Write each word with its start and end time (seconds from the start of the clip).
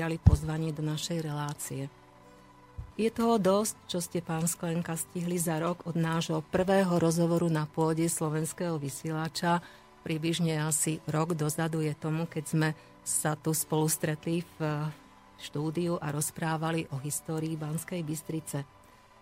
prijali 0.00 0.16
pozvanie 0.16 0.72
do 0.72 0.80
našej 0.80 1.20
relácie. 1.20 1.92
Je 2.96 3.12
toho 3.12 3.36
dosť, 3.36 3.76
čo 3.84 4.00
ste, 4.00 4.24
pán 4.24 4.48
Sklenka, 4.48 4.96
stihli 4.96 5.36
za 5.36 5.60
rok 5.60 5.84
od 5.84 5.92
nášho 5.92 6.40
prvého 6.48 6.96
rozhovoru 6.96 7.52
na 7.52 7.68
pôde 7.68 8.08
slovenského 8.08 8.80
vysielača. 8.80 9.60
Približne 10.00 10.56
asi 10.56 11.04
rok 11.04 11.36
dozadu 11.36 11.84
je 11.84 11.92
tomu, 11.92 12.24
keď 12.24 12.44
sme 12.48 12.68
sa 13.04 13.36
tu 13.36 13.52
spolu 13.52 13.92
stretli 13.92 14.40
v 14.56 14.88
štúdiu 15.36 16.00
a 16.00 16.08
rozprávali 16.16 16.88
o 16.88 17.00
histórii 17.04 17.60
Banskej 17.60 18.00
Bystrice. 18.00 18.64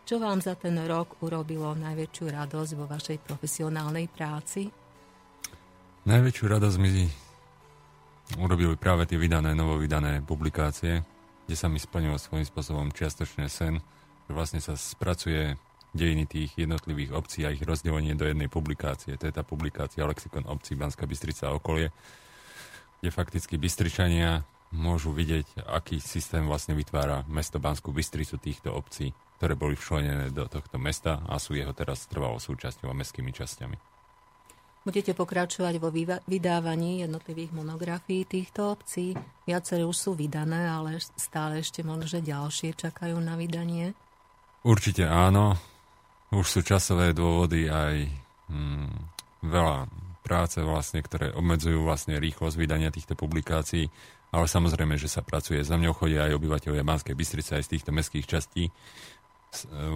Čo 0.07 0.23
vám 0.23 0.39
za 0.39 0.55
ten 0.55 0.79
rok 0.79 1.19
urobilo 1.27 1.75
najväčšiu 1.75 2.25
radosť 2.39 2.71
vo 2.79 2.87
vašej 2.87 3.19
profesionálnej 3.27 4.07
práci? 4.07 4.71
Najväčšiu 6.07 6.45
radosť 6.47 6.79
mi 6.79 7.27
urobili 8.37 8.77
práve 8.77 9.09
tie 9.09 9.17
vydané, 9.17 9.57
novovydané 9.57 10.21
publikácie, 10.21 11.01
kde 11.49 11.57
sa 11.57 11.73
mi 11.73 11.81
splnil 11.81 12.21
svojím 12.21 12.45
spôsobom 12.45 12.93
čiastočne 12.93 13.49
sen, 13.49 13.81
že 14.29 14.32
vlastne 14.36 14.61
sa 14.61 14.77
spracuje 14.77 15.57
dejiny 15.96 16.29
tých 16.29 16.53
jednotlivých 16.61 17.17
obcí 17.17 17.49
a 17.49 17.55
ich 17.55 17.64
rozdelenie 17.64 18.13
do 18.13 18.29
jednej 18.29 18.53
publikácie. 18.53 19.17
To 19.17 19.25
je 19.25 19.33
tá 19.33 19.41
publikácia 19.41 20.05
Lexikon 20.05 20.45
obcí 20.45 20.77
Banská 20.77 21.09
Bystrica 21.09 21.49
a 21.49 21.57
okolie, 21.57 21.89
kde 23.00 23.09
fakticky 23.09 23.57
Bystričania 23.57 24.45
môžu 24.77 25.17
vidieť, 25.17 25.64
aký 25.64 25.97
systém 25.97 26.45
vlastne 26.45 26.77
vytvára 26.77 27.25
mesto 27.25 27.57
Banskú 27.57 27.89
Bystricu 27.89 28.36
týchto 28.36 28.69
obcí, 28.77 29.17
ktoré 29.41 29.57
boli 29.57 29.72
včlenené 29.72 30.29
do 30.29 30.45
tohto 30.45 30.77
mesta 30.77 31.25
a 31.25 31.41
sú 31.41 31.57
jeho 31.57 31.72
teraz 31.72 32.05
trvalo 32.05 32.36
súčasťou 32.36 32.92
a 32.92 32.98
mestskými 32.98 33.33
časťami. 33.33 33.88
Budete 34.87 35.12
pokračovať 35.12 35.75
vo 35.83 35.92
vydávaní 36.25 37.05
jednotlivých 37.05 37.53
monografií 37.53 38.25
týchto 38.25 38.73
obcí. 38.78 39.12
Viaceré 39.45 39.84
už 39.84 39.97
sú 39.97 40.11
vydané, 40.14 40.70
ale 40.70 41.03
stále 41.19 41.61
ešte 41.61 41.84
možno, 41.84 42.09
že 42.09 42.25
ďalšie 42.25 42.78
čakajú 42.78 43.19
na 43.20 43.36
vydanie. 43.36 43.92
Určite 44.64 45.05
áno. 45.05 45.58
Už 46.28 46.44
sú 46.44 46.61
časové 46.61 47.17
dôvody 47.17 47.72
aj 47.72 47.94
hmm, 48.52 48.92
veľa 49.48 49.89
práce 50.20 50.61
vlastne, 50.61 51.00
ktoré 51.00 51.33
obmedzujú 51.33 51.84
vlastne 51.84 52.20
rýchlosť 52.20 52.56
vydania 52.56 52.92
týchto 52.92 53.17
publikácií 53.17 53.89
ale 54.28 54.45
samozrejme, 54.45 55.00
že 55.00 55.08
sa 55.08 55.24
pracuje. 55.24 55.64
Za 55.64 55.80
mňou 55.80 55.97
chodia 55.97 56.28
aj 56.28 56.36
obyvateľia 56.36 56.84
Banskej 56.84 57.17
Bystrice 57.17 57.56
aj 57.56 57.64
z 57.64 57.72
týchto 57.78 57.91
mestských 57.97 58.28
častí, 58.28 58.69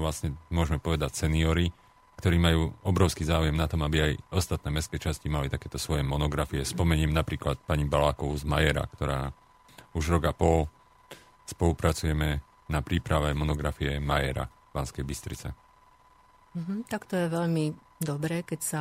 vlastne 0.01 0.33
môžeme 0.49 0.81
povedať 0.81 1.13
seniory, 1.13 1.69
ktorí 2.23 2.39
majú 2.39 2.71
obrovský 2.87 3.27
záujem 3.27 3.59
na 3.59 3.67
tom, 3.67 3.83
aby 3.83 3.99
aj 3.99 4.13
ostatné 4.31 4.71
mestské 4.71 5.03
časti 5.03 5.27
mali 5.27 5.51
takéto 5.51 5.75
svoje 5.75 6.07
monografie. 6.07 6.63
Spomeniem 6.63 7.11
napríklad 7.11 7.59
pani 7.67 7.83
Balákovú 7.83 8.39
z 8.39 8.47
Majera, 8.47 8.87
ktorá 8.95 9.35
už 9.99 10.15
rok 10.15 10.31
a 10.31 10.33
pol 10.33 10.71
spolupracujeme 11.51 12.39
na 12.71 12.79
príprave 12.79 13.35
monografie 13.35 13.99
Majera 13.99 14.47
Banskej 14.47 15.03
Bystrice. 15.03 15.51
Mm-hmm, 16.55 16.87
tak 16.87 17.11
to 17.11 17.19
je 17.19 17.27
veľmi 17.27 17.75
dobré, 17.99 18.47
keď 18.47 18.61
sa 18.63 18.81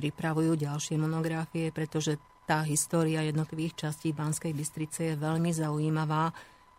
pripravujú 0.00 0.56
ďalšie 0.56 0.96
monografie, 0.96 1.68
pretože 1.76 2.16
tá 2.48 2.64
história 2.64 3.20
jednotlivých 3.28 3.76
častí 3.76 4.16
Banskej 4.16 4.56
Bystrice 4.56 5.12
je 5.12 5.20
veľmi 5.20 5.52
zaujímavá 5.52 6.32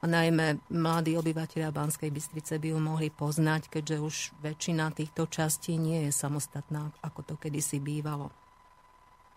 najmä 0.07 0.61
mladí 0.73 1.13
obyvateľia 1.17 1.69
Banskej 1.69 2.09
Bystrice 2.09 2.57
by 2.57 2.73
ju 2.73 2.79
mohli 2.81 3.09
poznať, 3.13 3.69
keďže 3.69 3.97
už 4.01 4.15
väčšina 4.41 4.89
týchto 4.93 5.29
častí 5.29 5.77
nie 5.77 6.09
je 6.09 6.11
samostatná, 6.13 6.93
ako 7.05 7.21
to 7.21 7.33
kedysi 7.37 7.77
bývalo. 7.77 8.33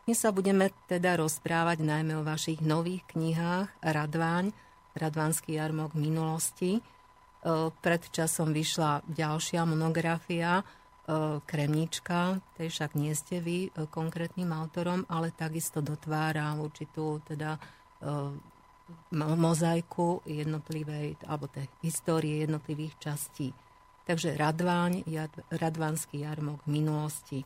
Dnes 0.05 0.20
sa 0.20 0.33
budeme 0.37 0.69
teda 0.85 1.17
rozprávať 1.17 1.81
najmä 1.81 2.20
o 2.20 2.27
vašich 2.29 2.61
nových 2.61 3.09
knihách 3.09 3.73
Radváň, 3.81 4.53
Radvánsky 4.95 5.57
jarmok 5.57 5.97
minulosti. 5.97 6.79
E, 6.79 6.81
pred 7.81 8.03
časom 8.12 8.53
vyšla 8.53 9.01
ďalšia 9.09 9.65
monografia 9.65 10.61
E, 11.05 11.45
kremnička, 11.45 12.41
tej 12.57 12.73
však 12.73 12.97
nie 12.97 13.12
ste 13.12 13.36
vy 13.45 13.69
e, 13.69 13.85
konkrétnym 13.92 14.57
autorom, 14.57 15.05
ale 15.13 15.36
takisto 15.36 15.85
dotvára 15.85 16.57
určitú 16.57 17.20
teda 17.29 17.61
mozaiku 19.14 20.20
jednotlivej, 20.28 21.17
alebo 21.24 21.48
tej 21.48 21.68
histórie 21.80 22.45
jednotlivých 22.45 22.95
častí. 23.00 23.56
Takže 24.05 24.36
Radváň, 24.36 25.08
Radvanský 25.48 26.28
jarmok 26.28 26.61
minulosti. 26.68 27.40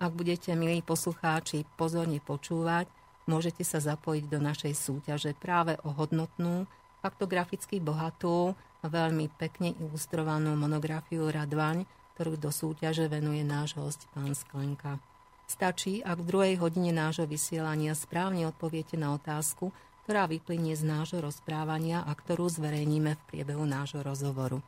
Ak 0.00 0.16
budete, 0.16 0.56
milí 0.56 0.80
poslucháči, 0.80 1.68
pozorne 1.76 2.18
počúvať, 2.24 2.88
môžete 3.28 3.62
sa 3.62 3.78
zapojiť 3.84 4.24
do 4.26 4.40
našej 4.40 4.72
súťaže 4.72 5.36
práve 5.36 5.76
o 5.84 5.92
hodnotnú, 5.92 6.64
faktograficky 7.04 7.84
bohatú, 7.84 8.56
veľmi 8.84 9.28
pekne 9.36 9.76
ilustrovanú 9.80 10.56
monografiu 10.56 11.28
Radvaň, 11.28 11.84
ktorú 12.16 12.36
do 12.36 12.48
súťaže 12.52 13.08
venuje 13.08 13.44
náš 13.44 13.76
host 13.76 14.08
pán 14.12 14.32
Sklenka. 14.32 15.00
Stačí, 15.44 16.00
ak 16.00 16.24
v 16.24 16.28
druhej 16.28 16.54
hodine 16.60 16.92
nášho 16.92 17.28
vysielania 17.28 17.92
správne 17.92 18.48
odpoviete 18.48 18.96
na 18.96 19.12
otázku, 19.12 19.68
ktorá 20.04 20.28
vyplynie 20.28 20.76
z 20.76 20.84
nášho 20.84 21.24
rozprávania 21.24 22.04
a 22.04 22.12
ktorú 22.12 22.52
zverejníme 22.52 23.16
v 23.16 23.24
priebehu 23.28 23.64
nášho 23.64 24.04
rozhovoru. 24.04 24.60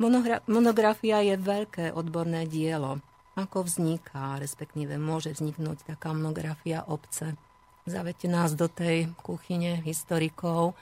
Monogra- 0.00 0.44
monografia 0.48 1.20
je 1.24 1.36
veľké 1.40 1.92
odborné 1.92 2.44
dielo. 2.48 3.00
Ako 3.36 3.68
vzniká, 3.68 4.40
respektíve 4.40 4.96
môže 4.96 5.36
vzniknúť 5.36 5.92
taká 5.92 6.16
monografia 6.16 6.84
obce? 6.88 7.36
Zavete 7.84 8.28
nás 8.32 8.56
do 8.56 8.68
tej 8.68 9.12
kuchyne 9.20 9.84
historikov, 9.84 10.76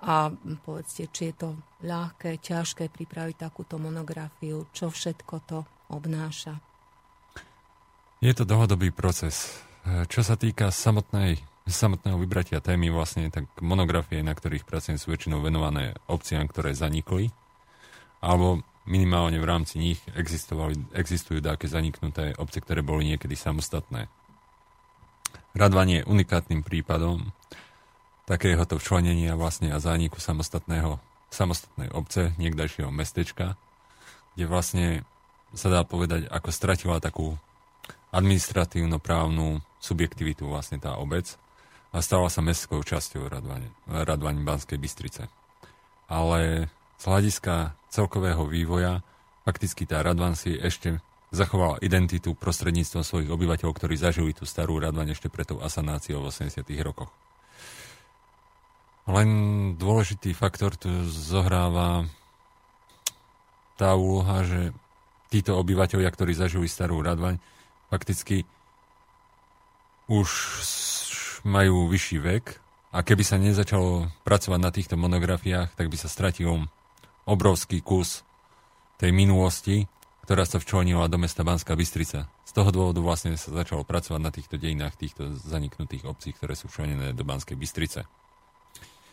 a 0.00 0.32
povedzte, 0.64 1.12
či 1.12 1.28
je 1.28 1.34
to 1.36 1.48
ľahké, 1.84 2.40
ťažké 2.40 2.88
pripraviť 2.88 3.36
takúto 3.36 3.76
monografiu, 3.76 4.64
čo 4.72 4.88
všetko 4.88 5.34
to 5.44 5.58
obnáša. 5.92 6.56
Je 8.24 8.32
to 8.32 8.48
dlhodobý 8.48 8.92
proces. 8.92 9.60
Čo 9.84 10.24
sa 10.24 10.36
týka 10.40 10.72
samotnej, 10.72 11.40
samotného 11.72 12.18
vybratia 12.18 12.58
témy, 12.62 12.90
vlastne 12.90 13.30
tak 13.30 13.46
monografie, 13.62 14.20
na 14.20 14.34
ktorých 14.34 14.66
pracujem, 14.66 14.98
sú 14.98 15.14
väčšinou 15.14 15.42
venované 15.42 15.96
obciam, 16.10 16.44
ktoré 16.46 16.74
zanikli, 16.74 17.30
alebo 18.20 18.62
minimálne 18.88 19.38
v 19.38 19.48
rámci 19.48 19.78
nich 19.78 20.00
existovali, 20.12 20.76
existujú 20.92 21.40
také 21.40 21.70
zaniknuté 21.70 22.34
obce, 22.36 22.58
ktoré 22.60 22.82
boli 22.82 23.08
niekedy 23.14 23.36
samostatné. 23.36 24.10
Radvanie 25.54 26.02
je 26.02 26.08
unikátnym 26.08 26.62
prípadom, 26.62 27.34
takéhoto 28.30 28.78
včlenenia 28.78 29.34
vlastne 29.34 29.74
a 29.74 29.82
zániku 29.82 30.22
samostatného, 30.22 31.02
samostatnej 31.34 31.90
obce, 31.90 32.30
niekdajšieho 32.38 32.94
mestečka, 32.94 33.58
kde 34.38 34.44
vlastne 34.46 34.86
sa 35.50 35.66
dá 35.66 35.82
povedať, 35.82 36.30
ako 36.30 36.48
stratila 36.54 37.02
takú 37.02 37.34
administratívno-právnu 38.14 39.62
subjektivitu 39.82 40.46
vlastne 40.46 40.78
tá 40.78 40.94
obec 40.98 41.34
a 41.90 41.98
stala 41.98 42.30
sa 42.30 42.38
mestskou 42.42 42.82
časťou 42.86 43.26
Radvaň, 43.90 44.36
Banskej 44.46 44.78
Bystrice. 44.78 45.26
Ale 46.06 46.70
z 46.98 47.04
hľadiska 47.06 47.74
celkového 47.90 48.46
vývoja 48.46 49.02
fakticky 49.42 49.86
tá 49.86 49.98
Radvan 50.02 50.38
si 50.38 50.54
ešte 50.54 51.02
zachovala 51.30 51.82
identitu 51.82 52.34
prostredníctvom 52.34 53.02
svojich 53.06 53.30
obyvateľov, 53.30 53.74
ktorí 53.74 53.94
zažili 53.98 54.34
tú 54.34 54.46
starú 54.46 54.78
Radvaň 54.82 55.14
ešte 55.14 55.30
pred 55.30 55.46
tou 55.46 55.62
asanáciou 55.62 56.22
v 56.22 56.30
80. 56.30 56.66
rokoch. 56.82 57.10
Len 59.10 59.28
dôležitý 59.74 60.34
faktor 60.34 60.78
tu 60.78 60.90
zohráva 61.10 62.06
tá 63.74 63.94
úloha, 63.98 64.46
že 64.46 64.70
títo 65.30 65.58
obyvateľia, 65.58 66.10
ktorí 66.10 66.34
zažili 66.34 66.66
starú 66.66 67.02
Radvaň, 67.02 67.38
fakticky 67.90 68.46
už 70.10 70.28
majú 71.46 71.88
vyšší 71.88 72.18
vek 72.20 72.44
a 72.90 73.06
keby 73.06 73.22
sa 73.22 73.38
nezačalo 73.38 74.10
pracovať 74.26 74.60
na 74.60 74.70
týchto 74.74 74.98
monografiách, 74.98 75.72
tak 75.78 75.88
by 75.88 75.96
sa 75.96 76.10
stratil 76.10 76.66
obrovský 77.24 77.80
kus 77.84 78.26
tej 78.98 79.14
minulosti, 79.14 79.86
ktorá 80.26 80.46
sa 80.46 80.58
včlenila 80.62 81.10
do 81.10 81.18
mesta 81.18 81.42
Banská 81.42 81.74
Bystrica. 81.74 82.30
Z 82.46 82.52
toho 82.54 82.70
dôvodu 82.74 82.98
vlastne 82.98 83.34
sa 83.38 83.54
začalo 83.54 83.86
pracovať 83.86 84.20
na 84.20 84.34
týchto 84.34 84.58
dejinách 84.58 84.98
týchto 84.98 85.38
zaniknutých 85.38 86.06
obcí, 86.06 86.34
ktoré 86.34 86.58
sú 86.58 86.66
včlenené 86.66 87.14
do 87.14 87.22
Banskej 87.22 87.54
Bystrice. 87.54 88.06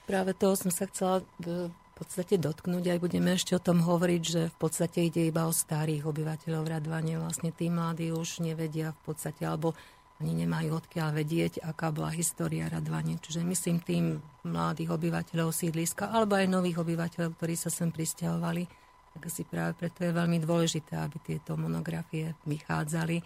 Práve 0.09 0.33
toho 0.33 0.57
som 0.57 0.73
sa 0.73 0.89
chcela 0.89 1.21
v 1.41 1.69
podstate 1.97 2.37
dotknúť, 2.37 2.93
aj 2.93 2.99
budeme 3.01 3.33
ešte 3.33 3.57
o 3.57 3.61
tom 3.61 3.81
hovoriť, 3.81 4.21
že 4.21 4.41
v 4.53 4.57
podstate 4.57 5.05
ide 5.05 5.29
iba 5.29 5.45
o 5.45 5.53
starých 5.53 6.05
obyvateľov 6.05 6.63
Radvane. 6.65 7.17
Vlastne 7.17 7.49
tí 7.49 7.69
mladí 7.69 8.13
už 8.13 8.41
nevedia 8.41 8.93
v 8.93 8.99
podstate, 9.13 9.45
alebo 9.45 9.73
ani 10.17 10.33
nemajú 10.45 10.81
odkiaľ 10.81 11.13
vedieť, 11.13 11.61
aká 11.61 11.93
bola 11.93 12.09
história 12.09 12.65
Radvane. 12.65 13.21
Čiže 13.21 13.45
myslím 13.45 13.77
tým 13.81 14.17
mladých 14.45 14.97
obyvateľov 14.97 15.53
sídliska, 15.53 16.09
alebo 16.09 16.37
aj 16.37 16.49
nových 16.49 16.81
obyvateľov, 16.81 17.37
ktorí 17.37 17.53
sa 17.53 17.69
sem 17.69 17.93
pristahovali. 17.93 18.65
Tak 19.13 19.29
asi 19.29 19.45
práve 19.45 19.77
preto 19.77 20.05
je 20.05 20.13
veľmi 20.13 20.41
dôležité, 20.41 20.97
aby 20.97 21.17
tieto 21.21 21.53
monografie 21.57 22.33
vychádzali 22.49 23.17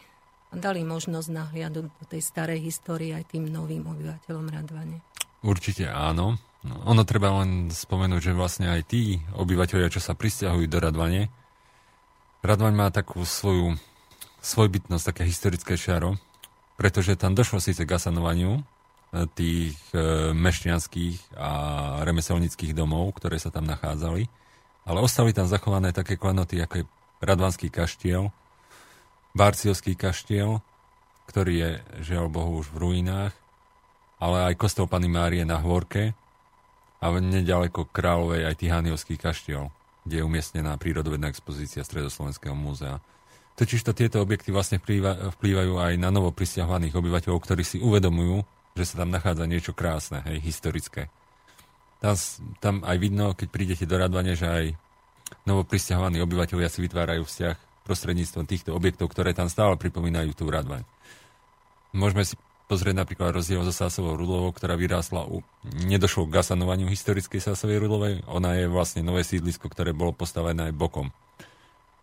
a 0.51 0.55
dali 0.59 0.83
možnosť 0.83 1.27
nahliadu 1.31 1.88
do 1.88 2.03
tej 2.11 2.19
starej 2.19 2.59
histórie 2.59 3.15
aj 3.15 3.31
tým 3.31 3.47
novým 3.47 3.88
obyvateľom 3.88 4.45
Radvane. 4.51 4.99
Určite 5.41 5.88
áno 5.88 6.35
ono 6.61 7.01
treba 7.01 7.33
len 7.41 7.73
spomenúť, 7.73 8.21
že 8.21 8.38
vlastne 8.38 8.69
aj 8.69 8.85
tí 8.85 9.17
obyvateľia, 9.33 9.89
čo 9.89 10.01
sa 10.01 10.13
pristahujú 10.13 10.69
do 10.69 10.77
Radvane, 10.77 11.33
Radvaň 12.41 12.73
má 12.73 12.88
takú 12.89 13.21
svoju 13.21 13.77
svojbytnosť, 14.41 15.13
také 15.13 15.23
historické 15.29 15.73
šaro, 15.77 16.17
pretože 16.81 17.13
tam 17.13 17.38
došlo 17.38 17.62
síce 17.62 17.86
k 17.86 17.94
asanovaniu 17.94 18.57
e, 18.57 18.62
tých 19.38 19.78
e, 19.94 20.33
mešťanských 20.33 21.38
a 21.38 21.51
remeselnických 22.01 22.74
domov, 22.74 23.22
ktoré 23.22 23.38
sa 23.38 23.54
tam 23.54 23.69
nachádzali, 23.69 24.25
ale 24.89 24.98
ostali 24.98 25.30
tam 25.30 25.45
zachované 25.45 25.94
také 25.94 26.18
klenoty, 26.18 26.57
ako 26.57 26.81
je 26.81 26.89
Radvanský 27.22 27.69
kaštiel, 27.69 28.33
Barciovský 29.38 29.94
kaštiel, 29.94 30.57
ktorý 31.30 31.54
je, 31.54 31.72
žiaľ 32.01 32.33
Bohu, 32.33 32.66
už 32.66 32.74
v 32.74 32.81
ruinách, 32.81 33.38
ale 34.18 34.50
aj 34.50 34.57
kostol 34.57 34.89
Pany 34.89 35.06
Márie 35.06 35.45
na 35.45 35.62
Hvorke 35.62 36.18
a 36.98 37.06
nedaleko 37.13 37.94
Kráľovej 37.94 38.50
aj 38.50 38.57
Tihániovský 38.57 39.22
kaštiel, 39.22 39.69
kde 40.01 40.16
je 40.18 40.25
umiestnená 40.25 40.81
prírodovedná 40.81 41.30
expozícia 41.30 41.86
Stredoslovenského 41.86 42.57
múzea. 42.57 42.98
Totižto 43.59 43.92
tieto 43.94 44.24
objekty 44.24 44.50
vlastne 44.50 44.80
vplýva, 44.80 45.36
vplývajú 45.38 45.74
aj 45.77 45.94
na 46.00 46.09
novo 46.09 46.31
prisťahovaných 46.31 46.95
obyvateľov, 46.95 47.39
ktorí 47.44 47.63
si 47.68 47.77
uvedomujú, 47.83 48.42
že 48.74 48.83
sa 48.88 49.03
tam 49.03 49.12
nachádza 49.12 49.45
niečo 49.45 49.75
krásne, 49.75 50.24
hej, 50.25 50.39
historické. 50.39 51.12
Tam, 52.01 52.18
tam 52.63 52.75
aj 52.81 52.98
vidno, 52.98 53.38
keď 53.38 53.48
prídete 53.51 53.86
do 53.86 54.00
Radvane, 54.00 54.33
že 54.33 54.48
aj 54.48 54.65
novo 55.45 55.62
prisťahovaní 55.68 56.18
obyvateľia 56.24 56.71
si 56.71 56.81
vytvárajú 56.81 57.27
vzťah 57.27 57.86
prostredníctvom 57.86 58.45
týchto 58.48 58.71
objektov, 58.74 59.12
ktoré 59.12 59.36
tam 59.36 59.51
stále 59.51 59.77
pripomínajú 59.77 60.31
tú 60.33 60.50
Radvaň. 60.50 60.81
Môžeme 61.92 62.24
si 62.24 62.39
pozrieť 62.71 63.03
napríklad 63.03 63.36
rozdiel 63.36 63.68
so 63.68 63.75
Sásovou 63.75 64.15
Rudlovou, 64.15 64.56
ktorá 64.56 64.80
vyrástla 64.80 65.27
u... 65.27 65.44
Nedošlo 65.68 66.31
k 66.31 66.39
gasanovaniu 66.39 66.88
historickej 66.88 67.44
Sásovej 67.44 67.83
Rudlovej. 67.83 68.24
Ona 68.31 68.56
je 68.63 68.71
vlastne 68.71 69.03
nové 69.03 69.27
sídlisko, 69.27 69.68
ktoré 69.68 69.92
bolo 69.92 70.15
postavené 70.15 70.71
aj 70.71 70.74
bokom. 70.80 71.12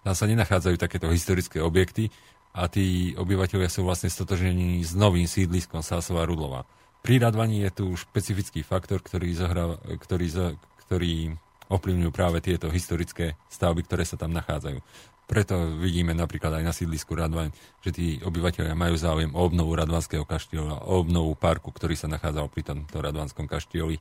Tam 0.08 0.16
sa 0.16 0.24
nenachádzajú 0.24 0.80
takéto 0.80 1.12
historické 1.12 1.60
objekty 1.60 2.08
a 2.56 2.64
tí 2.64 3.12
obyvateľia 3.12 3.68
sú 3.68 3.84
vlastne 3.84 4.08
stotožení 4.08 4.80
s 4.80 4.96
novým 4.96 5.28
sídliskom 5.28 5.84
Sásová 5.84 6.24
Rudlova. 6.24 6.64
Pri 7.04 7.20
radvaní 7.20 7.60
je 7.68 7.76
tu 7.76 7.92
špecifický 7.92 8.64
faktor, 8.64 9.04
ktorý, 9.04 9.36
zohráva, 9.36 9.76
ktorý, 10.00 10.56
ktorý 10.88 11.36
ovplyvňujú 11.68 12.08
práve 12.08 12.40
tieto 12.40 12.72
historické 12.72 13.36
stavby, 13.52 13.84
ktoré 13.84 14.08
sa 14.08 14.16
tam 14.16 14.32
nachádzajú. 14.32 14.80
Preto 15.28 15.76
vidíme 15.76 16.16
napríklad 16.16 16.56
aj 16.56 16.64
na 16.64 16.72
sídlisku 16.72 17.12
Radvaň, 17.12 17.52
že 17.84 17.92
tí 17.92 18.16
obyvateľia 18.24 18.72
majú 18.72 18.96
záujem 18.96 19.36
o 19.36 19.44
obnovu 19.44 19.76
Radvanského 19.76 20.24
kaštieľa, 20.24 20.88
o 20.88 21.04
obnovu 21.04 21.36
parku, 21.36 21.68
ktorý 21.68 22.00
sa 22.00 22.08
nachádzal 22.08 22.48
pri 22.48 22.64
tomto 22.64 22.96
Radvanskom 22.96 23.44
kaštieli. 23.44 24.00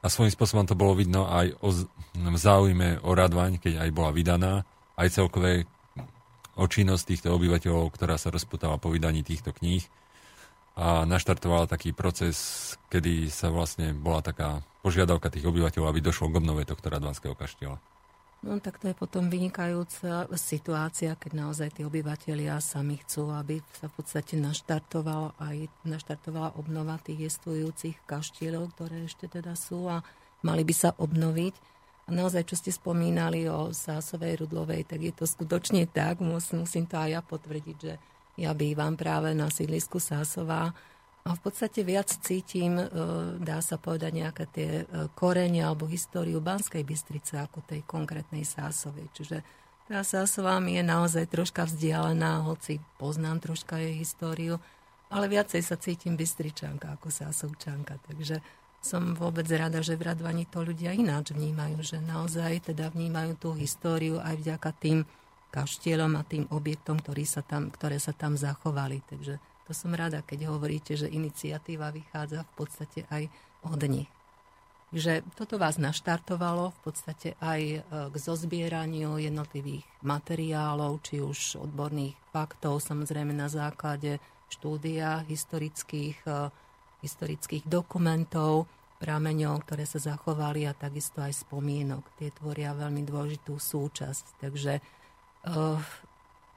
A 0.00 0.08
svojím 0.08 0.32
spôsobom 0.32 0.64
to 0.64 0.72
bolo 0.72 0.96
vidno 0.96 1.28
aj 1.28 1.60
o 1.60 1.68
záujme 2.40 3.04
o 3.04 3.12
Radvaň, 3.12 3.60
keď 3.60 3.84
aj 3.84 3.90
bola 3.92 4.08
vydaná, 4.08 4.64
aj 4.98 5.08
celkové 5.10 5.66
o 6.54 6.70
týchto 6.70 7.34
obyvateľov, 7.34 7.90
ktorá 7.90 8.14
sa 8.14 8.30
rozputala 8.30 8.78
po 8.78 8.94
vydaní 8.94 9.26
týchto 9.26 9.50
kníh 9.50 9.82
a 10.74 11.06
naštartovala 11.06 11.70
taký 11.70 11.94
proces, 11.94 12.74
kedy 12.90 13.30
sa 13.30 13.50
vlastne 13.50 13.94
bola 13.94 14.22
taká 14.22 14.62
požiadavka 14.82 15.30
tých 15.30 15.46
obyvateľov, 15.46 15.90
aby 15.90 16.00
došlo 16.02 16.30
k 16.30 16.38
obnove 16.38 16.62
tohto 16.66 16.90
Radvanského 16.90 17.34
kaštieľa. 17.34 17.78
No 18.44 18.60
tak 18.60 18.76
to 18.76 18.92
je 18.92 18.96
potom 18.98 19.32
vynikajúca 19.32 20.28
situácia, 20.36 21.16
keď 21.16 21.32
naozaj 21.32 21.80
tí 21.80 21.82
obyvateľia 21.82 22.60
sami 22.60 23.00
chcú, 23.00 23.32
aby 23.32 23.64
sa 23.72 23.88
v 23.88 23.94
podstate 23.96 24.36
naštartovala 24.36 25.32
aj 25.40 25.72
naštartovala 25.88 26.52
obnova 26.60 27.00
tých 27.00 27.32
jestvujúcich 27.32 28.04
kaštieľov, 28.04 28.76
ktoré 28.76 29.08
ešte 29.08 29.32
teda 29.32 29.56
sú 29.56 29.88
a 29.88 30.04
mali 30.44 30.60
by 30.60 30.74
sa 30.76 30.92
obnoviť. 30.92 31.56
A 32.04 32.12
naozaj, 32.12 32.44
čo 32.44 32.56
ste 32.60 32.68
spomínali 32.68 33.48
o 33.48 33.72
Sásovej 33.72 34.44
Rudlovej, 34.44 34.84
tak 34.84 35.00
je 35.00 35.12
to 35.16 35.24
skutočne 35.24 35.88
tak. 35.88 36.20
Musím, 36.20 36.84
to 36.84 37.00
aj 37.00 37.10
ja 37.16 37.20
potvrdiť, 37.24 37.76
že 37.80 37.96
ja 38.36 38.52
bývam 38.52 38.98
práve 38.98 39.32
na 39.32 39.48
sídlisku 39.48 39.96
Sásová 39.96 40.76
a 41.24 41.32
v 41.32 41.40
podstate 41.40 41.80
viac 41.80 42.12
cítim, 42.20 42.76
e, 42.76 42.84
dá 43.40 43.64
sa 43.64 43.80
povedať, 43.80 44.12
nejaké 44.12 44.44
tie 44.52 44.70
e, 44.84 45.08
korene 45.16 45.64
alebo 45.64 45.88
históriu 45.88 46.44
Banskej 46.44 46.84
Bystrice 46.84 47.40
ako 47.40 47.64
tej 47.64 47.80
konkrétnej 47.88 48.44
Sásovej. 48.44 49.08
Čiže 49.16 49.40
tá 49.88 50.04
Sásová 50.04 50.60
mi 50.60 50.76
je 50.76 50.84
naozaj 50.84 51.32
troška 51.32 51.64
vzdialená, 51.64 52.44
hoci 52.44 52.76
poznám 53.00 53.40
troška 53.40 53.80
jej 53.80 53.96
históriu, 53.96 54.60
ale 55.08 55.32
viacej 55.32 55.64
sa 55.64 55.80
cítim 55.80 56.12
Bystričanka 56.12 56.92
ako 56.92 57.08
Sásovčanka. 57.08 57.96
Takže 58.04 58.44
som 58.84 59.16
vôbec 59.16 59.48
rada, 59.48 59.80
že 59.80 59.96
v 59.96 60.12
Radvani 60.12 60.44
to 60.44 60.60
ľudia 60.60 60.92
ináč 60.92 61.32
vnímajú, 61.32 61.80
že 61.80 61.98
naozaj 62.04 62.68
teda 62.68 62.92
vnímajú 62.92 63.32
tú 63.40 63.50
históriu 63.56 64.20
aj 64.20 64.36
vďaka 64.44 64.70
tým 64.76 65.08
kaštieľom 65.48 66.12
a 66.20 66.22
tým 66.28 66.44
objektom, 66.52 67.00
ktorý 67.00 67.24
sa 67.24 67.40
tam, 67.40 67.72
ktoré 67.72 67.96
sa 67.96 68.12
tam 68.12 68.36
zachovali. 68.36 69.00
Takže 69.08 69.40
to 69.64 69.72
som 69.72 69.96
rada, 69.96 70.20
keď 70.20 70.52
hovoríte, 70.52 70.92
že 71.00 71.08
iniciatíva 71.08 71.88
vychádza 71.88 72.44
v 72.44 72.52
podstate 72.52 73.00
aj 73.08 73.32
od 73.64 73.80
nich. 73.88 74.10
Takže 74.92 75.26
toto 75.34 75.58
vás 75.58 75.74
naštartovalo 75.80 76.70
v 76.70 76.78
podstate 76.86 77.34
aj 77.42 77.60
e, 77.66 77.78
k 77.82 78.14
zozbieraniu 78.14 79.18
jednotlivých 79.18 79.82
materiálov, 80.06 81.02
či 81.02 81.18
už 81.18 81.58
odborných 81.58 82.14
faktov, 82.30 82.78
samozrejme 82.78 83.34
na 83.34 83.50
základe 83.50 84.22
štúdia 84.52 85.26
historických 85.26 86.14
e, 86.22 86.30
historických 87.04 87.68
dokumentov, 87.68 88.64
prameňov, 88.98 89.68
ktoré 89.68 89.84
sa 89.84 90.00
zachovali 90.00 90.64
a 90.64 90.72
takisto 90.72 91.20
aj 91.20 91.44
spomienok. 91.44 92.16
Tie 92.16 92.32
tvoria 92.32 92.72
veľmi 92.72 93.04
dôležitú 93.04 93.60
súčasť. 93.60 94.40
Takže 94.40 94.80
uh, 94.80 95.76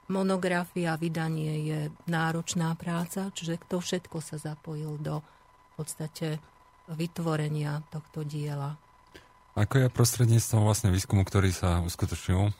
monografia, 0.08 0.96
vydanie 0.96 1.68
je 1.68 1.80
náročná 2.08 2.72
práca, 2.80 3.28
čiže 3.36 3.60
kto 3.68 3.84
všetko 3.84 4.18
sa 4.24 4.40
zapojil 4.40 4.96
do 4.96 5.20
v 5.20 5.72
podstate 5.76 6.40
vytvorenia 6.88 7.84
tohto 7.92 8.24
diela. 8.24 8.80
Ako 9.54 9.84
je 9.84 9.92
prostredníctvom 9.92 10.64
vlastne 10.64 10.88
výskumu, 10.88 11.22
ktorý 11.22 11.52
sa 11.52 11.84
uskutočnil 11.84 12.50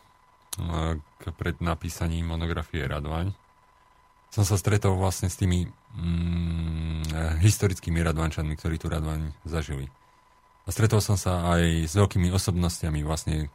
pred 1.38 1.56
napísaním 1.62 2.34
monografie 2.34 2.82
Radvaň, 2.82 3.30
som 4.28 4.44
sa 4.44 4.60
stretol 4.60 4.96
vlastne 5.00 5.32
s 5.32 5.40
tými 5.40 5.64
mm, 5.96 7.38
historickými 7.40 8.00
radvančanmi, 8.04 8.54
ktorí 8.54 8.76
tu 8.76 8.92
Radvaň 8.92 9.32
zažili. 9.48 9.88
A 10.64 10.72
stretol 10.72 11.00
som 11.00 11.16
sa 11.16 11.48
aj 11.56 11.88
s 11.88 11.96
veľkými 11.96 12.28
osobnostiami 12.28 13.00
vlastne, 13.00 13.48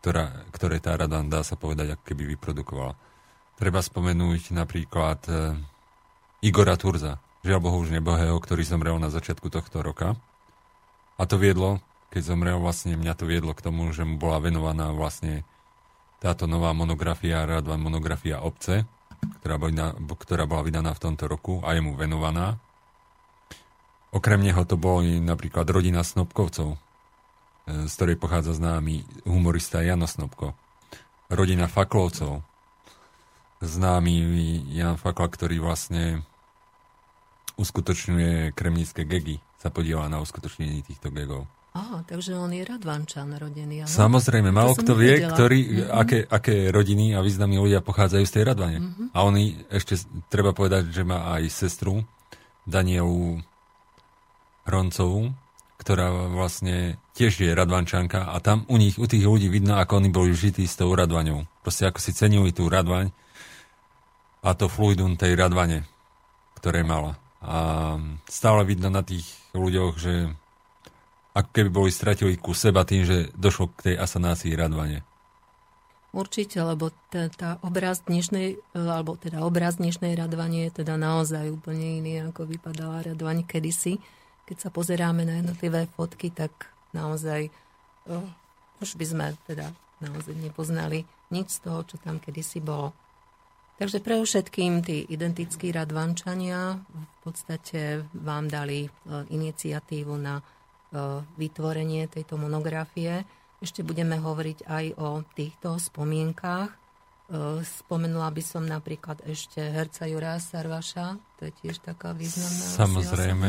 ktorá, 0.00 0.44
ktoré 0.52 0.76
tá 0.76 0.92
Radvan 0.92 1.32
dá 1.32 1.40
sa 1.40 1.56
povedať, 1.56 1.96
ako 1.96 2.04
keby 2.04 2.36
vyprodukovala. 2.36 2.92
Treba 3.56 3.80
spomenúť 3.80 4.52
napríklad 4.52 5.24
e, 5.24 5.56
Igora 6.44 6.76
Turza, 6.76 7.16
žiaľ 7.40 7.64
Bohu 7.64 7.80
už 7.80 7.96
nebohého, 7.96 8.36
ktorý 8.36 8.60
zomrel 8.60 9.00
na 9.00 9.08
začiatku 9.08 9.48
tohto 9.48 9.80
roka. 9.80 10.20
A 11.16 11.22
to 11.24 11.40
viedlo, 11.40 11.80
keď 12.12 12.34
zomrel 12.34 12.60
vlastne, 12.60 12.98
mňa 13.00 13.14
to 13.16 13.24
viedlo 13.24 13.56
k 13.56 13.64
tomu, 13.64 13.88
že 13.96 14.04
mu 14.04 14.20
bola 14.20 14.36
venovaná 14.36 14.92
vlastne 14.92 15.48
táto 16.20 16.44
nová 16.44 16.76
monografia, 16.76 17.48
Radvan 17.48 17.80
monografia 17.80 18.44
obce, 18.44 18.84
ktorá 19.40 19.56
bola, 19.56 19.94
ktorá 19.96 20.44
bola 20.48 20.62
vydaná 20.64 20.92
v 20.94 21.02
tomto 21.02 21.24
roku 21.28 21.60
a 21.64 21.76
je 21.76 21.80
mu 21.80 21.96
venovaná. 21.98 22.58
Okrem 24.14 24.46
neho 24.46 24.62
to 24.62 24.78
boli 24.78 25.18
napríklad 25.18 25.66
rodina 25.66 26.06
Snobkovcov, 26.06 26.74
e, 26.74 26.78
z 27.90 27.92
ktorej 27.98 28.16
pochádza 28.16 28.54
známy 28.54 29.26
humorista 29.26 29.82
Jano 29.82 30.06
Snobko. 30.06 30.54
Rodina 31.26 31.66
Faklovcov, 31.66 32.44
známy 33.64 34.14
Jan 34.70 35.00
Fakla, 35.00 35.28
ktorý 35.32 35.58
vlastne 35.58 36.22
uskutočňuje 37.56 38.52
kremnické 38.52 39.08
gegy, 39.08 39.40
sa 39.58 39.72
podiela 39.72 40.06
na 40.06 40.20
uskutočnení 40.20 40.84
týchto 40.84 41.08
gegov. 41.08 41.48
Aha, 41.74 42.06
takže 42.06 42.38
on 42.38 42.54
je 42.54 42.62
Radvančan 42.62 43.34
rodený. 43.34 43.82
Ano? 43.82 43.90
Samozrejme, 43.90 44.54
málo 44.54 44.78
kto 44.78 44.94
vie, 44.94 45.26
ktorý, 45.26 45.58
mm-hmm. 45.66 45.90
aké, 45.90 46.18
aké 46.22 46.54
rodiny 46.70 47.18
a 47.18 47.20
významní 47.20 47.58
ľudia 47.58 47.82
pochádzajú 47.82 48.24
z 48.30 48.34
tej 48.38 48.44
Radvane. 48.46 48.78
Mm-hmm. 48.78 49.06
A 49.10 49.18
oni, 49.26 49.58
ešte 49.74 49.98
treba 50.30 50.54
povedať, 50.54 50.94
že 50.94 51.02
má 51.02 51.34
aj 51.34 51.50
sestru 51.50 52.06
Danielu 52.62 53.42
Hroncovú, 54.62 55.34
ktorá 55.82 56.30
vlastne 56.30 57.02
tiež 57.18 57.42
je 57.42 57.50
Radvančanka 57.50 58.30
a 58.30 58.38
tam 58.38 58.62
u 58.70 58.78
nich, 58.78 58.94
u 58.94 59.10
tých 59.10 59.26
ľudí 59.26 59.50
vidno, 59.50 59.74
ako 59.74 59.98
oni 59.98 60.14
boli 60.14 60.30
žití 60.30 60.62
s 60.70 60.78
tou 60.78 60.94
Radvaňou. 60.94 61.42
Proste 61.66 61.90
ako 61.90 61.98
si 61.98 62.14
cenili 62.14 62.54
tú 62.54 62.70
Radvaň 62.70 63.10
a 64.46 64.54
to 64.54 64.70
fluidum 64.70 65.18
tej 65.18 65.34
Radvane, 65.34 65.90
ktoré 66.54 66.86
mala. 66.86 67.18
A 67.42 67.98
stále 68.30 68.62
vidno 68.62 68.94
na 68.94 69.02
tých 69.02 69.26
ľuďoch, 69.58 69.98
že 69.98 70.38
ako 71.34 71.50
keby 71.50 71.70
boli 71.70 71.90
stratili 71.90 72.38
ku 72.38 72.54
seba 72.54 72.86
tým, 72.86 73.02
že 73.02 73.34
došlo 73.34 73.74
k 73.74 73.90
tej 73.90 73.96
asanácii 73.98 74.54
radvane. 74.54 75.02
Určite, 76.14 76.62
lebo 76.62 76.94
tá, 77.10 77.26
tá 77.26 77.58
obraz 77.66 78.06
dnešnej, 78.06 78.62
alebo 78.70 79.18
teda 79.18 79.42
obraz 79.42 79.82
dnešnej 79.82 80.14
radvane 80.14 80.70
je 80.70 80.86
teda 80.86 80.94
naozaj 80.94 81.50
úplne 81.50 81.98
iný, 81.98 82.22
ako 82.30 82.46
vypadala 82.46 83.02
radvaň 83.02 83.42
kedysi. 83.42 83.98
keď 84.46 84.56
sa 84.62 84.70
pozeráme 84.70 85.26
na 85.26 85.42
jednotlivé 85.42 85.90
fotky, 85.98 86.30
tak 86.30 86.70
naozaj 86.94 87.50
uh, 88.06 88.22
už 88.78 88.94
by 88.94 89.06
sme 89.10 89.26
teda 89.50 89.74
naozaj 89.98 90.38
nepoznali 90.38 91.02
nič 91.34 91.58
z 91.58 91.66
toho, 91.66 91.82
čo 91.82 91.98
tam 91.98 92.22
kedysi 92.22 92.62
bolo. 92.62 92.94
Takže 93.74 93.98
pre 93.98 94.22
všetkým 94.22 94.86
tí 94.86 95.02
identickí 95.10 95.74
radvančania 95.74 96.78
v 96.78 97.16
podstate 97.26 98.06
vám 98.14 98.46
dali 98.46 98.86
uh, 98.86 99.26
iniciatívu 99.26 100.14
na 100.14 100.38
vytvorenie 101.34 102.06
tejto 102.06 102.38
monografie. 102.38 103.26
Ešte 103.58 103.82
budeme 103.82 104.20
hovoriť 104.20 104.58
aj 104.66 104.84
o 105.00 105.22
týchto 105.34 105.76
spomienkách 105.76 106.84
E, 107.24 107.64
spomenula 107.64 108.28
by 108.28 108.42
som 108.44 108.68
napríklad 108.68 109.24
ešte 109.24 109.64
herca 109.64 110.04
Jura 110.04 110.36
Sarvaša, 110.36 111.16
to 111.40 111.48
je 111.48 111.52
tiež 111.64 111.80
taká 111.80 112.12
významná 112.12 112.64
Samozrejme. 112.76 113.48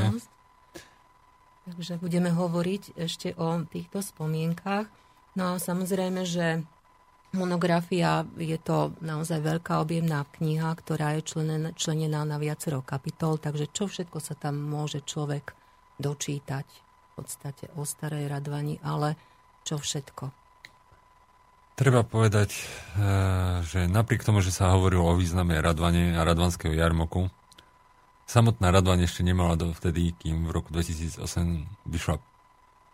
Takže 1.66 2.00
budeme 2.00 2.32
hovoriť 2.32 2.96
ešte 2.96 3.36
o 3.36 3.60
týchto 3.68 4.00
spomienkach. 4.00 4.88
No 5.36 5.58
a 5.58 5.60
samozrejme, 5.60 6.24
že 6.24 6.64
monografia 7.36 8.24
je 8.40 8.56
to 8.62 8.96
naozaj 9.04 9.44
veľká 9.44 9.84
objemná 9.84 10.24
kniha, 10.40 10.72
ktorá 10.72 11.20
je 11.20 11.36
členená 11.76 12.22
na 12.24 12.38
viacero 12.40 12.80
kapitol, 12.80 13.42
takže 13.42 13.68
čo 13.76 13.92
všetko 13.92 14.24
sa 14.24 14.40
tam 14.40 14.56
môže 14.56 15.04
človek 15.04 15.52
dočítať 16.00 16.85
podstate 17.16 17.72
o 17.80 17.88
starej 17.88 18.28
radvani, 18.28 18.84
ale 18.84 19.16
čo 19.64 19.80
všetko. 19.80 20.30
Treba 21.76 22.08
povedať, 22.08 22.56
eh, 22.56 22.64
že 23.68 23.88
napriek 23.92 24.24
tomu, 24.24 24.40
že 24.40 24.56
sa 24.56 24.72
hovorilo 24.72 25.12
o 25.12 25.20
význame 25.20 25.60
Radvane 25.60 26.16
a 26.16 26.24
Radvanského 26.24 26.72
jarmoku, 26.72 27.28
samotná 28.24 28.72
Radvan 28.72 29.04
ešte 29.04 29.28
nemala 29.28 29.60
do 29.60 29.76
vtedy, 29.76 30.16
kým 30.16 30.48
v 30.48 30.56
roku 30.56 30.72
2008 30.72 31.68
vyšla 31.84 32.20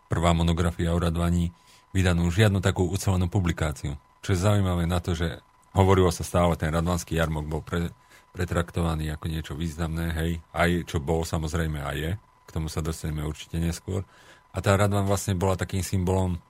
prvá 0.09 0.33
monografia 0.33 0.91
o 0.91 0.99
Radvani, 0.99 1.53
vydanú 1.93 2.33
žiadnu 2.33 2.57
takú 2.57 2.89
ucelenú 2.89 3.29
publikáciu. 3.29 4.01
Čo 4.25 4.29
je 4.33 4.43
zaujímavé 4.43 4.89
na 4.89 4.97
to, 4.97 5.13
že 5.13 5.39
hovorilo 5.77 6.09
sa 6.09 6.25
stále, 6.25 6.57
ten 6.57 6.73
Radvanský 6.73 7.15
jarmok 7.21 7.45
bol 7.47 7.61
pre, 7.61 7.93
pretraktovaný 8.33 9.13
ako 9.13 9.25
niečo 9.29 9.53
významné, 9.53 10.11
hej, 10.15 10.31
aj 10.51 10.89
čo 10.89 10.97
bol 10.97 11.21
samozrejme 11.21 11.79
aj 11.79 11.95
je, 12.01 12.11
k 12.51 12.59
tomu 12.59 12.67
sa 12.67 12.83
dostaneme 12.83 13.23
určite 13.23 13.55
neskôr. 13.55 14.03
A 14.51 14.59
tá 14.59 14.75
Radvan 14.75 15.07
vlastne 15.07 15.31
bola 15.31 15.55
takým 15.55 15.79
symbolom 15.79 16.43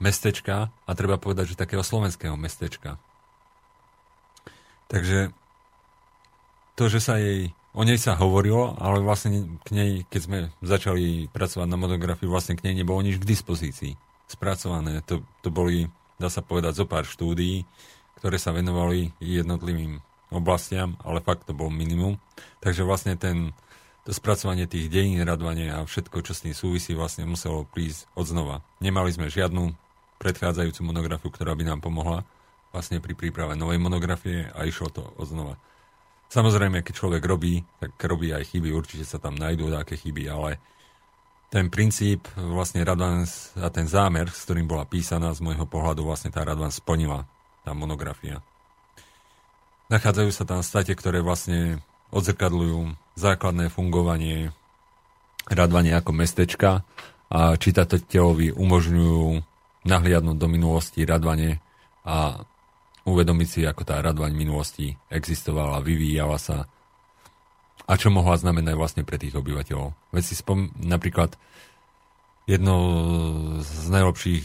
mestečka 0.00 0.72
a 0.72 0.90
treba 0.96 1.20
povedať, 1.20 1.52
že 1.52 1.60
takého 1.60 1.84
slovenského 1.84 2.32
mestečka. 2.40 2.96
Takže 4.88 5.30
to, 6.74 6.88
že 6.88 7.04
sa 7.04 7.20
jej, 7.20 7.52
o 7.76 7.84
nej 7.84 8.00
sa 8.00 8.16
hovorilo, 8.16 8.74
ale 8.80 9.04
vlastne 9.04 9.60
k 9.62 9.68
nej, 9.76 9.90
keď 10.08 10.20
sme 10.24 10.38
začali 10.64 11.28
pracovať 11.28 11.68
na 11.68 11.76
monografii, 11.76 12.24
vlastne 12.24 12.56
k 12.56 12.64
nej 12.64 12.80
nebolo 12.80 13.04
nič 13.04 13.20
k 13.20 13.28
dispozícii 13.28 13.92
spracované. 14.24 15.04
To, 15.04 15.20
to 15.44 15.52
boli, 15.52 15.92
dá 16.16 16.32
sa 16.32 16.40
povedať, 16.40 16.80
zo 16.80 16.86
pár 16.88 17.04
štúdií, 17.04 17.68
ktoré 18.16 18.40
sa 18.40 18.56
venovali 18.56 19.12
jednotlivým 19.20 20.00
oblastiam, 20.32 20.96
ale 21.04 21.20
fakt 21.20 21.44
to 21.44 21.52
bol 21.52 21.68
minimum. 21.68 22.16
Takže 22.64 22.86
vlastne 22.86 23.14
ten, 23.20 23.52
to 24.08 24.16
spracovanie 24.16 24.64
tých 24.64 24.88
dejín, 24.88 25.20
radovanie 25.20 25.68
a 25.68 25.84
všetko, 25.84 26.24
čo 26.24 26.32
s 26.32 26.42
tým 26.44 26.56
súvisí, 26.56 26.96
vlastne 26.96 27.28
muselo 27.28 27.68
prísť 27.68 28.08
od 28.16 28.24
znova. 28.24 28.56
Nemali 28.80 29.12
sme 29.12 29.28
žiadnu 29.28 29.76
predchádzajúcu 30.20 30.80
monografiu, 30.84 31.28
ktorá 31.32 31.52
by 31.56 31.64
nám 31.64 31.80
pomohla 31.84 32.24
vlastne 32.70 33.02
pri 33.02 33.18
príprave 33.18 33.58
novej 33.58 33.82
monografie 33.82 34.48
a 34.54 34.64
išlo 34.64 34.88
to 34.88 35.02
odznova. 35.18 35.58
Samozrejme, 36.30 36.86
keď 36.86 36.94
človek 36.94 37.22
robí, 37.26 37.66
tak 37.82 37.98
robí 38.06 38.30
aj 38.30 38.54
chyby, 38.54 38.70
určite 38.70 39.02
sa 39.02 39.18
tam 39.18 39.34
nájdú 39.34 39.66
také 39.74 39.98
chyby, 39.98 40.30
ale 40.30 40.62
ten 41.50 41.66
princíp, 41.66 42.30
vlastne 42.38 42.86
Radvan 42.86 43.26
a 43.58 43.68
ten 43.74 43.90
zámer, 43.90 44.30
s 44.30 44.46
ktorým 44.46 44.70
bola 44.70 44.86
písaná, 44.86 45.34
z 45.34 45.42
môjho 45.42 45.66
pohľadu 45.66 46.06
vlastne 46.06 46.30
tá 46.30 46.46
Radvan 46.46 46.70
splnila, 46.70 47.26
tá 47.66 47.74
monografia. 47.74 48.38
Nachádzajú 49.90 50.30
sa 50.30 50.46
tam 50.46 50.62
state, 50.62 50.94
ktoré 50.94 51.18
vlastne 51.18 51.82
odzrkadľujú 52.10 52.78
základné 53.18 53.70
fungovanie 53.70 54.50
Radvania 55.50 55.98
ako 55.98 56.12
mestečka 56.14 56.86
a 57.30 57.54
čitateľovi 57.54 58.54
umožňujú 58.54 59.24
nahliadnúť 59.86 60.36
do 60.36 60.48
minulosti 60.50 61.06
Radvane 61.06 61.62
a 62.04 62.42
uvedomiť 63.06 63.48
si, 63.48 63.60
ako 63.64 63.82
tá 63.86 63.98
Radvaň 64.02 64.34
minulosti 64.34 64.92
existovala, 65.08 65.82
vyvíjala 65.82 66.36
sa 66.36 66.68
a 67.90 67.98
čo 67.98 68.12
mohla 68.14 68.38
znamenať 68.38 68.74
vlastne 68.78 69.02
pre 69.02 69.18
tých 69.18 69.34
obyvateľov. 69.34 70.14
Veď 70.14 70.22
si 70.22 70.34
spom- 70.38 70.70
napríklad 70.78 71.34
jedno 72.46 72.76
z 73.58 73.86
najlepších 73.90 74.44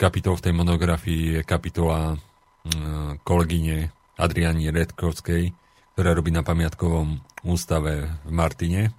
kapitol 0.00 0.40
v 0.40 0.44
tej 0.48 0.54
monografii 0.56 1.22
je 1.36 1.40
kapitola 1.44 2.16
mm, 2.64 3.24
kolegyne 3.28 3.92
Adriani 4.16 4.72
Redkovskej, 4.72 5.52
ktorá 5.98 6.14
robí 6.14 6.30
na 6.30 6.46
pamiatkovom 6.46 7.18
ústave 7.42 8.06
v 8.22 8.30
Martine 8.30 8.94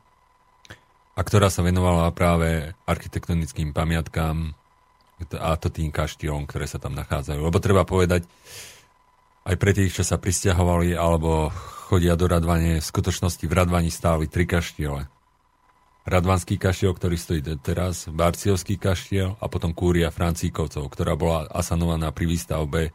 a 1.16 1.24
ktorá 1.24 1.48
sa 1.48 1.64
venovala 1.64 2.12
práve 2.12 2.76
architektonickým 2.84 3.72
pamiatkám 3.72 4.52
a 5.40 5.56
to 5.56 5.72
tým 5.72 5.96
kaštielom, 5.96 6.44
ktoré 6.44 6.68
sa 6.68 6.76
tam 6.76 7.00
nachádzajú. 7.00 7.40
Lebo 7.40 7.64
treba 7.64 7.88
povedať, 7.88 8.28
aj 9.48 9.56
pre 9.56 9.72
tých, 9.72 9.96
čo 9.96 10.04
sa 10.04 10.20
pristahovali 10.20 10.92
alebo 10.92 11.48
chodia 11.88 12.20
do 12.20 12.28
Radvane, 12.28 12.84
v 12.84 12.90
skutočnosti 12.92 13.48
v 13.48 13.54
Radvani 13.56 13.96
stáli 13.96 14.28
tri 14.28 14.44
kaštiele. 14.44 15.08
Radvanský 16.04 16.60
kaštiel, 16.60 16.92
ktorý 16.92 17.16
stojí 17.16 17.40
teraz, 17.64 18.12
Barciovský 18.12 18.76
kaštiel 18.76 19.40
a 19.40 19.48
potom 19.48 19.72
Kúria 19.72 20.12
Francíkovcov, 20.12 20.92
ktorá 20.92 21.16
bola 21.16 21.48
asanovaná 21.48 22.12
pri 22.12 22.28
výstavbe 22.28 22.92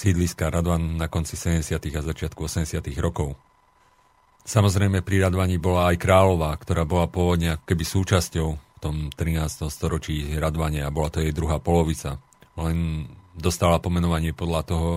sídliska 0.00 0.48
Radvan 0.48 0.96
na 0.96 1.12
konci 1.12 1.36
70. 1.36 1.76
a 1.76 2.00
začiatku 2.00 2.48
80. 2.48 2.80
rokov. 3.04 3.36
Samozrejme 4.48 5.04
pri 5.04 5.28
Radvani 5.28 5.60
bola 5.60 5.92
aj 5.92 6.00
Králová, 6.00 6.56
ktorá 6.56 6.88
bola 6.88 7.04
pôvodne 7.04 7.60
keby 7.68 7.84
súčasťou 7.84 8.80
tom 8.80 9.12
13. 9.12 9.68
storočí 9.68 10.24
Radvane 10.40 10.80
a 10.80 10.88
bola 10.88 11.12
to 11.12 11.20
jej 11.20 11.36
druhá 11.36 11.60
polovica. 11.60 12.16
Len 12.56 13.04
dostala 13.36 13.76
pomenovanie 13.76 14.32
podľa 14.32 14.62
toho, 14.64 14.90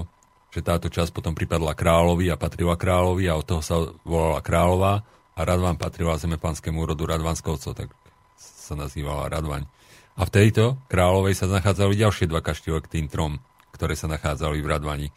že 0.56 0.64
táto 0.64 0.88
časť 0.88 1.12
potom 1.12 1.36
pripadla 1.36 1.76
kráľovi 1.76 2.32
a 2.32 2.40
patrila 2.40 2.80
kráľovi 2.80 3.28
a 3.28 3.36
od 3.36 3.44
toho 3.44 3.62
sa 3.62 3.84
volala 4.08 4.40
kráľová 4.40 5.04
a 5.36 5.40
Radvan 5.44 5.76
patrila 5.76 6.16
zemepanskému 6.16 6.80
rodu 6.80 7.04
Radvanskovcov, 7.04 7.76
tak 7.76 7.92
sa 8.40 8.80
nazývala 8.80 9.28
Radvaň. 9.28 9.68
A 10.16 10.24
v 10.24 10.32
tejto 10.32 10.80
kráľovej 10.88 11.36
sa 11.36 11.52
nachádzali 11.52 12.00
ďalšie 12.00 12.32
dva 12.32 12.40
kaštiele 12.40 12.80
k 12.86 12.92
tým 13.02 13.06
trom, 13.12 13.44
ktoré 13.74 13.98
sa 13.98 14.08
nachádzali 14.08 14.62
v 14.62 14.70
Radvani. 14.70 15.08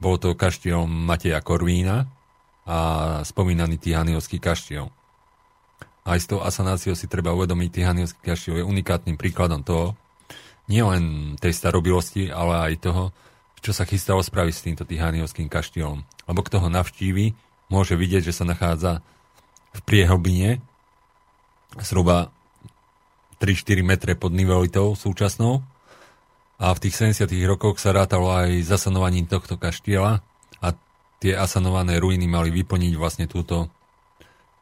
Bol 0.00 0.16
to 0.16 0.32
kaštiel 0.32 0.88
Mateja 0.88 1.38
Korvína 1.44 2.08
a 2.66 2.78
spomínaný 3.22 3.78
Tihaniovský 3.78 4.40
kaštiel 4.40 4.90
aj 6.06 6.18
s 6.22 6.30
tou 6.30 6.38
asanáciou 6.38 6.94
si 6.94 7.10
treba 7.10 7.34
uvedomiť, 7.34 7.68
Tihaniovský 7.82 8.20
kaštiel 8.22 8.62
je 8.62 8.64
unikátnym 8.70 9.18
príkladom 9.18 9.66
toho, 9.66 9.98
nielen 10.70 11.34
tej 11.42 11.50
starobilosti, 11.50 12.30
ale 12.30 12.70
aj 12.70 12.86
toho, 12.86 13.04
čo 13.58 13.74
sa 13.74 13.82
chystalo 13.82 14.22
spraviť 14.22 14.54
s 14.54 14.64
týmto 14.64 14.84
Tihaniovským 14.86 15.50
kaštielom. 15.50 16.06
Lebo 16.06 16.40
kto 16.46 16.62
ho 16.62 16.70
navštívi, 16.70 17.34
môže 17.66 17.98
vidieť, 17.98 18.30
že 18.30 18.34
sa 18.38 18.46
nachádza 18.46 19.02
v 19.74 19.80
priehlbine 19.82 20.62
zhruba 21.82 22.30
3-4 23.42 23.82
metre 23.82 24.12
pod 24.14 24.30
nivelitou 24.30 24.94
súčasnou 24.94 25.66
a 26.56 26.72
v 26.72 26.82
tých 26.88 26.96
70 26.96 27.28
rokoch 27.44 27.76
sa 27.76 27.92
rátalo 27.92 28.32
aj 28.32 28.64
zasanovaním 28.64 29.28
tohto 29.28 29.60
kaštieľa 29.60 30.24
a 30.64 30.68
tie 31.20 31.36
asanované 31.36 32.00
ruiny 32.00 32.24
mali 32.24 32.48
vyplniť 32.48 32.94
vlastne 32.96 33.28
túto 33.28 33.68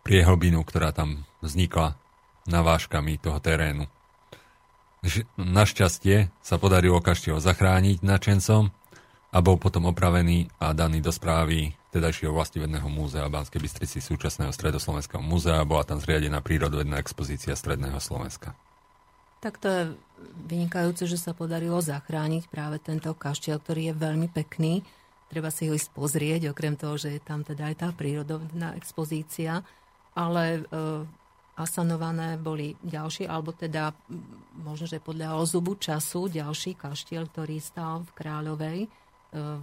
priehlbinu, 0.02 0.60
ktorá 0.66 0.90
tam 0.90 1.22
vznikla 1.40 1.94
navážkami 2.50 3.16
toho 3.22 3.38
terénu. 3.38 3.86
Našťastie 5.36 6.32
sa 6.40 6.56
podarilo 6.56 6.98
kaštiel 6.98 7.38
zachrániť 7.38 8.00
načencom 8.02 8.72
a 9.34 9.38
bol 9.42 9.60
potom 9.60 9.90
opravený 9.90 10.48
a 10.58 10.72
daný 10.72 11.04
do 11.04 11.12
správy 11.12 11.76
tedajšieho 11.94 12.34
vlastivedného 12.34 12.88
múzea 12.90 13.30
Banskej 13.30 13.62
Bystrici 13.62 13.98
súčasného 14.02 14.50
Stredoslovenského 14.50 15.22
múzea 15.22 15.62
a 15.62 15.68
bola 15.68 15.86
tam 15.86 16.02
zriadená 16.02 16.42
prírodovedná 16.42 16.98
expozícia 16.98 17.54
Stredného 17.54 18.00
Slovenska. 18.02 18.56
Tak 19.44 19.60
to 19.60 19.68
je 19.68 19.82
vynikajúce, 20.48 21.04
že 21.04 21.20
sa 21.20 21.36
podarilo 21.36 21.84
zachrániť 21.84 22.48
práve 22.48 22.80
tento 22.80 23.12
kaštiel, 23.12 23.60
ktorý 23.60 23.92
je 23.92 23.94
veľmi 24.00 24.32
pekný. 24.32 24.80
Treba 25.28 25.52
si 25.52 25.68
ho 25.68 25.76
ísť 25.76 25.92
pozrieť, 25.92 26.48
okrem 26.48 26.80
toho, 26.80 26.96
že 26.96 27.12
je 27.12 27.20
tam 27.20 27.44
teda 27.44 27.68
aj 27.68 27.76
tá 27.76 27.88
prírodovedná 27.92 28.72
expozícia 28.80 29.60
ale 30.14 30.62
e, 30.62 30.82
asanované 31.58 32.38
boli 32.38 32.78
ďalšie, 32.82 33.26
alebo 33.26 33.50
teda 33.54 33.90
možno, 34.62 34.86
že 34.86 35.02
podľa 35.02 35.38
ozubu 35.38 35.74
času 35.78 36.30
ďalší 36.30 36.78
kaštiel, 36.78 37.26
ktorý 37.30 37.58
stál 37.58 38.06
v 38.06 38.10
Kráľovej. 38.14 38.78
E, 38.86 38.88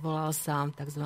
volal 0.03 0.35
sa 0.35 0.67
tzv. 0.67 1.03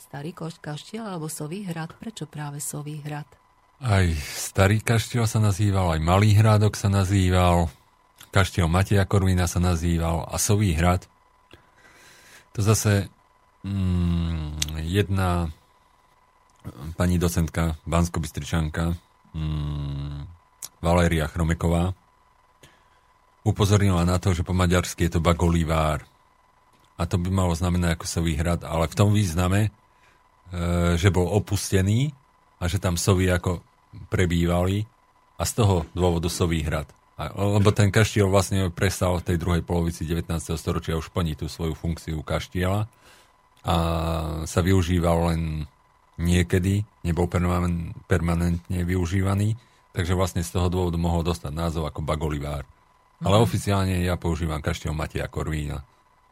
Starý 0.00 0.32
kaštiel 0.36 1.04
alebo 1.04 1.28
Sový 1.28 1.68
hrad. 1.68 1.92
Prečo 2.00 2.24
práve 2.24 2.58
Sový 2.58 3.04
hrad? 3.04 3.28
Aj 3.76 4.08
starý 4.32 4.80
kaštiel 4.80 5.28
sa 5.28 5.36
nazýval, 5.36 5.92
aj 5.92 6.00
malý 6.00 6.32
hrádok 6.32 6.80
sa 6.80 6.88
nazýval, 6.88 7.68
kaštiel 8.34 8.70
Mateja 8.70 9.04
Korvína 9.04 9.50
sa 9.50 9.58
nazýval 9.58 10.26
a 10.26 10.36
Sový 10.40 10.74
hrad. 10.74 11.06
To 12.56 12.64
zase 12.64 13.12
mm, 13.66 14.82
jedna 14.86 15.52
pani 16.96 17.20
docentka, 17.20 17.76
bansko 17.86 18.18
mm, 18.18 20.18
Valéria 20.82 21.26
Chromeková, 21.28 21.94
upozornila 23.46 24.02
na 24.02 24.18
to, 24.18 24.34
že 24.34 24.42
po 24.42 24.50
maďarsky 24.50 25.06
je 25.06 25.18
to 25.18 25.20
bagolivár. 25.22 26.02
A 26.96 27.04
to 27.04 27.20
by 27.20 27.28
malo 27.28 27.52
znamenať 27.52 27.94
ako 27.94 28.06
Sový 28.08 28.34
hrad, 28.34 28.64
ale 28.64 28.88
v 28.88 28.98
tom 28.98 29.12
význame, 29.12 29.68
e, 29.68 29.70
že 30.96 31.12
bol 31.12 31.28
opustený 31.28 32.16
a 32.56 32.64
že 32.66 32.80
tam 32.80 32.96
sovi 32.96 33.28
ako 33.28 33.60
prebývali 34.08 34.88
a 35.36 35.44
z 35.44 35.52
toho 35.60 35.84
dôvodu 35.92 36.32
Sový 36.32 36.64
hrad. 36.64 36.88
Lebo 37.16 37.72
ten 37.72 37.88
kaštiel 37.88 38.28
vlastne 38.28 38.68
prestal 38.68 39.16
v 39.16 39.32
tej 39.32 39.36
druhej 39.40 39.64
polovici 39.64 40.04
19. 40.04 40.28
storočia 40.60 41.00
už 41.00 41.08
plniť 41.16 41.36
tú 41.40 41.46
svoju 41.48 41.72
funkciu 41.72 42.20
kaštiela 42.20 42.84
a 43.66 43.76
sa 44.44 44.60
využíval 44.60 45.32
len 45.32 45.40
niekedy, 46.20 46.84
nebol 47.04 47.24
permanentne 48.08 48.80
využívaný, 48.84 49.56
takže 49.96 50.12
vlastne 50.12 50.44
z 50.44 50.52
toho 50.52 50.68
dôvodu 50.68 51.00
mohol 51.00 51.24
dostať 51.24 51.52
názov 51.56 51.88
ako 51.88 52.04
Bagolivár. 52.04 52.68
Ale 53.24 53.40
mhm. 53.40 53.44
oficiálne 53.48 53.96
ja 54.04 54.20
používam 54.20 54.60
kaštiel 54.60 54.92
Mateja 54.92 55.24
Korvína. 55.24 55.80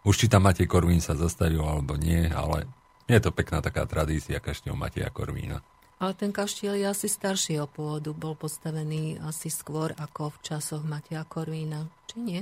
Už 0.05 0.21
či 0.21 0.27
tam 0.29 0.45
Matej 0.45 0.69
Korvín 0.69 1.01
sa 1.01 1.17
zastavil 1.17 1.65
alebo 1.65 1.97
nie, 1.97 2.29
ale 2.29 2.69
je 3.09 3.17
to 3.25 3.33
pekná 3.33 3.65
taká 3.65 3.89
tradícia 3.89 4.37
kaštiel 4.37 4.77
Mateja 4.77 5.09
Korvína. 5.09 5.65
Ale 6.05 6.13
ten 6.13 6.37
kaštiel 6.37 6.77
je 6.77 6.85
asi 6.85 7.09
staršieho 7.09 7.65
pôvodu, 7.65 8.13
bol 8.13 8.37
postavený 8.37 9.25
asi 9.25 9.49
skôr 9.49 9.97
ako 9.97 10.37
v 10.37 10.39
časoch 10.45 10.85
Mateja 10.85 11.25
Korvína, 11.25 11.89
či 12.13 12.17
nie? 12.21 12.41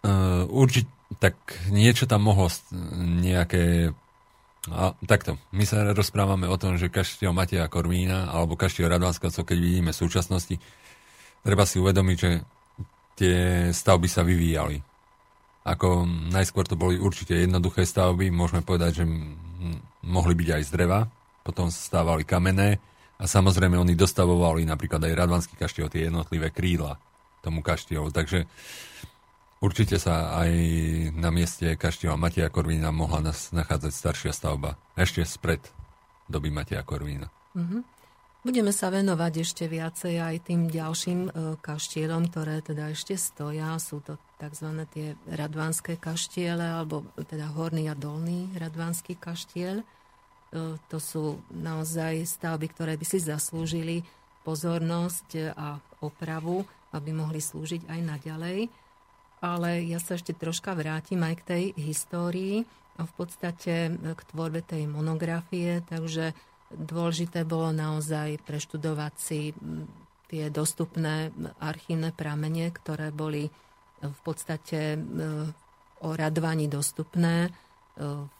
Uh, 0.00 0.48
určite, 0.48 0.88
tak 1.20 1.36
niečo 1.68 2.08
tam 2.08 2.24
mohlo 2.24 2.48
nejaké... 3.20 3.92
A, 4.72 4.96
takto, 5.04 5.36
my 5.52 5.68
sa 5.68 5.92
rozprávame 5.92 6.48
o 6.48 6.56
tom, 6.56 6.80
že 6.80 6.88
kaštiel 6.88 7.36
Mateja 7.36 7.68
Korvína 7.68 8.32
alebo 8.32 8.56
kaštiel 8.56 8.88
Radvanskacov, 8.88 9.44
keď 9.44 9.58
vidíme 9.60 9.92
v 9.92 10.00
súčasnosti, 10.00 10.56
treba 11.44 11.68
si 11.68 11.76
uvedomiť, 11.76 12.16
že 12.16 12.30
tie 13.12 13.36
stavby 13.76 14.08
sa 14.08 14.24
vyvíjali. 14.24 14.80
Ako 15.68 16.08
najskôr 16.32 16.64
to 16.64 16.80
boli 16.80 16.96
určite 16.96 17.36
jednoduché 17.36 17.84
stavby, 17.84 18.32
môžeme 18.32 18.64
povedať, 18.64 19.04
že 19.04 19.04
mohli 20.00 20.32
byť 20.32 20.48
aj 20.48 20.62
z 20.64 20.70
dreva, 20.72 21.12
potom 21.48 21.72
stávali 21.72 22.28
kamenné 22.28 22.76
a 23.16 23.24
samozrejme 23.24 23.80
oni 23.80 23.96
dostavovali 23.96 24.68
napríklad 24.68 25.00
aj 25.00 25.16
Radvanský 25.16 25.54
kaštiel, 25.56 25.88
tie 25.88 26.12
jednotlivé 26.12 26.52
krídla 26.52 27.00
tomu 27.40 27.64
kaštielu. 27.64 28.12
Takže 28.12 28.44
určite 29.64 29.96
sa 29.96 30.36
aj 30.44 30.52
na 31.16 31.32
mieste 31.32 31.72
kaštieľa 31.72 32.20
Mateja 32.20 32.52
Korvína 32.52 32.92
mohla 32.92 33.32
nás 33.32 33.48
nachádzať 33.56 33.92
staršia 33.96 34.32
stavba. 34.36 34.76
Ešte 34.92 35.24
spred 35.24 35.64
doby 36.28 36.52
Mateja 36.52 36.84
Korvína. 36.84 37.32
Mm-hmm. 37.56 37.96
Budeme 38.38 38.70
sa 38.70 38.94
venovať 38.94 39.42
ešte 39.42 39.64
viacej 39.66 40.22
aj 40.22 40.36
tým 40.46 40.70
ďalším 40.70 41.20
e, 41.26 41.30
kaštielom, 41.58 42.30
ktoré 42.30 42.62
teda 42.62 42.94
ešte 42.94 43.18
stoja. 43.18 43.74
Sú 43.82 43.98
to 43.98 44.14
tzv. 44.38 44.86
tie 44.94 45.18
radvanské 45.26 45.98
kaštiele, 45.98 46.62
alebo 46.62 47.02
teda 47.18 47.50
horný 47.50 47.90
a 47.90 47.98
dolný 47.98 48.46
radvanský 48.54 49.18
kaštiel. 49.18 49.82
E, 50.48 50.80
to 50.88 50.98
sú 50.98 51.40
naozaj 51.52 52.24
stavby, 52.24 52.66
ktoré 52.72 52.94
by 52.96 53.06
si 53.06 53.18
zaslúžili 53.20 54.06
pozornosť 54.46 55.52
a 55.52 55.76
opravu, 56.00 56.64
aby 56.96 57.12
mohli 57.12 57.42
slúžiť 57.42 57.84
aj 57.84 58.00
naďalej. 58.00 58.58
Ale 59.38 59.84
ja 59.86 60.00
sa 60.00 60.16
ešte 60.16 60.34
troška 60.34 60.74
vrátim 60.74 61.20
aj 61.22 61.34
k 61.42 61.46
tej 61.46 61.64
histórii 61.78 62.66
a 62.98 63.06
v 63.06 63.12
podstate 63.14 63.92
k 63.94 64.20
tvorbe 64.34 64.64
tej 64.64 64.90
monografie, 64.90 65.84
takže 65.86 66.34
dôležité 66.74 67.46
bolo 67.46 67.70
naozaj 67.70 68.42
preštudovať 68.42 69.14
si 69.14 69.40
tie 70.28 70.52
dostupné 70.52 71.32
archívne 71.62 72.12
pramene, 72.12 72.68
ktoré 72.68 73.08
boli 73.14 73.48
v 73.98 74.20
podstate 74.22 74.94
e, 74.94 74.98
o 76.04 76.08
radvaní 76.14 76.70
dostupné 76.70 77.50
v 77.96 78.28
e, 78.28 78.37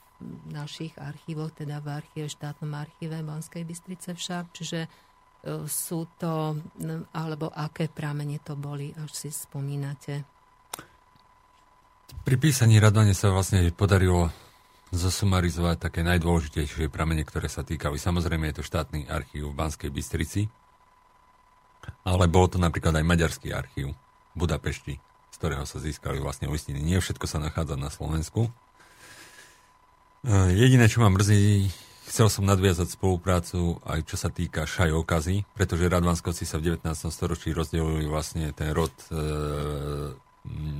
našich 0.51 0.99
archívoch, 0.99 1.55
teda 1.55 1.79
v 1.79 2.03
archíve, 2.03 2.27
štátnom 2.27 2.75
archíve 2.75 3.23
Banskej 3.23 3.63
Bystrice 3.63 4.19
však, 4.19 4.45
čiže 4.51 4.81
e, 4.85 4.89
sú 5.71 6.11
to, 6.19 6.59
alebo 7.15 7.55
aké 7.55 7.87
pramene 7.87 8.43
to 8.43 8.59
boli, 8.59 8.91
až 8.99 9.11
si 9.15 9.31
spomínate? 9.31 10.27
Pri 12.27 12.37
písaní 12.41 12.83
radovane 12.83 13.15
sa 13.15 13.31
vlastne 13.31 13.63
podarilo 13.71 14.33
zosumarizovať 14.91 15.77
také 15.77 16.01
najdôležitejšie 16.01 16.89
pramene, 16.89 17.23
ktoré 17.23 17.47
sa 17.47 17.61
týkali. 17.61 18.01
Samozrejme 18.01 18.49
je 18.51 18.57
to 18.59 18.65
štátny 18.67 19.07
archív 19.07 19.53
v 19.53 19.59
Banskej 19.59 19.91
Bystrici, 19.93 20.49
ale 22.09 22.25
bol 22.27 22.49
to 22.49 22.57
napríklad 22.57 22.97
aj 22.97 23.05
maďarský 23.05 23.53
archív 23.53 23.93
v 23.93 24.37
Budapešti, 24.37 24.95
z 25.31 25.37
ktorého 25.37 25.69
sa 25.69 25.79
získali 25.79 26.19
vlastne 26.19 26.49
listiny. 26.49 26.81
Nie 26.81 27.05
všetko 27.05 27.29
sa 27.29 27.39
nachádza 27.39 27.77
na 27.77 27.93
Slovensku, 27.93 28.49
Jediné, 30.29 30.93
čo 30.93 31.01
ma 31.01 31.09
mrzí, 31.09 31.73
chcel 32.05 32.29
som 32.29 32.45
nadviazať 32.45 33.01
spoluprácu 33.01 33.81
aj 33.81 34.05
čo 34.05 34.21
sa 34.21 34.29
týka 34.29 34.69
šajokazy, 34.69 35.49
pretože 35.57 35.88
Radvanskovci 35.88 36.45
sa 36.45 36.61
v 36.61 36.77
19. 36.77 36.85
storočí 37.09 37.57
rozdelili 37.57 38.05
vlastne 38.05 38.53
ten 38.53 38.77
rod, 38.77 38.93
e, 39.09 39.17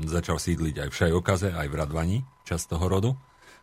začal 0.04 0.37
sídliť 0.37 0.84
aj 0.84 0.88
v 0.92 0.98
Šajokaze, 1.00 1.48
aj 1.56 1.64
v 1.64 1.78
Radvani, 1.80 2.18
časť 2.44 2.76
toho 2.76 2.87
rodu. 2.92 3.11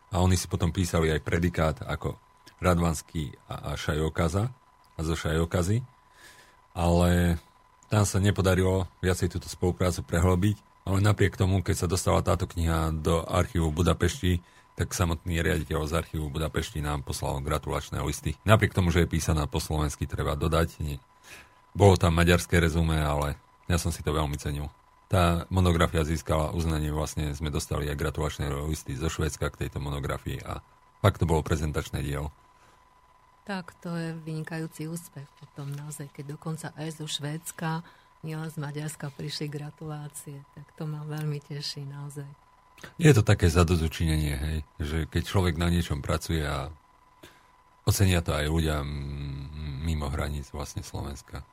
A 0.09 0.25
oni 0.25 0.33
si 0.33 0.49
potom 0.49 0.73
písali 0.73 1.13
aj 1.13 1.21
predikát 1.21 1.77
ako 1.85 2.17
Radvanský 2.65 3.37
a, 3.45 3.69
a 3.69 3.77
Šajokaza 3.77 4.49
a 4.97 4.99
zo 5.05 5.13
Šajokazy. 5.13 5.85
Ale 6.73 7.37
tam 7.93 8.09
sa 8.09 8.17
nepodarilo 8.17 8.89
viacej 9.05 9.37
túto 9.37 9.53
spoluprácu 9.53 10.01
prehlbiť, 10.01 10.57
ale 10.89 10.97
napriek 10.97 11.37
tomu, 11.37 11.61
keď 11.61 11.85
sa 11.85 11.87
dostala 11.89 12.25
táto 12.25 12.49
kniha 12.49 12.89
do 12.89 13.21
archívu 13.21 13.69
Budapešti, 13.69 14.41
tak 14.75 14.91
samotný 14.91 15.39
riaditeľ 15.39 15.87
z 15.87 16.03
archívu 16.03 16.27
Budapešti 16.27 16.83
nám 16.83 17.07
poslal 17.07 17.39
gratulačné 17.39 18.03
listy. 18.03 18.35
Napriek 18.43 18.75
tomu, 18.75 18.91
že 18.91 19.07
je 19.07 19.13
písaná 19.15 19.47
po 19.47 19.63
slovensky, 19.63 20.03
treba 20.03 20.35
dodať. 20.35 20.83
Nie. 20.83 20.99
Bolo 21.71 21.95
tam 21.95 22.15
maďarské 22.15 22.59
rezume, 22.59 22.99
ale 22.99 23.39
ja 23.71 23.79
som 23.79 23.89
si 23.95 24.03
to 24.03 24.11
veľmi 24.11 24.35
cenil. 24.35 24.67
Tá 25.07 25.47
monografia 25.47 26.03
získala 26.03 26.51
uznanie, 26.51 26.91
vlastne 26.91 27.31
sme 27.31 27.47
dostali 27.47 27.87
aj 27.87 27.95
gratulačné 27.95 28.51
listy 28.67 28.99
zo 28.99 29.07
Švedska 29.07 29.47
k 29.47 29.65
tejto 29.65 29.79
monografii 29.79 30.43
a 30.43 30.59
fakt 30.99 31.23
to 31.23 31.29
bolo 31.29 31.45
prezentačné 31.45 32.03
dielo. 32.03 32.35
Tak, 33.45 33.77
to 33.77 33.93
je 33.93 34.17
vynikajúci 34.25 34.89
úspech 34.89 35.29
potom 35.37 35.69
naozaj, 35.71 36.09
keď 36.09 36.35
dokonca 36.35 36.73
aj 36.75 36.97
zo 36.97 37.05
Švédska, 37.05 37.85
nielen 38.25 38.49
z 38.49 38.57
Maďarska 38.57 39.13
prišli 39.13 39.45
gratulácie, 39.47 40.41
tak 40.57 40.65
to 40.73 40.89
ma 40.89 41.05
veľmi 41.05 41.37
teší 41.45 41.85
naozaj. 41.85 42.44
Je 42.95 43.11
to 43.11 43.25
také 43.25 43.49
zadozučinenie, 43.51 44.35
hej, 44.35 44.57
že 44.79 44.97
keď 45.09 45.23
človek 45.25 45.55
na 45.59 45.71
niečom 45.71 45.99
pracuje 45.99 46.43
a 46.43 46.69
ocenia 47.87 48.21
to 48.21 48.35
aj 48.35 48.45
ľudia 48.47 48.81
mimo 49.85 50.09
hraníc 50.09 50.49
vlastne 50.51 50.81
Slovenska. 50.81 51.45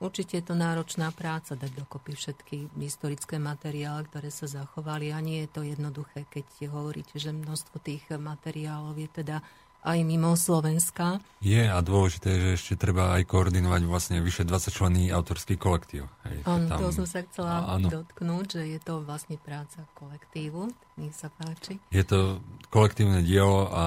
Určite 0.00 0.40
je 0.40 0.44
to 0.48 0.56
náročná 0.56 1.12
práca 1.12 1.52
dať 1.52 1.76
dokopy 1.76 2.16
všetky 2.16 2.56
historické 2.80 3.36
materiály, 3.36 4.08
ktoré 4.08 4.32
sa 4.32 4.48
zachovali 4.48 5.12
a 5.12 5.20
nie 5.20 5.44
je 5.44 5.52
to 5.52 5.60
jednoduché, 5.60 6.24
keď 6.32 6.72
hovoríte, 6.72 7.20
že 7.20 7.36
množstvo 7.36 7.76
tých 7.84 8.08
materiálov 8.08 8.96
je 8.96 9.08
teda 9.12 9.44
aj 9.80 9.98
mimo 10.04 10.36
Slovenska. 10.36 11.24
Je 11.40 11.64
a 11.64 11.80
dôležité, 11.80 12.36
že 12.36 12.48
ešte 12.60 12.74
treba 12.76 13.16
aj 13.16 13.24
koordinovať 13.24 13.82
vlastne 13.88 14.16
vyše 14.20 14.44
20 14.44 14.68
členný 14.68 15.04
autorský 15.08 15.56
kolektív. 15.56 16.04
Hej, 16.28 16.44
Áno, 16.44 16.68
tam... 16.68 16.78
to 16.84 16.86
som 16.92 17.06
sa 17.08 17.24
chcela 17.24 17.64
áno. 17.64 17.88
dotknúť, 17.88 18.60
že 18.60 18.62
je 18.76 18.80
to 18.80 19.00
vlastne 19.00 19.40
práca 19.40 19.88
kolektívu. 19.96 20.68
Nech 21.00 21.16
sa 21.16 21.32
páči. 21.32 21.80
Je 21.88 22.04
to 22.04 22.44
kolektívne 22.68 23.24
dielo 23.24 23.72
a 23.72 23.84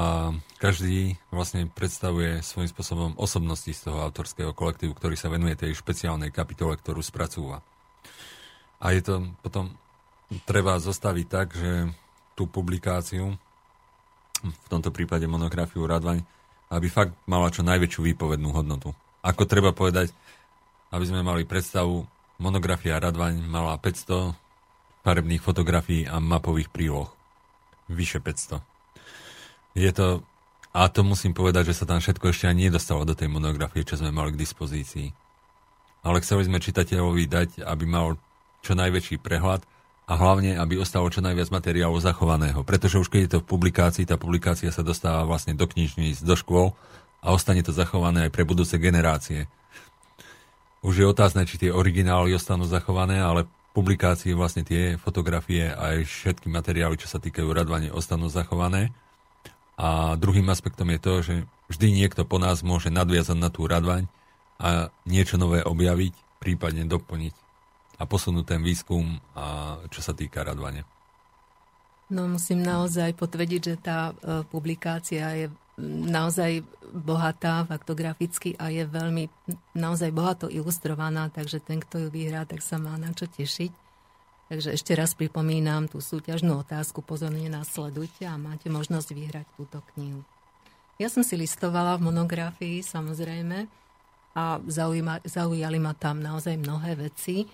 každý 0.58 1.22
vlastne 1.30 1.70
predstavuje 1.70 2.42
svojím 2.42 2.70
spôsobom 2.74 3.12
osobnosti 3.22 3.70
z 3.70 3.82
toho 3.86 4.02
autorského 4.02 4.50
kolektívu, 4.50 4.98
ktorý 4.98 5.14
sa 5.14 5.30
venuje 5.30 5.54
tej 5.54 5.78
špeciálnej 5.78 6.34
kapitole, 6.34 6.74
ktorú 6.74 7.06
spracúva. 7.06 7.62
A 8.82 8.92
je 8.98 9.02
to 9.06 9.16
potom 9.46 9.78
treba 10.50 10.82
zostaviť 10.82 11.26
tak, 11.30 11.54
že 11.54 11.94
tú 12.34 12.50
publikáciu 12.50 13.38
v 14.44 14.68
tomto 14.68 14.92
prípade 14.92 15.24
monografiu 15.26 15.88
Radvaň, 15.88 16.22
aby 16.70 16.88
fakt 16.92 17.16
mala 17.26 17.48
čo 17.50 17.64
najväčšiu 17.64 18.02
výpovednú 18.14 18.52
hodnotu. 18.52 18.92
Ako 19.24 19.48
treba 19.48 19.72
povedať, 19.72 20.12
aby 20.92 21.06
sme 21.08 21.24
mali 21.24 21.48
predstavu, 21.48 22.04
monografia 22.44 23.00
Radvaň 23.00 23.40
mala 23.40 23.80
500 23.80 24.36
farebných 25.04 25.42
fotografií 25.44 26.04
a 26.04 26.20
mapových 26.20 26.70
príloh. 26.70 27.08
Vyše 27.88 28.20
500. 28.20 28.60
Je 29.74 29.90
to 29.90 30.22
A 30.74 30.90
to 30.90 31.06
musím 31.06 31.38
povedať, 31.38 31.70
že 31.70 31.78
sa 31.78 31.86
tam 31.86 32.02
všetko 32.02 32.34
ešte 32.34 32.50
ani 32.50 32.66
nedostalo 32.66 33.06
do 33.06 33.14
tej 33.14 33.30
monografie, 33.30 33.86
čo 33.86 33.94
sme 33.94 34.10
mali 34.10 34.34
k 34.34 34.42
dispozícii. 34.42 35.14
Ale 36.02 36.18
chceli 36.26 36.50
sme 36.50 36.58
čitateľovi 36.58 37.30
dať, 37.30 37.50
aby 37.62 37.86
mal 37.86 38.18
čo 38.66 38.74
najväčší 38.74 39.22
prehľad 39.22 39.62
a 40.04 40.14
hlavne, 40.20 40.60
aby 40.60 40.76
ostalo 40.76 41.08
čo 41.08 41.24
najviac 41.24 41.48
materiálu 41.48 41.96
zachovaného. 42.04 42.68
Pretože 42.68 43.00
už 43.00 43.08
keď 43.08 43.22
je 43.24 43.32
to 43.38 43.40
v 43.40 43.50
publikácii, 43.50 44.04
tá 44.04 44.20
publikácia 44.20 44.68
sa 44.68 44.84
dostáva 44.84 45.24
vlastne 45.24 45.56
do 45.56 45.64
knižníc, 45.64 46.20
do 46.20 46.36
škôl 46.36 46.76
a 47.24 47.32
ostane 47.32 47.64
to 47.64 47.72
zachované 47.72 48.28
aj 48.28 48.32
pre 48.36 48.44
budúce 48.44 48.76
generácie. 48.76 49.48
Už 50.84 51.00
je 51.00 51.08
otázne, 51.08 51.48
či 51.48 51.56
tie 51.56 51.72
originály 51.72 52.36
ostanú 52.36 52.68
zachované, 52.68 53.24
ale 53.24 53.48
publikácie, 53.72 54.36
vlastne 54.36 54.68
tie 54.68 55.00
fotografie 55.00 55.72
a 55.72 55.96
aj 55.96 56.04
všetky 56.04 56.52
materiály, 56.52 57.00
čo 57.00 57.08
sa 57.08 57.24
týkajú 57.24 57.48
radvane, 57.48 57.88
ostanú 57.88 58.28
zachované. 58.28 58.92
A 59.80 60.20
druhým 60.20 60.46
aspektom 60.52 60.92
je 60.92 61.00
to, 61.00 61.14
že 61.24 61.36
vždy 61.72 61.96
niekto 61.96 62.28
po 62.28 62.38
nás 62.44 62.60
môže 62.60 62.92
nadviazať 62.92 63.40
na 63.40 63.48
tú 63.48 63.66
radvaň 63.66 64.12
a 64.60 64.92
niečo 65.08 65.40
nové 65.40 65.64
objaviť, 65.64 66.14
prípadne 66.44 66.84
doplniť 66.86 67.43
a 67.98 68.04
posunúť 68.06 68.46
ten 68.58 68.62
výskum, 68.62 69.22
a 69.38 69.78
čo 69.90 70.02
sa 70.02 70.14
týka 70.18 70.42
radvane. 70.42 70.86
No 72.14 72.30
musím 72.30 72.62
naozaj 72.62 73.16
potvrdiť, 73.18 73.62
že 73.62 73.76
tá 73.80 74.12
e, 74.12 74.44
publikácia 74.46 75.26
je 75.34 75.48
naozaj 75.82 76.62
bohatá 76.94 77.66
faktograficky 77.66 78.54
a 78.62 78.70
je 78.70 78.86
veľmi 78.86 79.26
naozaj 79.74 80.14
bohato 80.14 80.46
ilustrovaná, 80.46 81.34
takže 81.34 81.58
ten, 81.58 81.82
kto 81.82 82.06
ju 82.06 82.10
vyhrá, 82.14 82.46
tak 82.46 82.62
sa 82.62 82.78
má 82.78 82.94
na 83.02 83.10
čo 83.18 83.26
tešiť. 83.26 83.72
Takže 84.54 84.70
ešte 84.78 84.94
raz 84.94 85.18
pripomínam 85.18 85.90
tú 85.90 85.98
súťažnú 85.98 86.62
otázku, 86.62 87.02
pozorne 87.02 87.50
nasledujte 87.50 88.30
a 88.30 88.38
máte 88.38 88.70
možnosť 88.70 89.10
vyhrať 89.18 89.48
túto 89.58 89.82
knihu. 89.96 90.22
Ja 91.02 91.10
som 91.10 91.26
si 91.26 91.34
listovala 91.34 91.98
v 91.98 92.14
monografii, 92.14 92.86
samozrejme, 92.86 93.66
a 94.38 94.62
zaujíma, 94.62 95.26
zaujali 95.26 95.82
ma 95.82 95.98
tam 95.98 96.22
naozaj 96.22 96.54
mnohé 96.58 96.98
veci, 96.98 97.50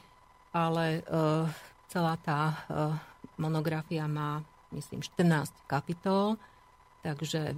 ale 0.53 1.05
uh, 1.07 1.45
celá 1.89 2.17
tá 2.21 2.65
uh, 2.67 2.95
monografia 3.38 4.09
má, 4.09 4.41
myslím, 4.73 5.01
14 5.01 5.53
kapitol, 5.69 6.35
takže 7.05 7.53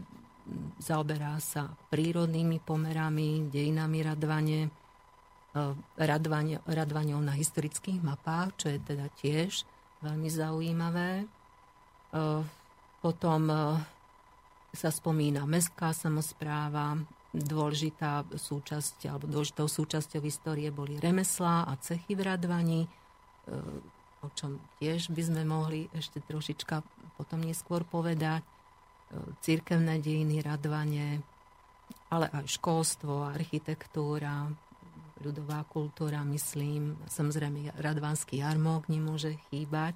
zaoberá 0.82 1.40
sa 1.40 1.72
prírodnými 1.90 2.60
pomerami, 2.62 3.48
dejinami 3.48 4.04
radvane, 4.04 4.60
Eh, 5.52 5.76
radvane, 6.00 6.64
radvaňou 6.64 7.20
na 7.20 7.36
historických 7.36 8.00
mapách, 8.00 8.56
čo 8.56 8.68
je 8.72 8.80
teda 8.80 9.12
tiež 9.20 9.68
veľmi 10.00 10.32
zaujímavé. 10.32 11.28
Eh, 11.28 12.42
potom 13.04 13.42
eh, 13.52 13.76
sa 14.72 14.88
spomína 14.88 15.44
mestská 15.44 15.92
samozpráva, 15.92 16.96
dôležitá 17.32 18.28
súčasť, 18.28 19.08
alebo 19.08 19.32
dôležitou 19.32 19.72
súčasťou 19.72 20.22
histórie 20.24 20.68
boli 20.68 21.00
remeslá 21.00 21.64
a 21.64 21.80
cechy 21.80 22.16
v 22.16 22.28
Radvani, 22.28 22.82
o 24.22 24.28
čom 24.36 24.60
tiež 24.84 25.10
by 25.16 25.22
sme 25.32 25.42
mohli 25.48 25.88
ešte 25.96 26.20
trošička 26.22 26.84
potom 27.16 27.40
neskôr 27.42 27.88
povedať. 27.88 28.44
Církevné 29.44 30.00
dejiny 30.00 30.40
Radvane, 30.44 31.20
ale 32.12 32.32
aj 32.32 32.48
školstvo, 32.48 33.28
architektúra, 33.28 34.48
ľudová 35.20 35.68
kultúra, 35.68 36.24
myslím, 36.28 36.96
samozrejme 37.12 37.76
radvanský 37.80 38.40
jarmok 38.40 38.88
nemôže 38.88 39.36
chýbať. 39.52 39.96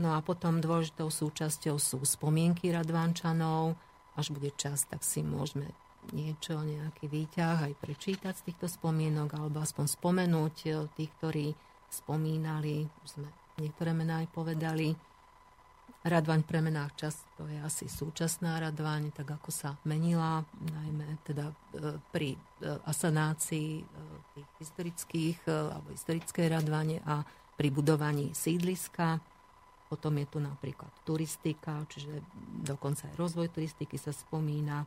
No 0.00 0.14
a 0.16 0.22
potom 0.22 0.58
dôležitou 0.58 1.10
súčasťou 1.12 1.76
sú 1.76 2.00
spomienky 2.02 2.72
radvančanov. 2.72 3.76
Až 4.16 4.32
bude 4.32 4.50
čas, 4.56 4.88
tak 4.88 5.04
si 5.04 5.20
môžeme 5.20 5.70
niečo, 6.10 6.58
nejaký 6.58 7.06
výťah 7.06 7.70
aj 7.70 7.74
prečítať 7.78 8.34
z 8.34 8.46
týchto 8.50 8.66
spomienok, 8.66 9.38
alebo 9.38 9.62
aspoň 9.62 9.86
spomenúť 9.86 10.56
eh, 10.66 10.74
tých, 10.98 11.10
ktorí 11.22 11.46
spomínali, 11.92 12.88
sme 13.06 13.28
niektoré 13.60 13.92
mená 13.92 14.24
aj 14.24 14.28
povedali. 14.32 14.96
Radvaň 16.02 16.42
v 16.42 16.50
premenách 16.50 16.98
často 16.98 17.46
je 17.46 17.62
asi 17.62 17.86
súčasná 17.86 18.58
radvaň, 18.58 19.14
tak 19.14 19.38
ako 19.38 19.54
sa 19.54 19.78
menila, 19.86 20.42
najmä 20.58 21.22
teda 21.22 21.46
e, 21.46 21.54
pri 22.10 22.34
e, 22.34 22.38
asanácii 22.90 23.78
e, 23.78 23.84
tých 24.34 24.48
historických 24.66 25.38
alebo 25.46 25.94
historické 25.94 26.50
radvane 26.50 26.98
a 27.06 27.22
pri 27.54 27.70
budovaní 27.70 28.34
sídliska. 28.34 29.22
Potom 29.86 30.18
je 30.18 30.26
tu 30.26 30.42
napríklad 30.42 30.90
turistika, 31.06 31.86
čiže 31.86 32.18
dokonca 32.66 33.06
aj 33.06 33.14
rozvoj 33.14 33.54
turistiky 33.54 33.94
sa 33.94 34.10
spomína. 34.10 34.82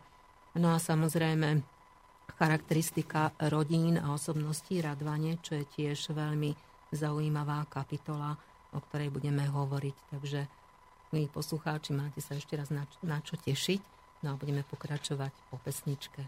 No 0.55 0.71
a 0.71 0.79
samozrejme 0.79 1.63
charakteristika 2.39 3.31
rodín 3.51 3.99
a 3.99 4.15
osobností 4.15 4.79
radvane, 4.79 5.39
čo 5.43 5.59
je 5.59 5.65
tiež 5.67 6.15
veľmi 6.15 6.55
zaujímavá 6.95 7.67
kapitola, 7.67 8.39
o 8.71 8.79
ktorej 8.79 9.11
budeme 9.11 9.43
hovoriť. 9.47 9.95
Takže 10.15 10.47
milí 11.11 11.27
poslucháči, 11.31 11.91
máte 11.95 12.19
sa 12.23 12.35
ešte 12.39 12.55
raz 12.55 12.71
na, 12.71 12.87
čo 13.23 13.35
tešiť. 13.35 13.81
No 14.23 14.35
a 14.35 14.39
budeme 14.39 14.63
pokračovať 14.63 15.31
po 15.51 15.59
pesničke. 15.59 16.23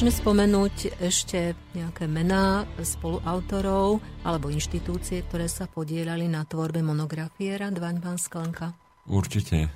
Môžeme 0.00 0.16
spomenúť 0.16 0.96
ešte 0.96 1.52
nejaké 1.76 2.08
mená 2.08 2.64
spoluautorov 2.80 4.00
alebo 4.24 4.48
inštitúcie, 4.48 5.20
ktoré 5.28 5.44
sa 5.44 5.68
podielali 5.68 6.24
na 6.24 6.40
tvorbe 6.48 6.80
monografie 6.80 7.52
Radvaň 7.52 8.00
pán 8.00 8.16
Sklenka? 8.16 8.72
Určite. 9.04 9.68
E, 9.68 9.70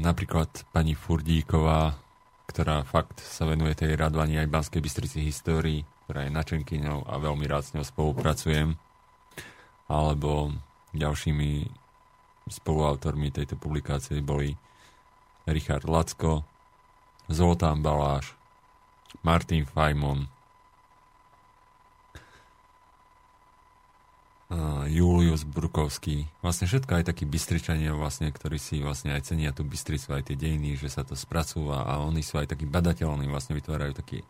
napríklad 0.00 0.48
pani 0.72 0.96
Furdíková, 0.96 2.00
ktorá 2.48 2.80
fakt 2.88 3.20
sa 3.20 3.44
venuje 3.44 3.76
tej 3.76 4.00
Radvani 4.00 4.40
aj 4.40 4.48
Banskej 4.48 4.80
Bystrici 4.80 5.20
histórii, 5.20 5.84
ktorá 6.08 6.24
je 6.24 6.32
načenkyňou 6.32 7.04
a 7.04 7.20
veľmi 7.20 7.44
rád 7.44 7.68
s 7.68 7.76
ňou 7.76 7.84
spolupracujem. 7.84 8.72
Alebo 9.92 10.56
ďalšími 10.96 11.68
spoluautormi 12.48 13.28
tejto 13.36 13.60
publikácie 13.60 14.16
boli 14.24 14.56
Richard 15.44 15.84
Lacko, 15.84 16.40
Zoltán 17.28 17.84
Baláš, 17.84 18.35
Martin 19.22 19.66
Fajmon, 19.66 20.28
Julius 24.86 25.42
Brukovský. 25.42 26.30
Vlastne 26.38 26.70
všetko 26.70 27.02
aj 27.02 27.04
takí 27.10 27.26
bystričania, 27.26 27.90
vlastne, 27.98 28.30
ktorí 28.30 28.62
si 28.62 28.78
vlastne 28.78 29.18
aj 29.18 29.34
cenia 29.34 29.50
tú 29.50 29.66
Bystricu, 29.66 30.14
aj 30.14 30.30
tie 30.30 30.38
dejiny, 30.38 30.78
že 30.78 30.86
sa 30.86 31.02
to 31.02 31.18
spracúva 31.18 31.82
a 31.82 31.98
oni 31.98 32.22
sú 32.22 32.38
aj 32.38 32.54
takí 32.54 32.62
badateľní, 32.62 33.26
vlastne 33.26 33.58
vytvárajú 33.58 33.98
taký, 33.98 34.22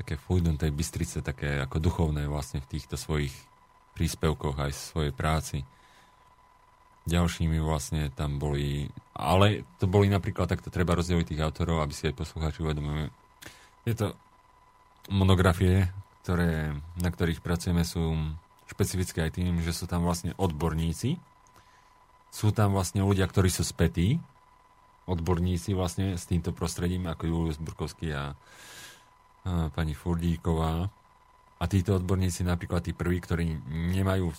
také 0.00 0.16
fluidum 0.16 0.56
tej 0.56 0.72
Bystrice, 0.72 1.20
také 1.20 1.60
ako 1.60 1.76
duchovné 1.84 2.24
vlastne 2.24 2.64
v 2.64 2.70
týchto 2.72 2.96
svojich 2.96 3.36
príspevkoch 3.92 4.56
aj 4.56 4.72
svojej 4.72 5.12
práci. 5.12 5.60
Ďalšími 7.04 7.60
vlastne 7.60 8.08
tam 8.16 8.40
boli, 8.40 8.88
ale 9.12 9.68
to 9.76 9.84
boli 9.84 10.08
napríklad, 10.08 10.48
takto 10.48 10.72
treba 10.72 10.96
rozdeliť 10.96 11.36
tých 11.36 11.44
autorov, 11.44 11.84
aby 11.84 11.92
si 11.92 12.08
aj 12.08 12.16
poslucháči 12.16 12.64
uvedomili, 12.64 13.12
tieto 13.84 14.16
monografie, 15.12 15.92
ktoré, 16.24 16.72
na 16.96 17.08
ktorých 17.12 17.44
pracujeme, 17.44 17.84
sú 17.84 18.16
špecifické 18.64 19.28
aj 19.28 19.36
tým, 19.36 19.60
že 19.60 19.76
sú 19.76 19.84
tam 19.84 20.08
vlastne 20.08 20.32
odborníci, 20.40 21.20
sú 22.32 22.48
tam 22.50 22.72
vlastne 22.72 23.04
ľudia, 23.04 23.28
ktorí 23.28 23.52
sú 23.52 23.62
spätí, 23.62 24.18
odborníci 25.04 25.76
vlastne 25.76 26.16
s 26.16 26.24
týmto 26.24 26.56
prostredím, 26.56 27.04
ako 27.06 27.28
Julius 27.28 27.60
Burkovský 27.60 28.08
a, 28.16 28.32
a 29.44 29.68
pani 29.70 29.92
Furdíková. 29.92 30.88
A 31.60 31.64
títo 31.70 31.96
odborníci, 31.96 32.42
napríklad 32.42 32.88
tí 32.88 32.92
prví, 32.96 33.22
ktorí 33.22 33.46
nemajú, 33.94 34.32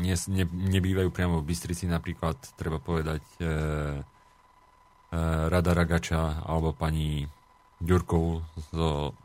ne, 0.00 0.14
ne, 0.14 0.44
nebývajú 0.46 1.10
priamo 1.10 1.42
v 1.42 1.48
Bystrici, 1.50 1.84
napríklad 1.90 2.36
treba 2.54 2.78
povedať 2.78 3.20
e, 3.20 3.44
e, 3.44 3.48
Rada 5.50 5.72
Ragača 5.74 6.46
alebo 6.46 6.70
pani 6.72 7.26
Ďurkovú 7.80 8.44
zo, 8.72 9.16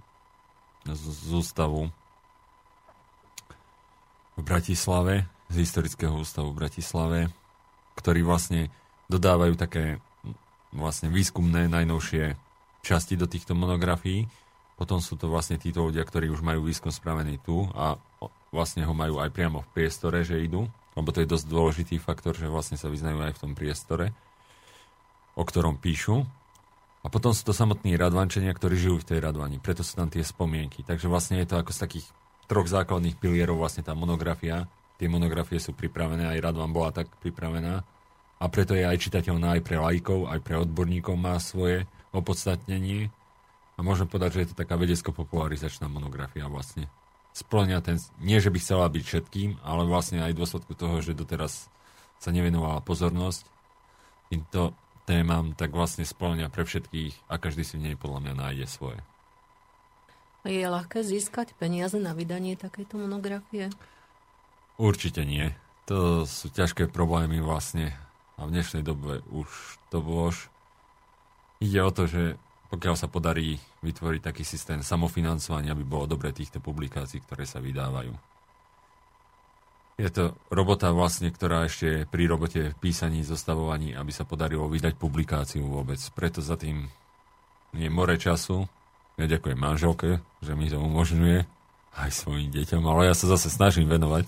z, 0.88 1.04
z 1.04 1.32
ústavu 1.36 1.92
v 4.36 4.42
Bratislave, 4.44 5.28
z 5.52 5.56
historického 5.64 6.16
ústavu 6.16 6.52
v 6.52 6.60
Bratislave, 6.66 7.20
ktorí 8.00 8.24
vlastne 8.24 8.72
dodávajú 9.08 9.56
také 9.56 10.00
vlastne 10.76 11.08
výskumné 11.08 11.72
najnovšie 11.72 12.36
časti 12.84 13.16
do 13.16 13.26
týchto 13.26 13.56
monografií. 13.56 14.28
Potom 14.76 15.00
sú 15.00 15.16
to 15.16 15.32
vlastne 15.32 15.56
títo 15.56 15.88
ľudia, 15.88 16.04
ktorí 16.04 16.28
už 16.28 16.44
majú 16.44 16.68
výskum 16.68 16.92
spravený 16.92 17.40
tu 17.48 17.64
a 17.72 17.96
vlastne 18.52 18.84
ho 18.84 18.92
majú 18.92 19.24
aj 19.24 19.32
priamo 19.32 19.64
v 19.64 19.72
priestore, 19.72 20.28
že 20.28 20.44
idú, 20.44 20.68
lebo 21.00 21.12
to 21.16 21.24
je 21.24 21.32
dosť 21.32 21.46
dôležitý 21.48 21.96
faktor, 22.00 22.36
že 22.36 22.52
vlastne 22.52 22.76
sa 22.76 22.92
vyznajú 22.92 23.24
aj 23.24 23.34
v 23.36 23.42
tom 23.42 23.52
priestore, 23.56 24.12
o 25.40 25.44
ktorom 25.48 25.80
píšu. 25.80 26.28
A 27.06 27.08
potom 27.14 27.38
sú 27.38 27.46
to 27.46 27.54
samotní 27.54 27.94
radvančania, 28.02 28.50
ktorí 28.50 28.82
žijú 28.82 28.98
v 28.98 29.08
tej 29.14 29.20
radvani. 29.22 29.62
Preto 29.62 29.86
sú 29.86 29.94
tam 29.94 30.10
tie 30.10 30.26
spomienky. 30.26 30.82
Takže 30.82 31.06
vlastne 31.06 31.38
je 31.38 31.46
to 31.46 31.62
ako 31.62 31.70
z 31.70 31.80
takých 31.86 32.08
troch 32.50 32.66
základných 32.66 33.22
pilierov 33.22 33.62
vlastne 33.62 33.86
tá 33.86 33.94
monografia. 33.94 34.66
Tie 34.98 35.06
monografie 35.06 35.62
sú 35.62 35.78
pripravené, 35.78 36.26
aj 36.26 36.42
Radvan 36.42 36.74
bola 36.74 36.90
tak 36.90 37.06
pripravená. 37.22 37.86
A 38.42 38.46
preto 38.50 38.74
je 38.74 38.90
aj 38.90 38.98
čitateľná 39.06 39.60
aj 39.60 39.62
pre 39.62 39.78
lajkov, 39.78 40.34
aj 40.34 40.40
pre 40.42 40.58
odborníkov 40.58 41.14
má 41.14 41.38
svoje 41.38 41.86
opodstatnenie. 42.10 43.14
A 43.78 43.80
môžem 43.86 44.10
povedať, 44.10 44.40
že 44.40 44.42
je 44.42 44.50
to 44.56 44.62
taká 44.66 44.74
vedecko-popularizačná 44.74 45.86
monografia 45.86 46.50
vlastne. 46.50 46.90
Splňa 47.38 47.86
ten, 47.86 48.02
nie 48.18 48.42
že 48.42 48.50
by 48.50 48.58
chcela 48.58 48.90
byť 48.90 49.04
všetkým, 49.04 49.62
ale 49.62 49.86
vlastne 49.86 50.24
aj 50.26 50.34
v 50.34 50.40
dôsledku 50.42 50.74
toho, 50.74 51.04
že 51.06 51.14
doteraz 51.14 51.70
sa 52.18 52.32
nevenovala 52.32 52.82
pozornosť 52.82 53.46
týmto 54.32 54.74
témam, 55.06 55.54
tak 55.54 55.72
vlastne 55.72 56.04
splňa 56.04 56.50
pre 56.50 56.66
všetkých 56.66 57.30
a 57.30 57.38
každý 57.38 57.62
si 57.62 57.78
v 57.78 57.92
nej 57.92 57.96
podľa 57.96 58.26
mňa 58.26 58.34
nájde 58.36 58.66
svoje. 58.66 59.00
Je 60.46 60.62
ľahké 60.62 61.02
získať 61.02 61.58
peniaze 61.58 61.98
na 61.98 62.14
vydanie 62.14 62.54
takejto 62.54 63.02
monografie? 63.02 63.74
Určite 64.78 65.26
nie. 65.26 65.58
To 65.90 66.26
sú 66.30 66.54
ťažké 66.54 66.90
problémy 66.90 67.42
vlastne 67.42 67.98
a 68.36 68.46
v 68.46 68.54
dnešnej 68.54 68.84
dobe 68.86 69.26
už 69.32 69.48
to 69.90 70.04
už 70.04 70.52
ide 71.64 71.80
o 71.82 71.90
to, 71.90 72.06
že 72.06 72.24
pokiaľ 72.70 72.96
sa 73.00 73.08
podarí 73.08 73.62
vytvoriť 73.86 74.22
taký 74.22 74.44
systém 74.44 74.84
samofinancovania, 74.84 75.72
aby 75.72 75.86
bolo 75.88 76.10
dobre 76.10 76.36
týchto 76.36 76.60
publikácií, 76.60 77.24
ktoré 77.24 77.48
sa 77.48 77.64
vydávajú. 77.64 78.35
Je 79.96 80.12
to 80.12 80.36
robota 80.52 80.92
vlastne, 80.92 81.32
ktorá 81.32 81.72
ešte 81.72 82.04
pri 82.12 82.28
robote 82.28 82.76
písaní, 82.84 83.24
zostavovaní, 83.24 83.96
aby 83.96 84.12
sa 84.12 84.28
podarilo 84.28 84.68
vydať 84.68 85.00
publikáciu 85.00 85.64
vôbec. 85.64 85.96
Preto 86.12 86.44
za 86.44 86.60
tým 86.60 86.92
je 87.72 87.88
more 87.88 88.20
času. 88.20 88.68
Ja 89.16 89.32
ďakujem 89.32 89.56
manželke, 89.56 90.20
že 90.44 90.52
mi 90.52 90.68
to 90.68 90.84
umožňuje 90.84 91.48
aj 91.96 92.12
svojim 92.12 92.52
deťom, 92.52 92.84
ale 92.84 93.08
ja 93.08 93.16
sa 93.16 93.32
zase 93.32 93.48
snažím 93.48 93.88
venovať. 93.88 94.28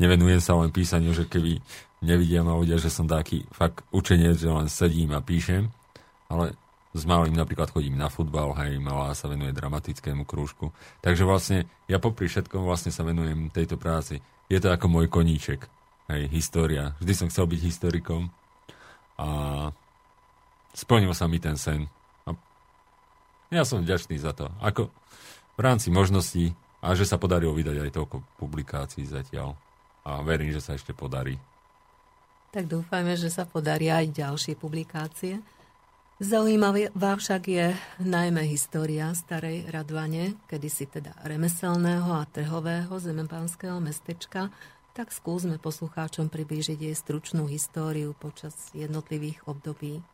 Nevenujem 0.00 0.40
sa 0.40 0.56
len 0.56 0.72
písaniu, 0.72 1.12
že 1.12 1.28
keby 1.28 1.60
nevidia 2.00 2.40
ma 2.40 2.56
ľudia, 2.56 2.80
že 2.80 2.88
som 2.88 3.04
taký 3.04 3.44
fakt 3.52 3.84
učenec, 3.92 4.40
že 4.40 4.48
len 4.48 4.72
sedím 4.72 5.12
a 5.12 5.20
píšem, 5.20 5.68
ale 6.32 6.56
s 6.96 7.04
malým 7.04 7.36
napríklad 7.36 7.68
chodím 7.68 8.00
na 8.00 8.08
futbal, 8.08 8.56
hej, 8.56 8.80
malá 8.80 9.12
sa 9.12 9.28
venuje 9.28 9.52
dramatickému 9.52 10.24
krúžku. 10.24 10.72
Takže 11.04 11.28
vlastne 11.28 11.68
ja 11.90 12.00
popri 12.00 12.24
všetkom 12.24 12.64
vlastne 12.64 12.88
sa 12.88 13.04
venujem 13.04 13.52
tejto 13.52 13.76
práci 13.76 14.24
je 14.48 14.58
to 14.60 14.68
ako 14.68 14.86
môj 14.88 15.06
koníček. 15.08 15.66
Hej, 16.10 16.28
história. 16.32 16.92
Vždy 17.00 17.12
som 17.16 17.26
chcel 17.32 17.48
byť 17.48 17.60
historikom 17.64 18.28
a 19.16 19.28
splnil 20.76 21.16
sa 21.16 21.24
mi 21.24 21.40
ten 21.40 21.56
sen. 21.56 21.88
A 22.28 22.36
ja 23.48 23.64
som 23.64 23.80
vďačný 23.80 24.20
za 24.20 24.36
to. 24.36 24.52
Ako 24.60 24.92
v 25.56 25.60
rámci 25.62 25.88
možností 25.88 26.52
a 26.84 26.92
že 26.92 27.08
sa 27.08 27.16
podarilo 27.16 27.56
vydať 27.56 27.88
aj 27.88 27.90
toľko 27.96 28.16
publikácií 28.36 29.08
zatiaľ. 29.08 29.56
A 30.04 30.20
verím, 30.20 30.52
že 30.52 30.60
sa 30.60 30.76
ešte 30.76 30.92
podarí. 30.92 31.40
Tak 32.52 32.68
dúfajme, 32.68 33.16
že 33.16 33.32
sa 33.32 33.48
podarí 33.48 33.88
aj 33.88 34.12
ďalšie 34.12 34.54
publikácie. 34.60 35.40
Zaujímavá 36.22 37.18
však 37.18 37.42
je 37.50 37.74
najmä 37.98 38.46
história 38.46 39.10
starej 39.18 39.66
Radvane, 39.66 40.38
kedysi 40.46 40.86
teda 40.86 41.10
remeselného 41.26 42.06
a 42.06 42.22
trhového 42.30 42.94
zemepánskeho 43.02 43.82
mestečka, 43.82 44.54
tak 44.94 45.10
skúsme 45.10 45.58
poslucháčom 45.58 46.30
priblížiť 46.30 46.86
jej 46.86 46.94
stručnú 46.94 47.50
históriu 47.50 48.14
počas 48.14 48.54
jednotlivých 48.78 49.42
období. 49.50 50.06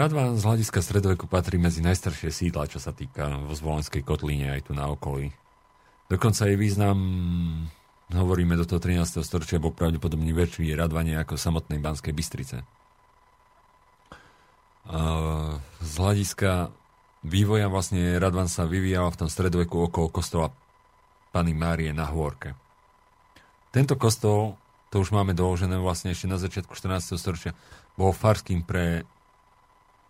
Radvan 0.00 0.40
z 0.40 0.48
hľadiska 0.48 0.80
stredoveku 0.80 1.28
patrí 1.28 1.60
medzi 1.60 1.84
najstaršie 1.84 2.32
sídla, 2.32 2.64
čo 2.64 2.80
sa 2.80 2.96
týka 2.96 3.44
vo 3.44 3.52
Zvolenskej 3.52 4.00
kotlíne 4.00 4.48
aj 4.48 4.64
tu 4.64 4.72
na 4.72 4.88
okolí. 4.88 5.28
Dokonca 6.08 6.48
jej 6.48 6.56
význam, 6.56 6.96
hovoríme 8.08 8.56
do 8.56 8.64
toho 8.64 8.80
13. 8.80 9.20
storočia, 9.28 9.60
bol 9.60 9.76
pravdepodobne 9.76 10.32
väčší 10.32 10.72
Radvane 10.72 11.20
ako 11.20 11.36
samotnej 11.36 11.84
Banskej 11.84 12.16
Bystrice 12.16 12.64
z 14.84 15.92
hľadiska 15.96 16.68
vývoja 17.24 17.72
vlastne 17.72 18.20
Radvan 18.20 18.52
sa 18.52 18.68
vyvíjal 18.68 19.08
v 19.12 19.24
tom 19.24 19.28
stredoveku 19.32 19.88
okolo 19.88 20.12
kostola 20.12 20.52
Pany 21.32 21.56
Márie 21.56 21.90
na 21.96 22.04
Hôrke. 22.06 22.52
Tento 23.72 23.98
kostol, 23.98 24.54
to 24.92 25.02
už 25.02 25.10
máme 25.10 25.34
doložené 25.34 25.80
vlastne 25.80 26.14
ešte 26.14 26.30
na 26.30 26.38
začiatku 26.38 26.76
14. 26.76 27.16
storočia, 27.18 27.56
bol 27.98 28.14
farským 28.14 28.62
pre 28.62 29.02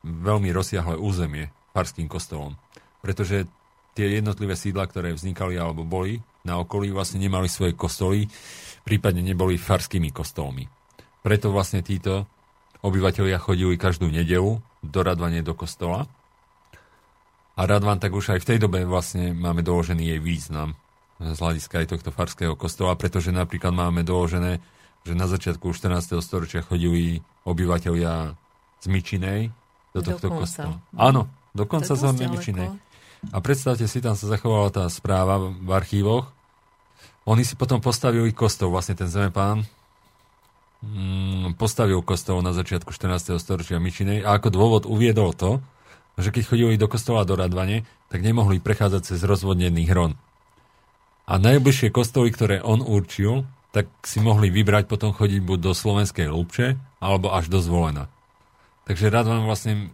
veľmi 0.05 0.53
rozsiahle 0.53 1.01
územie, 1.01 1.49
farským 1.73 2.11
kostolom. 2.11 2.61
Pretože 3.01 3.49
tie 3.97 4.21
jednotlivé 4.21 4.53
sídla, 4.59 4.85
ktoré 4.85 5.17
vznikali 5.17 5.57
alebo 5.57 5.87
boli 5.87 6.21
na 6.45 6.61
okolí, 6.61 6.93
vlastne 6.93 7.23
nemali 7.23 7.49
svoje 7.49 7.73
kostoly, 7.73 8.29
prípadne 8.85 9.25
neboli 9.25 9.57
farskými 9.57 10.13
kostolmi. 10.13 10.69
Preto 11.25 11.49
vlastne 11.49 11.81
títo 11.81 12.29
obyvateľia 12.85 13.41
chodili 13.41 13.81
každú 13.81 14.13
nedelu 14.13 14.61
do 14.85 15.01
Radvane 15.01 15.41
do 15.41 15.57
kostola. 15.57 16.05
A 17.57 17.61
Radvan 17.65 17.97
tak 17.97 18.13
už 18.13 18.37
aj 18.37 18.45
v 18.45 18.49
tej 18.55 18.59
dobe 18.61 18.85
vlastne 18.85 19.33
máme 19.33 19.65
doložený 19.65 20.13
jej 20.13 20.21
význam 20.21 20.77
z 21.23 21.39
hľadiska 21.39 21.81
aj 21.81 21.97
tohto 21.97 22.11
farského 22.11 22.59
kostola, 22.59 22.99
pretože 22.99 23.31
napríklad 23.31 23.71
máme 23.71 24.03
doložené, 24.03 24.59
že 25.07 25.15
na 25.15 25.31
začiatku 25.31 25.71
14. 25.71 26.19
storočia 26.21 26.67
chodili 26.67 27.23
obyvateľia 27.47 28.35
z 28.83 28.87
Myčinej 28.91 29.41
do 29.95 30.01
tohto 30.03 30.29
dokonca. 30.29 30.43
kostola. 30.43 30.77
Áno, 30.99 31.31
dokonca 31.55 31.95
z 31.95 32.03
Myčinej. 32.11 32.69
A 33.33 33.39
predstavte 33.41 33.87
si, 33.89 34.05
tam 34.05 34.19
sa 34.19 34.29
zachovala 34.29 34.69
tá 34.75 34.85
správa 34.91 35.41
v 35.41 35.71
archívoch. 35.73 36.29
Oni 37.25 37.47
si 37.47 37.57
potom 37.57 37.81
postavili 37.81 38.35
kostol, 38.37 38.69
vlastne 38.69 38.99
ten 38.99 39.09
zemepán 39.09 39.65
postavil 41.59 42.01
kostol 42.01 42.41
na 42.41 42.57
začiatku 42.57 42.91
14. 42.91 43.37
storočia 43.39 43.83
Mičinej 43.83 44.23
a 44.25 44.37
ako 44.37 44.49
dôvod 44.51 44.83
uviedol 44.85 45.33
to, 45.37 45.63
že 46.19 46.31
keď 46.31 46.43
chodili 46.47 46.75
do 46.79 46.87
kostola 46.87 47.27
do 47.27 47.35
Radvane, 47.35 47.83
tak 48.07 48.23
nemohli 48.23 48.63
prechádzať 48.63 49.03
cez 49.15 49.21
rozvodnený 49.27 49.91
hron. 49.91 50.15
A 51.25 51.41
najbližšie 51.41 51.91
kostoly, 51.91 52.31
ktoré 52.31 52.63
on 52.63 52.85
určil, 52.85 53.49
tak 53.75 53.91
si 54.07 54.23
mohli 54.23 54.55
vybrať 54.55 54.87
potom 54.87 55.11
chodiť 55.11 55.41
buď 55.43 55.59
do 55.59 55.73
Slovenskej 55.75 56.31
Lúbče, 56.31 56.79
alebo 57.03 57.35
až 57.35 57.51
do 57.51 57.59
Zvolena. 57.59 58.07
Takže 58.87 59.11
Radvan 59.11 59.49
vlastne 59.49 59.91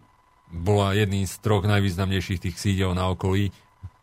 bola 0.51 0.93
jedným 0.93 1.25
z 1.25 1.35
troch 1.41 1.65
najvýznamnejších 1.65 2.43
tých 2.43 2.57
sídel 2.59 2.93
na 2.93 3.09
okolí 3.09 3.55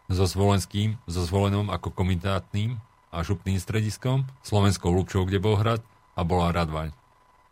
so 0.07 0.23
Zvolenským, 0.23 0.97
so 1.05 1.21
Zvolenom 1.21 1.69
ako 1.69 1.91
komitátnym 1.91 2.79
a 3.11 3.21
župným 3.21 3.59
strediskom, 3.59 4.25
Slovenskou 4.41 4.89
Lúbčou, 4.89 5.27
kde 5.27 5.43
bol 5.43 5.59
hrad 5.59 5.83
a 6.17 6.21
bola 6.25 6.49
Radvaň. 6.49 6.89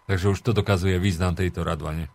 Takže 0.10 0.34
už 0.34 0.40
to 0.42 0.52
dokazuje 0.58 0.98
význam 0.98 1.38
tejto 1.38 1.62
Radvane. 1.62 2.10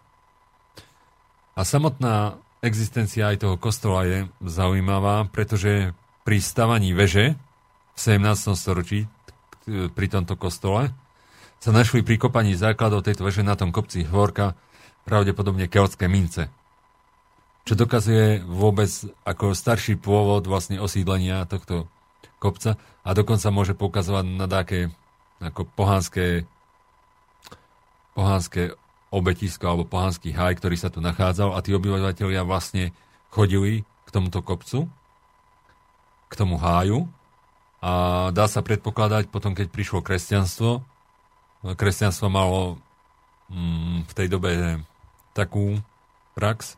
A 1.55 1.63
samotná 1.63 2.43
existencia 2.61 3.31
aj 3.31 3.47
toho 3.47 3.57
kostola 3.57 4.03
je 4.07 4.19
zaujímavá, 4.43 5.31
pretože 5.31 5.95
pri 6.27 6.43
stavaní 6.43 6.91
veže 6.91 7.39
v 7.95 7.99
17. 7.99 8.59
storočí 8.59 9.07
pri 9.71 10.07
tomto 10.11 10.35
kostole 10.35 10.91
sa 11.63 11.71
našli 11.71 12.03
pri 12.03 12.19
kopaní 12.19 12.59
základov 12.59 13.07
tejto 13.07 13.23
veže 13.23 13.47
na 13.47 13.55
tom 13.55 13.71
kopci 13.71 14.03
Hvorka 14.03 14.59
pravdepodobne 15.07 15.71
keľtské 15.71 16.11
mince 16.11 16.51
čo 17.71 17.77
dokazuje 17.77 18.41
vôbec 18.43 18.89
ako 19.23 19.53
starší 19.53 20.01
pôvod 20.01 20.49
vlastne 20.49 20.81
osídlenia 20.81 21.45
tohto 21.47 21.87
kopca 22.41 22.81
a 23.05 23.11
dokonca 23.13 23.53
môže 23.53 23.77
poukazovať 23.77 24.25
na 24.27 24.49
také 24.49 24.91
ako 25.41 25.65
pohánske 25.73 26.45
pohánske 28.13 28.77
obetisko 29.11 29.65
alebo 29.67 29.89
pohanský 29.89 30.31
haj, 30.37 30.61
ktorý 30.61 30.77
sa 30.79 30.93
tu 30.93 31.03
nachádzal 31.03 31.57
a 31.57 31.65
tí 31.65 31.75
obyvateľia 31.75 32.47
vlastne 32.47 32.95
chodili 33.33 33.83
k 34.07 34.09
tomuto 34.13 34.45
kopcu, 34.45 34.87
k 36.31 36.35
tomu 36.37 36.61
háju 36.61 37.11
a 37.81 38.29
dá 38.31 38.47
sa 38.47 38.61
predpokladať 38.63 39.33
potom, 39.33 39.57
keď 39.57 39.73
prišlo 39.73 40.05
kresťanstvo, 40.05 40.85
kresťanstvo 41.75 42.29
malo 42.29 42.79
mm, 43.51 44.07
v 44.07 44.13
tej 44.15 44.29
dobe 44.31 44.51
takú 45.33 45.81
prax, 46.37 46.77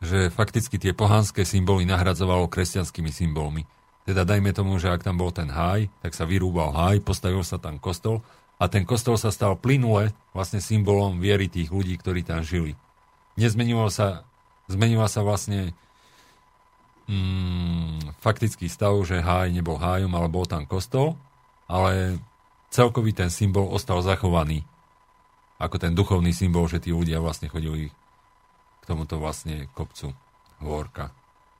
že 0.00 0.32
fakticky 0.32 0.78
tie 0.80 0.92
pohanské 0.96 1.44
symboly 1.44 1.84
nahradzovalo 1.88 2.48
kresťanskými 2.48 3.10
symbolmi. 3.12 3.68
Teda 4.06 4.22
dajme 4.22 4.54
tomu, 4.54 4.78
že 4.78 4.88
ak 4.88 5.02
tam 5.02 5.18
bol 5.18 5.34
ten 5.34 5.50
háj, 5.50 5.90
tak 5.98 6.14
sa 6.14 6.22
vyrúbal 6.22 6.70
háj, 6.70 7.02
postavil 7.02 7.42
sa 7.42 7.58
tam 7.58 7.82
kostol 7.82 8.22
a 8.56 8.70
ten 8.70 8.86
kostol 8.86 9.18
sa 9.18 9.34
stal 9.34 9.58
plynule 9.58 10.14
vlastne 10.30 10.62
symbolom 10.62 11.18
viery 11.18 11.50
tých 11.50 11.74
ľudí, 11.74 11.98
ktorí 11.98 12.22
tam 12.22 12.46
žili. 12.46 12.78
Nezmenilo 13.34 13.90
sa, 13.90 14.22
zmenila 14.70 15.10
sa 15.10 15.26
vlastne 15.26 15.74
mm, 17.10 18.16
faktický 18.22 18.70
stav, 18.70 18.94
že 19.02 19.20
háj 19.20 19.50
nebol 19.50 19.76
hájom, 19.76 20.14
ale 20.14 20.30
bol 20.30 20.46
tam 20.46 20.64
kostol, 20.64 21.18
ale 21.66 22.22
celkový 22.70 23.10
ten 23.10 23.28
symbol 23.28 23.66
ostal 23.68 24.00
zachovaný 24.00 24.62
ako 25.56 25.76
ten 25.80 25.96
duchovný 25.96 26.36
symbol, 26.36 26.68
že 26.68 26.80
tí 26.80 26.92
ľudia 26.92 27.20
vlastne 27.20 27.48
chodili 27.48 27.88
tomuto 28.84 29.18
vlastne 29.18 29.66
kopcu 29.72 30.12
Hôrka. 30.62 31.12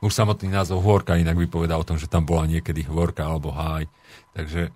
Už 0.05 0.13
samotný 0.13 0.53
názov 0.53 0.85
Hôrka 0.85 1.17
inak 1.17 1.41
vypovedá 1.41 1.81
o 1.81 1.87
tom, 1.87 1.97
že 1.97 2.11
tam 2.11 2.29
bola 2.29 2.45
niekedy 2.45 2.85
Hôrka 2.85 3.25
alebo 3.25 3.49
Háj. 3.53 3.89
Takže 4.37 4.69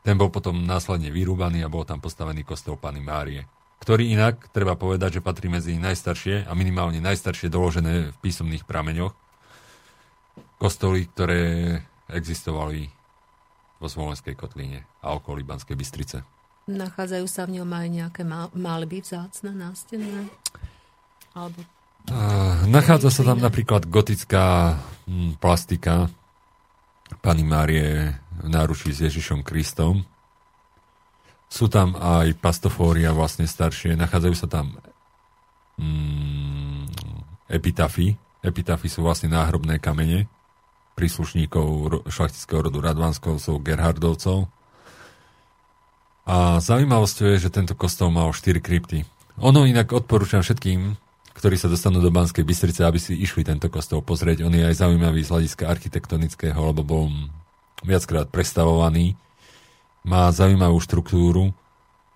ten 0.00 0.14
bol 0.16 0.32
potom 0.32 0.64
následne 0.64 1.12
vyrúbaný 1.12 1.60
a 1.60 1.72
bol 1.72 1.84
tam 1.84 2.00
postavený 2.00 2.46
kostol 2.46 2.80
Pany 2.80 3.04
Márie. 3.04 3.44
Ktorý 3.76 4.08
inak, 4.08 4.48
treba 4.56 4.72
povedať, 4.72 5.20
že 5.20 5.24
patrí 5.24 5.52
medzi 5.52 5.76
najstaršie 5.76 6.48
a 6.48 6.52
minimálne 6.56 7.02
najstaršie 7.04 7.52
doložené 7.52 8.14
v 8.14 8.16
písomných 8.24 8.64
prameňoch 8.64 9.12
kostoly, 10.56 11.04
ktoré 11.12 11.40
existovali 12.08 12.88
vo 13.76 13.86
Smolenskej 13.92 14.32
kotlíne 14.32 14.88
a 15.04 15.12
okolí 15.12 15.44
Banskej 15.44 15.76
Bystrice. 15.76 16.24
Nachádzajú 16.66 17.26
sa 17.28 17.44
v 17.44 17.60
ňom 17.60 17.70
aj 17.70 17.86
nejaké 17.92 18.22
malby 18.56 19.04
vzácne 19.04 19.52
nástenné? 19.52 20.32
Alebo 21.36 21.60
nachádza 22.66 23.10
sa 23.10 23.22
tam 23.26 23.42
napríklad 23.42 23.90
gotická 23.90 24.78
hm, 25.06 25.38
plastika 25.42 26.10
Pani 27.22 27.46
Márie 27.46 28.18
v 28.42 28.48
náručí 28.50 28.90
s 28.90 29.02
Ježišom 29.02 29.46
Kristom. 29.46 30.02
Sú 31.46 31.70
tam 31.70 31.94
aj 31.94 32.34
pastofória 32.42 33.14
vlastne 33.14 33.46
staršie. 33.46 33.94
Nachádzajú 33.94 34.34
sa 34.34 34.50
tam 34.50 34.74
mm, 35.78 36.90
epitafy. 37.46 38.18
Epitafy 38.42 38.90
sú 38.90 39.06
vlastne 39.06 39.30
náhrobné 39.30 39.78
kamene 39.78 40.26
príslušníkov 40.96 42.08
šlachtického 42.08 42.66
rodu 42.66 42.78
Radvanskov, 42.80 43.38
Gerhardovcov. 43.60 44.48
A 46.26 46.58
zaujímavosťou 46.58 47.36
je, 47.36 47.46
že 47.46 47.54
tento 47.54 47.78
kostol 47.78 48.10
mal 48.10 48.32
4 48.34 48.58
krypty. 48.58 49.06
Ono 49.38 49.68
inak 49.68 49.92
odporúčam 49.92 50.42
všetkým, 50.42 50.98
ktorí 51.36 51.60
sa 51.60 51.68
dostanú 51.68 52.00
do 52.00 52.08
Banskej 52.08 52.48
Bystrice, 52.48 52.80
aby 52.80 52.96
si 52.96 53.12
išli 53.12 53.44
tento 53.44 53.68
kostol 53.68 54.00
pozrieť. 54.00 54.40
On 54.48 54.52
je 54.56 54.64
aj 54.64 54.80
zaujímavý 54.80 55.20
z 55.20 55.30
hľadiska 55.36 55.68
architektonického, 55.68 56.56
lebo 56.56 56.80
bol 56.80 57.04
viackrát 57.84 58.32
prestavovaný. 58.32 59.20
Má 60.08 60.32
zaujímavú 60.32 60.80
štruktúru, 60.80 61.52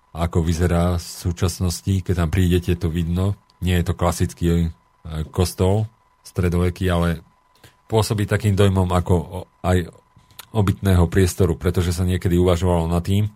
ako 0.09 0.41
vyzerá 0.41 0.97
v 0.97 1.05
súčasnosti. 1.05 2.01
Keď 2.01 2.15
tam 2.17 2.33
prídete, 2.33 2.73
to 2.73 2.89
vidno. 2.89 3.37
Nie 3.61 3.77
je 3.79 3.93
to 3.93 3.93
klasický 3.93 4.45
e, 4.49 4.67
kostol 5.29 5.85
stredoveký, 6.25 6.89
ale 6.89 7.21
pôsobí 7.85 8.25
takým 8.25 8.57
dojmom 8.57 8.89
ako 8.89 9.45
aj 9.61 9.85
obytného 10.49 11.05
priestoru, 11.07 11.55
pretože 11.55 11.93
sa 11.93 12.03
niekedy 12.09 12.41
uvažovalo 12.41 12.89
nad 12.89 13.05
tým, 13.05 13.29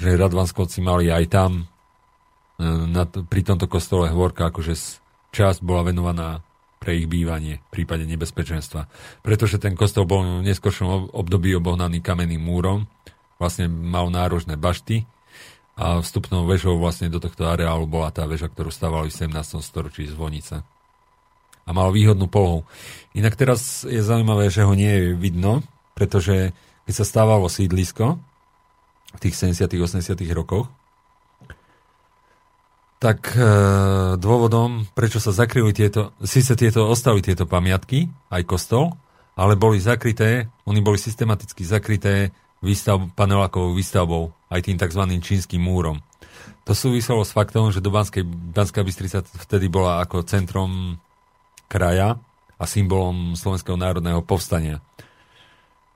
že 0.00 0.16
Radvanskovci 0.16 0.80
mali 0.80 1.12
aj 1.12 1.24
tam 1.28 1.50
e, 2.56 3.04
pri 3.28 3.40
tomto 3.44 3.68
kostole 3.68 4.08
Hvorka 4.08 4.48
akože 4.48 4.72
časť 5.30 5.62
bola 5.62 5.86
venovaná 5.86 6.42
pre 6.80 6.96
ich 6.96 7.06
bývanie 7.06 7.60
v 7.68 7.82
prípade 7.82 8.08
nebezpečenstva. 8.08 8.88
Pretože 9.20 9.60
ten 9.60 9.76
kostol 9.76 10.08
bol 10.08 10.24
v 10.24 10.48
neskôršom 10.48 11.12
období 11.12 11.52
obohnaný 11.52 12.00
kamenným 12.00 12.40
múrom, 12.40 12.88
vlastne 13.36 13.68
mal 13.68 14.08
nárožné 14.08 14.56
bašty 14.56 15.04
a 15.76 16.00
vstupnou 16.00 16.48
vežou 16.48 16.80
vlastne 16.80 17.12
do 17.12 17.20
tohto 17.20 17.48
areálu 17.48 17.84
bola 17.84 18.08
tá 18.12 18.24
väža, 18.24 18.48
ktorú 18.48 18.72
stavali 18.72 19.12
v 19.12 19.16
17. 19.28 19.60
storočí 19.60 20.08
zvonice. 20.08 20.64
A 21.64 21.70
mal 21.76 21.92
výhodnú 21.92 22.26
polohu. 22.26 22.64
Inak 23.12 23.36
teraz 23.36 23.84
je 23.84 24.00
zaujímavé, 24.00 24.48
že 24.48 24.64
ho 24.64 24.72
nie 24.72 24.90
je 24.90 25.04
vidno, 25.14 25.60
pretože 25.92 26.56
keď 26.88 26.94
sa 26.96 27.04
stávalo 27.04 27.46
sídlisko 27.46 28.16
v 29.14 29.18
tých 29.20 29.36
70. 29.36 29.68
80. 29.78 30.16
rokoch, 30.32 30.72
tak 33.00 33.32
e, 33.32 33.40
dôvodom, 34.20 34.84
prečo 34.92 35.16
sa 35.24 35.32
zakryli 35.32 35.72
tieto, 35.72 36.12
síce 36.20 36.52
tieto 36.52 36.84
ostali 36.84 37.24
tieto 37.24 37.48
pamiatky, 37.48 38.12
aj 38.28 38.44
kostol, 38.44 38.92
ale 39.40 39.56
boli 39.56 39.80
zakryté, 39.80 40.52
oni 40.68 40.84
boli 40.84 41.00
systematicky 41.00 41.64
zakryté 41.64 42.28
výstav, 42.60 43.00
panelákovou 43.16 43.72
výstavbou, 43.72 44.36
aj 44.52 44.60
tým 44.68 44.76
tzv. 44.76 45.02
čínskym 45.16 45.64
múrom. 45.64 46.04
To 46.68 46.76
súviselo 46.76 47.24
s 47.24 47.32
faktom, 47.32 47.72
že 47.72 47.80
do 47.80 47.88
Banskej, 47.88 48.20
Banská 48.28 48.84
Bystrica 48.84 49.24
vtedy 49.24 49.72
bola 49.72 50.04
ako 50.04 50.20
centrom 50.28 51.00
kraja 51.72 52.20
a 52.60 52.64
symbolom 52.68 53.32
Slovenského 53.32 53.80
národného 53.80 54.20
povstania. 54.20 54.84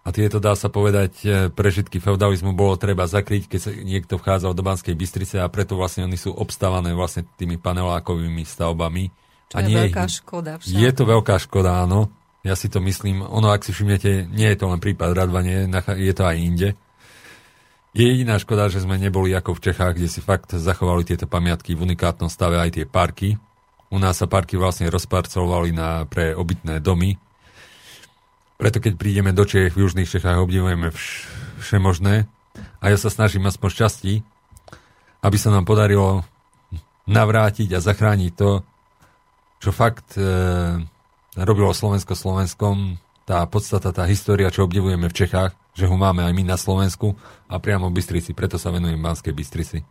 A 0.04 0.12
tieto, 0.12 0.36
dá 0.36 0.52
sa 0.52 0.68
povedať, 0.68 1.12
e, 1.24 1.28
prežitky 1.48 1.96
feudalizmu 1.96 2.52
bolo 2.52 2.76
treba 2.76 3.08
zakryť, 3.08 3.48
keď 3.48 3.60
sa 3.60 3.70
niekto 3.72 4.20
vchádzal 4.20 4.52
do 4.52 4.60
Banskej 4.60 4.92
Bystrice 4.92 5.40
a 5.40 5.48
preto 5.48 5.80
vlastne 5.80 6.04
oni 6.04 6.20
sú 6.20 6.28
obstávané 6.28 6.92
vlastne 6.92 7.24
tými 7.40 7.56
panelákovými 7.56 8.44
stavbami. 8.44 9.08
Čo 9.48 9.56
a 9.56 9.60
je 9.64 9.68
nie, 9.72 9.76
veľká 9.88 10.04
škoda 10.04 10.60
však. 10.60 10.76
Je 10.76 10.90
to 10.92 11.04
veľká 11.08 11.36
škoda, 11.40 11.80
áno. 11.88 12.12
Ja 12.44 12.52
si 12.52 12.68
to 12.68 12.84
myslím. 12.84 13.24
Ono, 13.24 13.48
ak 13.48 13.64
si 13.64 13.72
všimnete, 13.72 14.28
nie 14.28 14.44
je 14.52 14.58
to 14.60 14.68
len 14.68 14.76
prípad 14.76 15.16
Radvanie, 15.16 15.64
je 15.96 16.12
to 16.12 16.28
aj 16.28 16.36
inde. 16.36 16.68
Je 17.96 18.04
jediná 18.04 18.36
škoda, 18.36 18.68
že 18.68 18.84
sme 18.84 19.00
neboli 19.00 19.32
ako 19.32 19.56
v 19.56 19.72
Čechách, 19.72 19.96
kde 19.96 20.12
si 20.12 20.20
fakt 20.20 20.52
zachovali 20.52 21.08
tieto 21.08 21.24
pamiatky 21.24 21.72
v 21.72 21.88
unikátnom 21.88 22.28
stave 22.28 22.60
aj 22.60 22.76
tie 22.76 22.84
parky. 22.84 23.40
U 23.88 23.96
nás 23.96 24.20
sa 24.20 24.28
parky 24.28 24.60
vlastne 24.60 24.92
rozparcovali 24.92 25.72
na, 25.72 26.04
pre 26.04 26.36
obytné 26.36 26.84
domy, 26.84 27.16
preto 28.64 28.80
keď 28.80 28.96
prídeme 28.96 29.36
do 29.36 29.44
Čech, 29.44 29.76
v 29.76 29.84
južných 29.84 30.08
Čechách 30.08 30.40
obdivujeme 30.40 30.88
vš- 30.88 31.28
všemožné. 31.60 32.24
A 32.80 32.84
ja 32.88 32.96
sa 32.96 33.12
snažím 33.12 33.44
aspoň 33.44 33.68
šťastí, 33.76 34.24
aby 35.20 35.36
sa 35.36 35.52
nám 35.52 35.68
podarilo 35.68 36.24
navrátiť 37.04 37.76
a 37.76 37.84
zachrániť 37.84 38.32
to, 38.32 38.64
čo 39.60 39.68
fakt 39.68 40.16
e, 40.16 40.24
robilo 41.36 41.76
Slovensko 41.76 42.16
Slovenskom. 42.16 42.96
Tá 43.28 43.44
podstata, 43.44 43.92
tá 43.92 44.08
história, 44.08 44.48
čo 44.48 44.64
obdivujeme 44.64 45.12
v 45.12 45.16
Čechách, 45.16 45.52
že 45.76 45.84
ho 45.84 45.96
máme 46.00 46.24
aj 46.24 46.32
my 46.32 46.48
na 46.48 46.56
Slovensku 46.56 47.20
a 47.52 47.60
priamo 47.60 47.92
v 47.92 48.00
Bystrici, 48.00 48.32
preto 48.32 48.56
sa 48.56 48.72
venujem 48.72 48.96
Banskej 48.96 49.36
Bystrici. 49.36 49.84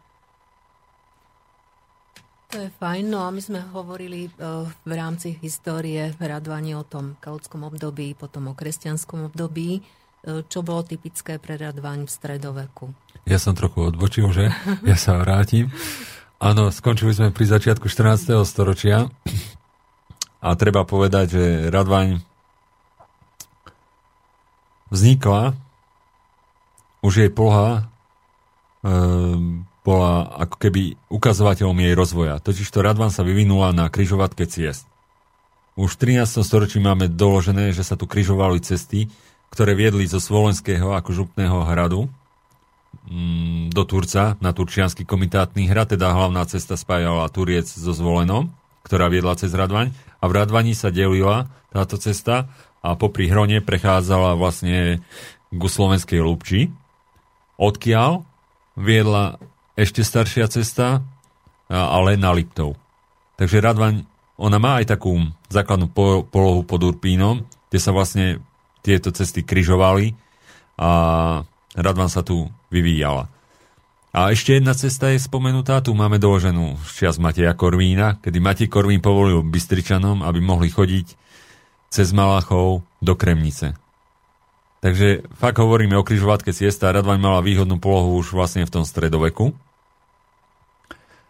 To 2.53 2.61
je 2.61 2.69
fajn, 2.69 3.09
no 3.09 3.25
a 3.25 3.33
my 3.33 3.41
sme 3.41 3.65
hovorili 3.73 4.29
uh, 4.29 4.69
v 4.85 4.91
rámci 4.93 5.41
histórie 5.41 6.13
radvanie 6.21 6.77
o 6.77 6.85
tom 6.85 7.17
kautskom 7.17 7.65
období, 7.65 8.13
potom 8.13 8.45
o 8.45 8.53
kresťanskom 8.53 9.25
období. 9.25 9.81
Uh, 10.21 10.45
čo 10.45 10.61
bolo 10.61 10.85
typické 10.85 11.41
pre 11.41 11.57
radvaň 11.57 12.05
v 12.05 12.13
stredoveku? 12.13 12.93
Ja 13.25 13.41
som 13.41 13.57
trochu 13.57 13.89
odbočil, 13.89 14.29
že? 14.29 14.53
Ja 14.85 14.93
sa 14.93 15.17
vrátim. 15.17 15.73
Áno, 16.37 16.69
skončili 16.69 17.17
sme 17.17 17.33
pri 17.33 17.49
začiatku 17.49 17.89
14. 17.89 18.37
storočia 18.45 19.09
a 20.37 20.53
treba 20.53 20.85
povedať, 20.85 21.25
že 21.33 21.73
radvaň 21.73 22.21
vznikla, 24.93 25.57
už 27.01 27.13
jej 27.17 27.31
ploha 27.33 27.89
um, 28.85 29.65
bola 29.83 30.31
ako 30.47 30.55
keby 30.57 30.95
ukazovateľom 31.11 31.75
jej 31.75 31.93
rozvoja. 31.93 32.39
Totiž 32.39 32.67
to 32.71 32.79
Radvan 32.79 33.11
sa 33.11 33.27
vyvinula 33.27 33.75
na 33.75 33.91
kryžovatke 33.91 34.47
ciest. 34.47 34.87
Už 35.75 35.99
v 35.99 36.15
13. 36.15 36.39
storočí 36.45 36.79
máme 36.79 37.11
doložené, 37.11 37.75
že 37.75 37.83
sa 37.83 37.99
tu 37.99 38.07
kryžovali 38.07 38.63
cesty, 38.63 39.11
ktoré 39.51 39.75
viedli 39.75 40.07
zo 40.07 40.23
Svolenského 40.23 40.95
ako 40.95 41.23
župného 41.23 41.67
hradu 41.67 42.07
mm, 43.09 43.75
do 43.75 43.83
Turca 43.83 44.39
na 44.39 44.55
Turčiansky 44.55 45.03
komitátny 45.03 45.67
hrad, 45.67 45.93
teda 45.93 46.13
hlavná 46.15 46.47
cesta 46.47 46.79
spájala 46.79 47.29
Turiec 47.29 47.67
so 47.67 47.91
Zvolenom, 47.91 48.49
ktorá 48.87 49.11
viedla 49.11 49.35
cez 49.35 49.51
Radvaň 49.51 49.91
a 50.21 50.23
v 50.29 50.35
Radvani 50.39 50.73
sa 50.73 50.93
delila 50.93 51.51
táto 51.73 51.99
cesta 51.99 52.47
a 52.79 52.95
popri 52.95 53.27
Hrone 53.27 53.59
prechádzala 53.59 54.39
vlastne 54.39 55.03
ku 55.51 55.67
slovenskej 55.69 56.21
Lúbči, 56.21 56.69
odkiaľ 57.57 58.25
viedla 58.77 59.37
ešte 59.73 60.05
staršia 60.05 60.45
cesta, 60.49 61.01
ale 61.69 62.19
na 62.19 62.29
Liptov. 62.33 62.77
Takže 63.39 63.63
Radvaň, 63.63 64.05
ona 64.37 64.57
má 64.61 64.81
aj 64.81 64.93
takú 64.93 65.17
základnú 65.49 65.89
polohu 66.29 66.61
pod 66.65 66.81
Urpínom, 66.81 67.45
kde 67.69 67.79
sa 67.81 67.89
vlastne 67.93 68.41
tieto 68.85 69.09
cesty 69.09 69.41
kryžovali 69.41 70.13
a 70.77 70.89
Radvan 71.73 72.09
sa 72.09 72.21
tu 72.21 72.49
vyvíjala. 72.69 73.29
A 74.13 74.29
ešte 74.29 74.53
jedna 74.53 74.77
cesta 74.77 75.09
je 75.09 75.17
spomenutá, 75.17 75.81
tu 75.81 75.97
máme 75.97 76.21
doloženú 76.21 76.77
čas 76.85 77.17
Mateja 77.17 77.57
Korvína, 77.57 78.21
kedy 78.21 78.37
Matej 78.37 78.69
Korvín 78.69 79.01
povolil 79.01 79.41
Bystričanom, 79.41 80.21
aby 80.21 80.37
mohli 80.37 80.69
chodiť 80.69 81.17
cez 81.89 82.13
Malachov 82.13 82.85
do 83.01 83.13
Kremnice. 83.17 83.73
Takže 84.83 85.23
fakt 85.39 85.63
hovoríme 85.63 85.95
o 85.95 86.03
križovatke 86.03 86.51
ciesta. 86.51 86.91
Radvaň 86.91 87.15
mala 87.15 87.39
výhodnú 87.39 87.79
polohu 87.79 88.19
už 88.19 88.35
vlastne 88.35 88.67
v 88.67 88.73
tom 88.75 88.83
stredoveku. 88.83 89.55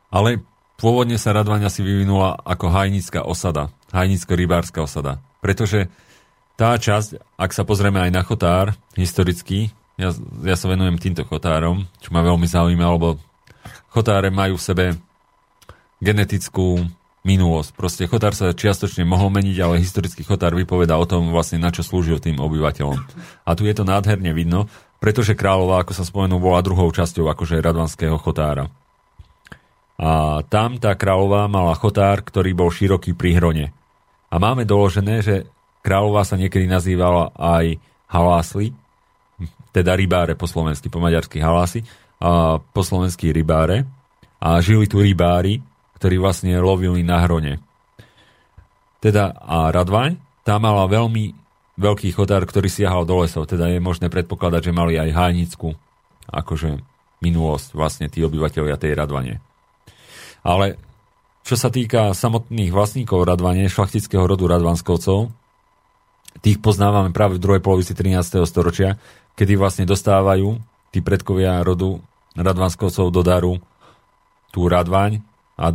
Ale 0.09 0.41
pôvodne 0.81 1.21
sa 1.21 1.37
Radvaň 1.37 1.69
asi 1.69 1.85
vyvinula 1.85 2.41
ako 2.41 2.73
hajnická 2.73 3.21
osada. 3.21 3.69
Hajnicko-rybárska 3.93 4.81
osada. 4.81 5.21
Pretože 5.37 5.85
tá 6.57 6.73
časť, 6.73 7.37
ak 7.37 7.53
sa 7.53 7.61
pozrieme 7.61 8.01
aj 8.01 8.09
na 8.09 8.25
chotár, 8.25 8.73
historicky, 8.97 9.69
ja, 10.01 10.09
ja 10.41 10.57
sa 10.57 10.73
venujem 10.73 10.97
týmto 10.97 11.21
chotárom, 11.21 11.85
čo 12.01 12.09
ma 12.09 12.25
veľmi 12.25 12.49
zaujíma, 12.49 12.89
lebo 12.97 13.21
chotáre 13.93 14.33
majú 14.33 14.57
v 14.57 14.65
sebe 14.65 14.85
genetickú 16.01 16.89
minulosť. 17.23 17.71
Proste 17.73 18.03
chotár 18.05 18.35
sa 18.35 18.51
čiastočne 18.51 19.07
mohol 19.07 19.31
meniť, 19.31 19.57
ale 19.63 19.81
historický 19.81 20.27
chotár 20.27 20.53
vypoveda 20.53 20.99
o 20.99 21.07
tom 21.07 21.31
vlastne, 21.31 21.59
na 21.59 21.71
čo 21.71 21.81
slúžil 21.81 22.19
tým 22.19 22.37
obyvateľom. 22.39 22.99
A 23.47 23.51
tu 23.55 23.63
je 23.63 23.73
to 23.75 23.87
nádherne 23.87 24.35
vidno, 24.35 24.67
pretože 24.99 25.35
kráľová, 25.35 25.83
ako 25.83 25.91
sa 25.95 26.03
spomenul, 26.03 26.39
bola 26.39 26.63
druhou 26.63 26.87
časťou 26.91 27.27
akože 27.31 27.63
radvanského 27.63 28.15
chotára. 28.19 28.67
A 29.99 30.43
tam 30.51 30.79
tá 30.83 30.95
kráľová 30.99 31.47
mala 31.47 31.75
chotár, 31.79 32.23
ktorý 32.27 32.51
bol 32.51 32.67
široký 32.67 33.15
pri 33.15 33.39
hrone. 33.39 33.65
A 34.27 34.35
máme 34.35 34.67
doložené, 34.67 35.23
že 35.23 35.47
kráľová 35.79 36.27
sa 36.27 36.35
niekedy 36.35 36.67
nazývala 36.67 37.31
aj 37.39 37.79
halásli, 38.11 38.75
teda 39.73 39.95
rybáre 39.97 40.37
po 40.37 40.45
slovensky, 40.45 40.91
po 40.91 41.01
maďarsky 41.01 41.39
halásy, 41.39 41.87
a 42.19 42.59
po 42.61 42.81
slovensky 42.83 43.31
rybáre. 43.31 43.87
A 44.43 44.59
žili 44.59 44.91
tu 44.91 44.99
rybári, 44.99 45.63
ktorí 46.03 46.19
vlastne 46.19 46.51
lovili 46.59 46.99
na 46.99 47.23
hrone. 47.23 47.63
Teda 48.99 49.31
a 49.39 49.71
Radvaň, 49.71 50.19
tá 50.43 50.59
mala 50.59 50.83
veľmi 50.91 51.31
veľký 51.79 52.11
chotár, 52.11 52.43
ktorý 52.43 52.67
siahal 52.67 53.07
do 53.07 53.23
lesov, 53.23 53.47
teda 53.47 53.71
je 53.71 53.79
možné 53.79 54.11
predpokladať, 54.11 54.67
že 54.67 54.75
mali 54.75 54.99
aj 54.99 55.15
hájnickú 55.15 55.71
akože 56.27 56.83
minulosť 57.23 57.71
vlastne 57.71 58.11
tí 58.11 58.19
obyvateľia 58.19 58.75
tej 58.75 58.99
Radvane. 58.99 59.39
Ale 60.43 60.75
čo 61.47 61.55
sa 61.55 61.71
týka 61.71 62.11
samotných 62.11 62.75
vlastníkov 62.75 63.23
Radvane, 63.23 63.71
šlachtického 63.71 64.27
rodu 64.27 64.43
Radvanskovcov, 64.43 65.31
tých 66.43 66.59
poznávame 66.59 67.15
práve 67.15 67.39
v 67.39 67.43
druhej 67.47 67.63
polovici 67.63 67.95
13. 67.95 68.43
storočia, 68.43 68.99
kedy 69.39 69.55
vlastne 69.55 69.87
dostávajú 69.87 70.59
tí 70.91 70.99
predkovia 70.99 71.63
rodu 71.63 72.03
Radvanskovcov 72.35 73.07
do 73.07 73.23
daru 73.23 73.55
tú 74.51 74.67
Radvaň 74.67 75.32
a 75.59 75.73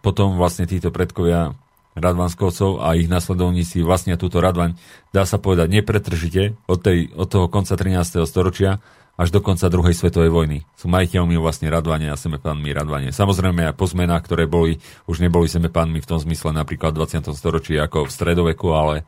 potom 0.00 0.38
vlastne 0.38 0.68
títo 0.68 0.94
predkovia 0.94 1.56
Radvanskovcov 1.98 2.78
a 2.78 2.94
ich 2.94 3.10
nasledovníci 3.10 3.82
vlastnia 3.82 4.14
túto 4.14 4.38
Radvaň, 4.38 4.78
dá 5.10 5.26
sa 5.26 5.36
povedať, 5.36 5.68
nepretržite 5.74 6.54
od, 6.70 6.78
tej, 6.78 7.10
od 7.18 7.26
toho 7.26 7.46
konca 7.50 7.74
13. 7.74 8.22
storočia 8.24 8.78
až 9.18 9.34
do 9.34 9.42
konca 9.42 9.66
druhej 9.66 9.98
svetovej 9.98 10.30
vojny. 10.30 10.58
Sú 10.78 10.86
majiteľmi 10.86 11.34
vlastne 11.42 11.66
Radvane 11.66 12.06
a 12.06 12.14
semepánmi 12.14 12.70
Radvane. 12.70 13.10
Samozrejme 13.10 13.66
aj 13.66 13.74
po 13.74 13.90
zmenách, 13.90 14.22
ktoré 14.30 14.46
boli, 14.46 14.78
už 15.10 15.18
neboli 15.18 15.50
semepánmi 15.50 15.98
v 15.98 16.06
tom 16.06 16.22
zmysle 16.22 16.54
napríklad 16.54 16.94
v 16.94 17.02
20. 17.02 17.34
storočí 17.34 17.74
ako 17.74 18.06
v 18.06 18.14
stredoveku, 18.14 18.70
ale 18.70 19.02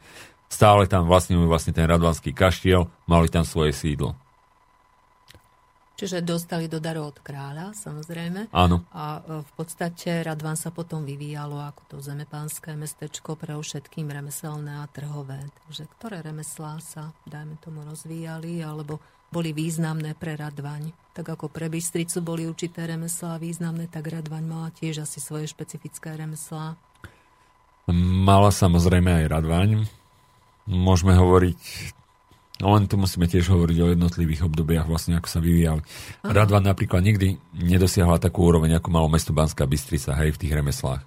stále 0.51 0.91
tam 0.91 1.07
vlastňujú 1.07 1.47
vlastne 1.47 1.71
ten 1.71 1.87
radvanský 1.87 2.35
kaštiel, 2.35 2.91
mali 3.07 3.31
tam 3.31 3.47
svoje 3.47 3.71
sídlo. 3.71 4.19
Čiže 6.01 6.25
dostali 6.25 6.65
do 6.65 6.81
daru 6.81 7.13
od 7.13 7.21
kráľa, 7.21 7.77
samozrejme. 7.77 8.49
Áno. 8.57 8.89
A 8.97 9.21
e, 9.21 9.45
v 9.45 9.53
podstate 9.53 10.25
Radvan 10.25 10.57
sa 10.57 10.73
potom 10.73 11.05
vyvíjalo 11.05 11.61
ako 11.61 11.83
to 11.93 11.97
zemepánske 12.01 12.73
mestečko 12.73 13.37
pre 13.37 13.53
všetkým 13.53 14.09
remeselné 14.09 14.81
a 14.81 14.89
trhové. 14.89 15.45
Takže 15.69 15.85
ktoré 15.93 16.25
remeslá 16.25 16.81
sa, 16.81 17.13
dajme 17.29 17.61
tomu, 17.61 17.85
rozvíjali, 17.85 18.65
alebo 18.65 18.97
boli 19.29 19.53
významné 19.53 20.17
pre 20.17 20.41
Radvaň. 20.41 20.97
Tak 21.13 21.37
ako 21.37 21.53
pre 21.53 21.69
Bystricu 21.69 22.25
boli 22.25 22.49
určité 22.49 22.89
remeslá 22.89 23.37
významné, 23.37 23.85
tak 23.93 24.09
Radvaň 24.09 24.45
mala 24.49 24.73
tiež 24.73 25.05
asi 25.05 25.21
svoje 25.21 25.53
špecifické 25.53 26.17
remeslá. 26.17 26.81
Mala 28.25 28.49
samozrejme 28.49 29.21
aj 29.21 29.25
Radvaň. 29.37 29.85
Môžeme 30.65 31.13
hovoriť 31.13 31.61
No 32.61 32.77
len 32.77 32.85
tu 32.85 33.01
musíme 33.01 33.25
tiež 33.25 33.49
hovoriť 33.49 33.79
o 33.81 33.91
jednotlivých 33.97 34.45
obdobiach, 34.45 34.85
vlastne 34.85 35.17
ako 35.17 35.29
sa 35.33 35.41
vyvíjali. 35.41 35.81
Radva 36.21 36.61
napríklad 36.61 37.01
nikdy 37.01 37.41
nedosiahla 37.57 38.21
takú 38.21 38.45
úroveň, 38.45 38.77
ako 38.77 38.89
malo 38.93 39.09
mesto 39.09 39.33
Banská 39.33 39.65
Bystrica, 39.65 40.13
hej, 40.21 40.37
v 40.37 40.41
tých 40.45 40.53
remeslách. 40.53 41.01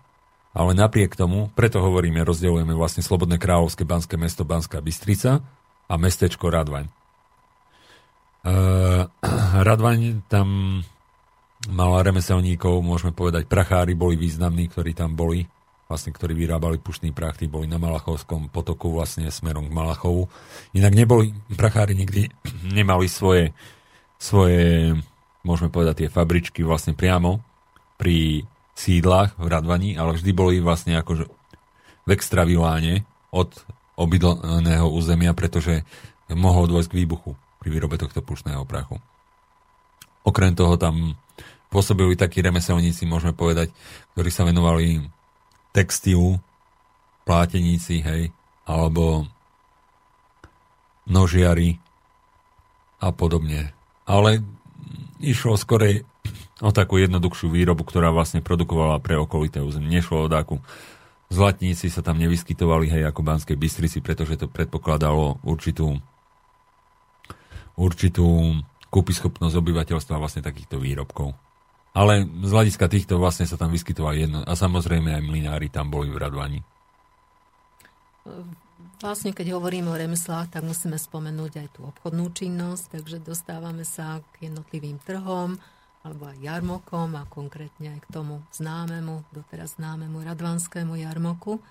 Ale 0.53 0.73
napriek 0.73 1.13
tomu, 1.13 1.53
preto 1.53 1.77
hovoríme, 1.81 2.25
rozdeľujeme 2.25 2.73
vlastne 2.73 3.05
Slobodné 3.05 3.37
kráľovské 3.37 3.85
banské 3.85 4.17
mesto 4.17 4.41
Banská 4.45 4.81
Bystrica 4.81 5.45
a 5.85 5.93
mestečko 5.97 6.49
Radvaň. 6.49 6.89
Uh, 8.43 9.05
Radvaň 9.69 10.25
tam 10.25 10.81
mala 11.69 12.01
remeselníkov, 12.01 12.81
môžeme 12.81 13.13
povedať, 13.13 13.45
prachári 13.45 13.93
boli 13.93 14.17
významní, 14.17 14.73
ktorí 14.73 14.97
tam 14.97 15.13
boli 15.13 15.45
vlastne, 15.87 16.15
ktorí 16.15 16.33
vyrábali 16.33 16.79
pušný 16.79 17.11
prach, 17.11 17.37
tí 17.37 17.45
boli 17.45 17.67
na 17.67 17.77
Malachovskom 17.77 18.49
potoku 18.49 18.89
vlastne 18.89 19.27
smerom 19.29 19.67
k 19.69 19.75
Malachovu. 19.75 20.31
Inak 20.73 20.93
neboli, 20.95 21.35
prachári 21.53 21.93
nikdy 21.93 22.31
nemali 22.77 23.05
svoje, 23.11 23.51
svoje, 24.17 24.95
môžeme 25.43 25.69
povedať, 25.69 26.05
tie 26.05 26.09
fabričky 26.09 26.63
vlastne 26.63 26.95
priamo 26.95 27.43
pri 27.99 28.47
sídlach 28.73 29.37
v 29.37 29.47
Radvani, 29.47 29.95
ale 29.99 30.17
vždy 30.17 30.31
boli 30.33 30.57
vlastne 30.57 30.97
akože 30.97 31.29
v 32.03 32.09
extraviláne 32.09 33.05
od 33.29 33.53
obydleného 33.93 34.89
územia, 34.89 35.37
pretože 35.37 35.85
mohol 36.33 36.65
dôjsť 36.65 36.89
k 36.89 36.97
výbuchu 37.05 37.37
pri 37.61 37.69
výrobe 37.69 37.95
tohto 38.01 38.25
pušného 38.25 38.65
prachu. 38.65 38.97
Okrem 40.25 40.57
toho 40.57 40.75
tam 40.79 41.13
pôsobili 41.69 42.17
takí 42.17 42.41
remeselníci, 42.41 43.05
môžeme 43.05 43.33
povedať, 43.33 43.69
ktorí 44.13 44.29
sa 44.29 44.45
venovali 44.45 45.01
textilu, 45.73 46.37
pláteníci, 47.25 47.99
hej, 48.05 48.29
alebo 48.63 49.27
nožiari 51.03 51.81
a 53.03 53.11
podobne. 53.11 53.75
Ale 54.07 54.39
išlo 55.19 55.59
skorej 55.59 56.07
o 56.63 56.71
takú 56.71 57.01
jednoduchšiu 57.01 57.51
výrobu, 57.51 57.83
ktorá 57.83 58.13
vlastne 58.13 58.39
produkovala 58.39 59.03
pre 59.03 59.19
okolité 59.19 59.59
územie. 59.59 59.99
Nešlo 59.99 60.27
o 60.27 60.31
takú 60.31 60.63
zlatníci 61.27 61.91
sa 61.91 61.99
tam 61.99 62.21
nevyskytovali, 62.21 62.87
hej, 62.87 63.03
ako 63.09 63.25
Banskej 63.25 63.57
Bystrici, 63.59 63.99
pretože 63.99 64.39
to 64.39 64.47
predpokladalo 64.47 65.43
určitú 65.43 65.99
určitú 67.73 68.61
kúpyschopnosť 68.93 69.55
obyvateľstva 69.57 70.21
vlastne 70.21 70.45
takýchto 70.45 70.77
výrobkov. 70.77 71.33
Ale 71.93 72.25
z 72.25 72.49
hľadiska 72.49 72.89
týchto 72.89 73.21
vlastne 73.21 73.45
sa 73.45 73.53
tam 73.53 73.69
vyskytovali 73.69 74.25
jedno. 74.25 74.41
A 74.41 74.53
samozrejme 74.57 75.13
aj 75.13 75.23
mlinári 75.23 75.69
tam 75.69 75.93
boli 75.93 76.09
v 76.09 76.17
Radvani. 76.17 76.59
Vlastne, 78.97 79.35
keď 79.35 79.53
hovoríme 79.59 79.91
o 79.91 79.99
remeslách, 79.99 80.57
tak 80.57 80.63
musíme 80.65 80.97
spomenúť 80.97 81.53
aj 81.59 81.67
tú 81.75 81.85
obchodnú 81.85 82.31
činnosť, 82.33 82.97
takže 82.97 83.21
dostávame 83.21 83.85
sa 83.85 84.23
k 84.33 84.49
jednotlivým 84.49 84.97
trhom 85.03 85.59
alebo 86.03 86.27
aj 86.27 86.37
jarmokom 86.43 87.15
a 87.15 87.23
konkrétne 87.27 87.95
aj 87.95 87.99
k 88.03 88.11
tomu 88.11 88.43
známemu, 88.51 89.23
doteraz 89.31 89.79
známemu 89.79 90.19
radvanskému 90.19 90.99
jarmoku. 90.99 91.63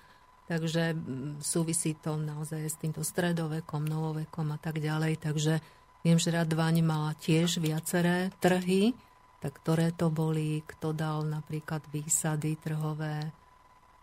Takže 0.49 0.97
súvisí 1.41 1.97
to 1.97 2.17
naozaj 2.17 2.65
s 2.65 2.77
týmto 2.81 3.05
stredovekom, 3.05 3.85
novovekom 3.85 4.53
a 4.53 4.59
tak 4.61 4.81
ďalej. 4.81 5.21
Takže 5.21 5.61
viem, 6.05 6.17
že 6.17 6.33
Radvaň 6.33 6.85
mala 6.85 7.13
tiež 7.17 7.61
viaceré 7.61 8.33
trhy, 8.41 8.97
tak 9.43 9.59
ktoré 9.59 9.91
to 9.91 10.07
boli, 10.07 10.63
kto 10.63 10.95
dal 10.95 11.27
napríklad 11.27 11.83
výsady 11.91 12.55
trhové 12.63 13.27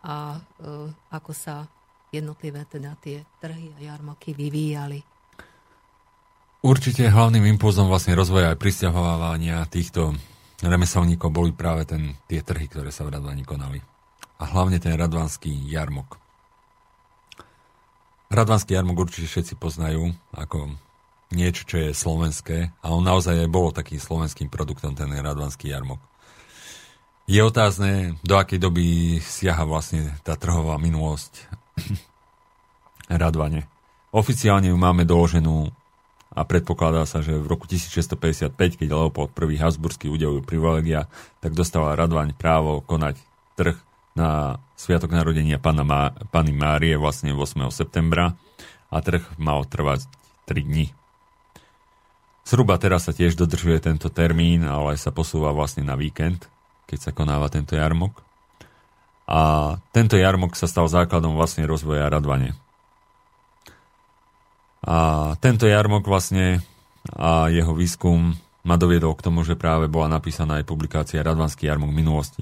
a 0.03 0.35
e, 0.35 0.39
ako 1.15 1.31
sa 1.31 1.63
jednotlivé 2.11 2.67
teda 2.67 2.99
tie 2.99 3.23
trhy 3.39 3.71
a 3.79 3.95
jarmoky 3.95 4.35
vyvíjali. 4.35 4.99
Určite 6.59 7.07
hlavným 7.07 7.47
impulzom 7.55 7.87
vlastne 7.87 8.19
rozvoja 8.19 8.51
aj 8.51 8.59
prisťahovávania 8.59 9.63
týchto 9.71 10.11
remeselníkov 10.59 11.31
boli 11.31 11.55
práve 11.55 11.87
ten, 11.87 12.19
tie 12.27 12.43
trhy, 12.43 12.67
ktoré 12.67 12.91
sa 12.91 13.07
v 13.07 13.15
Radvani 13.15 13.47
konali. 13.47 13.79
A 14.39 14.43
hlavne 14.43 14.75
ten 14.79 14.95
radvanský 14.95 15.51
jarmok. 15.71 16.19
Radvanský 18.27 18.75
jarmok 18.75 19.07
určite 19.07 19.31
všetci 19.31 19.55
poznajú 19.55 20.11
ako 20.35 20.75
niečo, 21.29 21.65
čo 21.65 21.77
je 21.77 21.89
slovenské 21.93 22.73
a 22.81 22.85
on 22.89 23.05
naozaj 23.05 23.45
aj 23.45 23.49
bol 23.49 23.69
takým 23.69 24.01
slovenským 24.01 24.49
produktom, 24.49 24.97
ten 24.97 25.09
radvanský 25.13 25.69
jarmok. 25.69 26.01
Je 27.29 27.37
otázne, 27.45 28.17
do 28.25 28.41
akej 28.41 28.57
doby 28.57 29.17
siaha 29.21 29.61
vlastne 29.61 30.17
tá 30.25 30.33
trhová 30.33 30.81
minulosť 30.81 31.45
Radvane. 33.21 33.69
Oficiálne 34.09 34.73
ju 34.73 34.77
máme 34.81 35.05
doloženú 35.05 35.69
a 36.33 36.41
predpokladá 36.45 37.05
sa, 37.05 37.21
že 37.21 37.37
v 37.37 37.45
roku 37.45 37.69
1655, 37.69 38.53
keď 38.81 38.89
Leopold 38.89 39.29
I 39.33 39.57
Habsburský 39.61 40.09
udelil 40.09 40.41
privilegia, 40.41 41.05
tak 41.37 41.53
dostala 41.53 41.93
Radvaň 41.93 42.33
právo 42.33 42.81
konať 42.81 43.21
trh 43.53 43.77
na 44.17 44.57
Sviatok 44.73 45.13
narodenia 45.13 45.61
Pana 45.61 45.85
Má- 45.85 46.13
Pany 46.33 46.49
Márie 46.49 46.97
vlastne 46.97 47.37
8. 47.37 47.69
septembra 47.69 48.33
a 48.89 48.97
trh 49.05 49.21
mal 49.37 49.69
trvať 49.69 50.09
3 50.49 50.65
dní. 50.65 50.98
Zhruba 52.49 52.81
teraz 52.81 53.05
sa 53.05 53.13
tiež 53.13 53.37
dodržuje 53.37 53.77
tento 53.77 54.09
termín, 54.09 54.65
ale 54.65 54.97
sa 54.97 55.13
posúva 55.13 55.53
vlastne 55.53 55.85
na 55.85 55.93
víkend, 55.93 56.49
keď 56.89 56.97
sa 56.97 57.11
konáva 57.13 57.45
tento 57.45 57.77
jarmok. 57.77 58.25
A 59.29 59.77
tento 59.93 60.17
jarmok 60.17 60.57
sa 60.57 60.65
stal 60.65 60.89
základom 60.89 61.37
vlastne 61.37 61.69
rozvoja 61.69 62.09
Radvane. 62.09 62.57
A 64.81 64.97
tento 65.37 65.69
jarmok 65.69 66.09
vlastne 66.09 66.65
a 67.13 67.53
jeho 67.53 67.77
výskum 67.77 68.33
ma 68.65 68.81
doviedol 68.81 69.13
k 69.13 69.29
tomu, 69.29 69.45
že 69.45 69.53
práve 69.53 69.85
bola 69.85 70.09
napísaná 70.09 70.57
aj 70.57 70.65
publikácia 70.65 71.21
Radvanský 71.21 71.69
jarmok 71.69 71.93
minulosti. 71.93 72.41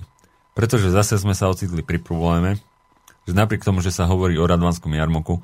Pretože 0.55 0.88
zase 0.88 1.20
sme 1.20 1.36
sa 1.36 1.51
ocitli 1.51 1.84
pri 1.84 1.99
probléme, 1.99 2.55
že 3.28 3.36
napriek 3.36 3.68
tomu, 3.68 3.84
že 3.84 3.91
sa 3.91 4.08
hovorí 4.08 4.39
o 4.39 4.47
Radvanskom 4.47 4.95
jarmoku, 4.95 5.43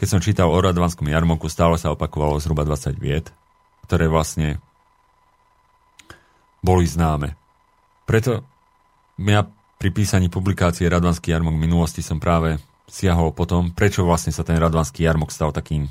keď 0.00 0.06
som 0.08 0.24
čítal 0.24 0.48
o 0.48 0.56
Radvanskom 0.56 1.04
jarmoku, 1.12 1.52
stále 1.52 1.76
sa 1.76 1.92
opakovalo 1.92 2.40
zhruba 2.40 2.64
20 2.64 2.96
viet, 2.96 3.28
ktoré 3.88 4.04
vlastne 4.12 4.60
boli 6.60 6.84
známe. 6.84 7.32
Preto 8.04 8.44
ja 9.16 9.48
pri 9.80 9.90
písaní 9.94 10.28
publikácie 10.28 10.84
Radvanský 10.92 11.32
jarmok 11.32 11.56
minulosti 11.56 12.04
som 12.04 12.20
práve 12.20 12.60
siahol 12.84 13.32
potom, 13.32 13.72
prečo 13.72 14.04
vlastne 14.04 14.34
sa 14.34 14.44
ten 14.44 14.60
Radvanský 14.60 15.08
jarmok 15.08 15.32
stal 15.32 15.56
takým 15.56 15.88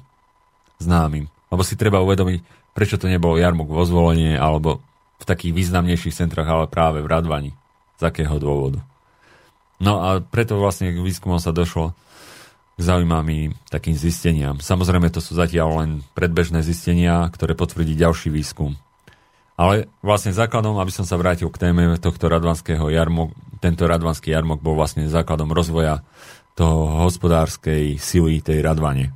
známym. 0.78 1.26
Lebo 1.50 1.62
si 1.66 1.74
treba 1.74 2.04
uvedomiť, 2.06 2.44
prečo 2.78 3.02
to 3.02 3.10
nebol 3.10 3.34
jarmok 3.34 3.70
vo 3.70 3.82
zvolenie 3.82 4.38
alebo 4.38 4.86
v 5.18 5.26
takých 5.26 5.58
významnejších 5.58 6.14
centrách, 6.14 6.46
ale 6.46 6.66
práve 6.70 7.02
v 7.02 7.10
Radvani. 7.10 7.52
Z 7.98 8.14
akého 8.14 8.38
dôvodu. 8.38 8.86
No 9.82 10.06
a 10.06 10.22
preto 10.22 10.62
vlastne 10.62 10.94
k 10.94 11.02
výskumom 11.02 11.42
sa 11.42 11.50
došlo 11.50 11.98
k 12.78 12.82
zaujímavým 12.86 13.58
takým 13.74 13.98
zisteniam. 13.98 14.62
Samozrejme, 14.62 15.10
to 15.10 15.18
sú 15.18 15.34
zatiaľ 15.34 15.82
len 15.82 15.90
predbežné 16.14 16.62
zistenia, 16.62 17.26
ktoré 17.34 17.58
potvrdí 17.58 17.98
ďalší 17.98 18.30
výskum. 18.30 18.78
Ale 19.58 19.90
vlastne 20.06 20.30
základom, 20.30 20.78
aby 20.78 20.94
som 20.94 21.02
sa 21.02 21.18
vrátil 21.18 21.50
k 21.50 21.58
téme 21.58 21.98
tohto 21.98 22.30
radvanského 22.30 22.94
jarmok, 22.94 23.34
tento 23.58 23.90
radvanský 23.90 24.30
jarmok 24.30 24.62
bol 24.62 24.78
vlastne 24.78 25.10
základom 25.10 25.50
rozvoja 25.50 26.06
toho 26.54 27.06
hospodárskej 27.06 27.98
sily 27.98 28.46
tej 28.46 28.62
Radvane, 28.62 29.14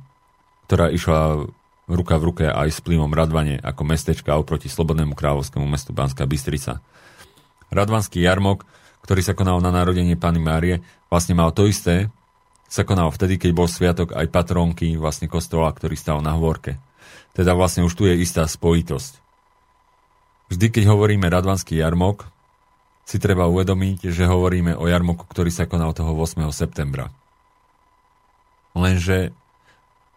ktorá 0.66 0.90
išla 0.90 1.46
ruka 1.86 2.14
v 2.18 2.26
ruke 2.30 2.44
aj 2.46 2.70
s 2.70 2.78
plýmom 2.82 3.10
Radvane 3.10 3.58
ako 3.62 3.82
mestečka 3.86 4.38
oproti 4.38 4.66
Slobodnému 4.66 5.14
kráľovskému 5.14 5.66
mestu 5.66 5.94
Banská 5.94 6.26
Bystrica. 6.26 6.82
Radvanský 7.70 8.22
jarmok, 8.22 8.66
ktorý 9.02 9.22
sa 9.22 9.34
konal 9.34 9.58
na 9.58 9.74
narodenie 9.74 10.14
Pany 10.14 10.38
Márie, 10.38 10.82
vlastne 11.10 11.34
mal 11.34 11.50
to 11.50 11.66
isté, 11.66 12.10
sa 12.72 12.88
konal 12.88 13.12
vtedy, 13.12 13.36
keď 13.36 13.52
bol 13.52 13.68
sviatok 13.68 14.16
aj 14.16 14.32
patrónky 14.32 14.96
vlastne 14.96 15.28
kostola, 15.28 15.68
ktorý 15.68 15.92
stal 15.92 16.24
na 16.24 16.32
hôrke. 16.32 16.80
Teda 17.36 17.52
vlastne 17.52 17.84
už 17.84 17.92
tu 17.92 18.08
je 18.08 18.16
istá 18.16 18.48
spojitosť. 18.48 19.20
Vždy, 20.48 20.66
keď 20.72 20.84
hovoríme 20.88 21.28
Radvanský 21.28 21.76
jarmok, 21.76 22.24
si 23.04 23.20
treba 23.20 23.44
uvedomiť, 23.44 24.08
že 24.08 24.24
hovoríme 24.24 24.72
o 24.72 24.88
jarmoku, 24.88 25.28
ktorý 25.28 25.52
sa 25.52 25.68
konal 25.68 25.92
toho 25.92 26.16
8. 26.16 26.48
septembra. 26.48 27.12
Lenže 28.72 29.36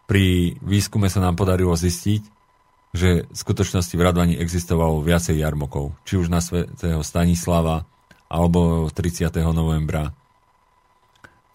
pri 0.08 0.56
výskume 0.64 1.12
sa 1.12 1.20
nám 1.20 1.36
podarilo 1.36 1.76
zistiť, 1.76 2.22
že 2.96 3.28
v 3.28 3.36
skutočnosti 3.36 3.92
v 3.92 4.00
Radvani 4.00 4.34
existovalo 4.40 5.04
viacej 5.04 5.44
jarmokov, 5.44 5.92
či 6.08 6.16
už 6.16 6.32
na 6.32 6.40
svetého 6.40 7.04
Stanislava, 7.04 7.84
alebo 8.32 8.88
30. 8.88 9.28
novembra, 9.52 10.16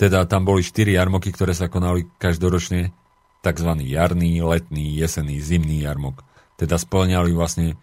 teda 0.02 0.26
tam 0.26 0.50
boli 0.50 0.66
štyri 0.66 0.98
jarmoky, 0.98 1.30
ktoré 1.30 1.54
sa 1.54 1.70
konali 1.70 2.10
každoročne, 2.18 2.90
tzv. 3.46 3.72
jarný, 3.86 4.42
letný, 4.42 4.98
jesenný, 4.98 5.38
zimný 5.38 5.86
jarmok. 5.86 6.26
Teda 6.58 6.82
splňali 6.82 7.30
vlastne 7.38 7.78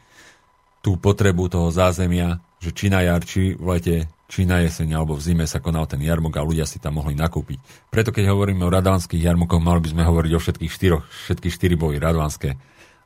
tú 0.83 0.99
potrebu 0.99 1.47
toho 1.47 1.71
zázemia, 1.71 2.43
že 2.59 2.75
či 2.75 2.91
na 2.91 3.07
jar, 3.07 3.23
či 3.23 3.55
v 3.55 3.79
lete, 3.79 3.97
či 4.27 4.43
na 4.43 4.59
jeseň 4.67 4.99
alebo 4.99 5.15
v 5.15 5.23
zime 5.23 5.47
sa 5.47 5.63
konal 5.63 5.87
ten 5.87 6.03
jarmok 6.03 6.43
a 6.43 6.43
ľudia 6.43 6.67
si 6.67 6.83
tam 6.83 6.99
mohli 6.99 7.15
nakúpiť. 7.15 7.87
Preto 7.87 8.11
keď 8.11 8.35
hovoríme 8.35 8.67
o 8.67 8.75
radvanských 8.75 9.23
jarmokoch, 9.23 9.63
mali 9.63 9.79
by 9.79 9.89
sme 9.95 10.03
hovoriť 10.03 10.33
o 10.35 10.43
všetkých 10.43 10.75
štyroch. 10.75 11.07
Všetky 11.31 11.49
štyri 11.55 11.79
boli 11.79 12.03
radvanské. 12.03 12.59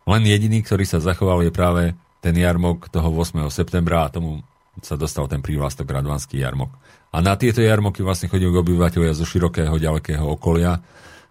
Len 0.09 0.23
jediný, 0.25 0.65
ktorý 0.65 0.89
sa 0.89 1.05
zachoval, 1.05 1.45
je 1.45 1.53
práve 1.53 1.93
ten 2.25 2.33
jarmok 2.33 2.89
toho 2.89 3.13
8. 3.13 3.45
septembra 3.53 4.09
a 4.09 4.13
tomu 4.13 4.41
sa 4.81 4.97
dostal 4.97 5.29
ten 5.29 5.45
prívlastok 5.45 5.85
radvanský 5.85 6.41
jarmok. 6.41 6.73
A 7.13 7.21
na 7.21 7.37
tieto 7.37 7.61
jarmoky 7.61 8.01
vlastne 8.01 8.33
chodili 8.33 8.49
obyvateľia 8.49 9.13
zo 9.13 9.29
širokého, 9.29 9.77
ďalekého 9.77 10.25
okolia, 10.25 10.81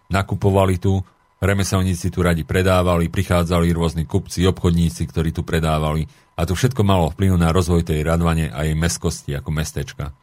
nakupovali 0.06 0.78
tu, 0.78 1.02
remeselníci 1.42 2.14
tu 2.14 2.22
radi 2.22 2.46
predávali, 2.46 3.10
prichádzali 3.10 3.74
rôzni 3.74 4.06
kupci, 4.06 4.46
obchodníci, 4.46 5.02
ktorí 5.10 5.34
tu 5.34 5.42
predávali 5.42 6.06
a 6.38 6.46
to 6.46 6.54
všetko 6.54 6.86
malo 6.86 7.10
vplyv 7.10 7.34
na 7.34 7.50
rozvoj 7.50 7.82
tej 7.82 8.06
Radvane 8.06 8.46
a 8.54 8.62
jej 8.62 8.78
meskosti 8.78 9.34
ako 9.34 9.50
mestečka. 9.50 10.14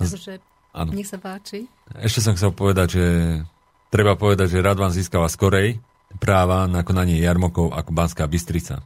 Takže, 0.00 0.40
ano. 0.72 0.90
nech 0.92 1.08
sa 1.08 1.20
páči. 1.20 1.68
Ešte 2.00 2.20
som 2.24 2.36
chcel 2.36 2.52
povedať, 2.52 2.96
že 2.96 3.04
treba 3.92 4.16
povedať, 4.16 4.56
že 4.56 4.64
Radvan 4.64 4.92
získala 4.92 5.28
skorej 5.28 5.80
práva 6.16 6.64
na 6.64 6.80
konanie 6.80 7.20
jarmokov 7.20 7.76
ako 7.76 7.90
Banská 7.92 8.24
Bystrica. 8.24 8.80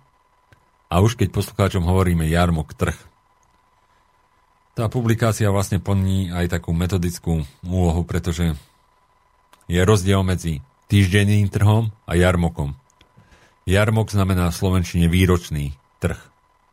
A 0.91 0.99
už 0.99 1.14
keď 1.14 1.30
poslucháčom 1.30 1.86
hovoríme 1.86 2.26
jarmok 2.26 2.74
trh, 2.74 2.99
tá 4.74 4.91
publikácia 4.91 5.47
vlastne 5.51 5.78
plní 5.78 6.34
aj 6.34 6.51
takú 6.51 6.74
metodickú 6.74 7.47
úlohu, 7.62 8.03
pretože 8.03 8.59
je 9.70 9.80
rozdiel 9.86 10.26
medzi 10.26 10.66
týždenným 10.91 11.47
trhom 11.47 11.95
a 12.07 12.18
jarmokom. 12.18 12.74
Jarmok 13.70 14.11
znamená 14.11 14.51
v 14.51 14.59
Slovenčine 14.59 15.07
výročný 15.07 15.78
trh. 16.03 16.18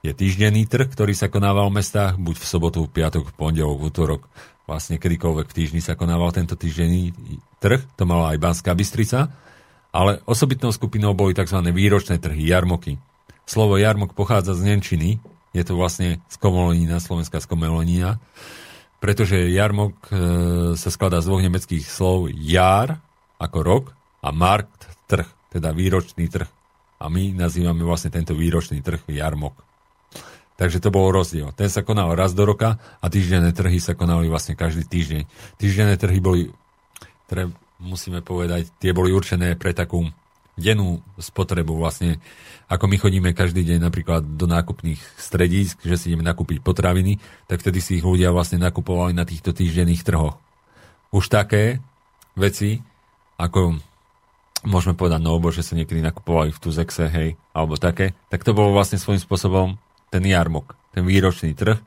Je 0.02 0.14
týždenný 0.18 0.66
trh, 0.66 0.90
ktorý 0.90 1.14
sa 1.14 1.30
konával 1.30 1.70
v 1.70 1.84
mestách 1.84 2.18
buď 2.18 2.42
v 2.42 2.46
sobotu, 2.48 2.80
v 2.86 2.94
piatok, 2.96 3.30
v 3.30 3.34
pondelok, 3.38 3.78
v 3.78 3.86
útorok, 3.92 4.22
vlastne 4.66 4.98
kedykoľvek 4.98 5.46
v 5.52 5.56
týždni 5.58 5.82
sa 5.84 6.00
konával 6.00 6.34
tento 6.34 6.58
týždenný 6.58 7.14
trh, 7.62 7.82
to 7.98 8.04
mala 8.08 8.34
aj 8.34 8.42
Banská 8.42 8.72
Bystrica, 8.74 9.30
ale 9.94 10.22
osobitnou 10.26 10.72
skupinou 10.74 11.14
boli 11.14 11.38
tzv. 11.38 11.60
výročné 11.70 12.18
trhy, 12.18 12.50
jarmoky. 12.50 12.98
Slovo 13.48 13.80
jarmok 13.80 14.12
pochádza 14.12 14.60
z 14.60 14.76
Nemčiny, 14.76 15.24
je 15.56 15.64
to 15.64 15.80
vlastne 15.80 16.20
z 16.28 16.36
Komolonína, 16.36 17.00
slovenská 17.00 17.40
z 17.40 17.48
pretože 19.00 19.40
jarmok 19.56 19.96
e, 20.10 20.14
sa 20.76 20.90
skladá 20.92 21.24
z 21.24 21.32
dvoch 21.32 21.40
nemeckých 21.40 21.88
slov 21.88 22.28
jar 22.36 23.00
ako 23.40 23.60
rok 23.64 23.86
a 24.20 24.36
markt 24.36 24.92
trh, 25.08 25.26
teda 25.54 25.72
výročný 25.72 26.28
trh. 26.28 26.50
A 27.00 27.08
my 27.08 27.32
nazývame 27.32 27.88
vlastne 27.88 28.12
tento 28.12 28.36
výročný 28.36 28.84
trh 28.84 29.08
jarmok. 29.08 29.56
Takže 30.60 30.82
to 30.82 30.92
bol 30.92 31.14
rozdiel. 31.14 31.54
Ten 31.54 31.70
sa 31.72 31.86
konal 31.88 32.18
raz 32.18 32.34
do 32.34 32.44
roka 32.44 32.82
a 33.00 33.06
týždenné 33.08 33.54
trhy 33.54 33.80
sa 33.80 33.94
konali 33.94 34.28
vlastne 34.28 34.60
každý 34.60 34.84
týždeň. 34.84 35.24
Týždenné 35.62 35.96
trhy 35.96 36.20
boli, 36.20 36.50
ktoré 37.30 37.54
musíme 37.80 38.26
povedať, 38.26 38.74
tie 38.82 38.92
boli 38.92 39.14
určené 39.14 39.54
pre 39.54 39.72
takú 39.78 40.10
dennú 40.58 41.06
spotrebu 41.22 41.78
vlastne, 41.78 42.18
ako 42.66 42.90
my 42.90 42.98
chodíme 42.98 43.30
každý 43.38 43.62
deň 43.62 43.80
napríklad 43.80 44.26
do 44.26 44.50
nákupných 44.50 45.00
stredísk, 45.16 45.86
že 45.86 45.96
si 45.96 46.06
ideme 46.12 46.26
nakúpiť 46.26 46.66
potraviny, 46.66 47.22
tak 47.46 47.62
vtedy 47.62 47.80
si 47.80 48.02
ich 48.02 48.06
ľudia 48.06 48.34
vlastne 48.34 48.58
nakupovali 48.58 49.14
na 49.14 49.24
týchto 49.24 49.54
týždenných 49.54 50.02
trhoch. 50.02 50.42
Už 51.14 51.30
také 51.30 51.80
veci, 52.34 52.82
ako 53.38 53.78
môžeme 54.66 54.98
povedať, 54.98 55.22
no 55.22 55.38
že 55.54 55.62
sa 55.62 55.78
niekedy 55.78 56.02
nakupovali 56.02 56.50
v 56.50 56.62
Tuzexe, 56.62 57.06
hej, 57.06 57.38
alebo 57.54 57.78
také, 57.78 58.18
tak 58.34 58.42
to 58.42 58.58
bolo 58.58 58.74
vlastne 58.74 58.98
svojím 58.98 59.22
spôsobom 59.22 59.78
ten 60.10 60.26
jarmok, 60.26 60.74
ten 60.92 61.06
výročný 61.06 61.54
trh, 61.54 61.78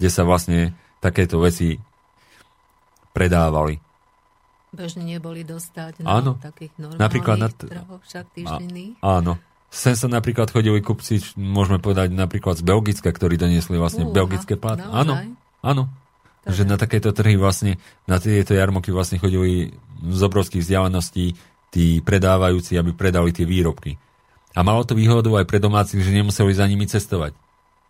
kde 0.00 0.08
sa 0.08 0.24
vlastne 0.24 0.72
takéto 1.04 1.36
veci 1.36 1.76
predávali. 3.12 3.83
Bežne 4.74 5.06
neboli 5.06 5.46
dostať 5.46 6.02
na 6.02 6.20
áno. 6.20 6.36
takých 6.36 6.74
normálnych 6.76 7.02
napríklad 7.02 7.36
na 7.38 7.48
t- 7.48 7.70
trhoch, 7.70 8.02
však 8.02 8.24
týždenných. 8.34 8.98
Áno. 9.00 9.38
Sem 9.74 9.98
sa 9.98 10.06
napríklad 10.06 10.54
chodili 10.54 10.78
kupci, 10.78 11.18
môžeme 11.34 11.82
povedať 11.82 12.14
napríklad 12.14 12.58
z 12.58 12.62
Belgicka, 12.62 13.10
ktorí 13.10 13.34
doniesli 13.34 13.74
vlastne 13.74 14.06
Uha, 14.06 14.14
belgické 14.14 14.54
pát. 14.54 14.78
Áno, 14.78 15.18
áno. 15.66 15.90
Takže 16.46 16.62
na 16.68 16.76
takéto 16.78 17.10
trhy 17.10 17.34
vlastne, 17.40 17.80
na 18.04 18.20
tieto 18.20 18.54
jarmoky 18.54 18.94
vlastne 18.94 19.18
chodili 19.18 19.74
z 20.04 20.20
obrovských 20.20 20.62
vzdialeností 20.62 21.34
tí 21.74 21.98
predávajúci, 22.04 22.78
aby 22.78 22.94
predali 22.94 23.34
tie 23.34 23.48
výrobky. 23.48 23.98
A 24.54 24.62
malo 24.62 24.86
to 24.86 24.94
výhodu 24.94 25.26
aj 25.34 25.50
pre 25.50 25.58
domácich, 25.58 25.98
že 25.98 26.14
nemuseli 26.14 26.54
za 26.54 26.70
nimi 26.70 26.86
cestovať. 26.86 27.34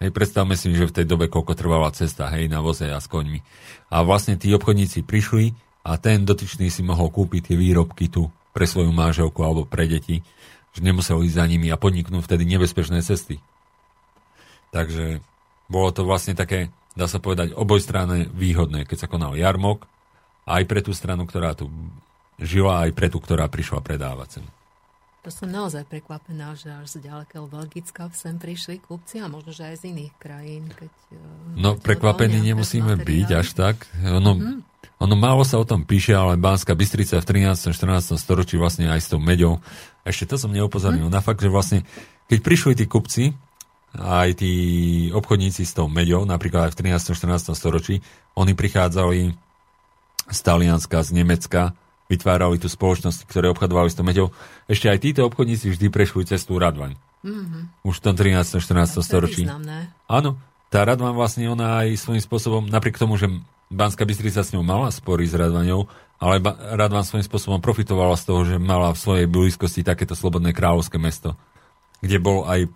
Hej, 0.00 0.10
predstavme 0.10 0.56
si, 0.56 0.72
že 0.72 0.88
v 0.88 0.96
tej 1.02 1.06
dobe 1.06 1.28
koľko 1.28 1.52
trvala 1.52 1.92
cesta, 1.92 2.32
hej, 2.32 2.48
na 2.48 2.64
voze 2.64 2.88
a 2.88 2.96
s 2.98 3.06
koňmi. 3.06 3.44
A 3.92 4.00
vlastne 4.02 4.40
tí 4.40 4.48
obchodníci 4.56 5.04
prišli 5.04 5.52
a 5.84 6.00
ten 6.00 6.24
dotyčný 6.24 6.72
si 6.72 6.80
mohol 6.80 7.12
kúpiť 7.12 7.52
tie 7.52 7.56
výrobky 7.60 8.08
tu 8.08 8.32
pre 8.56 8.64
svoju 8.64 8.88
máželku 8.90 9.44
alebo 9.44 9.68
pre 9.68 9.84
deti, 9.84 10.24
že 10.72 10.80
nemusel 10.80 11.20
ísť 11.22 11.36
za 11.36 11.44
nimi 11.44 11.68
a 11.68 11.76
podniknúť 11.76 12.24
vtedy 12.24 12.48
nebezpečné 12.48 13.04
cesty. 13.04 13.38
Takže 14.72 15.20
bolo 15.68 15.92
to 15.92 16.02
vlastne 16.02 16.34
také, 16.34 16.72
dá 16.96 17.06
sa 17.06 17.20
povedať, 17.20 17.52
obojstranné 17.54 18.32
výhodné, 18.32 18.88
keď 18.88 19.06
sa 19.06 19.10
konal 19.12 19.36
jarmok, 19.38 19.86
aj 20.48 20.62
pre 20.66 20.80
tú 20.80 20.90
stranu, 20.96 21.28
ktorá 21.28 21.54
tu 21.54 21.70
žila, 22.40 22.88
aj 22.88 22.90
pre 22.96 23.06
tú, 23.12 23.22
ktorá 23.22 23.46
prišla 23.46 23.84
predávať 23.84 24.40
cenu. 24.40 24.50
To 25.24 25.32
som 25.32 25.48
naozaj 25.48 25.88
prekvapená, 25.88 26.52
že 26.52 26.68
až 26.68 27.00
z 27.00 27.08
ďalekého 27.08 27.48
Belgicka 27.48 28.12
sem 28.12 28.36
prišli 28.36 28.76
kupci 28.76 29.24
a 29.24 29.26
možno, 29.32 29.56
že 29.56 29.72
aj 29.72 29.76
z 29.80 29.84
iných 29.96 30.12
krajín. 30.20 30.68
Keď, 30.68 30.92
e, 31.16 31.20
no, 31.56 31.80
prekvapení 31.80 32.44
nemusíme 32.44 32.92
byť 33.00 33.28
až 33.32 33.48
tak. 33.56 33.88
Ono, 34.04 34.36
mm. 34.36 34.73
Ono 35.04 35.14
málo 35.20 35.44
sa 35.44 35.60
o 35.60 35.68
tom 35.68 35.84
píše, 35.84 36.16
ale 36.16 36.40
Bánska 36.40 36.72
Bystrica 36.72 37.20
v 37.20 37.28
13. 37.52 37.76
14. 37.76 38.16
storočí 38.16 38.56
vlastne 38.56 38.88
aj 38.88 39.00
s 39.04 39.08
tou 39.12 39.20
meďou. 39.20 39.60
Ešte 40.02 40.32
to 40.32 40.36
som 40.40 40.48
neupozornil 40.48 41.08
mm. 41.08 41.14
na 41.14 41.20
fakt, 41.20 41.44
že 41.44 41.52
vlastne 41.52 41.84
keď 42.32 42.38
prišli 42.40 42.72
tí 42.72 42.84
kupci, 42.88 43.36
aj 43.94 44.40
tí 44.40 44.52
obchodníci 45.12 45.62
s 45.62 45.76
tou 45.76 45.86
meďou, 45.86 46.24
napríklad 46.24 46.68
aj 46.68 46.72
v 46.74 46.96
13. 46.96 47.14
14. 47.14 47.52
storočí, 47.54 48.00
oni 48.34 48.56
prichádzali 48.56 49.36
z 50.32 50.38
Talianska, 50.40 51.04
z 51.04 51.10
Nemecka, 51.20 51.76
vytvárali 52.08 52.56
tu 52.56 52.66
spoločnosti, 52.66 53.28
ktoré 53.28 53.52
obchodovali 53.52 53.92
s 53.92 54.00
meďou. 54.00 54.32
Ešte 54.66 54.88
aj 54.88 54.98
títo 55.04 55.20
obchodníci 55.28 55.68
vždy 55.72 55.86
prešli 55.92 56.24
cestu 56.24 56.56
Radvaň. 56.56 56.96
Mm-hmm. 57.24 57.86
Už 57.86 58.00
v 58.00 58.04
tom 58.04 58.14
13. 58.16 58.60
14. 58.60 59.04
storočí. 59.04 59.44
Áno, 60.08 60.36
tá 60.68 60.80
Radvaň 60.82 61.12
vlastne 61.14 61.48
ona 61.48 61.84
aj 61.84 62.00
svojím 62.00 62.22
spôsobom, 62.24 62.62
napriek 62.66 62.98
tomu, 62.98 63.16
že 63.16 63.30
Banská 63.74 64.06
Bystrica 64.06 64.46
s 64.46 64.54
ňou 64.54 64.62
mala 64.62 64.94
spory 64.94 65.26
s 65.26 65.34
Radvaňou, 65.34 65.90
ale 66.22 66.38
Radvan 66.78 67.02
svojím 67.02 67.26
spôsobom 67.26 67.58
profitovala 67.58 68.14
z 68.14 68.24
toho, 68.24 68.40
že 68.46 68.56
mala 68.62 68.94
v 68.94 69.02
svojej 69.02 69.26
blízkosti 69.26 69.82
takéto 69.82 70.14
slobodné 70.14 70.54
kráľovské 70.54 70.96
mesto, 70.96 71.34
kde 71.98 72.22
bol 72.22 72.46
aj 72.46 72.70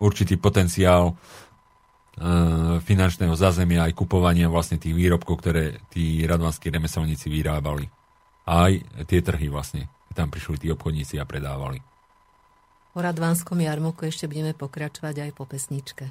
určitý 0.00 0.40
potenciál 0.40 1.12
e, 1.12 1.14
finančného 2.80 3.36
zázemia 3.36 3.84
aj 3.84 3.92
kupovania 3.92 4.48
vlastne 4.48 4.80
tých 4.80 4.96
výrobkov, 4.96 5.44
ktoré 5.44 5.84
tí 5.92 6.24
radvanskí 6.24 6.72
remeselníci 6.72 7.28
vyrábali 7.28 7.84
aj 8.48 9.04
tie 9.04 9.20
trhy 9.20 9.52
vlastne. 9.52 9.92
Tam 10.16 10.32
prišli 10.32 10.66
tí 10.66 10.68
obchodníci 10.72 11.20
a 11.20 11.28
predávali. 11.28 11.78
O 12.90 12.98
Radvánskom 12.98 13.62
jarmoku 13.62 14.10
ešte 14.10 14.26
budeme 14.26 14.50
pokračovať 14.50 15.30
aj 15.30 15.30
po 15.38 15.46
pesničke. 15.46 16.10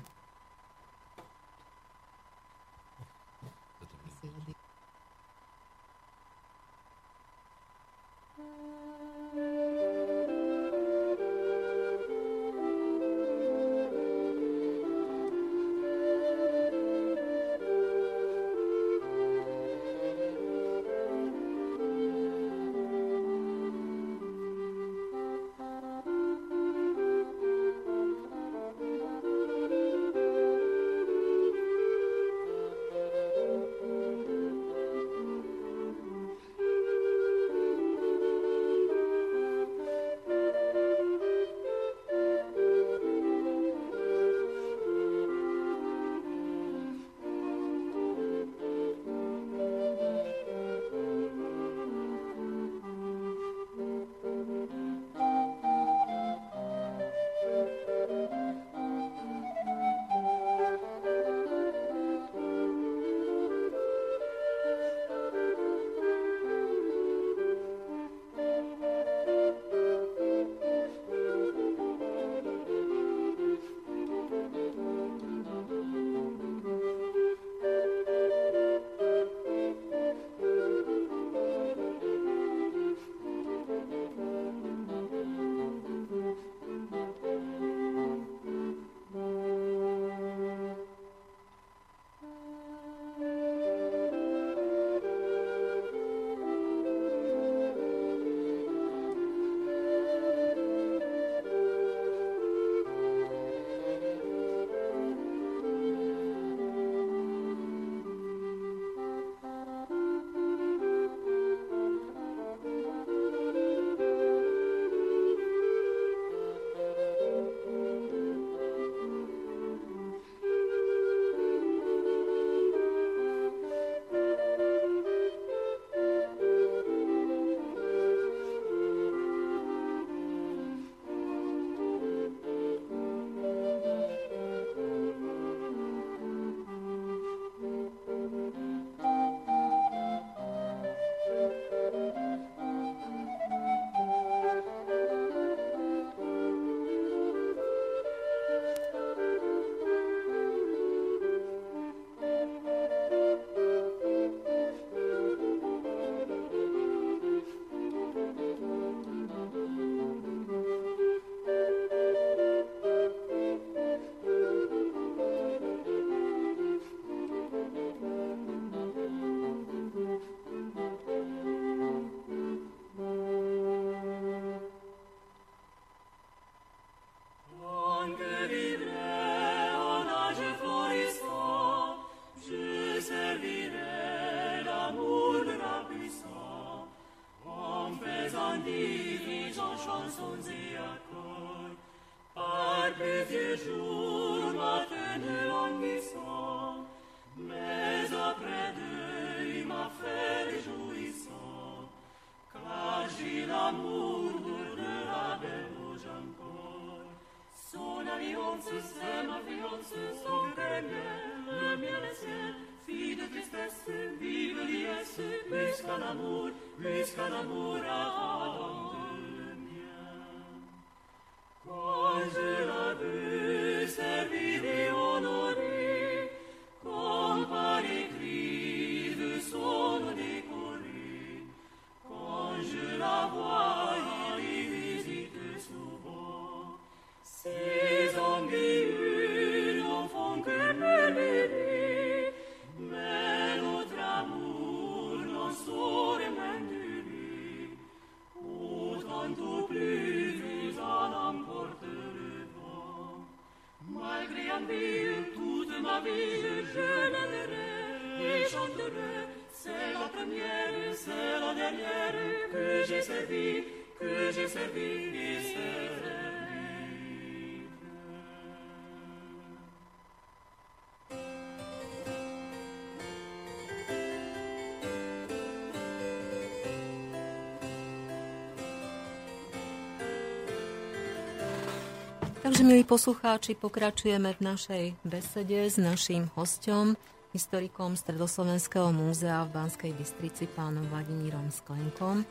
Takže, 282.49 282.65
milí 282.65 282.81
poslucháči, 282.81 283.53
pokračujeme 283.53 284.33
v 284.33 284.41
našej 284.41 284.83
besede 285.05 285.69
s 285.69 285.77
naším 285.77 286.33
hostom, 286.33 286.97
historikom 287.29 287.93
Stredoslovenského 287.93 288.89
múzea 288.89 289.45
v 289.45 289.53
Banskej 289.53 289.93
Bystrici, 289.93 290.49
pánom 290.57 290.81
Vladimírom 290.89 291.53
Sklenkom. 291.53 292.25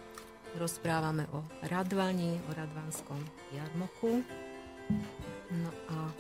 Rozprávame 0.58 1.22
o 1.30 1.46
Radvani, 1.62 2.34
o 2.34 2.50
Radvanskom 2.50 3.22
jarmoku. 3.54 4.26
No 5.54 5.70
a 5.86 6.10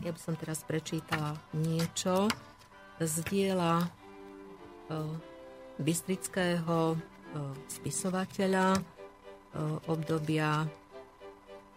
ja 0.00 0.10
by 0.12 0.20
som 0.20 0.36
teraz 0.36 0.64
prečítala 0.64 1.36
niečo 1.52 2.28
z 3.00 3.14
diela 3.28 3.84
e, 3.84 3.86
bystrického 5.80 6.92
e, 6.92 6.96
spisovateľa 7.68 8.76
e, 8.76 8.80
obdobia 9.88 10.64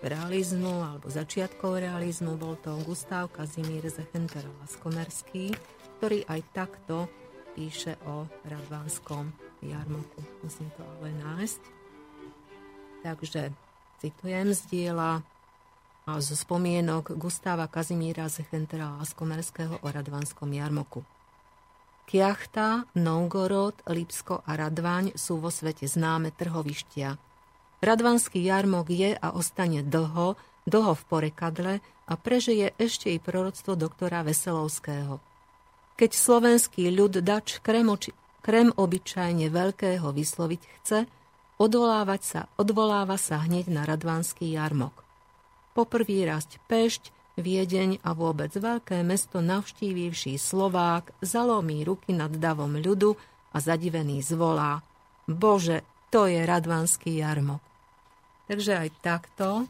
realizmu 0.04 0.84
alebo 0.84 1.08
začiatkov 1.08 1.80
realizmu. 1.80 2.36
Bol 2.36 2.60
to 2.60 2.76
Gustav 2.84 3.32
Kazimír 3.32 3.88
Zechenter 3.88 4.44
Laskomerský, 4.64 5.56
ktorý 6.00 6.28
aj 6.28 6.42
takto 6.52 7.08
píše 7.56 7.96
o 8.08 8.28
radvánskom 8.48 9.32
jarmoku. 9.64 10.20
Musím 10.44 10.68
to 10.76 10.84
ale 10.84 11.12
nájsť. 11.24 11.83
Takže 13.04 13.52
citujem 14.00 14.56
z 14.56 14.62
diela 14.72 15.20
a 16.08 16.12
zo 16.24 16.40
spomienok 16.40 17.20
Gustáva 17.20 17.68
Kazimíra 17.68 18.32
Zechentera 18.32 18.96
Laskomerského 18.96 19.84
o 19.84 19.88
Radvanskom 19.92 20.48
jarmoku. 20.48 21.04
Kiachta, 22.08 22.88
Novgorod, 22.96 23.76
Lipsko 23.92 24.40
a 24.48 24.56
Radvaň 24.56 25.20
sú 25.20 25.44
vo 25.44 25.52
svete 25.52 25.84
známe 25.84 26.32
trhovištia. 26.32 27.20
Radvanský 27.84 28.40
jarmok 28.40 28.88
je 28.88 29.12
a 29.20 29.28
ostane 29.36 29.84
dlho, 29.84 30.40
dlho 30.64 30.94
v 30.96 31.04
porekadle 31.04 31.74
a 32.08 32.14
prežije 32.16 32.72
ešte 32.80 33.12
i 33.12 33.20
proroctvo 33.20 33.76
doktora 33.76 34.24
Veselovského. 34.24 35.20
Keď 36.00 36.12
slovenský 36.16 36.88
ľud 36.88 37.20
dač 37.20 37.60
krem, 37.60 37.92
oči, 37.92 38.16
krem 38.40 38.72
obyčajne 38.72 39.52
veľkého 39.52 40.08
vysloviť 40.08 40.62
chce, 40.80 41.00
Odvolávať 41.64 42.22
sa, 42.28 42.42
odvoláva 42.60 43.16
sa 43.16 43.40
hneď 43.40 43.72
na 43.72 43.88
Radvanský 43.88 44.52
jarmok. 44.52 45.00
Poprvý 45.72 46.28
raz 46.28 46.44
Pešť, 46.68 47.16
Viedeň 47.40 48.04
a 48.04 48.12
vôbec 48.12 48.52
veľké 48.52 49.00
mesto 49.08 49.40
navštívivší 49.40 50.36
Slovák 50.36 51.16
zalomí 51.24 51.88
ruky 51.88 52.12
nad 52.12 52.36
davom 52.36 52.76
ľudu 52.76 53.16
a 53.56 53.58
zadivený 53.64 54.20
zvolá 54.20 54.84
Bože, 55.24 55.88
to 56.12 56.28
je 56.28 56.44
Radvanský 56.44 57.24
jarmok. 57.24 57.64
Takže 58.52 58.84
aj 58.84 58.90
takto 59.00 59.64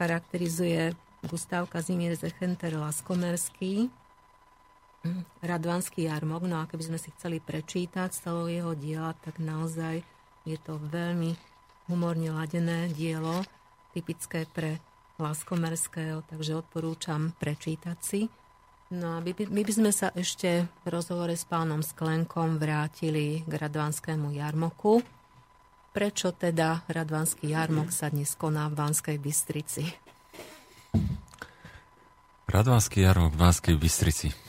charakterizuje 0.00 0.96
Gustav 1.28 1.68
Kazimír 1.68 2.16
Zechenter 2.16 2.80
Laskomerský 2.80 3.92
Radvanský 5.44 6.08
jarmok. 6.08 6.48
No 6.48 6.64
a 6.64 6.66
keby 6.66 6.90
sme 6.90 6.98
si 6.98 7.12
chceli 7.12 7.44
prečítať 7.44 8.08
celého 8.08 8.48
jeho 8.48 8.72
diela, 8.72 9.12
tak 9.20 9.36
naozaj 9.36 10.00
je 10.48 10.58
to 10.64 10.80
veľmi 10.88 11.36
humorne 11.92 12.32
ladené 12.32 12.88
dielo, 12.96 13.44
typické 13.92 14.48
pre 14.48 14.80
Laskomerského, 15.20 16.24
takže 16.24 16.56
odporúčam 16.56 17.36
prečítať 17.36 17.98
si. 18.00 18.20
No 18.88 19.16
a 19.16 19.18
my, 19.20 19.36
my 19.52 19.62
by 19.66 19.72
sme 19.74 19.92
sa 19.92 20.08
ešte 20.16 20.64
v 20.64 20.86
rozhovore 20.88 21.36
s 21.36 21.44
pánom 21.44 21.84
Sklenkom 21.84 22.56
vrátili 22.56 23.44
k 23.44 23.52
Radvanskému 23.52 24.32
jarmoku. 24.32 25.04
Prečo 25.92 26.32
teda 26.32 26.88
Radvanský 26.88 27.52
jarmok 27.52 27.92
sa 27.92 28.08
dnes 28.08 28.32
koná 28.32 28.70
v 28.72 28.78
Banskej 28.80 29.16
Bystrici? 29.20 29.84
Radvanský 32.48 33.04
jarmok 33.04 33.36
v 33.36 33.40
Banskej 33.44 33.76
Bystrici. 33.76 34.47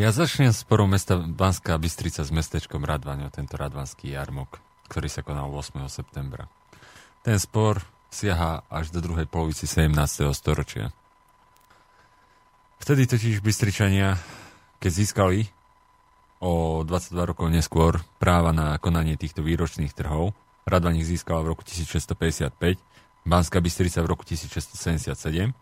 Ja 0.00 0.08
začnem 0.08 0.56
z 0.56 0.64
prvého 0.64 0.88
mesta 0.88 1.20
Banská 1.20 1.76
Bystrica 1.76 2.24
s 2.24 2.32
mestečkom 2.32 2.80
Radvaň, 2.80 3.28
tento 3.28 3.60
Radvanský 3.60 4.16
jarmok, 4.16 4.56
ktorý 4.88 5.04
sa 5.04 5.20
konal 5.20 5.52
8. 5.52 5.84
septembra. 5.92 6.48
Ten 7.20 7.36
spor 7.36 7.84
siaha 8.08 8.64
až 8.72 8.88
do 8.88 9.04
druhej 9.04 9.28
polovici 9.28 9.68
17. 9.68 9.92
storočia. 10.32 10.96
Vtedy 12.80 13.04
totiž 13.04 13.44
Bystričania, 13.44 14.16
keď 14.80 14.92
získali 14.96 15.52
o 16.40 16.80
22 16.88 17.28
rokov 17.28 17.52
neskôr 17.52 18.00
práva 18.16 18.56
na 18.56 18.80
konanie 18.80 19.20
týchto 19.20 19.44
výročných 19.44 19.92
trhov, 19.92 20.32
Radvan 20.64 20.96
ich 20.96 21.04
získala 21.04 21.44
v 21.44 21.52
roku 21.52 21.68
1655, 21.68 22.80
Banská 23.28 23.60
Bystrica 23.60 24.00
v 24.00 24.08
roku 24.08 24.24
1677 24.24 25.52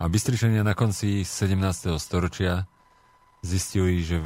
a 0.00 0.04
Bystričania 0.08 0.64
na 0.64 0.72
konci 0.72 1.28
17. 1.28 1.92
storočia 2.00 2.64
zistili, 3.44 4.02
že 4.02 4.22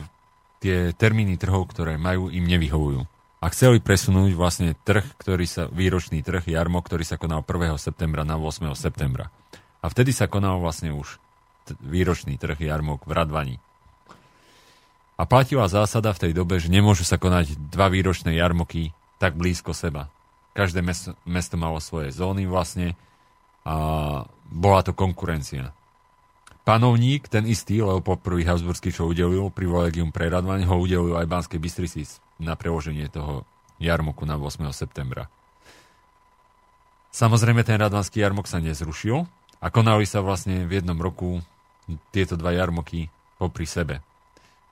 tie 0.62 0.94
termíny 0.94 1.36
trhov, 1.36 1.68
ktoré 1.68 1.98
majú, 1.98 2.30
im 2.30 2.46
nevyhovujú. 2.46 3.02
A 3.42 3.50
chceli 3.50 3.82
presunúť 3.82 4.38
vlastne 4.38 4.78
trh, 4.86 5.02
ktorý 5.18 5.44
sa, 5.50 5.66
výročný 5.66 6.22
trh, 6.22 6.46
jarmo, 6.46 6.78
ktorý 6.78 7.02
sa 7.02 7.18
konal 7.18 7.42
1. 7.42 7.74
septembra 7.74 8.22
na 8.22 8.38
8. 8.38 8.70
septembra. 8.78 9.34
A 9.82 9.90
vtedy 9.90 10.14
sa 10.14 10.30
konal 10.30 10.62
vlastne 10.62 10.94
už 10.94 11.18
výročný 11.82 12.38
trh 12.38 12.54
jarmok 12.54 13.02
v 13.02 13.12
Radvani. 13.12 13.56
A 15.18 15.26
platila 15.26 15.66
zásada 15.66 16.14
v 16.14 16.22
tej 16.28 16.32
dobe, 16.38 16.62
že 16.62 16.70
nemôžu 16.70 17.02
sa 17.02 17.18
konať 17.18 17.58
dva 17.70 17.90
výročné 17.90 18.38
jarmoky 18.38 18.94
tak 19.18 19.34
blízko 19.34 19.74
seba. 19.74 20.06
Každé 20.54 20.82
mesto, 20.82 21.14
mesto 21.26 21.58
malo 21.58 21.82
svoje 21.82 22.14
zóny 22.14 22.46
vlastne 22.46 22.94
a 23.62 23.74
bola 24.50 24.80
to 24.82 24.94
konkurencia. 24.94 25.70
Panovník, 26.62 27.26
ten 27.26 27.42
istý, 27.50 27.82
Leopold 27.82 28.22
I. 28.38 28.46
Habsburský, 28.46 28.94
čo 28.94 29.10
udelil 29.10 29.50
privilegium 29.50 30.14
pre 30.14 30.30
Radvaň, 30.30 30.62
ho 30.70 30.78
udelil 30.78 31.18
aj 31.18 31.26
Banskej 31.26 31.58
Bystrici 31.58 32.06
na 32.38 32.54
preloženie 32.54 33.10
toho 33.10 33.42
jarmoku 33.82 34.22
na 34.22 34.38
8. 34.38 34.70
septembra. 34.70 35.26
Samozrejme, 37.10 37.66
ten 37.66 37.82
radvanský 37.82 38.22
jarmok 38.22 38.46
sa 38.46 38.62
nezrušil 38.62 39.26
a 39.58 39.66
konali 39.74 40.06
sa 40.06 40.22
vlastne 40.22 40.64
v 40.64 40.80
jednom 40.80 40.96
roku 40.96 41.42
tieto 42.14 42.38
dva 42.38 42.54
jarmoky 42.54 43.10
popri 43.42 43.66
sebe. 43.66 44.00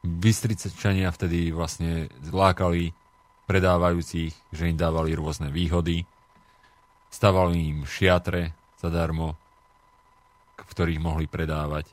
Bystricečania 0.00 1.10
vtedy 1.10 1.50
vlastne 1.50 2.08
zlákali 2.22 2.94
predávajúcich, 3.50 4.32
že 4.54 4.70
im 4.70 4.78
dávali 4.78 5.12
rôzne 5.18 5.50
výhody, 5.50 6.06
stavali 7.10 7.74
im 7.74 7.78
šiatre 7.82 8.54
zadarmo, 8.78 9.34
ktorých 10.70 11.02
mohli 11.02 11.26
predávať. 11.26 11.90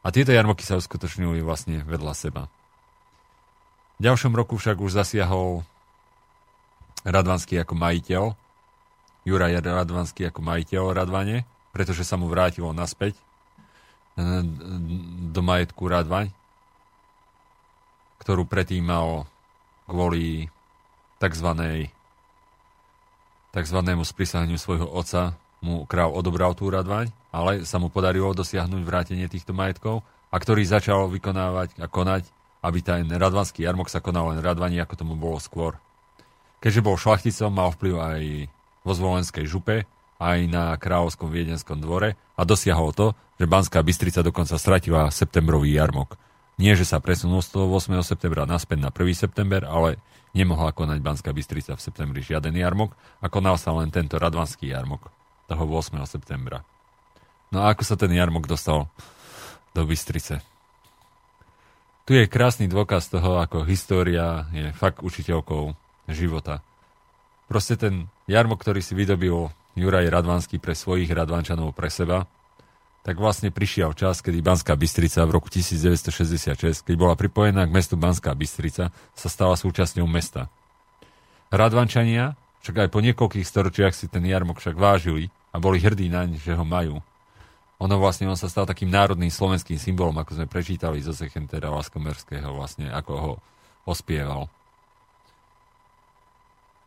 A 0.00 0.08
tieto 0.08 0.32
jarmoky 0.32 0.64
sa 0.64 0.80
uskutočnili 0.80 1.44
vlastne 1.44 1.84
vedľa 1.84 2.14
seba. 2.16 2.48
V 3.96 4.08
ďalšom 4.08 4.32
roku 4.32 4.56
však 4.56 4.80
už 4.80 4.96
zasiahol 4.96 5.64
Radvanský 7.06 7.60
ako 7.60 7.74
majiteľ, 7.78 8.24
Juraj 9.26 9.62
Radvanský 9.62 10.26
ako 10.30 10.40
majiteľ 10.42 10.94
Radvane, 10.94 11.44
pretože 11.70 12.06
sa 12.06 12.16
mu 12.16 12.30
vrátilo 12.30 12.72
naspäť 12.72 13.18
do 14.16 15.40
majetku 15.44 15.86
Radvaň, 15.92 16.32
ktorú 18.22 18.48
predtým 18.48 18.86
mal 18.86 19.28
kvôli 19.84 20.48
tzv. 21.20 21.48
takzvanému 23.52 24.02
sprísaheniu 24.02 24.56
svojho 24.56 24.88
otca 24.88 25.36
mu 25.64 25.88
král 25.88 26.12
odobral 26.12 26.52
tú 26.52 26.68
Radvaň, 26.68 27.10
ale 27.32 27.68
sa 27.68 27.76
mu 27.76 27.92
podarilo 27.92 28.32
dosiahnuť 28.32 28.82
vrátenie 28.84 29.26
týchto 29.28 29.52
majetkov 29.56 30.04
a 30.32 30.36
ktorý 30.36 30.64
začal 30.66 31.08
vykonávať 31.12 31.80
a 31.80 31.86
konať, 31.88 32.28
aby 32.64 32.78
ten 32.82 33.06
radvanský 33.06 33.62
jarmok 33.64 33.92
sa 33.92 34.02
konal 34.02 34.34
len 34.34 34.42
Radvani, 34.42 34.80
ako 34.82 34.94
tomu 34.98 35.14
bolo 35.14 35.38
skôr. 35.38 35.78
Keďže 36.58 36.84
bol 36.84 36.98
šlachticom, 36.98 37.52
mal 37.52 37.70
vplyv 37.76 37.94
aj 37.94 38.22
vo 38.82 38.92
zvolenskej 38.96 39.44
župe, 39.46 39.86
aj 40.16 40.38
na 40.48 40.72
kráľovskom 40.80 41.28
viedenskom 41.28 41.76
dvore 41.76 42.16
a 42.16 42.42
dosiahol 42.42 42.96
to, 42.96 43.12
že 43.36 43.44
Banská 43.44 43.84
Bystrica 43.84 44.24
dokonca 44.24 44.56
stratila 44.56 45.12
septembrový 45.12 45.76
jarmok. 45.76 46.16
Nie, 46.56 46.72
že 46.72 46.88
sa 46.88 47.04
presunul 47.04 47.44
z 47.44 47.52
toho 47.52 47.68
8. 47.68 47.92
septembra 48.00 48.48
naspäť 48.48 48.80
na 48.80 48.88
1. 48.88 49.12
september, 49.12 49.60
ale 49.68 50.00
nemohla 50.32 50.72
konať 50.72 51.04
Banská 51.04 51.36
Bystrica 51.36 51.76
v 51.76 51.84
septembri 51.84 52.24
žiaden 52.24 52.56
jarmok 52.56 52.96
a 53.20 53.28
konal 53.28 53.60
sa 53.60 53.76
len 53.76 53.92
tento 53.92 54.16
radvanský 54.16 54.72
jarmok 54.72 55.15
toho 55.46 55.64
8. 55.66 55.98
septembra. 56.06 56.62
No 57.54 57.62
a 57.62 57.72
ako 57.72 57.82
sa 57.86 57.96
ten 57.98 58.10
jarmok 58.10 58.50
dostal 58.50 58.90
do 59.72 59.82
Bystrice? 59.86 60.42
Tu 62.06 62.14
je 62.14 62.30
krásny 62.30 62.70
dôkaz 62.70 63.10
toho, 63.10 63.42
ako 63.42 63.66
história 63.66 64.46
je 64.54 64.70
fakt 64.70 65.02
učiteľkou 65.02 65.74
života. 66.06 66.62
Proste 67.50 67.74
ten 67.74 68.06
jarmok, 68.30 68.62
ktorý 68.62 68.78
si 68.78 68.94
vydobil 68.94 69.50
Juraj 69.74 70.06
Radvanský 70.10 70.62
pre 70.62 70.78
svojich 70.78 71.10
Radvančanov 71.10 71.74
pre 71.74 71.90
seba, 71.90 72.30
tak 73.06 73.22
vlastne 73.22 73.54
prišiel 73.54 73.94
čas, 73.94 74.18
kedy 74.18 74.42
Banská 74.42 74.74
Bystrica 74.74 75.22
v 75.22 75.38
roku 75.38 75.46
1966, 75.46 76.82
keď 76.82 76.94
bola 76.98 77.14
pripojená 77.14 77.62
k 77.62 77.74
mestu 77.74 77.94
Banská 77.94 78.34
Bystrica, 78.34 78.90
sa 79.14 79.28
stala 79.30 79.54
súčasťou 79.54 80.06
mesta. 80.10 80.50
Radvančania 81.54 82.34
však 82.66 82.82
aj 82.82 82.90
po 82.90 82.98
niekoľkých 82.98 83.46
storočiach 83.46 83.94
si 83.94 84.10
ten 84.10 84.26
jarmok 84.26 84.58
však 84.58 84.74
vážili 84.74 85.30
a 85.54 85.62
boli 85.62 85.78
hrdí 85.78 86.10
naň, 86.10 86.34
že 86.42 86.58
ho 86.58 86.66
majú. 86.66 86.98
Ono 87.78 87.94
vlastne, 88.02 88.26
on 88.26 88.34
sa 88.34 88.50
stal 88.50 88.66
takým 88.66 88.90
národným 88.90 89.30
slovenským 89.30 89.78
symbolom, 89.78 90.18
ako 90.18 90.42
sme 90.42 90.50
prečítali 90.50 90.98
zo 90.98 91.14
Sechentera 91.14 91.70
Laskomerského 91.70 92.50
vlastne, 92.50 92.90
ako 92.90 93.12
ho 93.14 93.32
ospieval 93.86 94.50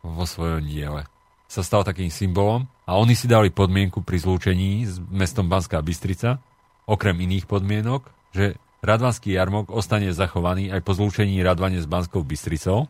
vo 0.04 0.24
svojom 0.24 0.64
diele 0.64 1.04
sa 1.50 1.66
stal 1.66 1.82
takým 1.82 2.12
symbolom 2.14 2.70
a 2.86 2.94
oni 2.94 3.18
si 3.18 3.26
dali 3.26 3.50
podmienku 3.50 4.06
pri 4.06 4.22
zlúčení 4.22 4.86
s 4.86 5.02
mestom 5.10 5.50
Banská 5.50 5.82
Bystrica, 5.82 6.38
okrem 6.86 7.18
iných 7.18 7.50
podmienok, 7.50 8.06
že 8.30 8.54
Radvanský 8.80 9.36
jarmok 9.36 9.68
ostane 9.68 10.08
zachovaný 10.14 10.72
aj 10.72 10.80
po 10.80 10.96
zlúčení 10.96 11.42
Radvane 11.44 11.82
s 11.82 11.90
Banskou 11.90 12.24
Bystricou 12.24 12.88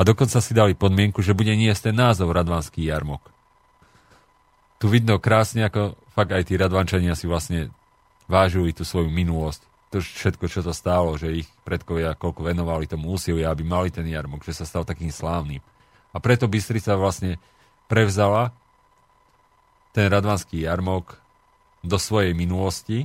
a 0.00 0.06
dokonca 0.06 0.40
si 0.40 0.56
dali 0.56 0.72
podmienku, 0.72 1.20
že 1.20 1.36
bude 1.36 1.52
niesť 1.52 1.92
ten 1.92 1.96
názov 2.00 2.32
Radvanský 2.32 2.88
jarmok. 2.88 3.20
Tu 4.80 4.88
vidno 4.88 5.20
krásne, 5.20 5.68
ako 5.68 5.92
fakt 6.16 6.32
aj 6.32 6.48
tí 6.48 6.56
Radvančania 6.56 7.12
si 7.12 7.28
vlastne 7.28 7.68
vážili 8.24 8.72
tú 8.72 8.88
svoju 8.88 9.12
minulosť. 9.12 9.60
To 9.92 10.00
všetko, 10.00 10.48
čo 10.48 10.64
to 10.64 10.72
stálo, 10.72 11.20
že 11.20 11.44
ich 11.44 11.48
predkovia 11.68 12.16
koľko 12.16 12.48
venovali 12.48 12.88
tomu 12.88 13.12
úsilia, 13.12 13.52
aby 13.52 13.60
mali 13.60 13.92
ten 13.92 14.08
jarmok, 14.08 14.40
že 14.40 14.56
sa 14.56 14.64
stal 14.64 14.88
takým 14.88 15.12
slávnym. 15.12 15.60
A 16.10 16.16
preto 16.16 16.48
Bystrica 16.48 16.96
vlastne 16.96 17.36
prevzala 17.84 18.56
ten 19.92 20.08
radvanský 20.08 20.64
jarmok 20.64 21.20
do 21.84 22.00
svojej 22.00 22.32
minulosti, 22.32 23.04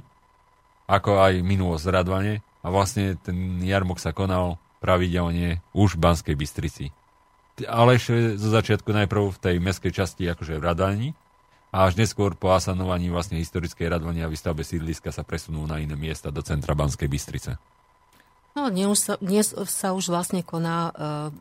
ako 0.87 1.19
aj 1.19 1.43
minulosť 1.43 1.91
Radvane 1.91 2.39
a 2.63 2.67
vlastne 2.71 3.19
ten 3.19 3.59
jarmok 3.59 3.99
sa 3.99 4.15
konal 4.15 4.63
pravidelne 4.85 5.65
už 5.73 5.97
v 5.97 6.03
Banskej 6.05 6.35
Bystrici. 6.37 6.93
Ale 7.65 7.97
ešte 7.97 8.37
zo 8.37 8.53
začiatku 8.53 8.93
najprv 8.93 9.33
v 9.33 9.41
tej 9.41 9.55
meskej 9.57 9.89
časti 9.89 10.29
akože 10.29 10.61
v 10.61 10.65
Radvani 10.69 11.09
a 11.73 11.89
až 11.89 11.97
neskôr 11.97 12.37
po 12.37 12.53
asanovaní 12.53 13.09
vlastne 13.09 13.41
historickej 13.41 13.89
Radvani 13.89 14.21
a 14.21 14.29
výstavbe 14.29 14.61
sídliska 14.61 15.09
sa 15.09 15.25
presunú 15.25 15.65
na 15.65 15.81
iné 15.81 15.97
miesta 15.97 16.29
do 16.29 16.45
centra 16.45 16.77
Banskej 16.77 17.09
Bystrice. 17.09 17.57
No, 18.53 18.69
dnes 18.69 19.01
sa, 19.01 19.17
dnes 19.17 19.51
sa 19.51 19.91
už 19.91 20.13
vlastne 20.13 20.45
koná 20.45 20.87
uh, 20.87 20.93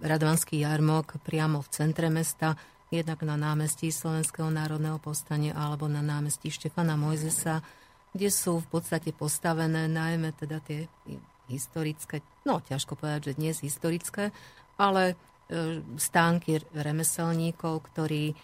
Radvanský 0.02 0.64
jarmok 0.64 1.20
priamo 1.22 1.60
v 1.60 1.68
centre 1.70 2.08
mesta 2.10 2.56
jednak 2.90 3.22
na 3.22 3.38
námestí 3.38 3.90
Slovenského 3.90 4.50
národného 4.50 4.98
povstania 4.98 5.54
alebo 5.54 5.86
na 5.86 6.02
námestí 6.02 6.50
Štefana 6.50 6.98
Mojzesa, 6.98 7.62
kde 8.14 8.30
sú 8.30 8.62
v 8.62 8.66
podstate 8.70 9.10
postavené 9.14 9.90
najmä 9.90 10.34
teda 10.34 10.62
tie 10.62 10.86
historické, 11.48 12.24
no 12.48 12.60
ťažko 12.64 12.96
povedať, 12.96 13.32
že 13.32 13.38
dnes 13.38 13.56
historické, 13.60 14.32
ale 14.80 15.14
e, 15.14 15.14
stánky 16.00 16.64
remeselníkov, 16.72 17.84
ktorí 17.92 18.32
e, 18.32 18.34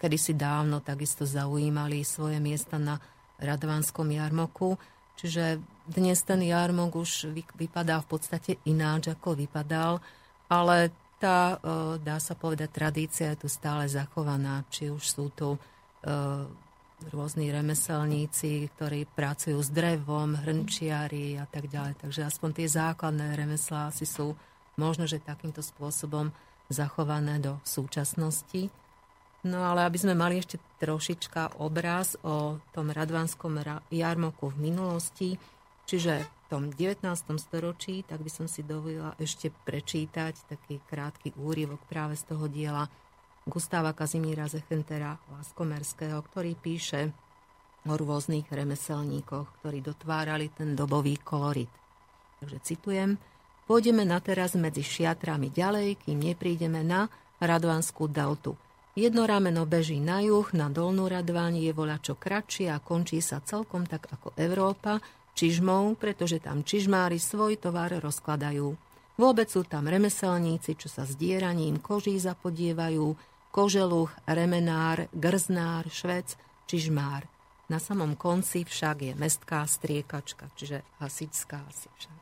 kedysi 0.00 0.34
dávno 0.34 0.82
takisto 0.82 1.28
zaujímali 1.28 2.02
svoje 2.02 2.42
miesta 2.42 2.80
na 2.80 2.98
Radvanskom 3.38 4.10
jarmoku. 4.10 4.78
Čiže 5.18 5.62
dnes 5.86 6.22
ten 6.24 6.42
jarmok 6.42 6.98
už 6.98 7.30
vypadá 7.54 8.02
v 8.02 8.08
podstate 8.08 8.50
ináč, 8.66 9.12
ako 9.12 9.38
vypadal, 9.38 10.02
ale 10.50 10.90
tá, 11.22 11.60
e, 11.62 12.02
dá 12.02 12.18
sa 12.18 12.34
povedať, 12.34 12.68
tradícia 12.72 13.30
je 13.34 13.46
tu 13.46 13.48
stále 13.52 13.86
zachovaná. 13.86 14.66
Či 14.72 14.90
už 14.90 15.04
sú 15.04 15.30
tu 15.30 15.54
rôzni 17.10 17.50
remeselníci, 17.50 18.70
ktorí 18.76 19.08
pracujú 19.10 19.58
s 19.58 19.72
drevom, 19.72 20.38
hrnčiari 20.38 21.40
a 21.40 21.46
tak 21.48 21.66
ďalej. 21.66 21.98
Takže 21.98 22.28
aspoň 22.28 22.50
tie 22.52 22.68
základné 22.70 23.34
remeslá 23.34 23.90
asi 23.90 24.06
sú 24.06 24.38
možno, 24.78 25.10
že 25.10 25.18
takýmto 25.18 25.64
spôsobom 25.64 26.30
zachované 26.70 27.42
do 27.42 27.58
súčasnosti. 27.66 28.70
No 29.42 29.66
ale 29.66 29.82
aby 29.88 29.98
sme 29.98 30.14
mali 30.14 30.38
ešte 30.38 30.62
trošička 30.78 31.58
obraz 31.58 32.14
o 32.22 32.62
tom 32.70 32.94
radvanskom 32.94 33.58
jarmoku 33.90 34.54
v 34.54 34.70
minulosti, 34.70 35.34
čiže 35.90 36.42
tom 36.52 36.68
19. 36.68 37.00
storočí, 37.40 38.04
tak 38.04 38.20
by 38.20 38.28
som 38.28 38.44
si 38.44 38.60
dovolila 38.60 39.16
ešte 39.16 39.48
prečítať 39.64 40.52
taký 40.52 40.84
krátky 40.84 41.32
úryvok 41.40 41.80
práve 41.88 42.12
z 42.12 42.28
toho 42.28 42.44
diela 42.44 42.92
Gustáva 43.42 43.90
Kazimíra 43.90 44.46
Zechentera 44.46 45.18
Laskomerského, 45.34 46.22
ktorý 46.22 46.54
píše 46.54 47.10
o 47.82 47.98
rôznych 47.98 48.46
remeselníkoch, 48.46 49.58
ktorí 49.58 49.82
dotvárali 49.82 50.46
ten 50.54 50.78
dobový 50.78 51.18
kolorit. 51.18 51.70
Takže 52.38 52.58
citujem, 52.62 53.18
pôjdeme 53.66 54.06
na 54.06 54.22
teraz 54.22 54.54
medzi 54.54 54.86
šiatrami 54.86 55.50
ďalej, 55.50 56.06
kým 56.06 56.22
neprídeme 56.22 56.86
na 56.86 57.10
Radvanskú 57.42 58.06
deltu. 58.06 58.54
Jedno 58.94 59.26
rameno 59.26 59.66
beží 59.66 59.98
na 59.98 60.22
juh, 60.22 60.46
na 60.54 60.70
dolnú 60.70 61.10
Radváň 61.10 61.66
je 61.66 61.72
voľačo 61.74 62.14
kratšie 62.14 62.70
a 62.70 62.78
končí 62.78 63.18
sa 63.18 63.42
celkom 63.42 63.90
tak 63.90 64.06
ako 64.06 64.38
Európa, 64.38 65.02
čižmou, 65.34 65.98
pretože 65.98 66.38
tam 66.38 66.62
čižmári 66.62 67.18
svoj 67.18 67.58
tovar 67.58 67.90
rozkladajú. 67.90 68.70
Vôbec 69.18 69.48
sú 69.50 69.66
tam 69.66 69.90
remeselníci, 69.90 70.78
čo 70.78 70.86
sa 70.86 71.02
s 71.02 71.18
dieraním 71.18 71.82
koží 71.82 72.14
zapodievajú, 72.20 73.31
koželuch, 73.52 74.10
remenár, 74.24 75.12
grznár, 75.12 75.84
švec, 75.92 76.40
čižmár. 76.64 77.28
Na 77.68 77.76
samom 77.76 78.16
konci 78.16 78.64
však 78.64 78.96
je 79.04 79.12
mestská 79.12 79.68
striekačka, 79.68 80.48
čiže 80.56 80.80
hasická 80.98 81.60
asi 81.68 81.88
však. 82.00 82.18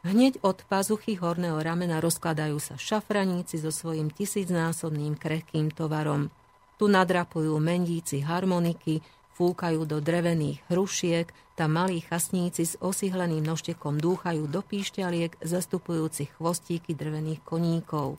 Hneď 0.00 0.40
od 0.40 0.64
pazuchy 0.64 1.20
horného 1.20 1.60
ramena 1.60 2.00
rozkladajú 2.00 2.56
sa 2.56 2.80
šafraníci 2.80 3.60
so 3.60 3.68
svojím 3.68 4.08
tisícnásobným 4.08 5.12
krehkým 5.12 5.68
tovarom. 5.68 6.32
Tu 6.80 6.88
nadrapujú 6.88 7.52
mendíci 7.60 8.24
harmoniky, 8.24 9.04
fúkajú 9.36 9.84
do 9.84 10.00
drevených 10.00 10.64
hrušiek, 10.72 11.28
tam 11.52 11.76
malí 11.76 12.00
chasníci 12.00 12.64
s 12.64 12.80
osihleným 12.80 13.44
noštekom 13.44 14.00
dúchajú 14.00 14.48
do 14.48 14.64
píšťaliek, 14.64 15.36
zastupujúcich 15.44 16.32
chvostíky 16.40 16.96
drevených 16.96 17.44
koníkov. 17.44 18.16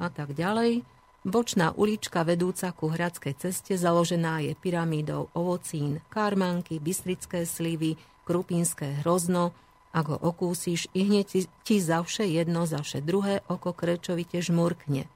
A 0.00 0.08
tak 0.08 0.32
ďalej, 0.32 0.82
Bočná 1.20 1.76
ulička 1.76 2.24
vedúca 2.24 2.72
ku 2.72 2.88
hradskej 2.88 3.36
ceste 3.36 3.76
založená 3.76 4.40
je 4.40 4.56
pyramídou 4.56 5.28
ovocín, 5.36 6.00
karmanky, 6.08 6.80
bystrické 6.80 7.44
slivy, 7.44 8.00
krupínske 8.24 9.04
hrozno. 9.04 9.52
Ak 9.92 10.08
ho 10.08 10.16
okúsiš, 10.16 10.88
i 10.96 11.04
hneď 11.04 11.24
ti, 11.28 11.40
ti 11.66 11.76
zavše 11.76 12.24
jedno, 12.24 12.64
zavše 12.64 13.04
druhé 13.04 13.44
oko 13.52 13.76
krečovite 13.76 14.40
žmurkne. 14.40 15.12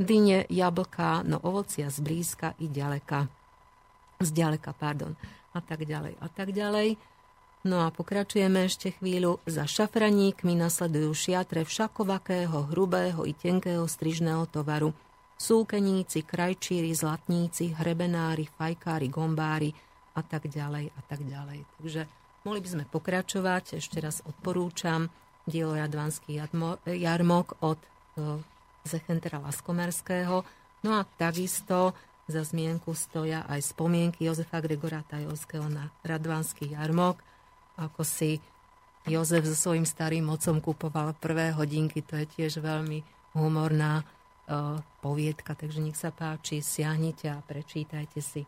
Dyne, 0.00 0.48
jablká, 0.48 1.20
no 1.28 1.44
ovocia 1.44 1.92
zblízka 1.92 2.56
i 2.56 2.70
ďaleka. 2.72 3.28
Zďaleka, 4.24 4.72
pardon. 4.72 5.12
A 5.52 5.60
tak 5.60 5.84
ďalej, 5.84 6.16
a 6.24 6.26
tak 6.32 6.56
ďalej. 6.56 6.96
No 7.64 7.80
a 7.80 7.88
pokračujeme 7.88 8.68
ešte 8.68 8.92
chvíľu. 8.92 9.40
Za 9.48 9.64
šafraníkmi 9.64 10.52
nasledujú 10.52 11.16
šiatre 11.16 11.64
všakovakého, 11.64 12.68
hrubého 12.68 13.24
i 13.24 13.32
tenkého 13.32 13.88
strižného 13.88 14.44
tovaru– 14.52 14.92
súkeníci, 15.34 16.22
krajčíri, 16.24 16.94
zlatníci, 16.94 17.74
hrebenári, 17.74 18.46
fajkári, 18.48 19.10
gombári 19.10 19.74
a 20.14 20.22
tak 20.22 20.46
ďalej 20.46 20.94
a 20.94 21.00
tak 21.04 21.20
ďalej. 21.26 21.66
Takže 21.80 22.02
mohli 22.46 22.60
by 22.62 22.68
sme 22.70 22.84
pokračovať. 22.86 23.82
Ešte 23.82 23.98
raz 23.98 24.22
odporúčam 24.24 25.10
dielo 25.44 25.74
Radvanský 25.74 26.40
jarmok 26.86 27.46
od 27.60 27.78
Zechentera 28.86 29.42
Laskomerského. 29.42 30.46
No 30.84 30.90
a 30.96 31.04
takisto 31.04 31.92
za 32.24 32.40
zmienku 32.40 32.96
stoja 32.96 33.44
aj 33.44 33.74
spomienky 33.74 34.24
Jozefa 34.24 34.64
Gregora 34.64 35.04
Tajovského 35.04 35.68
na 35.68 35.92
Radvanský 36.00 36.72
jarmok, 36.72 37.20
ako 37.78 38.02
si 38.06 38.38
Jozef 39.04 39.44
so 39.44 39.56
svojím 39.56 39.84
starým 39.84 40.24
mocom 40.24 40.60
kupoval 40.64 41.12
prvé 41.20 41.52
hodinky, 41.52 42.00
to 42.00 42.16
je 42.16 42.26
tiež 42.26 42.64
veľmi 42.64 43.04
humorná 43.36 44.06
E, 44.44 44.76
poviedka, 45.00 45.56
takže 45.56 45.80
nech 45.80 45.96
sa 45.96 46.12
páči, 46.12 46.60
siahnite 46.60 47.32
a 47.32 47.40
prečítajte 47.40 48.20
si. 48.20 48.44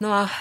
No 0.00 0.08
a 0.08 0.24
e, 0.24 0.32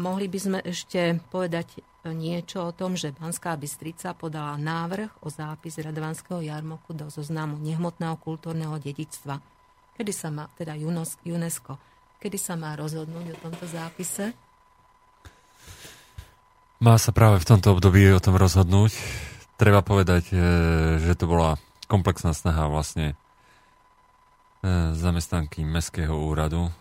mohli 0.00 0.32
by 0.32 0.38
sme 0.40 0.58
ešte 0.64 1.20
povedať 1.28 1.84
niečo 2.08 2.72
o 2.72 2.72
tom, 2.72 2.96
že 2.96 3.12
Banská 3.12 3.52
Bystrica 3.60 4.16
podala 4.16 4.56
návrh 4.56 5.20
o 5.20 5.28
zápis 5.28 5.76
Radvanského 5.76 6.40
jarmoku 6.40 6.96
do 6.96 7.12
zoznamu 7.12 7.60
nehmotného 7.60 8.16
kultúrneho 8.16 8.80
dedictva. 8.80 9.44
Kedy 9.92 10.12
sa 10.12 10.32
má, 10.32 10.48
teda 10.56 10.72
UNESCO, 11.28 11.76
kedy 12.16 12.38
sa 12.40 12.56
má 12.56 12.72
rozhodnúť 12.80 13.36
o 13.36 13.40
tomto 13.44 13.68
zápise? 13.68 14.32
Má 16.76 17.00
sa 17.00 17.10
práve 17.10 17.40
v 17.40 17.48
tomto 17.48 17.72
období 17.76 18.04
o 18.12 18.20
tom 18.20 18.36
rozhodnúť. 18.36 18.92
Treba 19.56 19.80
povedať, 19.80 20.28
e, 20.30 20.36
že 21.00 21.16
to 21.16 21.24
bola 21.24 21.56
komplexná 21.88 22.36
snaha 22.36 22.68
vlastne 22.68 23.16
E, 24.66 24.98
zamestnanky 24.98 25.62
Mestského 25.62 26.16
úradu, 26.16 26.72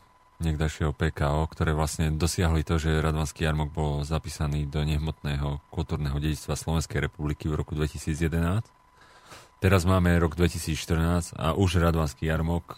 niekdajšieho 0.41 0.95
PKO, 0.95 1.45
ktoré 1.53 1.77
vlastne 1.77 2.09
dosiahli 2.09 2.65
to, 2.65 2.81
že 2.81 3.03
Radvanský 3.03 3.45
jarmok 3.45 3.69
bol 3.69 3.91
zapísaný 4.01 4.65
do 4.65 4.81
nehmotného 4.81 5.61
kultúrneho 5.69 6.17
dedictva 6.17 6.57
Slovenskej 6.57 7.05
republiky 7.05 7.45
v 7.45 7.61
roku 7.61 7.77
2011. 7.77 8.65
Teraz 9.61 9.81
máme 9.85 10.17
rok 10.17 10.33
2014 10.33 11.37
a 11.37 11.53
už 11.53 11.77
Radvanský 11.77 12.25
jarmok 12.25 12.63
e, 12.73 12.77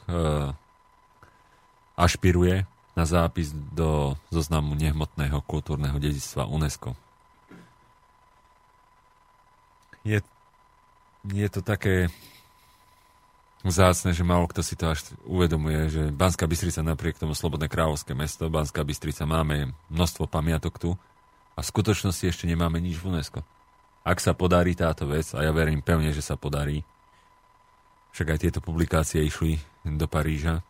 ašpiruje 1.96 2.68
na 3.00 3.06
zápis 3.08 3.54
do 3.54 4.20
zoznamu 4.28 4.76
nehmotného 4.76 5.40
kultúrneho 5.48 5.96
dedictva 6.04 6.50
UNESCO. 6.50 7.00
Je, 10.08 10.24
je 11.28 11.48
to 11.52 11.60
také 11.60 12.08
vzácne, 13.68 14.16
že 14.16 14.24
málo 14.24 14.48
kto 14.48 14.64
si 14.64 14.80
to 14.80 14.88
až 14.88 15.04
uvedomuje, 15.28 15.92
že 15.92 16.04
Banská 16.16 16.48
Bystrica 16.48 16.80
napriek 16.80 17.20
tomu 17.20 17.36
slobodné 17.36 17.68
kráľovské 17.68 18.16
mesto, 18.16 18.48
Banská 18.48 18.88
Bystrica 18.88 19.28
máme 19.28 19.76
množstvo 19.92 20.32
pamiatok 20.32 20.80
tu 20.80 20.96
a 21.58 21.60
v 21.60 21.68
skutočnosti 21.68 22.24
ešte 22.24 22.48
nemáme 22.48 22.80
nič 22.80 23.04
v 23.04 23.12
UNESCO. 23.12 23.44
Ak 24.08 24.24
sa 24.24 24.32
podarí 24.32 24.72
táto 24.80 25.04
vec, 25.12 25.28
a 25.36 25.44
ja 25.44 25.52
verím 25.52 25.84
pevne, 25.84 26.16
že 26.16 26.24
sa 26.24 26.40
podarí, 26.40 26.88
však 28.16 28.28
aj 28.32 28.40
tieto 28.40 28.60
publikácie 28.64 29.20
išli 29.28 29.60
do 29.84 30.08
Paríža, 30.08 30.64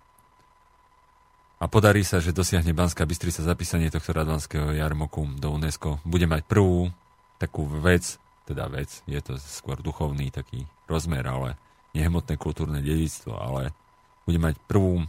a 1.57 1.65
podarí 1.65 2.05
sa, 2.05 2.21
že 2.21 2.37
dosiahne 2.37 2.69
Banská 2.69 3.05
Bystrica 3.09 3.41
zapísanie 3.41 3.89
tohto 3.89 4.13
radvanského 4.13 4.77
jarmoku 4.77 5.25
do 5.41 5.49
UNESCO, 5.53 5.97
bude 6.05 6.29
mať 6.29 6.45
prvú 6.45 6.93
takú 7.41 7.65
vec, 7.65 8.21
teda 8.47 8.71
vec, 8.71 9.03
je 9.03 9.19
to 9.19 9.35
skôr 9.35 9.75
duchovný 9.83 10.31
taký 10.31 10.63
rozmer, 10.87 11.27
ale 11.27 11.59
nehmotné 11.91 12.39
kultúrne 12.39 12.79
dedictvo, 12.79 13.35
ale 13.35 13.75
bude 14.23 14.39
mať 14.39 14.55
prvú 14.71 15.03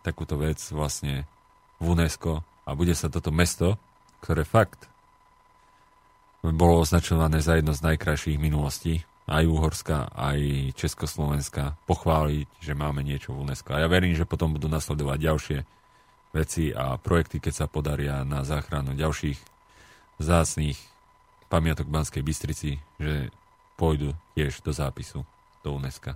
takúto 0.00 0.40
vec 0.40 0.56
vlastne 0.72 1.28
v 1.76 1.92
UNESCO 1.92 2.40
a 2.64 2.70
bude 2.72 2.96
sa 2.96 3.12
toto 3.12 3.28
mesto, 3.28 3.76
ktoré 4.24 4.48
fakt 4.48 4.88
bolo 6.42 6.80
označované 6.80 7.42
za 7.42 7.58
jedno 7.58 7.74
z 7.74 7.84
najkrajších 7.84 8.38
minulostí, 8.38 9.02
aj 9.28 9.44
Úhorska, 9.44 10.08
aj 10.16 10.72
Československa, 10.78 11.76
pochváliť, 11.84 12.48
že 12.64 12.72
máme 12.72 13.04
niečo 13.04 13.36
v 13.36 13.44
UNESCO. 13.44 13.76
A 13.76 13.84
ja 13.84 13.88
verím, 13.90 14.16
že 14.16 14.24
potom 14.24 14.56
budú 14.56 14.72
nasledovať 14.72 15.18
ďalšie 15.20 15.58
veci 16.32 16.72
a 16.72 16.96
projekty, 16.96 17.36
keď 17.42 17.52
sa 17.52 17.66
podaria 17.68 18.24
na 18.24 18.46
záchranu 18.46 18.96
ďalších 18.96 19.36
zácných 20.22 20.78
pamiatok 21.48 21.88
Banskej 21.88 22.22
Bystrici, 22.22 22.78
že 23.00 23.32
pôjdu 23.74 24.12
tiež 24.36 24.60
do 24.62 24.70
zápisu 24.70 25.24
do 25.64 25.74
UNESCO 25.74 26.14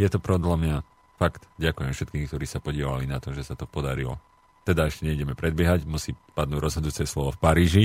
je 0.00 0.08
to 0.08 0.16
podľa 0.16 0.56
mňa 0.56 0.76
fakt. 1.20 1.44
Ďakujem 1.60 1.92
všetkým, 1.92 2.24
ktorí 2.24 2.48
sa 2.48 2.64
podielali 2.64 3.04
na 3.04 3.20
to, 3.20 3.36
že 3.36 3.44
sa 3.44 3.54
to 3.54 3.68
podarilo. 3.68 4.16
Teda 4.64 4.88
ešte 4.88 5.04
nejdeme 5.04 5.36
predbiehať, 5.36 5.84
musí 5.84 6.16
padnúť 6.32 6.60
rozhodujúce 6.60 7.04
slovo 7.04 7.36
v 7.36 7.40
Paríži, 7.40 7.84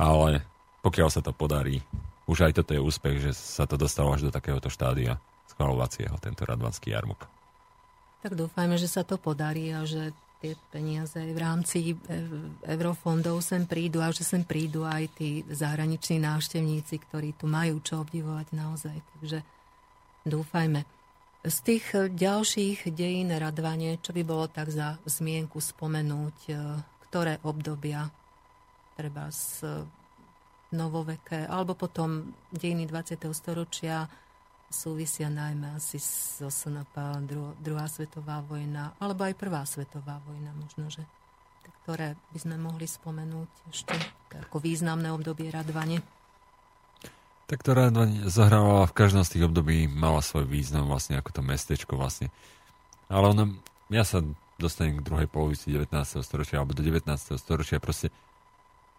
ale 0.00 0.44
pokiaľ 0.80 1.08
sa 1.12 1.20
to 1.20 1.36
podarí, 1.36 1.84
už 2.24 2.48
aj 2.48 2.64
toto 2.64 2.72
je 2.72 2.80
úspech, 2.80 3.16
že 3.20 3.32
sa 3.36 3.68
to 3.68 3.76
dostalo 3.76 4.16
až 4.16 4.28
do 4.28 4.30
takéhoto 4.32 4.72
štádia 4.72 5.20
schvalovacieho, 5.52 6.16
tento 6.16 6.48
radvanský 6.48 6.96
jarmok. 6.96 7.28
Tak 8.24 8.38
dúfajme, 8.38 8.80
že 8.80 8.88
sa 8.88 9.04
to 9.04 9.20
podarí 9.20 9.74
a 9.74 9.84
že 9.84 10.16
tie 10.42 10.58
peniaze 10.74 11.22
v 11.22 11.38
rámci 11.38 11.94
eurofondov 12.66 13.38
sem 13.46 13.62
prídu 13.62 14.02
a 14.02 14.10
že 14.10 14.26
sem 14.26 14.42
prídu 14.42 14.82
aj 14.82 15.06
tí 15.14 15.46
zahraniční 15.46 16.18
návštevníci, 16.18 16.98
ktorí 17.06 17.38
tu 17.38 17.46
majú 17.46 17.78
čo 17.78 18.02
obdivovať 18.02 18.50
naozaj. 18.50 18.96
Takže 18.98 19.46
dúfajme. 20.26 20.82
Z 21.46 21.56
tých 21.62 21.86
eh, 21.94 22.10
ďalších 22.10 22.90
dejín 22.90 23.30
Radvane, 23.30 24.02
čo 24.02 24.10
by 24.10 24.22
bolo 24.26 24.50
tak 24.50 24.74
za 24.74 24.98
zmienku 25.06 25.62
spomenúť, 25.62 26.38
eh, 26.50 26.58
ktoré 27.06 27.38
obdobia 27.46 28.10
treba 28.98 29.30
z 29.30 29.62
novoveké, 30.72 31.44
alebo 31.46 31.76
potom 31.76 32.32
dejiny 32.48 32.88
20. 32.88 33.28
storočia 33.36 34.08
súvisia 34.72 35.28
najmä 35.28 35.76
asi 35.76 36.00
so 36.00 36.48
SNP, 36.48 36.96
dru, 37.28 37.52
druhá 37.60 37.86
svetová 37.86 38.40
vojna, 38.42 38.96
alebo 38.98 39.28
aj 39.28 39.38
prvá 39.38 39.62
svetová 39.68 40.18
vojna 40.24 40.50
možno, 40.56 40.88
že 40.88 41.04
ktoré 41.82 42.14
by 42.30 42.38
sme 42.38 42.56
mohli 42.62 42.86
spomenúť 42.86 43.50
ešte 43.74 43.94
ako 44.46 44.62
významné 44.62 45.10
obdobie 45.10 45.50
Radvane. 45.50 46.00
Tak 47.50 47.60
to 47.66 47.74
Radvaň 47.74 48.30
zahrávala 48.30 48.88
v 48.88 48.96
každom 48.96 49.26
z 49.26 49.36
tých 49.36 49.44
období, 49.50 49.90
mala 49.90 50.24
svoj 50.24 50.46
význam 50.46 50.88
vlastne 50.88 51.18
ako 51.18 51.30
to 51.36 51.42
mestečko 51.44 51.98
vlastne. 51.98 52.32
ale 53.12 53.34
ono, 53.34 53.60
ja 53.92 54.06
sa 54.06 54.24
dostanem 54.56 55.02
k 55.02 55.04
druhej 55.04 55.28
polovici 55.28 55.74
19. 55.74 55.90
storočia 56.22 56.62
alebo 56.62 56.72
do 56.72 56.86
19. 56.86 57.04
storočia 57.36 57.82
proste 57.82 58.14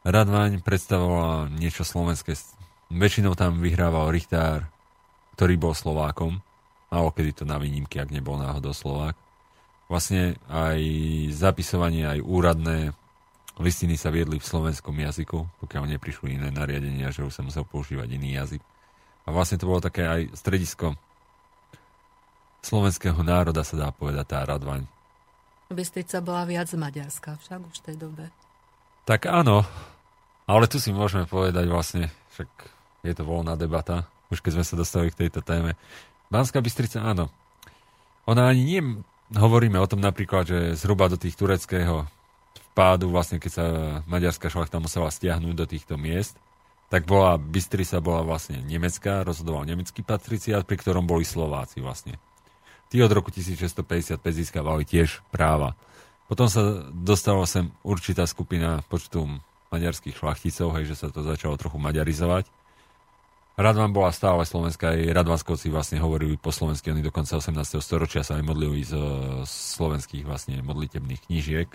Radvaň 0.03 0.59
predstavovala 0.59 1.47
niečo 1.55 1.87
slovenské. 1.87 2.35
Väčšinou 2.91 3.39
tam 3.39 3.63
vyhrával 3.63 4.11
Richtár, 4.11 4.67
ktorý 5.35 5.57
bol 5.57 5.73
Slovákom. 5.73 6.41
Malo 6.93 7.09
kedy 7.09 7.41
to 7.41 7.43
na 7.45 7.57
výnimky, 7.57 7.97
ak 7.97 8.13
nebol 8.13 8.37
náhodou 8.37 8.71
Slovák. 8.71 9.17
Vlastne 9.89 10.37
aj 10.49 10.79
zapisovanie, 11.33 12.05
aj 12.05 12.23
úradné 12.23 12.93
listiny 13.61 13.97
sa 13.97 14.09
viedli 14.09 14.41
v 14.41 14.49
slovenskom 14.49 14.93
jazyku, 14.97 15.45
pokiaľ 15.61 15.97
neprišli 15.97 16.37
iné 16.37 16.49
nariadenia, 16.49 17.13
že 17.13 17.25
už 17.25 17.33
sa 17.33 17.45
musel 17.45 17.65
používať 17.65 18.09
iný 18.17 18.37
jazyk. 18.37 18.61
A 19.23 19.29
vlastne 19.29 19.61
to 19.61 19.69
bolo 19.69 19.81
také 19.83 20.05
aj 20.05 20.21
stredisko 20.33 20.97
slovenského 22.63 23.19
národa, 23.21 23.61
sa 23.67 23.75
dá 23.75 23.89
povedať, 23.91 24.25
tá 24.25 24.39
Radvaň. 24.47 24.87
Bystrica 25.67 26.23
bola 26.23 26.47
viac 26.47 26.71
maďarská 26.71 27.35
však 27.35 27.59
už 27.59 27.75
v 27.83 27.85
tej 27.91 27.95
dobe. 27.99 28.25
Tak 29.03 29.27
áno, 29.27 29.67
ale 30.47 30.71
tu 30.71 30.79
si 30.79 30.95
môžeme 30.95 31.27
povedať 31.27 31.67
vlastne, 31.67 32.07
však 32.31 32.49
je 33.03 33.13
to 33.13 33.27
voľná 33.27 33.59
debata, 33.59 34.07
už 34.33 34.41
keď 34.41 34.59
sme 34.59 34.65
sa 34.65 34.75
dostali 34.75 35.07
k 35.13 35.25
tejto 35.25 35.45
téme. 35.45 35.77
Banská 36.33 36.59
Bystrica, 36.59 37.05
áno. 37.05 37.29
Ona 38.25 38.49
ani 38.49 38.63
nie, 38.65 38.81
hovoríme 39.33 39.77
o 39.77 39.89
tom 39.89 40.01
napríklad, 40.01 40.49
že 40.49 40.59
zhruba 40.79 41.09
do 41.09 41.17
tých 41.19 41.37
tureckého 41.37 42.09
vpádu, 42.73 43.13
vlastne 43.13 43.37
keď 43.37 43.51
sa 43.51 43.65
maďarská 44.09 44.49
šlachta 44.49 44.81
musela 44.81 45.13
stiahnuť 45.13 45.53
do 45.53 45.65
týchto 45.69 45.93
miest, 45.93 46.33
tak 46.89 47.09
bola, 47.09 47.41
Bystrica 47.41 48.01
bola 48.01 48.21
vlastne 48.21 48.61
nemecká, 48.61 49.25
rozhodoval 49.25 49.65
nemecký 49.65 50.05
patriciát, 50.05 50.65
pri 50.65 50.77
ktorom 50.77 51.09
boli 51.09 51.25
Slováci 51.25 51.81
vlastne. 51.81 52.21
Tí 52.93 53.01
od 53.01 53.09
roku 53.09 53.33
1655 53.33 54.21
získavali 54.21 54.85
tiež 54.85 55.25
práva. 55.33 55.73
Potom 56.29 56.45
sa 56.45 56.85
dostala 56.93 57.49
sem 57.49 57.73
určitá 57.81 58.29
skupina 58.29 58.85
počtu 58.85 59.25
maďarských 59.73 60.13
šlachticov, 60.13 60.77
hej, 60.77 60.93
že 60.93 60.95
sa 61.01 61.07
to 61.09 61.25
začalo 61.25 61.57
trochu 61.57 61.81
maďarizovať. 61.81 62.45
Radvan 63.53 63.93
bola 63.93 64.09
stále 64.09 64.41
slovenská, 64.49 64.97
aj 64.97 65.13
Radvanskovci 65.13 65.69
vlastne 65.69 66.01
hovorili 66.01 66.41
po 66.41 66.49
slovensky, 66.49 66.89
oni 66.89 67.05
do 67.05 67.13
konca 67.13 67.37
18. 67.37 67.53
storočia 67.85 68.25
sa 68.25 68.41
aj 68.41 68.43
modlili 68.49 68.81
z 68.81 68.97
slovenských 69.45 70.25
vlastne 70.25 70.57
modlitebných 70.65 71.29
knížiek 71.29 71.69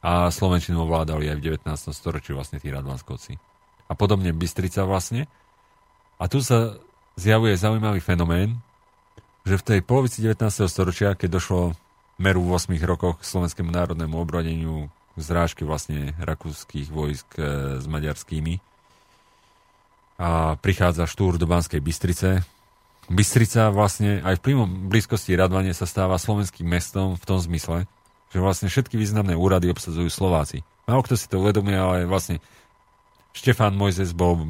a 0.00 0.32
slovenčinu 0.32 0.88
ovládali 0.88 1.28
aj 1.28 1.36
v 1.36 1.44
19. 1.60 1.92
storočí 1.92 2.32
vlastne 2.32 2.56
tí 2.56 2.72
Radvanskovci. 2.72 3.36
A 3.88 3.92
podobne 3.92 4.32
Bystrica 4.32 4.88
vlastne. 4.88 5.28
A 6.16 6.24
tu 6.24 6.40
sa 6.40 6.80
zjavuje 7.20 7.52
zaujímavý 7.58 8.00
fenomén, 8.00 8.56
že 9.44 9.60
v 9.60 9.66
tej 9.66 9.80
polovici 9.84 10.24
19. 10.24 10.72
storočia, 10.72 11.18
keď 11.18 11.36
došlo 11.36 11.76
meru 12.16 12.42
v 12.48 12.56
8 12.56 12.72
rokoch 12.88 13.20
k 13.20 13.28
slovenskému 13.28 13.68
národnému 13.68 14.16
obrodeniu 14.16 14.88
zrážky 15.18 15.66
vlastne 15.66 16.14
rakúskych 16.22 16.90
vojsk 16.90 17.28
e, 17.38 17.42
s 17.82 17.86
maďarskými. 17.90 18.62
A 20.18 20.58
prichádza 20.58 21.06
štúr 21.06 21.38
do 21.38 21.46
Banskej 21.46 21.78
Bystrice. 21.78 22.42
Bystrica 23.06 23.70
vlastne 23.70 24.18
aj 24.20 24.36
v 24.36 24.44
plýmom 24.44 24.90
blízkosti 24.90 25.38
Radvane 25.38 25.70
sa 25.72 25.86
stáva 25.86 26.18
slovenským 26.18 26.66
mestom 26.66 27.14
v 27.14 27.24
tom 27.24 27.38
zmysle, 27.38 27.86
že 28.34 28.38
vlastne 28.42 28.68
všetky 28.68 28.98
významné 28.98 29.38
úrady 29.38 29.70
obsadzujú 29.70 30.10
Slováci. 30.10 30.66
Málo 30.84 31.06
kto 31.06 31.14
si 31.14 31.30
to 31.30 31.40
uvedomuje, 31.40 31.78
ale 31.78 31.96
vlastne 32.04 32.42
Štefán 33.32 33.78
Mojzes 33.78 34.10
bol 34.12 34.42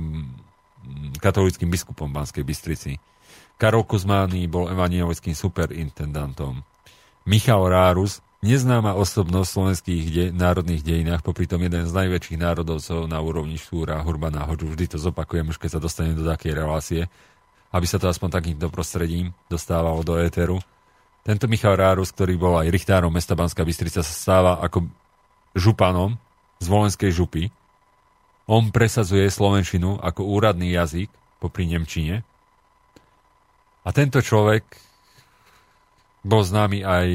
katolickým 1.20 1.68
biskupom 1.68 2.08
Banskej 2.08 2.42
Bystrici. 2.42 2.96
Karol 3.60 3.84
Kuzmány 3.84 4.48
bol 4.48 4.70
evanielickým 4.72 5.36
superintendantom. 5.36 6.64
Michal 7.28 7.68
Rárus 7.68 8.24
Neznáma 8.38 8.94
osobnosť 8.94 9.48
v 9.50 9.54
slovenských 9.58 10.04
de- 10.14 10.30
národných 10.30 10.86
dejinách, 10.86 11.26
popri 11.26 11.50
tom 11.50 11.58
jeden 11.58 11.82
z 11.82 11.90
najväčších 11.90 12.38
národovcov 12.38 13.10
na 13.10 13.18
úrovni 13.18 13.58
Štúra, 13.58 13.98
Hurbana 14.06 14.46
Hoďu, 14.46 14.70
vždy 14.70 14.94
to 14.94 14.98
zopakujem, 15.02 15.50
už 15.50 15.58
keď 15.58 15.74
sa 15.74 15.80
dostanem 15.82 16.14
do 16.14 16.22
takej 16.22 16.54
relácie, 16.54 17.02
aby 17.74 17.86
sa 17.90 17.98
to 17.98 18.06
aspoň 18.06 18.38
takýmto 18.38 18.70
prostredím 18.70 19.34
dostávalo 19.50 20.06
do 20.06 20.14
éteru. 20.22 20.62
Tento 21.26 21.50
Michal 21.50 21.74
Rárus, 21.74 22.14
ktorý 22.14 22.38
bol 22.38 22.54
aj 22.62 22.70
richtárom 22.70 23.10
mesta 23.10 23.34
Banská 23.34 23.66
Bystrica, 23.66 24.06
sa 24.06 24.14
stáva 24.14 24.62
ako 24.62 24.86
županom 25.58 26.14
z 26.62 26.66
Volenskej 26.70 27.10
župy. 27.10 27.50
On 28.46 28.70
presadzuje 28.70 29.26
slovenčinu 29.28 29.98
ako 29.98 30.24
úradný 30.24 30.78
jazyk 30.78 31.10
popri 31.42 31.66
Nemčine. 31.66 32.22
A 33.82 33.90
tento 33.90 34.22
človek 34.22 34.62
bol 36.22 36.46
známy 36.46 36.86
aj 36.86 37.08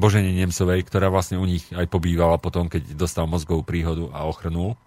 Božene 0.00 0.32
Nemcovej, 0.32 0.80
ktorá 0.88 1.12
vlastne 1.12 1.36
u 1.36 1.44
nich 1.44 1.68
aj 1.76 1.84
pobývala 1.92 2.40
potom, 2.40 2.72
keď 2.72 2.96
dostal 2.96 3.28
mozgovú 3.28 3.60
príhodu 3.60 4.08
a 4.16 4.24
ochrnul. 4.24 4.80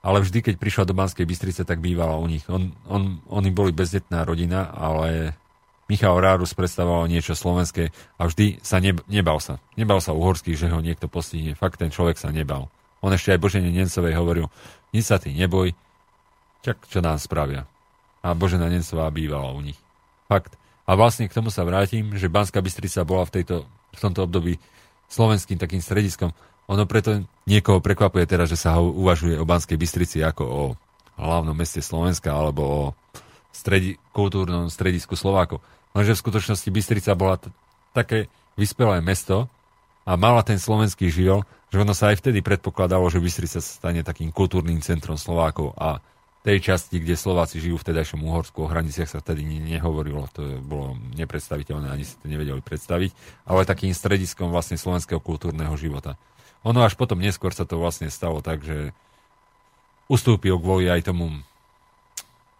Ale 0.00 0.20
vždy, 0.24 0.40
keď 0.40 0.54
prišla 0.56 0.84
do 0.88 0.96
Banskej 0.96 1.28
Bystrice, 1.28 1.64
tak 1.64 1.84
bývala 1.84 2.16
u 2.16 2.24
nich. 2.28 2.44
On, 2.48 2.72
on, 2.88 3.20
oni 3.28 3.52
boli 3.52 3.72
bezdetná 3.72 4.24
rodina, 4.24 4.72
ale 4.72 5.36
Michal 5.88 6.16
Rárus 6.16 6.56
predstavoval 6.56 7.08
niečo 7.08 7.36
slovenské 7.36 7.92
a 8.16 8.28
vždy 8.28 8.64
sa 8.64 8.80
ne, 8.80 8.96
nebal 9.08 9.40
sa. 9.40 9.60
Nebal 9.76 10.00
sa 10.00 10.16
uhorských, 10.16 10.56
že 10.56 10.72
ho 10.72 10.80
niekto 10.80 11.08
postihne. 11.08 11.52
Fakt 11.56 11.80
ten 11.80 11.92
človek 11.92 12.16
sa 12.16 12.32
nebal. 12.32 12.72
On 13.04 13.12
ešte 13.12 13.36
aj 13.36 13.40
Božene 13.40 13.68
Nemcovej 13.68 14.16
hovoril, 14.16 14.48
nič 14.96 15.12
sa 15.12 15.20
ty 15.20 15.36
neboj, 15.36 15.76
čak 16.64 16.80
čo 16.88 17.04
nám 17.04 17.20
spravia. 17.20 17.68
A 18.24 18.32
Božena 18.32 18.72
Nemcová 18.72 19.12
bývala 19.12 19.52
u 19.52 19.60
nich. 19.60 19.76
Fakt. 20.24 20.56
A 20.88 20.96
vlastne 20.96 21.28
k 21.28 21.36
tomu 21.36 21.52
sa 21.52 21.64
vrátim, 21.68 22.16
že 22.16 22.32
Banská 22.32 22.64
Bystrica 22.64 23.04
bola 23.04 23.28
v 23.28 23.40
tejto 23.40 23.68
v 23.96 24.04
tomto 24.10 24.26
období 24.26 24.58
slovenským 25.08 25.56
takým 25.56 25.80
strediskom. 25.80 26.34
Ono 26.66 26.84
preto 26.88 27.22
niekoho 27.44 27.78
prekvapuje 27.78 28.24
teraz, 28.24 28.48
že 28.48 28.58
sa 28.58 28.80
uvažuje 28.80 29.36
o 29.36 29.44
Banskej 29.44 29.76
Bystrici 29.76 30.24
ako 30.24 30.42
o 30.44 30.62
hlavnom 31.20 31.54
meste 31.54 31.84
Slovenska 31.84 32.32
alebo 32.32 32.62
o 32.64 32.82
stredi, 33.54 34.00
kultúrnom 34.10 34.66
stredisku 34.72 35.14
Slovákov. 35.14 35.62
Lenže 35.94 36.18
v 36.18 36.22
skutočnosti 36.26 36.68
Bystrica 36.74 37.14
bola 37.14 37.38
t- 37.38 37.52
také 37.94 38.26
vyspelé 38.58 38.98
mesto 38.98 39.46
a 40.02 40.18
mala 40.18 40.42
ten 40.42 40.58
slovenský 40.58 41.12
život, 41.12 41.46
že 41.70 41.78
ono 41.78 41.94
sa 41.94 42.10
aj 42.10 42.18
vtedy 42.18 42.42
predpokladalo, 42.42 43.06
že 43.12 43.22
Bystrica 43.22 43.62
sa 43.62 43.70
stane 43.78 44.02
takým 44.02 44.34
kultúrnym 44.34 44.82
centrom 44.82 45.14
Slovákov 45.14 45.76
a 45.78 46.02
tej 46.44 46.60
časti, 46.60 47.00
kde 47.00 47.16
Slováci 47.16 47.56
žijú 47.56 47.80
v 47.80 47.88
tedajšom 47.88 48.20
Uhorsku, 48.20 48.62
o 48.62 48.68
hraniciach 48.68 49.08
sa 49.08 49.24
vtedy 49.24 49.48
nehovorilo, 49.48 50.28
to 50.28 50.60
bolo 50.60 50.92
nepredstaviteľné, 51.16 51.88
ani 51.88 52.04
si 52.04 52.20
to 52.20 52.28
nevedeli 52.28 52.60
predstaviť, 52.60 53.16
ale 53.48 53.64
takým 53.64 53.96
strediskom 53.96 54.52
vlastne 54.52 54.76
slovenského 54.76 55.24
kultúrneho 55.24 55.72
života. 55.80 56.20
Ono 56.68 56.84
až 56.84 57.00
potom 57.00 57.16
neskôr 57.16 57.56
sa 57.56 57.64
to 57.64 57.80
vlastne 57.80 58.12
stalo 58.12 58.44
tak, 58.44 58.60
že 58.60 58.92
ustúpil 60.04 60.60
kvôli 60.60 60.92
aj 60.92 61.08
tomu 61.08 61.32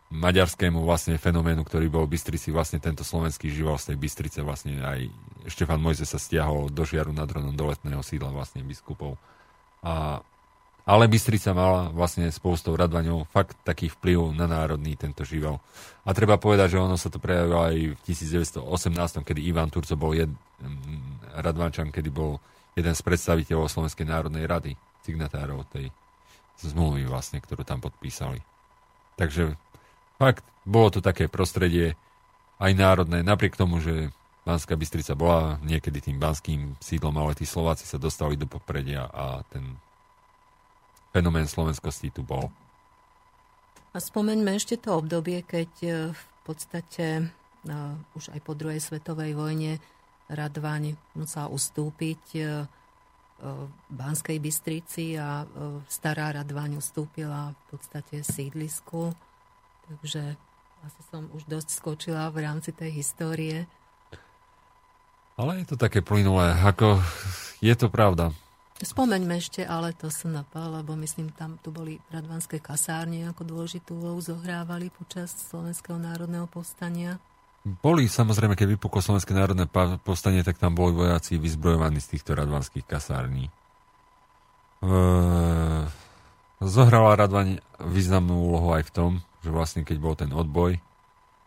maďarskému 0.08 0.80
vlastne 0.80 1.20
fenoménu, 1.20 1.60
ktorý 1.60 1.92
bol 1.92 2.08
v 2.08 2.16
Bystrici, 2.16 2.48
vlastne 2.48 2.80
tento 2.80 3.04
slovenský 3.04 3.52
život 3.52 3.76
z 3.76 3.92
tej 3.92 3.96
Bystrice 4.00 4.40
vlastne 4.40 4.80
aj 4.80 5.12
Štefan 5.44 5.82
Mojze 5.82 6.08
sa 6.08 6.16
stiahol 6.16 6.72
do 6.72 6.88
Žiaru 6.88 7.12
nad 7.12 7.28
Ronom 7.28 7.52
do 7.52 7.68
letného 7.68 8.00
sídla 8.00 8.32
vlastne 8.32 8.64
biskupov. 8.64 9.20
A 9.84 10.24
ale 10.84 11.08
Bystrica 11.08 11.56
mala 11.56 11.88
vlastne 11.88 12.28
spolu 12.28 12.60
s 12.60 12.64
tou 12.64 12.76
Radvaňou 12.76 13.24
fakt 13.32 13.56
taký 13.64 13.88
vplyv 13.88 14.36
na 14.36 14.44
národný 14.44 15.00
tento 15.00 15.24
živel. 15.24 15.56
A 16.04 16.12
treba 16.12 16.36
povedať, 16.36 16.76
že 16.76 16.82
ono 16.84 17.00
sa 17.00 17.08
to 17.08 17.16
prejavilo 17.16 17.64
aj 17.64 17.76
v 17.96 18.00
1918, 18.04 19.24
kedy 19.24 19.40
Ivan 19.48 19.72
Turco 19.72 19.96
bol 19.96 20.12
jed, 20.12 20.28
mm, 20.60 21.40
Radvančan, 21.40 21.88
kedy 21.88 22.12
bol 22.12 22.36
jeden 22.76 22.92
z 22.92 23.00
predstaviteľov 23.00 23.72
Slovenskej 23.72 24.04
národnej 24.04 24.44
rady, 24.44 24.76
signatárov 25.08 25.64
tej 25.72 25.88
zmluvy 26.60 27.08
vlastne, 27.08 27.40
ktorú 27.40 27.64
tam 27.64 27.80
podpísali. 27.80 28.44
Takže 29.16 29.56
fakt, 30.20 30.44
bolo 30.68 30.92
to 30.92 31.00
také 31.00 31.32
prostredie 31.32 31.96
aj 32.60 32.72
národné, 32.76 33.24
napriek 33.24 33.56
tomu, 33.56 33.80
že 33.80 34.12
Banská 34.44 34.76
Bystrica 34.76 35.16
bola 35.16 35.56
niekedy 35.64 36.04
tým 36.04 36.20
banským 36.20 36.76
sídlom, 36.76 37.16
ale 37.16 37.32
tí 37.32 37.48
Slováci 37.48 37.88
sa 37.88 37.96
dostali 37.96 38.36
do 38.36 38.44
popredia 38.44 39.08
a 39.08 39.40
ten 39.48 39.80
fenomén 41.14 41.46
slovenskosti 41.46 42.10
tu 42.10 42.26
bol. 42.26 42.50
A 43.94 44.02
spomeňme 44.02 44.58
ešte 44.58 44.74
to 44.74 44.98
obdobie, 44.98 45.46
keď 45.46 45.70
e, 45.86 45.90
v 46.10 46.24
podstate 46.44 47.06
uh, 47.24 47.96
už 48.12 48.36
aj 48.36 48.40
po 48.44 48.52
druhej 48.52 48.76
svetovej 48.76 49.32
vojne 49.32 49.80
Radvaň 50.28 50.92
musela 51.16 51.48
ustúpiť 51.48 52.22
uh, 52.36 52.68
Banskej 53.88 54.36
Bystrici 54.44 55.16
a 55.16 55.48
uh, 55.48 55.80
stará 55.88 56.36
Radvaň 56.36 56.76
ustúpila 56.76 57.56
v 57.56 57.62
podstate 57.72 58.20
sídlisku. 58.20 59.16
Takže 59.88 60.36
asi 60.84 61.00
som 61.08 61.32
už 61.32 61.48
dosť 61.48 61.68
skočila 61.72 62.28
v 62.28 62.44
rámci 62.44 62.76
tej 62.76 62.92
histórie. 63.00 63.64
Ale 65.40 65.64
je 65.64 65.66
to 65.72 65.80
také 65.80 66.04
plynulé, 66.04 66.52
ako 66.60 67.00
je 67.64 67.72
to 67.72 67.88
pravda. 67.88 68.36
Spomeňme 68.84 69.40
ešte, 69.40 69.64
ale 69.64 69.96
to 69.96 70.12
som 70.12 70.36
napal, 70.36 70.68
lebo 70.68 70.92
myslím, 71.00 71.32
tam 71.32 71.56
tu 71.64 71.72
boli 71.72 71.96
radvanské 72.12 72.60
kasárne 72.60 73.24
ako 73.32 73.42
dôležitú 73.48 73.96
úlohu 73.96 74.20
zohrávali 74.20 74.92
počas 74.92 75.32
Slovenského 75.48 75.96
národného 75.96 76.44
povstania. 76.44 77.16
Boli 77.64 78.12
samozrejme, 78.12 78.60
keď 78.60 78.76
vypuklo 78.76 79.00
Slovenské 79.00 79.32
národné 79.32 79.64
povstanie, 80.04 80.44
tak 80.44 80.60
tam 80.60 80.76
boli 80.76 80.92
vojaci 80.92 81.40
vyzbrojovaní 81.40 81.96
z 81.96 82.12
týchto 82.12 82.36
radvanských 82.36 82.84
kasární. 82.84 83.48
Ehm, 84.84 85.88
zohrala 86.60 87.16
Radvaň 87.16 87.64
významnú 87.80 88.52
úlohu 88.52 88.76
aj 88.76 88.84
v 88.84 88.92
tom, 88.92 89.10
že 89.40 89.48
vlastne 89.48 89.80
keď 89.80 89.96
bol 89.96 90.12
ten 90.12 90.28
odboj, 90.28 90.76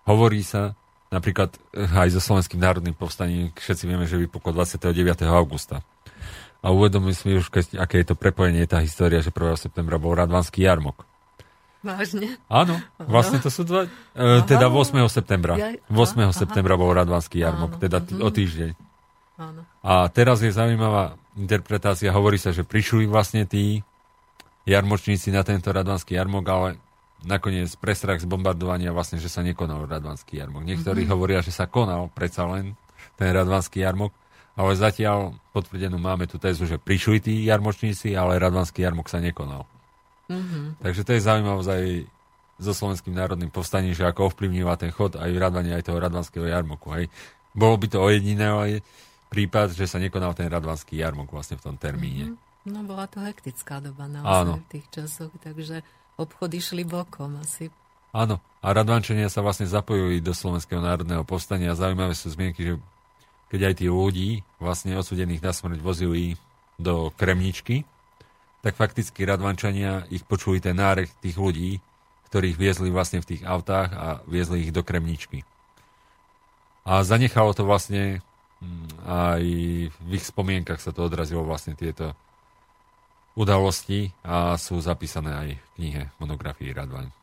hovorí 0.10 0.42
sa, 0.42 0.74
napríklad 1.14 1.54
eh, 1.78 1.86
aj 1.86 2.18
so 2.18 2.22
Slovenským 2.22 2.58
národným 2.58 2.98
povstaním, 2.98 3.54
všetci 3.54 3.86
vieme, 3.86 4.10
že 4.10 4.18
vypuklo 4.18 4.58
29. 4.58 4.90
augusta. 5.30 5.86
A 6.66 6.74
uvedomili 6.74 7.14
si 7.14 7.38
už, 7.38 7.54
keď, 7.54 7.80
aké 7.80 8.02
je 8.02 8.08
to 8.12 8.16
prepojenie, 8.18 8.66
tá 8.66 8.82
história, 8.82 9.22
že 9.22 9.30
1. 9.30 9.70
septembra 9.70 10.02
bol 10.02 10.18
Radvanský 10.18 10.66
jarmok. 10.66 11.06
Vážne? 11.86 12.42
Áno, 12.50 12.82
vlastne 12.98 13.38
to 13.38 13.54
sú 13.54 13.62
dva, 13.62 13.86
e, 14.18 14.44
teda 14.50 14.68
8. 14.68 14.98
septembra. 15.08 15.56
8. 15.56 15.94
Aha, 15.94 16.34
septembra 16.34 16.74
bol 16.74 16.90
Radvanský 16.92 17.46
jarmok, 17.46 17.78
áno, 17.78 17.82
teda 17.82 17.98
t- 18.02 18.18
o 18.18 18.30
týždeň. 18.34 18.72
Áno. 19.38 19.62
A 19.86 20.10
teraz 20.10 20.42
je 20.42 20.50
zaujímavá 20.50 21.16
interpretácia, 21.38 22.10
hovorí 22.10 22.42
sa, 22.42 22.50
že 22.50 22.66
prišli 22.66 23.06
vlastne 23.06 23.46
tí 23.46 23.86
jarmočníci 24.66 25.30
na 25.30 25.46
tento 25.46 25.70
Radvanský 25.70 26.18
jarmok, 26.18 26.46
ale 26.50 26.70
nakoniec 27.24 27.72
prestrach 27.80 28.20
z 28.20 28.28
bombardovania 28.28 28.92
vlastne, 28.92 29.22
že 29.22 29.30
sa 29.30 29.46
nekonal 29.46 29.86
Radvanský 29.86 30.42
jarmok. 30.42 30.66
Niektorí 30.66 31.06
mm-hmm. 31.06 31.14
hovoria, 31.14 31.40
že 31.46 31.54
sa 31.54 31.70
konal 31.70 32.10
predsa 32.12 32.50
len 32.50 32.74
ten 33.16 33.30
Radvanský 33.32 33.86
jarmok, 33.86 34.12
ale 34.58 34.74
zatiaľ 34.74 35.38
potvrdenú 35.54 36.02
máme 36.02 36.26
tú 36.26 36.42
tézu, 36.42 36.66
že 36.66 36.82
prišli 36.82 37.22
tí 37.22 37.34
jarmočníci, 37.46 38.18
ale 38.18 38.42
Radvanský 38.42 38.82
jarmok 38.82 39.06
sa 39.06 39.22
nekonal. 39.22 39.70
Mm-hmm. 40.28 40.82
Takže 40.82 41.02
to 41.06 41.12
je 41.14 41.22
zaujímavosť 41.22 41.70
aj 41.70 41.86
so 42.58 42.74
Slovenským 42.74 43.14
národným 43.14 43.54
povstaním, 43.54 43.94
že 43.94 44.04
ako 44.10 44.34
ovplyvnila 44.34 44.74
ten 44.82 44.90
chod 44.90 45.14
aj 45.14 45.30
radvania 45.38 45.78
aj 45.78 45.94
toho 45.94 46.02
radvanského 46.02 46.50
jarmoku. 46.50 46.90
Hej. 46.98 47.06
Bolo 47.54 47.78
by 47.78 47.86
to 47.86 48.02
ojediné 48.02 48.50
ale 48.50 48.82
prípad, 49.30 49.78
že 49.78 49.86
sa 49.86 50.02
nekonal 50.02 50.34
ten 50.34 50.50
radvanský 50.50 50.98
jarmok 50.98 51.30
vlastne 51.30 51.62
v 51.62 51.64
tom 51.70 51.76
termíne. 51.78 52.34
Mm-hmm. 52.34 52.46
No 52.68 52.84
bola 52.84 53.08
to 53.08 53.24
hektická 53.24 53.80
doba 53.80 54.12
naozaj 54.12 54.60
v 54.60 54.72
tých 54.74 54.88
časoch, 54.92 55.32
takže 55.40 55.86
obchody 56.20 56.60
šli 56.60 56.84
bokom 56.84 57.40
asi. 57.40 57.72
Áno, 58.12 58.44
a 58.60 58.68
Radvančania 58.74 59.32
sa 59.32 59.40
vlastne 59.40 59.70
zapojili 59.70 60.20
do 60.20 60.36
Slovenského 60.36 60.82
národného 60.84 61.24
povstania. 61.24 61.78
Zaujímavé 61.78 62.12
sú 62.12 62.28
zmienky, 62.34 62.66
že 62.66 62.74
keď 63.48 63.60
aj 63.72 63.74
tí 63.80 63.88
ľudí 63.88 64.30
vlastne 64.60 64.96
odsudených 65.00 65.44
na 65.44 65.52
smrť 65.56 65.80
vozili 65.80 66.36
do 66.78 67.10
Kremničky, 67.16 67.88
tak 68.62 68.76
fakticky 68.76 69.24
Radvančania 69.24 70.06
ich 70.12 70.28
počuli 70.28 70.60
ten 70.60 70.76
nárek 70.76 71.08
tých 71.24 71.40
ľudí, 71.40 71.80
ktorých 72.28 72.60
viezli 72.60 72.90
vlastne 72.92 73.24
v 73.24 73.36
tých 73.36 73.42
autách 73.48 73.90
a 73.96 74.08
viezli 74.28 74.68
ich 74.68 74.76
do 74.76 74.84
Kremničky. 74.84 75.48
A 76.88 77.04
zanechalo 77.04 77.56
to 77.56 77.64
vlastne 77.64 78.20
mm, 78.60 79.08
aj 79.08 79.44
v 79.92 80.12
ich 80.12 80.26
spomienkach 80.28 80.80
sa 80.80 80.92
to 80.92 81.08
odrazilo 81.08 81.48
vlastne 81.48 81.76
tieto 81.76 82.16
udalosti 83.38 84.12
a 84.26 84.58
sú 84.58 84.82
zapísané 84.82 85.32
aj 85.32 85.50
v 85.56 85.68
knihe 85.78 86.04
monografii 86.20 86.74
Radvaň. 86.74 87.17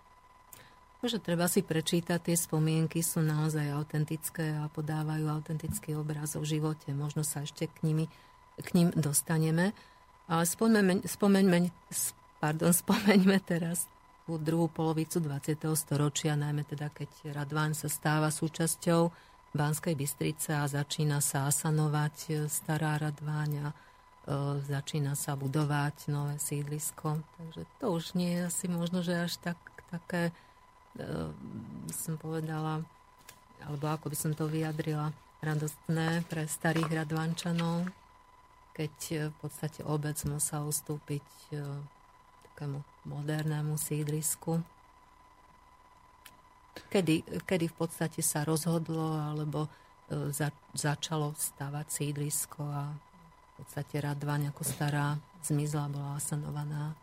Že 1.05 1.21
treba 1.21 1.45
si 1.53 1.61
prečítať, 1.61 2.17
tie 2.17 2.33
spomienky 2.33 3.05
sú 3.05 3.21
naozaj 3.21 3.77
autentické 3.77 4.57
a 4.57 4.73
podávajú 4.73 5.29
autentický 5.29 5.93
obraz 6.01 6.33
o 6.33 6.43
živote. 6.49 6.97
Možno 6.97 7.21
sa 7.21 7.45
ešte 7.45 7.69
k, 7.69 7.85
nimi, 7.85 8.09
k 8.57 8.69
ním 8.73 8.89
dostaneme. 8.97 9.77
Ale 10.25 10.49
spomeňme, 10.49 11.05
spomeňme, 11.05 11.69
pardon, 12.41 12.73
spomeňme 12.83 13.37
teraz 13.45 13.85
tú 14.25 14.41
druhú 14.41 14.73
polovicu 14.73 15.21
20. 15.21 15.61
storočia, 15.77 16.41
najmä 16.41 16.65
teda 16.65 16.89
keď 16.89 17.37
Radván 17.37 17.77
sa 17.77 17.93
stáva 17.93 18.33
súčasťou 18.33 19.13
Banskej 19.53 19.95
Bystrice 19.95 20.57
a 20.57 20.65
začína 20.65 21.21
sa 21.21 21.47
asanovať 21.47 22.17
e, 22.27 22.33
stará 22.49 22.97
Radváň 22.97 23.53
a 23.63 23.69
e, 23.71 23.75
začína 24.65 25.15
sa 25.15 25.37
budovať 25.37 26.09
nové 26.09 26.41
sídlisko. 26.41 27.21
Takže 27.21 27.63
to 27.79 27.87
už 27.93 28.17
nie 28.17 28.35
je 28.35 28.41
asi 28.49 28.67
možno, 28.67 29.05
že 29.05 29.29
až 29.29 29.37
tak, 29.39 29.61
také, 29.93 30.33
by 30.95 31.93
som 31.95 32.15
povedala, 32.15 32.83
alebo 33.66 33.87
ako 33.91 34.11
by 34.12 34.16
som 34.16 34.33
to 34.35 34.47
vyjadrila, 34.47 35.11
radostné 35.45 36.25
pre 36.25 36.49
starých 36.49 37.05
Radvančanov, 37.05 37.93
keď 38.73 38.95
e, 39.12 39.16
v 39.29 39.37
podstate 39.45 39.85
obec 39.85 40.16
musel 40.25 40.65
ustúpiť 40.66 41.27
e, 41.53 41.61
takému 42.51 42.81
modernému 43.05 43.77
sídlisku. 43.77 44.65
Kedy, 46.91 47.45
kedy 47.47 47.71
v 47.71 47.77
podstate 47.77 48.25
sa 48.25 48.43
rozhodlo 48.43 49.15
alebo 49.15 49.69
e, 50.09 50.33
za, 50.33 50.49
začalo 50.73 51.37
stavať 51.37 51.87
sídlisko 51.93 52.65
a 52.65 52.91
v 52.91 53.51
podstate 53.62 54.03
Radvaň 54.03 54.51
ako 54.51 54.62
stará 54.66 55.15
zmizla, 55.45 55.93
bola 55.93 56.19
asanovaná. 56.19 56.97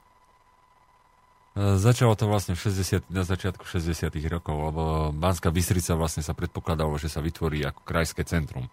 Začalo 1.52 2.16
to 2.16 2.32
vlastne 2.32 2.56
v 2.56 2.64
60, 2.64 3.12
na 3.12 3.28
začiatku 3.28 3.68
60. 3.68 4.08
rokov, 4.32 4.56
lebo 4.56 5.12
Banská 5.12 5.52
Bystrica 5.52 6.00
vlastne 6.00 6.24
sa 6.24 6.32
predpokladalo, 6.32 6.96
že 6.96 7.12
sa 7.12 7.20
vytvorí 7.20 7.60
ako 7.68 7.84
krajské 7.84 8.24
centrum 8.24 8.72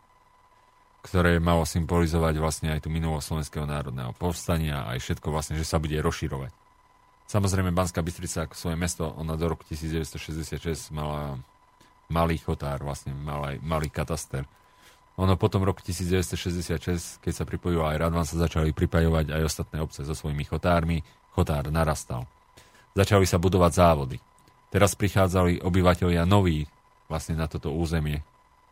ktoré 1.09 1.39
malo 1.39 1.63
symbolizovať 1.63 2.35
vlastne 2.37 2.69
aj 2.75 2.85
tú 2.85 2.89
minulosť 2.91 3.33
Slovenského 3.33 3.65
národného 3.65 4.13
povstania 4.19 4.85
a 4.85 4.99
aj 4.99 5.09
všetko 5.09 5.31
vlastne, 5.31 5.55
že 5.57 5.65
sa 5.65 5.79
bude 5.79 5.95
rozširovať. 5.95 6.51
Samozrejme, 7.29 7.73
Banská 7.77 8.01
Bystrica 8.05 8.49
ako 8.49 8.57
svoje 8.57 8.77
mesto, 8.77 9.05
ona 9.17 9.37
do 9.37 9.47
roku 9.49 9.65
1966 9.69 10.93
mala 10.93 11.41
malý 12.09 12.41
chotár, 12.41 12.81
vlastne 12.81 13.13
malý, 13.13 13.61
malý 13.61 13.93
kataster. 13.93 14.49
Ono 15.21 15.35
potom 15.37 15.61
roku 15.61 15.85
1966, 15.85 17.21
keď 17.21 17.33
sa 17.35 17.45
pripojilo 17.45 17.85
aj 17.85 18.01
Radvan, 18.01 18.25
sa 18.25 18.41
začali 18.41 18.73
pripajovať 18.73 19.35
aj 19.35 19.43
ostatné 19.45 19.83
obce 19.83 20.07
so 20.07 20.15
svojimi 20.17 20.47
chotármi. 20.47 21.05
Chotár 21.37 21.69
narastal. 21.69 22.25
Začali 22.97 23.27
sa 23.29 23.41
budovať 23.41 23.73
závody. 23.73 24.17
Teraz 24.69 24.93
prichádzali 24.95 25.65
obyvateľia 25.65 26.29
noví 26.29 26.69
vlastne 27.09 27.41
na 27.41 27.49
toto 27.49 27.73
územie, 27.73 28.21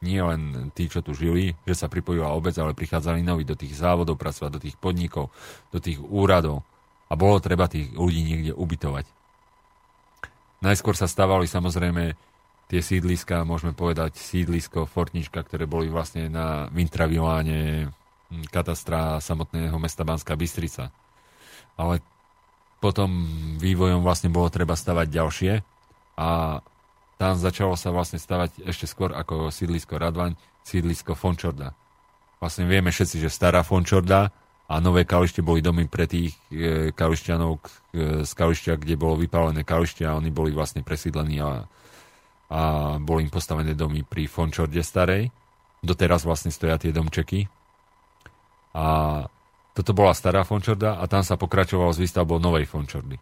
nie 0.05 0.21
len 0.21 0.69
tí, 0.77 0.93
čo 0.93 1.01
tu 1.01 1.17
žili, 1.17 1.57
že 1.65 1.73
sa 1.73 1.89
pripojila 1.89 2.37
obec, 2.37 2.53
ale 2.61 2.77
prichádzali 2.77 3.25
noví 3.25 3.49
do 3.49 3.57
tých 3.57 3.73
závodov 3.73 4.21
pracovať, 4.21 4.51
do 4.53 4.61
tých 4.61 4.77
podnikov, 4.77 5.33
do 5.73 5.81
tých 5.81 5.97
úradov 5.97 6.69
a 7.09 7.17
bolo 7.17 7.41
treba 7.41 7.65
tých 7.65 7.97
ľudí 7.97 8.21
niekde 8.21 8.53
ubytovať. 8.53 9.09
Najskôr 10.61 10.93
sa 10.97 11.09
stávali 11.09 11.49
samozrejme 11.49 12.13
tie 12.69 12.81
sídliska, 12.83 13.49
môžeme 13.49 13.73
povedať 13.73 14.21
sídlisko 14.21 14.85
Fortnička, 14.85 15.41
ktoré 15.41 15.65
boli 15.65 15.89
vlastne 15.89 16.29
na 16.29 16.69
Vintraviláne 16.69 17.89
katastra 18.51 19.23
samotného 19.23 19.77
mesta 19.79 20.03
Banská 20.03 20.35
Bystrica. 20.35 20.91
Ale 21.79 22.03
potom 22.87 23.27
vývojom 23.59 24.07
vlastne 24.07 24.31
bolo 24.31 24.47
treba 24.47 24.79
stavať 24.79 25.07
ďalšie 25.11 25.53
a 26.15 26.63
tam 27.19 27.35
začalo 27.35 27.75
sa 27.75 27.91
vlastne 27.91 28.23
stavať 28.23 28.63
ešte 28.63 28.87
skôr 28.87 29.11
ako 29.11 29.51
sídlisko 29.51 29.99
Radvaň, 29.99 30.39
sídlisko 30.63 31.19
Fončorda. 31.19 31.75
Vlastne 32.39 32.71
vieme 32.71 32.95
všetci, 32.95 33.27
že 33.27 33.33
stará 33.33 33.67
Fončorda 33.67 34.31
a 34.71 34.75
nové 34.79 35.03
kalište 35.03 35.43
boli 35.43 35.59
domy 35.59 35.91
pre 35.91 36.07
tých 36.07 36.39
e, 36.55 36.95
kališťanov 36.95 37.53
e, 37.59 37.61
z 38.23 38.33
kališťa, 38.39 38.79
kde 38.79 38.95
bolo 38.95 39.19
vypálené 39.19 39.67
kalište 39.67 40.07
a 40.07 40.15
oni 40.15 40.31
boli 40.31 40.55
vlastne 40.55 40.87
presídlení 40.87 41.43
a, 41.43 41.67
a 42.53 42.61
boli 43.03 43.27
im 43.27 43.33
postavené 43.35 43.75
domy 43.75 44.07
pri 44.07 44.31
Fončorde 44.31 44.85
starej. 44.85 45.35
Doteraz 45.83 46.23
vlastne 46.23 46.55
stoja 46.55 46.79
tie 46.79 46.95
domčeky. 46.95 47.51
A 48.77 48.87
toto 49.77 49.93
bola 49.93 50.17
stará 50.17 50.41
Fončorda 50.41 50.97
a 50.97 51.05
tam 51.05 51.21
sa 51.21 51.37
pokračovalo 51.37 51.93
s 51.93 52.01
výstavbou 52.01 52.41
novej 52.41 52.65
Fončordy. 52.65 53.21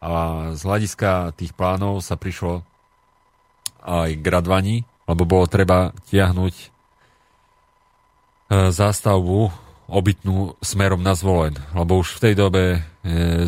A 0.00 0.10
z 0.56 0.60
hľadiska 0.64 1.36
tých 1.36 1.52
plánov 1.52 2.00
sa 2.00 2.16
prišlo 2.16 2.64
aj 3.84 4.16
k 4.16 4.24
radvaní, 4.24 4.88
lebo 5.04 5.28
bolo 5.28 5.44
treba 5.44 5.92
tiahnuť 6.08 6.54
e, 6.56 6.66
zástavbu 8.72 9.69
obytnú 9.90 10.54
smerom 10.62 11.02
na 11.02 11.18
zvolen, 11.18 11.58
lebo 11.74 11.98
už 11.98 12.16
v 12.16 12.22
tej 12.30 12.34
dobe 12.38 12.62
e, 12.78 12.78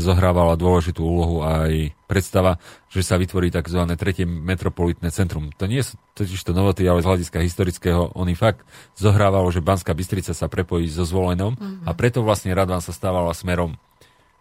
zohrávala 0.03 0.59
dôležitú 0.59 0.99
úlohu 1.01 1.47
aj 1.47 1.95
predstava, 2.11 2.59
že 2.91 3.07
sa 3.07 3.15
vytvorí 3.17 3.55
tzv. 3.55 3.79
tretie 3.95 4.27
metropolitné 4.27 5.15
centrum. 5.15 5.55
To 5.57 5.71
nie 5.71 5.81
sú 5.87 5.95
totiž 6.19 6.43
to 6.43 6.53
novoty, 6.53 6.83
ale 6.85 7.01
z 7.01 7.09
hľadiska 7.09 7.39
historického 7.41 8.13
oni 8.19 8.35
fakt 8.35 8.67
zohrávalo, 8.99 9.49
že 9.55 9.63
Banská 9.65 9.95
Bystrica 9.95 10.35
sa 10.35 10.51
prepojí 10.51 10.91
so 10.91 11.07
zvolenom 11.07 11.55
mm-hmm. 11.55 11.87
a 11.87 11.91
preto 11.95 12.27
vlastne 12.27 12.53
Radvan 12.53 12.83
sa 12.83 12.91
stávala 12.91 13.31
smerom 13.33 13.79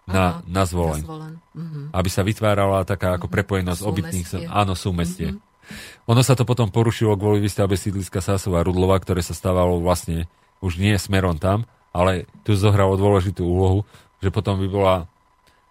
na, 0.09 0.41
na 0.49 0.65
zvoleň. 0.65 1.05
Mm-hmm. 1.05 1.85
Aby 1.93 2.09
sa 2.09 2.25
vytvárala 2.25 2.83
taká 2.83 3.15
ako 3.15 3.29
mhm. 3.29 3.33
prepojenosť 3.37 3.81
súmestie. 3.85 3.93
obytných... 3.93 4.27
Áno, 4.49 4.73
súmestie. 4.73 5.29
Mm-hmm. 5.31 5.49
Ono 6.11 6.21
sa 6.25 6.35
to 6.35 6.43
potom 6.43 6.67
porušilo 6.67 7.15
kvôli 7.15 7.39
výstavbe 7.39 7.79
sídliska 7.79 8.19
Sásova 8.19 8.59
a 8.59 8.65
Rudlova, 8.65 8.99
ktoré 8.99 9.23
sa 9.23 9.31
stávalo 9.31 9.79
vlastne 9.79 10.27
už 10.59 10.77
nie 10.77 10.93
smerom 10.99 11.39
tam, 11.39 11.63
ale 11.91 12.25
tu 12.47 12.55
zohralo 12.55 12.95
dôležitú 12.95 13.43
úlohu, 13.43 13.87
že 14.23 14.31
potom 14.31 14.59
by 14.59 14.67
bola 14.67 14.95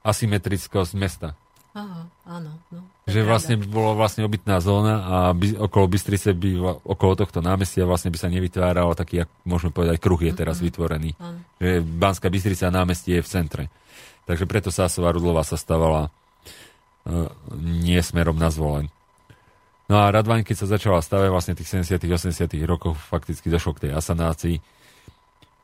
asymetrickosť 0.04 0.92
mesta. 0.96 1.36
Aha, 1.70 2.02
áno. 2.26 2.50
No. 2.74 2.82
že 3.06 3.22
vlastne 3.22 3.54
by 3.54 3.66
bola 3.70 3.92
vlastne 3.94 4.26
obytná 4.26 4.58
zóna 4.58 4.94
a 5.06 5.16
by, 5.30 5.54
okolo 5.70 5.86
Bystrice 5.86 6.34
by, 6.34 6.82
okolo 6.82 7.14
tohto 7.14 7.38
námestia 7.38 7.86
vlastne 7.86 8.10
by 8.10 8.18
sa 8.18 8.26
nevytváralo 8.26 8.98
taký, 8.98 9.22
jak 9.22 9.30
môžeme 9.46 9.70
povedať, 9.70 10.02
kruh 10.02 10.18
je 10.18 10.34
teraz 10.34 10.58
mm-hmm. 10.58 10.66
vytvorený. 10.66 11.10
Mm. 11.14 11.38
Že 11.62 11.70
Banská 11.82 12.26
Bystrica 12.26 12.66
a 12.66 12.74
námestie 12.74 13.18
je 13.18 13.22
v 13.22 13.30
centre. 13.30 13.64
Takže 14.26 14.50
preto 14.50 14.74
Sásová 14.74 15.14
Rudlova 15.14 15.46
sa 15.46 15.54
stávala 15.54 16.10
uh, 16.10 17.30
nie 17.58 17.98
smerom 18.02 18.34
na 18.34 18.50
zvolen. 18.50 18.90
No 19.90 19.98
a 19.98 20.10
Radvaň, 20.14 20.46
keď 20.46 20.56
sa 20.66 20.78
začala 20.78 21.02
stavať 21.02 21.28
vlastne 21.34 21.54
tých 21.58 21.66
70 21.66 21.98
80 22.06 22.46
rokov, 22.62 22.94
fakticky 22.94 23.50
došlo 23.50 23.74
k 23.74 23.90
tej 23.90 23.92
asanácii. 23.98 24.62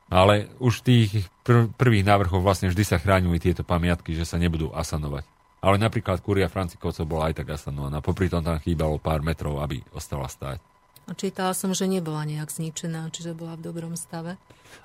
Ale 0.07 0.47
už 0.63 0.81
v 0.81 0.85
tých 0.87 1.09
prv, 1.43 1.67
prvých 1.75 2.07
návrhoch 2.07 2.39
vlastne 2.39 2.71
vždy 2.71 2.83
sa 2.87 2.97
chránili 2.99 3.43
tieto 3.43 3.67
pamiatky, 3.67 4.15
že 4.15 4.23
sa 4.23 4.39
nebudú 4.39 4.71
asanovať. 4.71 5.27
Ale 5.59 5.75
napríklad 5.81 6.23
Kuria 6.23 6.47
Francikovcov 6.47 7.03
bola 7.03 7.33
aj 7.33 7.43
tak 7.43 7.57
asanovaná. 7.57 7.99
Popri 7.99 8.31
tom 8.31 8.45
tam 8.45 8.61
chýbalo 8.61 9.01
pár 9.01 9.19
metrov, 9.25 9.59
aby 9.59 9.83
ostala 9.91 10.29
stáť. 10.29 10.63
A 11.07 11.15
čítala 11.15 11.55
som, 11.55 11.71
že 11.71 11.87
nebola 11.87 12.27
nejak 12.27 12.51
zničená, 12.51 13.07
čiže 13.15 13.31
bola 13.31 13.55
v 13.55 13.71
dobrom 13.71 13.95
stave. 13.95 14.35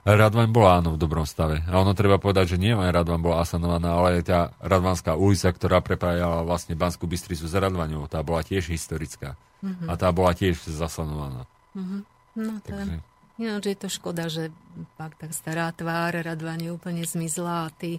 Radvan 0.06 0.54
bola 0.54 0.78
áno 0.78 0.94
v 0.94 0.98
dobrom 1.02 1.26
stave. 1.26 1.66
A 1.66 1.82
ono 1.82 1.98
treba 1.98 2.22
povedať, 2.22 2.54
že 2.54 2.62
nie 2.62 2.70
len 2.70 2.94
Radvan 2.94 3.18
bola 3.18 3.42
asanovaná, 3.42 3.98
ale 3.98 4.22
aj 4.22 4.24
tá 4.26 4.40
Radvanská 4.62 5.18
ulica, 5.18 5.50
ktorá 5.50 5.82
prepájala 5.82 6.46
vlastne 6.46 6.78
Banskú 6.78 7.10
Bystricu 7.10 7.46
s 7.46 7.54
Radvaňou, 7.54 8.06
tá 8.06 8.22
bola 8.22 8.46
tiež 8.46 8.70
historická. 8.70 9.34
Mm-hmm. 9.62 9.86
A 9.90 9.92
tá 9.98 10.14
bola 10.14 10.30
tiež 10.34 10.62
zasanovaná. 10.62 11.46
Mm-hmm. 11.74 12.00
No 12.38 12.52
to 12.62 12.70
Takže... 12.70 13.11
Ináč 13.40 13.72
je 13.72 13.78
to 13.78 13.88
škoda, 13.88 14.28
že 14.28 14.52
pak 15.00 15.16
tak 15.16 15.32
stará 15.32 15.72
tvár 15.72 16.12
Radvane 16.12 16.68
úplne 16.68 17.04
zmizla 17.08 17.68
a 17.68 17.72
tí 17.72 17.96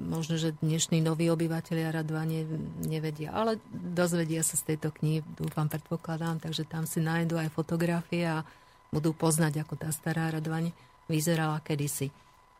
možno, 0.00 0.40
že 0.40 0.56
dnešní 0.64 1.04
noví 1.04 1.28
obyvateľia 1.28 1.92
Radva 1.92 2.24
ne, 2.24 2.48
nevedia, 2.80 3.36
ale 3.36 3.60
dozvedia 3.70 4.40
sa 4.40 4.56
z 4.56 4.74
tejto 4.74 4.88
knihy, 4.96 5.20
dúfam, 5.36 5.68
predpokladám, 5.68 6.40
takže 6.40 6.64
tam 6.64 6.88
si 6.88 7.04
nájdú 7.04 7.36
aj 7.36 7.52
fotografie 7.52 8.24
a 8.24 8.48
budú 8.88 9.12
poznať, 9.12 9.60
ako 9.64 9.74
tá 9.76 9.92
stará 9.92 10.32
Radvaň 10.32 10.72
vyzerala 11.08 11.60
kedysi. 11.60 12.08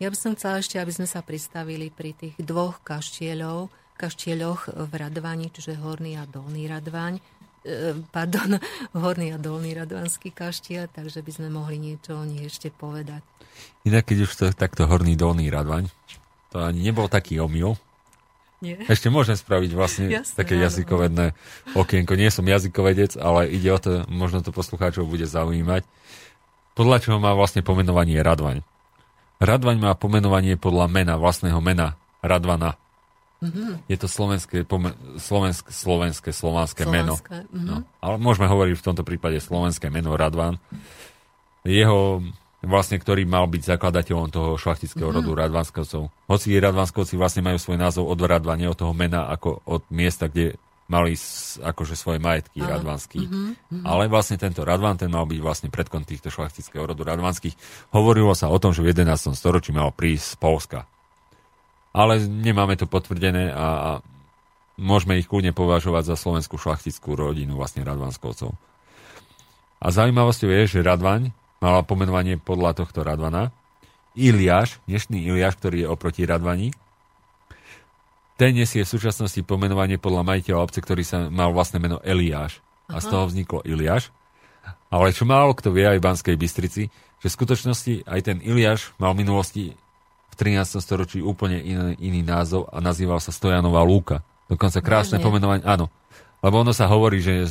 Ja 0.00 0.12
by 0.12 0.16
som 0.18 0.32
chcela 0.36 0.60
ešte, 0.60 0.76
aby 0.76 0.92
sme 0.92 1.08
sa 1.08 1.24
pristavili 1.24 1.88
pri 1.88 2.12
tých 2.12 2.34
dvoch 2.40 2.84
kaštieľov, 2.84 3.72
kaštieľoch 3.96 4.72
v 4.88 4.92
Radvani, 4.92 5.48
čiže 5.48 5.78
Horný 5.78 6.18
a 6.20 6.28
Dolný 6.28 6.68
Radvaň, 6.68 7.22
pardon, 8.10 8.58
Horný 8.98 9.34
a 9.34 9.38
Dolný 9.38 9.74
Radvanský 9.74 10.34
kaštiel, 10.34 10.90
takže 10.90 11.22
by 11.22 11.32
sme 11.32 11.48
mohli 11.50 11.78
niečo 11.78 12.18
o 12.18 12.24
nich 12.26 12.46
ešte 12.46 12.74
povedať. 12.74 13.22
Inak, 13.86 14.10
keď 14.10 14.18
už 14.26 14.32
to 14.34 14.44
takto 14.54 14.86
Horný 14.86 15.14
Dolný 15.14 15.50
Radvaň, 15.50 15.90
to 16.50 16.60
ani 16.60 16.84
nebol 16.90 17.06
taký 17.06 17.38
omyl. 17.38 17.78
Nie. 18.62 18.78
Ešte 18.86 19.10
môžem 19.10 19.34
spraviť 19.34 19.70
vlastne 19.74 20.06
Jasne, 20.06 20.38
také 20.38 20.54
áno. 20.54 20.70
jazykovedné 20.70 21.34
okienko. 21.74 22.14
Nie 22.14 22.30
som 22.30 22.46
jazykovedec, 22.46 23.18
ale 23.18 23.50
ide 23.50 23.74
o 23.74 23.78
to, 23.82 24.06
možno 24.06 24.38
to 24.38 24.54
poslucháčov 24.54 25.02
bude 25.02 25.26
zaujímať. 25.26 25.82
Podľa 26.78 26.96
čoho 27.02 27.18
má 27.18 27.34
vlastne 27.34 27.66
pomenovanie 27.66 28.22
Radvaň? 28.22 28.62
Radvaň 29.42 29.76
má 29.82 29.90
pomenovanie 29.98 30.54
podľa 30.54 30.86
mena, 30.86 31.18
vlastného 31.18 31.58
mena 31.58 31.98
Radvana. 32.22 32.78
Mm-hmm. 33.42 33.90
Je 33.90 33.96
to 33.98 34.06
slovenské, 34.06 34.62
pome- 34.62 34.94
slovenské, 35.18 35.74
slovenské, 35.74 36.30
slovanské 36.30 36.86
meno. 36.86 37.18
Mm-hmm. 37.18 37.66
No, 37.66 37.82
ale 37.98 38.16
môžeme 38.22 38.46
hovoriť 38.46 38.78
v 38.78 38.86
tomto 38.86 39.02
prípade 39.02 39.42
slovenské 39.42 39.90
meno 39.90 40.14
Radvan. 40.14 40.62
Jeho 41.66 42.22
vlastne, 42.62 43.02
ktorý 43.02 43.26
mal 43.26 43.50
byť 43.50 43.74
zakladateľom 43.74 44.30
toho 44.30 44.54
šlachtického 44.54 45.10
mm. 45.10 45.16
rodu 45.18 45.30
Radvanskovcov. 45.34 46.02
Hoci 46.30 46.54
Radvanskovci 46.54 47.18
vlastne 47.18 47.42
majú 47.42 47.58
svoj 47.58 47.74
názov 47.74 48.06
od 48.06 48.22
Radva, 48.22 48.54
nie 48.54 48.70
od 48.70 48.78
toho 48.78 48.94
mena, 48.94 49.26
ako 49.26 49.66
od 49.66 49.82
miesta, 49.90 50.30
kde 50.30 50.54
mali 50.86 51.16
akože 51.62 51.96
svoje 51.96 52.20
majetky 52.20 52.60
Ale. 52.60 52.78
radvanský. 52.78 53.24
Mm-hmm. 53.24 53.82
Ale 53.86 54.12
vlastne 54.12 54.36
tento 54.36 54.60
Radvan, 54.62 55.00
ten 55.00 55.08
mal 55.08 55.24
byť 55.24 55.40
vlastne 55.40 55.68
predkon 55.72 56.04
týchto 56.04 56.28
šlachtického 56.28 56.84
rodu 56.84 57.02
radvanských. 57.02 57.56
Hovorilo 57.96 58.36
sa 58.36 58.52
o 58.52 58.58
tom, 58.60 58.76
že 58.76 58.84
v 58.84 58.92
11. 58.92 59.32
storočí 59.32 59.72
mal 59.72 59.88
prísť 59.94 60.26
z 60.26 60.36
Polska. 60.36 60.78
Ale 61.92 62.24
nemáme 62.24 62.76
to 62.80 62.88
potvrdené 62.88 63.52
a, 63.52 64.00
môžeme 64.80 65.20
ich 65.20 65.28
kľudne 65.28 65.52
považovať 65.52 66.12
za 66.12 66.16
slovenskú 66.16 66.56
šlachtickú 66.56 67.12
rodinu 67.12 67.60
vlastne 67.60 67.84
Radvanskovcov. 67.84 68.56
A 69.82 69.86
zaujímavosťou 69.92 70.48
je, 70.48 70.62
že 70.78 70.86
Radvaň 70.86 71.36
mala 71.60 71.84
pomenovanie 71.84 72.40
podľa 72.40 72.82
tohto 72.82 73.04
Radvana. 73.04 73.52
Iliáš, 74.16 74.80
dnešný 74.88 75.24
Iliáš, 75.24 75.60
ktorý 75.60 75.84
je 75.84 75.90
oproti 75.90 76.24
Radvani, 76.24 76.72
ten 78.40 78.58
nesie 78.58 78.82
v 78.82 78.92
súčasnosti 78.98 79.38
pomenovanie 79.46 80.02
podľa 80.02 80.26
majiteľa 80.26 80.64
obce, 80.64 80.82
ktorý 80.82 81.06
sa 81.06 81.30
mal 81.30 81.54
vlastné 81.54 81.78
meno 81.78 82.02
Eliáš. 82.02 82.58
A 82.90 82.98
z 82.98 83.06
toho 83.06 83.30
vzniklo 83.30 83.62
Iliáš. 83.62 84.10
Ale 84.90 85.14
čo 85.14 85.24
málo 85.24 85.54
kto 85.54 85.70
vie 85.70 85.86
aj 85.86 86.02
v 86.02 86.06
Banskej 86.10 86.36
Bystrici, 86.36 86.90
že 87.22 87.26
v 87.30 87.36
skutočnosti 87.38 88.02
aj 88.02 88.20
ten 88.26 88.38
Iliáš 88.42 88.98
mal 88.98 89.14
v 89.14 89.22
minulosti 89.22 89.64
v 90.32 90.34
13. 90.56 90.80
storočí 90.80 91.20
úplne 91.20 91.60
iný, 91.60 91.92
iný 92.00 92.24
názov 92.24 92.72
a 92.72 92.80
nazýval 92.80 93.20
sa 93.20 93.30
Stojanová 93.30 93.84
lúka. 93.84 94.24
Dokonca 94.48 94.80
krásne 94.80 95.20
pomenovanie, 95.20 95.64
áno, 95.68 95.92
lebo 96.42 96.64
ono 96.64 96.74
sa 96.74 96.90
hovorí, 96.90 97.22
že 97.22 97.46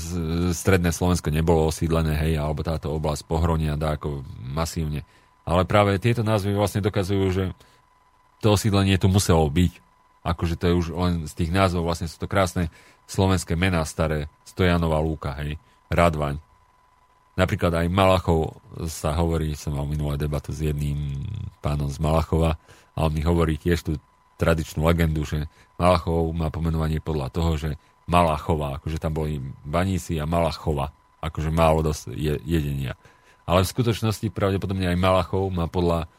stredné 0.51 0.91
Slovensko 0.91 1.31
nebolo 1.31 1.69
osídlené, 1.69 2.17
hej, 2.19 2.41
alebo 2.41 2.65
táto 2.65 2.91
oblasť 2.91 3.23
pohronia 3.23 3.79
dá 3.79 3.95
ako 3.95 4.25
masívne. 4.41 5.07
Ale 5.47 5.63
práve 5.63 5.95
tieto 6.01 6.21
názvy 6.25 6.51
vlastne 6.53 6.83
dokazujú, 6.83 7.25
že 7.31 7.43
to 8.43 8.53
osídlenie 8.53 8.99
tu 8.99 9.07
muselo 9.07 9.47
byť. 9.47 9.73
Akože 10.21 10.59
to 10.59 10.69
je 10.69 10.73
už 10.77 10.87
len 10.93 11.13
z 11.25 11.33
tých 11.33 11.49
názvov, 11.49 11.87
vlastne 11.87 12.05
sú 12.05 12.19
to 12.19 12.29
krásne 12.29 12.69
slovenské 13.09 13.57
mená 13.57 13.81
staré. 13.87 14.29
Stojanová 14.45 14.99
lúka, 14.99 15.33
hej, 15.39 15.55
Radvaň. 15.89 16.37
Napríklad 17.39 17.71
aj 17.71 17.87
Malachov 17.87 18.59
sa 18.91 19.15
hovorí, 19.15 19.55
som 19.55 19.75
mal 19.75 19.87
minulé 19.87 20.19
debatu 20.19 20.51
s 20.51 20.59
jedným 20.67 21.23
pánom 21.63 21.87
z 21.87 21.97
Malachova 22.03 22.59
a 22.91 22.97
on 23.07 23.11
mi 23.15 23.23
hovorí 23.23 23.55
tiež 23.55 23.87
tú 23.87 23.95
tradičnú 24.35 24.83
legendu, 24.83 25.23
že 25.23 25.47
Malachov 25.79 26.27
má 26.35 26.51
pomenovanie 26.51 26.99
podľa 26.99 27.27
toho, 27.31 27.51
že 27.55 27.69
Malachova, 28.11 28.81
akože 28.81 28.99
tam 28.99 29.15
boli 29.15 29.39
baníci 29.63 30.19
a 30.19 30.27
Malachova, 30.27 30.91
akože 31.23 31.53
málo 31.53 31.79
dosť 31.85 32.11
je, 32.11 32.35
jedenia. 32.43 32.99
Ale 33.47 33.63
v 33.63 33.71
skutočnosti 33.71 34.27
pravdepodobne 34.33 34.91
aj 34.91 34.99
Malachov 34.99 35.47
má 35.53 35.71
podľa 35.71 36.11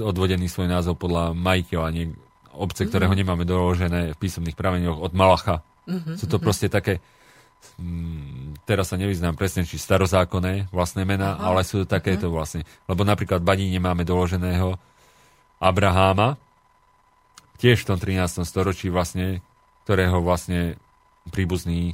odvodený 0.00 0.46
svoj 0.46 0.70
názov 0.70 0.94
podľa 0.96 1.34
majiteľa 1.34 1.88
nie, 1.90 2.14
obce, 2.54 2.86
ktorého 2.86 3.10
mm-hmm. 3.10 3.26
nemáme 3.26 3.44
doložené 3.44 4.00
v 4.14 4.20
písomných 4.22 4.54
prameňoch 4.54 5.02
od 5.02 5.12
Malacha. 5.18 5.66
Mm-hmm. 5.90 6.14
Sú 6.14 6.30
to 6.30 6.38
mhm. 6.38 6.42
proste 6.46 6.70
také 6.70 7.02
mm, 7.80 8.64
teraz 8.68 8.92
sa 8.92 8.96
nevyznám 8.96 9.34
presne, 9.34 9.66
či 9.66 9.80
starozákonné 9.80 10.70
vlastné 10.70 11.02
mená, 11.08 11.36
Aha. 11.36 11.52
ale 11.52 11.66
sú 11.66 11.82
to 11.82 11.86
takéto 11.88 12.28
mm-hmm. 12.28 12.36
vlastne. 12.36 12.62
Lebo 12.86 13.02
napríklad 13.02 13.42
v 13.42 13.48
Badí 13.48 13.66
nemáme 13.68 14.06
doloženého 14.06 14.76
Abraháma, 15.58 16.36
tiež 17.58 17.86
v 17.86 17.88
tom 17.94 17.98
13. 17.98 18.44
storočí 18.44 18.90
vlastne 18.90 19.40
ktorého 19.84 20.24
vlastne 20.24 20.80
príbuzní 21.28 21.92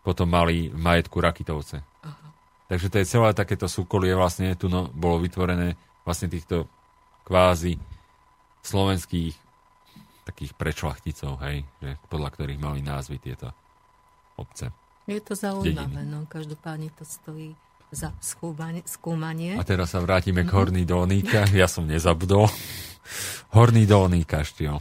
potom 0.00 0.32
mali 0.32 0.72
v 0.72 0.80
majetku 0.80 1.20
Rakitovce. 1.20 1.84
Aha. 2.00 2.26
Takže 2.72 2.88
to 2.88 2.96
je 3.04 3.10
celé 3.12 3.36
takéto 3.36 3.68
súkolie 3.68 4.16
vlastne, 4.16 4.56
tu 4.56 4.72
no, 4.72 4.88
bolo 4.88 5.20
vytvorené 5.20 5.76
vlastne 6.08 6.32
týchto 6.32 6.64
kvázi 7.28 7.76
slovenských 8.64 9.36
takých 10.24 10.52
prečlachticov, 10.56 11.40
hej, 11.44 11.68
že 11.84 12.00
podľa 12.08 12.28
ktorých 12.32 12.60
mali 12.60 12.80
názvy 12.80 13.20
tieto 13.20 13.52
obce. 14.40 14.72
Je 15.10 15.18
to 15.18 15.34
zaujímavé, 15.34 16.06
no 16.06 16.22
každopádne 16.30 16.94
to 16.94 17.02
stojí 17.02 17.58
za 17.90 18.14
skúmanie, 18.22 18.86
skúmanie. 18.86 19.58
A 19.58 19.66
teraz 19.66 19.90
sa 19.90 19.98
vrátime 19.98 20.46
k 20.46 20.54
Horný 20.54 20.86
Dolníka. 20.86 21.50
Ja 21.58 21.66
som 21.66 21.90
nezabudol. 21.90 22.46
Horný 23.50 23.90
Dolný 23.90 24.22
kaštiel 24.22 24.78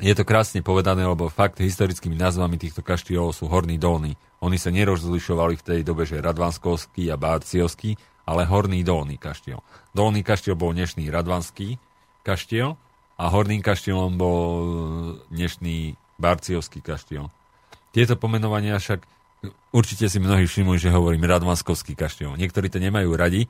je 0.00 0.16
to 0.16 0.24
krásne 0.24 0.64
povedané, 0.64 1.04
lebo 1.04 1.28
fakt 1.28 1.60
historickými 1.60 2.16
názvami 2.16 2.56
týchto 2.56 2.80
kaštielov 2.80 3.36
sú 3.36 3.52
horný 3.52 3.76
dolný. 3.76 4.16
Oni 4.40 4.56
sa 4.56 4.72
nerozlišovali 4.72 5.60
v 5.60 5.66
tej 5.66 5.80
dobe, 5.84 6.08
že 6.08 6.24
Radvanskovský 6.24 7.12
a 7.12 7.20
Bárciovský, 7.20 8.00
ale 8.24 8.48
horný 8.48 8.80
dolný 8.80 9.20
kaštiel. 9.20 9.60
Dolný 9.92 10.24
kaštiel 10.24 10.56
bol 10.56 10.72
dnešný 10.72 11.12
Radvanský 11.12 11.76
kaštiel 12.24 12.80
a 13.20 13.24
horným 13.28 13.60
kaštielom 13.60 14.16
bol 14.16 14.48
dnešný 15.28 16.00
Bárciovský 16.16 16.80
kaštiel. 16.80 17.28
Tieto 17.92 18.16
pomenovania 18.16 18.80
však 18.80 19.04
určite 19.72 20.06
si 20.10 20.18
mnohí 20.20 20.44
všimli, 20.44 20.76
že 20.76 20.92
hovorím 20.92 21.28
Radvanskovský 21.28 21.96
kaštiel. 21.96 22.36
Niektorí 22.36 22.68
to 22.68 22.82
nemajú 22.82 23.14
radi 23.14 23.46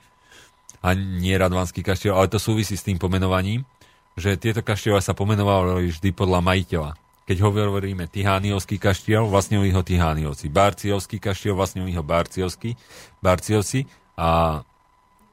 a 0.81 0.95
nie 0.97 1.37
Radvanský 1.37 1.85
kaštiel, 1.85 2.17
ale 2.17 2.33
to 2.33 2.41
súvisí 2.41 2.79
s 2.79 2.87
tým 2.87 2.97
pomenovaním, 2.97 3.69
že 4.17 4.41
tieto 4.41 4.65
kaštiele 4.65 5.01
sa 5.03 5.13
pomenovali 5.13 5.93
vždy 5.93 6.11
podľa 6.13 6.41
majiteľa. 6.45 6.91
Keď 7.31 7.37
hovoríme 7.47 8.11
Tihániovský 8.11 8.83
kaštiel, 8.83 9.23
vlastne 9.31 9.63
ho 9.63 9.83
Tihániovci. 9.87 10.51
Barciovský 10.51 11.23
kaštiel, 11.23 11.55
vlastne 11.55 11.87
ho 11.87 12.03
Barciovský, 12.03 12.75
Barciovci. 13.23 13.87
A 14.19 14.61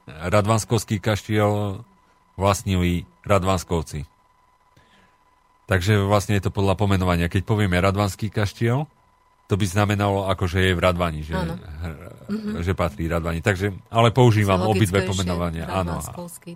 Radvanskovský 0.06 1.02
kaštiel 1.02 1.82
vlastnili 2.38 3.10
Radvanskovci. 3.26 4.06
Takže 5.68 6.00
vlastne 6.06 6.40
je 6.40 6.48
to 6.48 6.52
podľa 6.54 6.80
pomenovania. 6.80 7.28
Keď 7.28 7.44
povieme 7.44 7.82
Radvanský 7.82 8.32
kaštiel, 8.32 8.88
to 9.48 9.56
by 9.56 9.65
znamenalo, 9.65 10.28
ako 10.28 10.44
že 10.44 10.60
je 10.60 10.72
v 10.76 10.82
Radvani, 10.84 11.24
že, 11.24 11.32
mm-hmm. 11.32 12.60
že 12.60 12.76
patrí 12.76 13.07
Radvani. 13.07 13.40
Takže, 13.40 13.72
ale 13.88 14.11
používam 14.11 14.60
obidve 14.68 15.07
pomenovania. 15.07 15.72
Áno. 15.72 16.03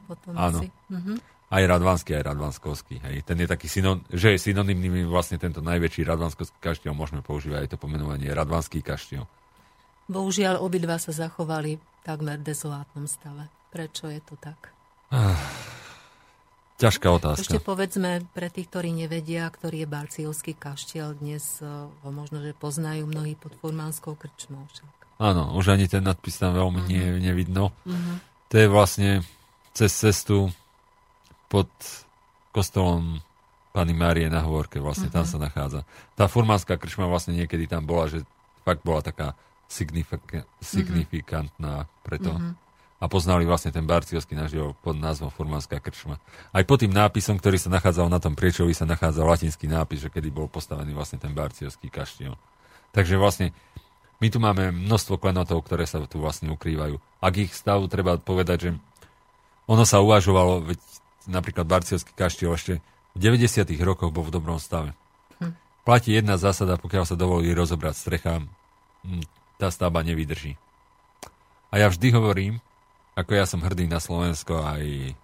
potom 0.03 0.35
áno. 0.35 0.59
Asi. 0.59 0.67
Mm-hmm. 0.91 1.17
Aj 1.51 1.63
Radvanský, 1.67 2.15
aj 2.15 2.31
Radvanskovský. 2.31 3.03
Hej. 3.03 3.27
Ten 3.27 3.39
je 3.43 3.47
taký 3.47 3.67
synon, 3.67 4.03
že 4.07 4.35
je 4.35 4.39
synonymný 4.39 5.07
vlastne 5.07 5.35
tento 5.35 5.59
najväčší 5.63 6.07
Radvanskovský 6.07 6.59
kaštiel, 6.63 6.95
môžeme 6.95 7.23
používať 7.23 7.67
aj 7.67 7.69
to 7.75 7.77
pomenovanie 7.79 8.31
Radvanský 8.31 8.79
kaštiel. 8.83 9.27
Bohužiaľ, 10.11 10.59
obidva 10.59 10.99
sa 10.99 11.15
zachovali 11.15 11.79
takmer 12.03 12.39
dezolátnom 12.43 13.07
stave. 13.07 13.47
Prečo 13.71 14.11
je 14.11 14.19
to 14.19 14.35
tak? 14.35 14.75
Ah. 15.11 15.79
Ťažká 16.81 17.07
otázka. 17.13 17.45
Ešte 17.45 17.61
povedzme 17.61 18.25
pre 18.33 18.49
tých, 18.49 18.65
ktorí 18.73 18.89
nevedia, 18.89 19.45
ktorý 19.45 19.85
je 19.85 19.87
Barciovský 19.87 20.57
kaštiel. 20.57 21.13
Dnes 21.21 21.61
ho 21.61 22.09
možno, 22.09 22.41
že 22.41 22.57
poznajú 22.57 23.05
mnohí 23.05 23.37
pod 23.37 23.53
Furmanskou 23.61 24.17
krčmou 24.17 24.65
však. 24.73 24.89
Áno, 25.21 25.53
už 25.53 25.77
ani 25.77 25.85
ten 25.85 26.01
nadpis 26.01 26.41
tam 26.41 26.57
veľmi 26.57 26.81
uh-huh. 26.81 26.89
nie, 26.89 27.05
nevidno. 27.21 27.69
Uh-huh. 27.85 28.17
To 28.49 28.55
je 28.57 28.65
vlastne 28.65 29.21
cez 29.77 29.93
cestu 29.93 30.49
pod 31.45 31.69
kostolom 32.49 33.21
Pani 33.71 33.93
Márie 33.93 34.27
na 34.27 34.41
Hovorke, 34.41 34.81
vlastne 34.81 35.13
uh-huh. 35.13 35.21
tam 35.21 35.25
sa 35.29 35.37
nachádza. 35.37 35.85
Tá 36.17 36.25
furmánska 36.25 36.81
krčma 36.81 37.05
vlastne 37.05 37.37
niekedy 37.37 37.69
tam 37.69 37.85
bola, 37.85 38.09
že 38.09 38.25
fakt 38.65 38.81
bola 38.81 39.05
taká 39.05 39.37
signifika- 39.69 40.49
signifikantná 40.57 41.85
preto. 42.01 42.33
Uh-huh 42.33 42.57
a 43.01 43.09
poznali 43.09 43.49
vlastne 43.49 43.73
ten 43.73 43.81
barciovský 43.81 44.37
naživo 44.37 44.77
pod 44.85 44.93
názvom 44.93 45.33
Furmanská 45.33 45.81
krčma. 45.81 46.21
Aj 46.53 46.61
pod 46.61 46.85
tým 46.85 46.93
nápisom, 46.93 47.41
ktorý 47.41 47.57
sa 47.57 47.73
nachádzal 47.73 48.13
na 48.13 48.21
tom 48.21 48.37
priečovi, 48.37 48.77
sa 48.77 48.85
nachádzal 48.85 49.25
latinský 49.25 49.65
nápis, 49.65 50.05
že 50.05 50.13
kedy 50.13 50.29
bol 50.29 50.45
postavený 50.45 50.93
vlastne 50.93 51.17
ten 51.17 51.33
barciovský 51.33 51.89
kaštiel. 51.89 52.37
Takže 52.93 53.17
vlastne 53.17 53.57
my 54.21 54.27
tu 54.29 54.37
máme 54.37 54.69
množstvo 54.69 55.17
klenotov, 55.17 55.65
ktoré 55.65 55.89
sa 55.89 55.97
tu 56.05 56.21
vlastne 56.21 56.53
ukrývajú. 56.53 57.01
Ak 57.25 57.33
ich 57.41 57.57
stavu 57.57 57.89
treba 57.89 58.21
povedať, 58.21 58.57
že 58.61 58.69
ono 59.65 59.81
sa 59.81 59.97
uvažovalo, 59.97 60.61
veď 60.61 60.79
napríklad 61.25 61.65
Barciovský 61.65 62.13
kaštiel 62.13 62.53
ešte 62.53 62.73
v 63.15 63.17
90. 63.17 63.65
rokoch 63.81 64.13
bol 64.13 64.21
v 64.21 64.33
dobrom 64.37 64.61
stave. 64.61 64.93
Hm. 65.41 65.57
Platí 65.81 66.13
jedna 66.13 66.37
zásada, 66.37 66.77
pokiaľ 66.77 67.09
sa 67.09 67.17
dovolí 67.17 67.49
rozobrať 67.49 67.95
strecha, 67.97 68.33
hm, 69.01 69.25
tá 69.57 69.73
stavba 69.73 70.05
nevydrží. 70.05 70.53
A 71.73 71.81
ja 71.81 71.87
vždy 71.89 72.13
hovorím, 72.13 72.61
ako 73.15 73.31
ja 73.35 73.45
som 73.45 73.63
hrdý 73.63 73.87
na 73.87 73.99
Slovensko, 73.99 74.63
aj 74.63 75.15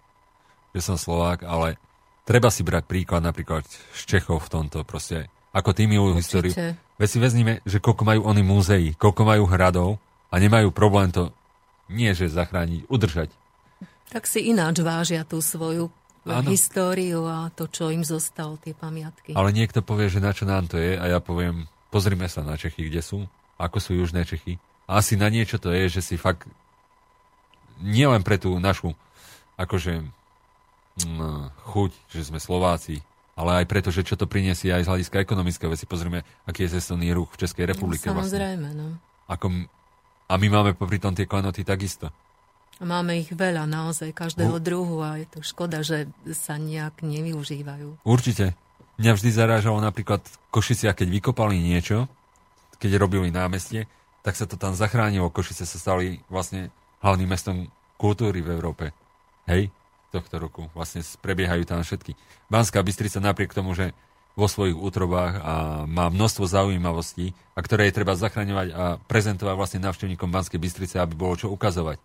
že 0.75 0.81
som 0.83 0.99
Slovák, 0.99 1.47
ale 1.47 1.79
treba 2.27 2.51
si 2.53 2.61
brať 2.61 2.85
príklad 2.85 3.23
napríklad 3.23 3.65
z 3.67 4.01
Čechov 4.05 4.45
v 4.45 4.51
tomto, 4.51 4.85
proste 4.85 5.31
ako 5.55 5.73
tým 5.73 5.95
milujú 5.95 6.13
históriu. 6.19 6.53
Veď 6.97 7.07
si 7.09 7.17
vezmime, 7.17 7.53
že 7.65 7.81
koľko 7.81 8.03
majú 8.05 8.21
oni 8.29 8.43
múzeí, 8.45 8.87
koľko 8.93 9.21
majú 9.25 9.43
hradov 9.49 9.89
a 10.29 10.35
nemajú 10.37 10.69
problém 10.69 11.09
to 11.09 11.33
nie, 11.87 12.11
že 12.11 12.27
zachrániť, 12.29 12.85
udržať. 12.91 13.31
Tak 14.11 14.27
si 14.27 14.51
ináč 14.51 14.83
vážia 14.83 15.23
tú 15.23 15.39
svoju 15.39 15.87
ano. 16.27 16.49
históriu 16.51 17.23
a 17.23 17.47
to, 17.55 17.71
čo 17.71 17.89
im 17.89 18.03
zostalo, 18.03 18.59
tie 18.59 18.75
pamiatky. 18.75 19.33
Ale 19.33 19.55
niekto 19.55 19.79
povie, 19.79 20.11
že 20.11 20.19
na 20.19 20.35
čo 20.35 20.43
nám 20.43 20.67
to 20.67 20.75
je 20.75 20.99
a 20.99 21.05
ja 21.07 21.19
poviem, 21.23 21.65
pozrime 21.89 22.27
sa 22.27 22.43
na 22.43 22.59
Čechy, 22.59 22.91
kde 22.91 22.99
sú, 22.99 23.23
ako 23.55 23.77
sú 23.79 23.95
južné 23.95 24.27
Čechy. 24.27 24.59
A 24.87 24.99
asi 24.99 25.15
na 25.15 25.31
niečo 25.31 25.59
to 25.59 25.71
je, 25.71 25.87
že 25.87 26.01
si 26.03 26.15
fakt 26.19 26.47
nielen 27.81 28.21
pre 28.25 28.41
tú 28.41 28.55
našu 28.57 28.93
akože 29.57 30.05
mm, 31.03 31.41
chuť, 31.73 31.91
že 32.13 32.21
sme 32.29 32.37
Slováci, 32.37 33.01
ale 33.37 33.63
aj 33.63 33.65
preto, 33.69 33.89
že 33.89 34.05
čo 34.05 34.17
to 34.17 34.29
priniesie 34.29 34.73
aj 34.73 34.85
z 34.85 34.89
hľadiska 34.89 35.17
ekonomického 35.21 35.69
veci. 35.69 35.89
Pozrieme, 35.89 36.25
aký 36.45 36.65
je 36.65 36.77
cestovný 36.77 37.13
ruch 37.13 37.33
v 37.37 37.45
Českej 37.45 37.69
republike. 37.69 38.09
No, 38.09 38.21
samozrejme, 38.21 38.69
vlastne. 38.73 38.81
no. 38.81 38.87
Ako, 39.27 39.45
a 40.29 40.33
my 40.37 40.47
máme 40.47 40.71
popri 40.73 40.97
tom 40.97 41.13
tie 41.13 41.29
klenoty 41.29 41.61
takisto. 41.61 42.09
Máme 42.77 43.17
ich 43.17 43.33
veľa, 43.33 43.65
naozaj, 43.65 44.13
každého 44.13 44.57
uh. 44.57 44.61
druhu 44.61 45.01
a 45.01 45.17
je 45.17 45.25
to 45.25 45.39
škoda, 45.41 45.81
že 45.81 46.05
sa 46.37 46.61
nejak 46.61 47.01
nevyužívajú. 47.01 48.05
Určite. 48.05 48.53
Mňa 49.01 49.13
vždy 49.13 49.29
zarážalo 49.29 49.77
napríklad 49.81 50.25
Košicia, 50.49 50.93
keď 50.93 51.09
vykopali 51.09 51.57
niečo, 51.57 52.09
keď 52.77 52.97
robili 52.97 53.29
námestie, 53.29 53.85
tak 54.21 54.37
sa 54.37 54.49
to 54.49 54.57
tam 54.57 54.73
zachránilo. 54.73 55.33
Košice 55.33 55.65
sa 55.65 55.77
stali 55.77 56.21
vlastne 56.29 56.69
hlavným 57.07 57.31
mestom 57.31 57.71
kultúry 57.95 58.43
v 58.43 58.51
Európe. 58.51 58.91
Hej, 59.47 59.71
tohto 60.11 60.43
roku. 60.43 60.67
Vlastne 60.75 60.99
prebiehajú 61.23 61.63
tam 61.63 61.79
všetky. 61.79 62.19
Banská 62.51 62.83
Bystrica 62.83 63.23
napriek 63.23 63.55
tomu, 63.55 63.71
že 63.71 63.95
vo 64.37 64.45
svojich 64.45 64.77
útrobách 64.77 65.41
a 65.41 65.53
má 65.89 66.13
množstvo 66.13 66.45
zaujímavostí, 66.45 67.33
a 67.57 67.59
ktoré 67.65 67.89
je 67.89 67.97
treba 67.97 68.13
zachraňovať 68.13 68.67
a 68.69 69.01
prezentovať 69.09 69.55
vlastne 69.57 69.79
návštevníkom 69.81 70.29
Banskej 70.29 70.61
Bystrice, 70.61 71.01
aby 71.01 71.17
bolo 71.17 71.33
čo 71.33 71.49
ukazovať. 71.49 71.97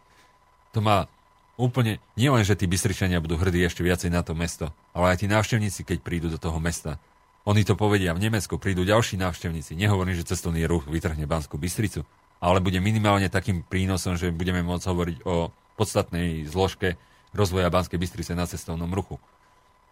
To 0.72 0.80
má 0.80 1.12
úplne, 1.60 2.00
nie 2.16 2.32
len, 2.32 2.40
že 2.40 2.56
tí 2.56 2.64
Bystričania 2.64 3.20
budú 3.20 3.36
hrdí 3.36 3.60
ešte 3.60 3.84
viacej 3.84 4.08
na 4.08 4.24
to 4.24 4.32
mesto, 4.32 4.72
ale 4.96 5.12
aj 5.12 5.20
tí 5.20 5.26
návštevníci, 5.28 5.84
keď 5.84 5.98
prídu 6.00 6.32
do 6.32 6.40
toho 6.40 6.56
mesta. 6.56 6.96
Oni 7.44 7.66
to 7.68 7.76
povedia 7.76 8.16
v 8.16 8.22
Nemecku, 8.24 8.56
prídu 8.56 8.86
ďalší 8.86 9.20
návštevníci. 9.20 9.76
Nehovorím, 9.76 10.16
že 10.16 10.24
cestovný 10.24 10.64
ruch 10.64 10.88
vytrhne 10.88 11.28
Banskú 11.28 11.60
Bystricu, 11.60 12.08
ale 12.42 12.58
bude 12.58 12.82
minimálne 12.82 13.30
takým 13.30 13.62
prínosom, 13.62 14.18
že 14.18 14.34
budeme 14.34 14.66
môcť 14.66 14.90
hovoriť 14.90 15.18
o 15.22 15.54
podstatnej 15.78 16.42
zložke 16.50 16.98
rozvoja 17.30 17.70
Banskej 17.70 18.02
Bystrice 18.02 18.34
na 18.34 18.50
cestovnom 18.50 18.90
ruchu. 18.90 19.22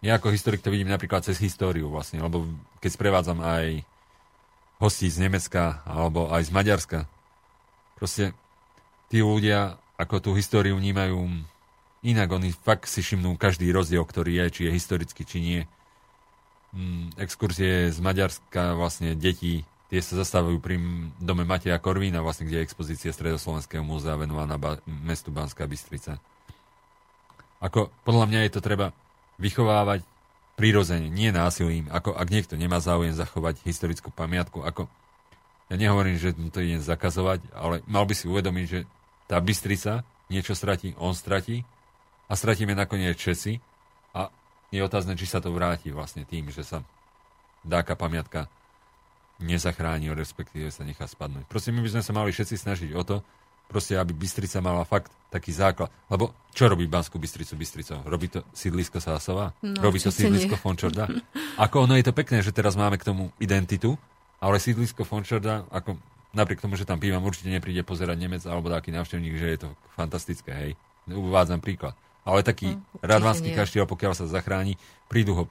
Ja 0.03 0.19
ako 0.19 0.35
historik 0.35 0.59
to 0.59 0.73
vidím 0.73 0.91
napríklad 0.91 1.23
cez 1.23 1.39
históriu 1.39 1.87
vlastne, 1.87 2.19
lebo 2.19 2.43
keď 2.83 2.91
sprevádzam 2.91 3.39
aj 3.39 3.87
hostí 4.83 5.07
z 5.07 5.23
Nemecka 5.23 5.79
alebo 5.87 6.27
aj 6.27 6.49
z 6.49 6.51
Maďarska, 6.51 6.99
proste 7.95 8.35
tí 9.07 9.23
ľudia 9.23 9.79
ako 9.95 10.19
tú 10.19 10.29
históriu 10.33 10.75
vnímajú 10.75 11.21
inak, 12.01 12.29
oni 12.33 12.49
fakt 12.51 12.89
si 12.89 13.05
všimnú 13.05 13.37
každý 13.37 13.69
rozdiel, 13.69 14.01
ktorý 14.01 14.41
je, 14.41 14.45
či 14.49 14.61
je 14.67 14.71
historický, 14.73 15.21
či 15.21 15.37
nie. 15.37 15.61
Mm, 16.73 17.13
exkurzie 17.21 17.93
z 17.93 17.99
Maďarska 18.01 18.73
vlastne 18.73 19.13
detí 19.13 19.69
Tie 19.91 19.99
sa 19.99 20.23
zastavujú 20.23 20.63
pri 20.63 20.79
dome 21.19 21.43
Mateja 21.43 21.75
Korvína, 21.75 22.23
vlastne, 22.23 22.47
kde 22.47 22.63
je 22.63 22.65
expozícia 22.65 23.11
Stredoslovenského 23.11 23.83
múzea 23.83 24.15
venovaná 24.15 24.55
ba- 24.55 24.79
mestu 24.87 25.35
Banská 25.35 25.67
Bystrica. 25.67 26.15
Ako, 27.59 27.91
podľa 28.07 28.25
mňa 28.31 28.39
je 28.47 28.51
to 28.55 28.63
treba 28.63 28.95
vychovávať 29.35 30.07
prirodzene, 30.55 31.11
nie 31.11 31.35
násilím. 31.35 31.91
Ako, 31.91 32.15
ak 32.15 32.31
niekto 32.31 32.55
nemá 32.55 32.79
záujem 32.79 33.11
zachovať 33.11 33.59
historickú 33.67 34.15
pamiatku, 34.15 34.63
ako, 34.63 34.87
ja 35.67 35.75
nehovorím, 35.75 36.15
že 36.15 36.39
to 36.55 36.63
idem 36.63 36.79
zakazovať, 36.79 37.43
ale 37.51 37.83
mal 37.83 38.07
by 38.07 38.15
si 38.15 38.31
uvedomiť, 38.31 38.65
že 38.71 38.79
tá 39.27 39.43
Bystrica 39.43 40.07
niečo 40.31 40.55
stratí, 40.55 40.95
on 41.03 41.11
stratí 41.11 41.67
a 42.31 42.39
stratíme 42.39 42.71
nakoniec 42.71 43.19
všetci 43.19 43.59
a 44.15 44.31
je 44.71 44.79
otázne, 44.79 45.19
či 45.19 45.27
sa 45.27 45.43
to 45.43 45.51
vráti 45.51 45.91
vlastne 45.91 46.23
tým, 46.23 46.47
že 46.47 46.63
sa 46.63 46.79
dáka 47.67 47.99
pamiatka 47.99 48.47
nezachránil, 49.41 50.13
respektíve 50.15 50.69
sa 50.69 50.85
nechá 50.85 51.05
spadnúť. 51.05 51.49
Proste 51.49 51.73
my 51.73 51.81
by 51.81 51.89
sme 51.97 52.03
sa 52.05 52.13
mali 52.13 52.29
všetci 52.31 52.55
snažiť 52.57 52.89
o 52.95 53.03
to, 53.03 53.17
proste 53.71 53.95
aby 53.95 54.11
Bystrica 54.11 54.59
mala 54.59 54.83
fakt 54.83 55.09
taký 55.31 55.55
základ. 55.55 55.87
Lebo 56.11 56.35
čo 56.51 56.67
robí 56.67 56.85
Banskú 56.85 57.17
Bystricu 57.17 57.55
Bystricou? 57.55 58.03
Robí 58.03 58.27
to 58.27 58.43
sídlisko 58.51 58.99
Sásova? 58.99 59.55
No, 59.63 59.79
robí 59.79 60.03
to 60.03 60.11
sídlisko 60.11 60.59
nie. 60.59 60.61
Fončorda? 60.61 61.07
Ako 61.55 61.87
ono 61.87 61.95
je 61.95 62.03
to 62.03 62.13
pekné, 62.13 62.43
že 62.43 62.51
teraz 62.51 62.75
máme 62.75 62.99
k 62.99 63.07
tomu 63.07 63.31
identitu, 63.39 63.95
ale 64.43 64.59
sídlisko 64.59 65.07
Fončorda, 65.07 65.63
ako 65.71 65.95
napriek 66.35 66.59
tomu, 66.59 66.75
že 66.75 66.83
tam 66.83 66.99
pívam, 66.99 67.23
určite 67.23 67.47
nepríde 67.47 67.83
pozerať 67.87 68.19
Nemec 68.19 68.43
alebo 68.43 68.67
taký 68.67 68.91
návštevník, 68.91 69.39
že 69.39 69.47
je 69.55 69.59
to 69.67 69.69
fantastické, 69.95 70.51
hej. 70.51 70.71
Uvádzam 71.07 71.63
príklad. 71.63 71.95
Ale 72.21 72.45
taký 72.45 72.77
no, 72.77 72.83
radvanský 73.01 73.55
kaštiel, 73.55 73.89
pokiaľ 73.89 74.13
sa 74.13 74.29
zachráni, 74.29 74.77
prídu 75.09 75.33
ho 75.33 75.43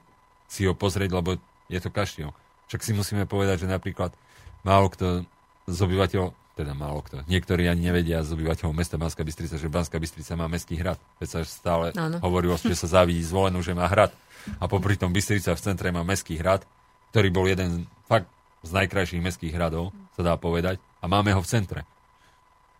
si 0.51 0.67
ho 0.67 0.75
pozrieť, 0.75 1.15
lebo 1.15 1.39
je 1.71 1.79
to 1.79 1.87
kaštiel. 1.87 2.35
Však 2.71 2.87
si 2.87 2.95
musíme 2.95 3.27
povedať, 3.27 3.67
že 3.67 3.67
napríklad 3.67 4.15
málo 4.63 4.87
kto 4.87 5.27
z 5.67 5.77
obyvateľov, 5.83 6.31
teda 6.55 6.71
málo 6.71 7.03
kto, 7.03 7.27
niektorí 7.27 7.67
ani 7.67 7.91
nevedia 7.91 8.23
z 8.23 8.31
obyvateľov 8.31 8.71
mesta 8.71 8.95
Banská 8.95 9.27
Bystrica, 9.27 9.59
že 9.59 9.67
Banská 9.67 9.99
Bystrica 9.99 10.39
má 10.39 10.47
mestský 10.47 10.79
hrad. 10.79 10.95
Veď 11.19 11.27
sa 11.27 11.39
stále 11.43 11.91
ano. 11.91 12.23
hovorilo, 12.23 12.55
že 12.55 12.79
sa 12.79 13.03
závidí 13.03 13.19
zvolenú, 13.27 13.59
že 13.59 13.75
má 13.75 13.91
hrad. 13.91 14.15
A 14.55 14.71
popri 14.71 14.95
tom 14.95 15.11
Bystrica 15.11 15.51
v 15.51 15.59
centre 15.59 15.91
má 15.91 16.07
mestský 16.07 16.39
hrad, 16.39 16.63
ktorý 17.11 17.27
bol 17.27 17.43
jeden 17.43 17.91
fakt 18.07 18.31
z 18.63 18.71
najkrajších 18.71 19.19
mestských 19.19 19.51
hradov, 19.51 19.91
sa 20.15 20.23
dá 20.23 20.39
povedať. 20.39 20.79
A 21.03 21.11
máme 21.11 21.35
ho 21.35 21.43
v 21.43 21.51
centre. 21.51 21.83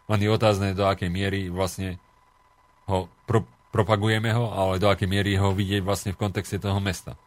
Len 0.07 0.23
je 0.23 0.31
otázne, 0.31 0.72
do 0.72 0.88
akej 0.88 1.11
miery 1.11 1.51
vlastne 1.51 1.99
ho 2.88 3.11
pro, 3.27 3.43
propagujeme 3.76 4.31
ho, 4.31 4.55
ale 4.55 4.80
do 4.80 4.88
akej 4.88 5.09
miery 5.09 5.35
ho 5.35 5.51
vidieť 5.51 5.84
vlastne 5.84 6.15
v 6.15 6.22
kontexte 6.22 6.63
toho 6.63 6.80
mesta. 6.80 7.19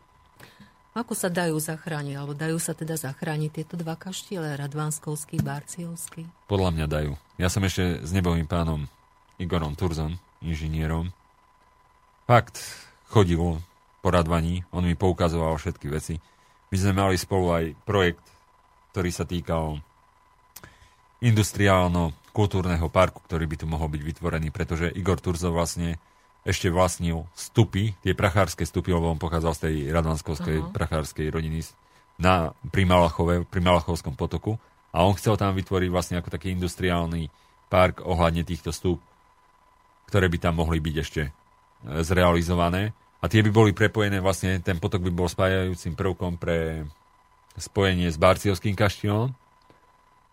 Ako 0.95 1.19
sa 1.19 1.27
dajú 1.27 1.59
zachrániť, 1.59 2.15
alebo 2.15 2.39
dajú 2.39 2.55
sa 2.63 2.71
teda 2.71 2.95
zachrániť 2.95 3.51
tieto 3.51 3.75
dva 3.75 3.99
kaštiele, 3.99 4.55
Radvanskovský, 4.55 5.43
Barciovský? 5.43 6.23
Podľa 6.47 6.71
mňa 6.71 6.87
dajú. 6.87 7.13
Ja 7.35 7.51
som 7.51 7.67
ešte 7.67 7.99
s 7.99 8.15
nebovým 8.15 8.47
pánom 8.47 8.87
Igorom 9.43 9.75
Turzom, 9.75 10.23
inžinierom, 10.39 11.11
fakt 12.31 12.63
chodil 13.11 13.59
poradvaní, 14.07 14.63
on 14.71 14.87
mi 14.87 14.95
poukazoval 14.95 15.59
všetky 15.59 15.91
veci. 15.91 16.23
My 16.71 16.77
sme 16.79 16.93
mali 16.95 17.19
spolu 17.19 17.51
aj 17.51 17.65
projekt, 17.83 18.23
ktorý 18.95 19.11
sa 19.11 19.27
týkal 19.27 19.83
industriálno-kultúrneho 21.27 22.87
parku, 22.87 23.19
ktorý 23.27 23.51
by 23.51 23.57
tu 23.59 23.67
mohol 23.67 23.91
byť 23.91 24.03
vytvorený, 24.15 24.55
pretože 24.55 24.95
Igor 24.95 25.19
Turzo 25.19 25.51
vlastne 25.51 25.99
ešte 26.45 26.69
vlastnil 26.69 27.25
stupy, 27.33 27.97
tie 28.05 28.13
prachárske 28.13 28.69
stupy, 28.69 28.93
lebo 28.93 29.09
on 29.09 29.21
pochádzal 29.21 29.53
z 29.57 29.61
tej 29.65 29.77
radvanskovskej 29.97 30.57
uh-huh. 30.61 30.73
prachárskej 30.77 31.33
rodiny 31.33 31.65
na, 32.21 32.53
pri, 32.69 32.85
Malachove, 32.85 33.49
pri 33.49 33.61
Malachovskom 33.65 34.13
potoku 34.15 34.61
a 34.95 35.03
on 35.03 35.17
chcel 35.17 35.35
tam 35.41 35.57
vytvoriť 35.57 35.89
vlastne 35.91 36.21
ako 36.21 36.31
taký 36.31 36.53
industriálny 36.55 37.33
park 37.73 38.05
ohľadne 38.05 38.45
týchto 38.47 38.71
stúp, 38.71 39.01
ktoré 40.07 40.29
by 40.29 40.39
tam 40.39 40.61
mohli 40.61 40.79
byť 40.79 40.97
ešte 41.01 41.23
e, 41.27 41.31
zrealizované. 42.05 42.95
A 43.19 43.27
tie 43.27 43.41
by 43.41 43.51
boli 43.51 43.73
prepojené 43.73 44.21
vlastne, 44.21 44.61
ten 44.61 44.77
potok 44.77 45.01
by 45.01 45.11
bol 45.11 45.27
spájajúcim 45.27 45.97
prvkom 45.97 46.37
pre 46.37 46.85
spojenie 47.57 48.13
s 48.13 48.21
Barciovským 48.21 48.77
kaštielom. 48.77 49.33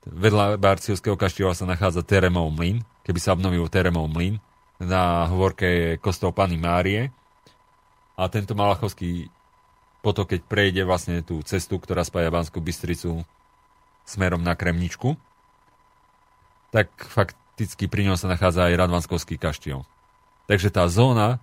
Vedľa 0.06 0.60
Barciovského 0.60 1.16
kaštieľa 1.16 1.56
sa 1.56 1.66
nachádza 1.66 2.04
Teremov 2.04 2.52
mlyn. 2.52 2.84
Keby 3.08 3.20
sa 3.22 3.34
obnovil 3.34 3.64
Teremov 3.72 4.12
mlyn, 4.12 4.44
na 4.82 5.30
hovorke 5.30 6.02
kostol 6.02 6.34
Pany 6.34 6.58
Márie. 6.58 7.14
A 8.18 8.26
tento 8.28 8.58
Malachovský 8.58 9.30
potok, 10.02 10.34
keď 10.36 10.42
prejde 10.50 10.82
vlastne 10.82 11.22
tú 11.22 11.40
cestu, 11.46 11.78
ktorá 11.78 12.02
spája 12.02 12.34
Banskú 12.34 12.58
Bystricu 12.60 13.22
smerom 14.06 14.42
na 14.42 14.58
Kremničku, 14.58 15.14
tak 16.74 16.90
fakticky 16.98 17.86
pri 17.86 18.10
ňom 18.10 18.18
sa 18.18 18.26
nachádza 18.26 18.66
aj 18.68 18.80
Radvanskovský 18.82 19.38
kaštiel. 19.38 19.86
Takže 20.50 20.74
tá 20.74 20.90
zóna, 20.90 21.38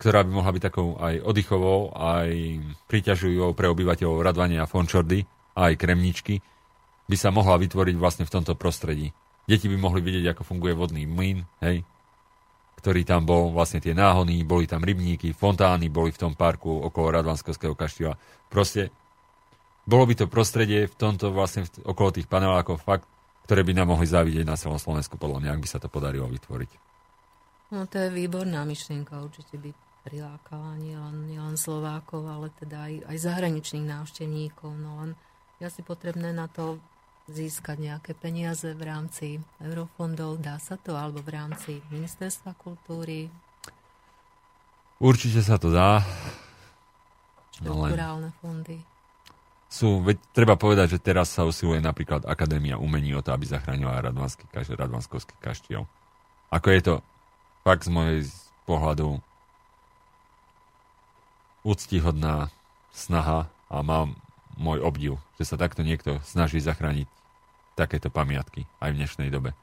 ktorá 0.00 0.24
by 0.24 0.30
mohla 0.32 0.54
byť 0.56 0.62
takou 0.64 0.96
aj 0.96 1.20
oddychovou, 1.20 1.92
aj 1.92 2.32
priťažujúcou 2.88 3.52
pre 3.52 3.66
obyvateľov 3.68 4.24
Radvania 4.24 4.64
a 4.64 4.70
Fončordy, 4.70 5.28
aj 5.58 5.76
Kremničky, 5.76 6.40
by 7.08 7.16
sa 7.18 7.28
mohla 7.28 7.60
vytvoriť 7.60 7.96
vlastne 8.00 8.24
v 8.24 8.32
tomto 8.32 8.56
prostredí. 8.56 9.12
Deti 9.48 9.68
by 9.68 9.76
mohli 9.80 10.00
vidieť, 10.04 10.32
ako 10.32 10.42
funguje 10.44 10.76
vodný 10.76 11.08
mlyn, 11.08 11.44
hej, 11.64 11.82
ktorý 12.88 13.04
tam 13.04 13.28
bol, 13.28 13.52
vlastne 13.52 13.84
tie 13.84 13.92
náhony, 13.92 14.40
boli 14.48 14.64
tam 14.64 14.80
rybníky, 14.80 15.36
fontány 15.36 15.92
boli 15.92 16.08
v 16.08 16.24
tom 16.24 16.32
parku 16.32 16.72
okolo 16.72 17.20
Radvanskovského 17.20 17.76
kaštieľa. 17.76 18.16
Proste 18.48 18.88
bolo 19.84 20.08
by 20.08 20.16
to 20.16 20.24
prostredie 20.24 20.88
v 20.88 20.96
tomto 20.96 21.28
vlastne 21.28 21.68
okolo 21.84 22.16
tých 22.16 22.24
panelákov 22.24 22.80
fakt, 22.80 23.04
ktoré 23.44 23.60
by 23.60 23.76
nám 23.76 23.92
mohli 23.92 24.08
závidieť 24.08 24.48
na 24.48 24.56
celom 24.56 24.80
Slovensku, 24.80 25.20
podľa 25.20 25.44
mňa, 25.44 25.50
ak 25.52 25.60
by 25.60 25.68
sa 25.68 25.76
to 25.84 25.92
podarilo 25.92 26.32
vytvoriť. 26.32 26.70
No 27.76 27.84
to 27.84 28.00
je 28.00 28.08
výborná 28.08 28.64
myšlienka, 28.64 29.20
určite 29.20 29.60
by 29.60 29.68
prilákala 30.08 30.80
nielen, 30.80 31.28
nielen 31.28 31.60
Slovákov, 31.60 32.24
ale 32.24 32.48
teda 32.56 32.88
aj, 32.88 33.04
aj 33.04 33.16
zahraničných 33.20 33.84
návštevníkov. 33.84 34.72
No 34.80 35.04
len 35.04 35.10
je 35.60 35.68
asi 35.68 35.84
potrebné 35.84 36.32
na 36.32 36.48
to 36.48 36.80
získať 37.28 37.76
nejaké 37.78 38.12
peniaze 38.16 38.66
v 38.72 38.82
rámci 38.82 39.26
eurofondov? 39.60 40.40
Dá 40.40 40.56
sa 40.56 40.80
to? 40.80 40.96
Alebo 40.96 41.20
v 41.20 41.30
rámci 41.36 41.72
ministerstva 41.92 42.56
kultúry? 42.56 43.28
Určite 44.98 45.44
sa 45.44 45.60
to 45.60 45.70
dá. 45.70 46.02
Štruktúrálne 47.54 48.34
fondy. 48.42 48.82
Sú, 49.68 50.00
veď 50.00 50.16
treba 50.32 50.56
povedať, 50.56 50.96
že 50.96 51.04
teraz 51.04 51.28
sa 51.28 51.44
usiluje 51.44 51.78
napríklad 51.84 52.24
Akadémia 52.24 52.80
umení 52.80 53.12
o 53.12 53.20
to, 53.20 53.36
aby 53.36 53.44
zachránila 53.44 54.00
Radvanský, 54.00 54.48
Radvanskovský 54.50 55.36
kaštiel. 55.44 55.84
Ako 56.48 56.68
je 56.72 56.80
to 56.80 56.94
fakt 57.60 57.84
z 57.84 57.92
mojej 57.92 58.20
pohľadu 58.64 59.20
úctihodná 61.68 62.48
snaha 62.96 63.52
a 63.68 63.84
mám 63.84 64.16
môj 64.58 64.82
obdiv, 64.82 65.22
že 65.38 65.46
sa 65.46 65.56
takto 65.56 65.86
niekto 65.86 66.18
snaží 66.26 66.58
zachrániť 66.58 67.06
takéto 67.78 68.10
pamiatky 68.10 68.66
aj 68.82 68.90
v 68.90 68.98
dnešnej 68.98 69.30
dobe. 69.30 69.54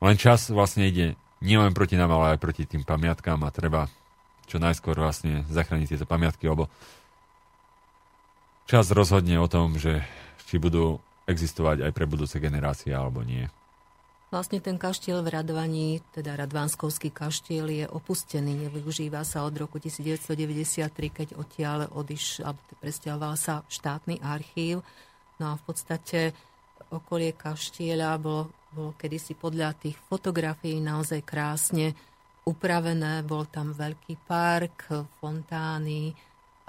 Len 0.00 0.16
čas 0.16 0.48
vlastne 0.48 0.88
ide 0.88 1.20
nielen 1.44 1.76
proti 1.76 2.00
nám, 2.00 2.16
ale 2.16 2.34
aj 2.36 2.42
proti 2.42 2.64
tým 2.64 2.82
pamiatkám 2.82 3.44
a 3.44 3.52
treba 3.52 3.92
čo 4.48 4.56
najskôr 4.56 4.96
vlastne 4.96 5.44
zachrániť 5.52 5.94
tieto 5.94 6.08
pamiatky, 6.08 6.48
lebo 6.48 6.72
čas 8.64 8.88
rozhodne 8.90 9.36
o 9.38 9.46
tom, 9.46 9.76
že 9.76 10.00
či 10.48 10.56
budú 10.56 10.98
existovať 11.28 11.86
aj 11.86 11.92
pre 11.94 12.08
budúce 12.08 12.40
generácie 12.42 12.90
alebo 12.90 13.22
nie. 13.22 13.46
Vlastne 14.30 14.62
ten 14.62 14.78
kaštiel 14.78 15.26
v 15.26 15.42
Radvaní, 15.42 15.98
teda 16.14 16.38
Radvanskovský 16.38 17.10
kaštiel, 17.10 17.66
je 17.66 17.86
opustený, 17.90 18.70
nevyužíva 18.70 19.26
sa 19.26 19.42
od 19.42 19.58
roku 19.58 19.82
1993, 19.82 20.86
keď 21.10 21.28
odtiaľ 21.34 21.90
odiš, 21.90 22.38
presťahoval 22.78 23.34
sa 23.34 23.66
štátny 23.66 24.22
archív. 24.22 24.86
No 25.42 25.50
a 25.50 25.58
v 25.58 25.62
podstate 25.66 26.30
okolie 26.94 27.34
kaštieľa 27.34 28.22
bolo, 28.22 28.54
bolo 28.70 28.94
kedysi 28.94 29.34
podľa 29.34 29.74
tých 29.74 29.98
fotografií 29.98 30.78
naozaj 30.78 31.26
krásne 31.26 31.98
upravené. 32.46 33.26
Bol 33.26 33.50
tam 33.50 33.74
veľký 33.74 34.14
park, 34.30 34.94
fontány, 35.18 36.14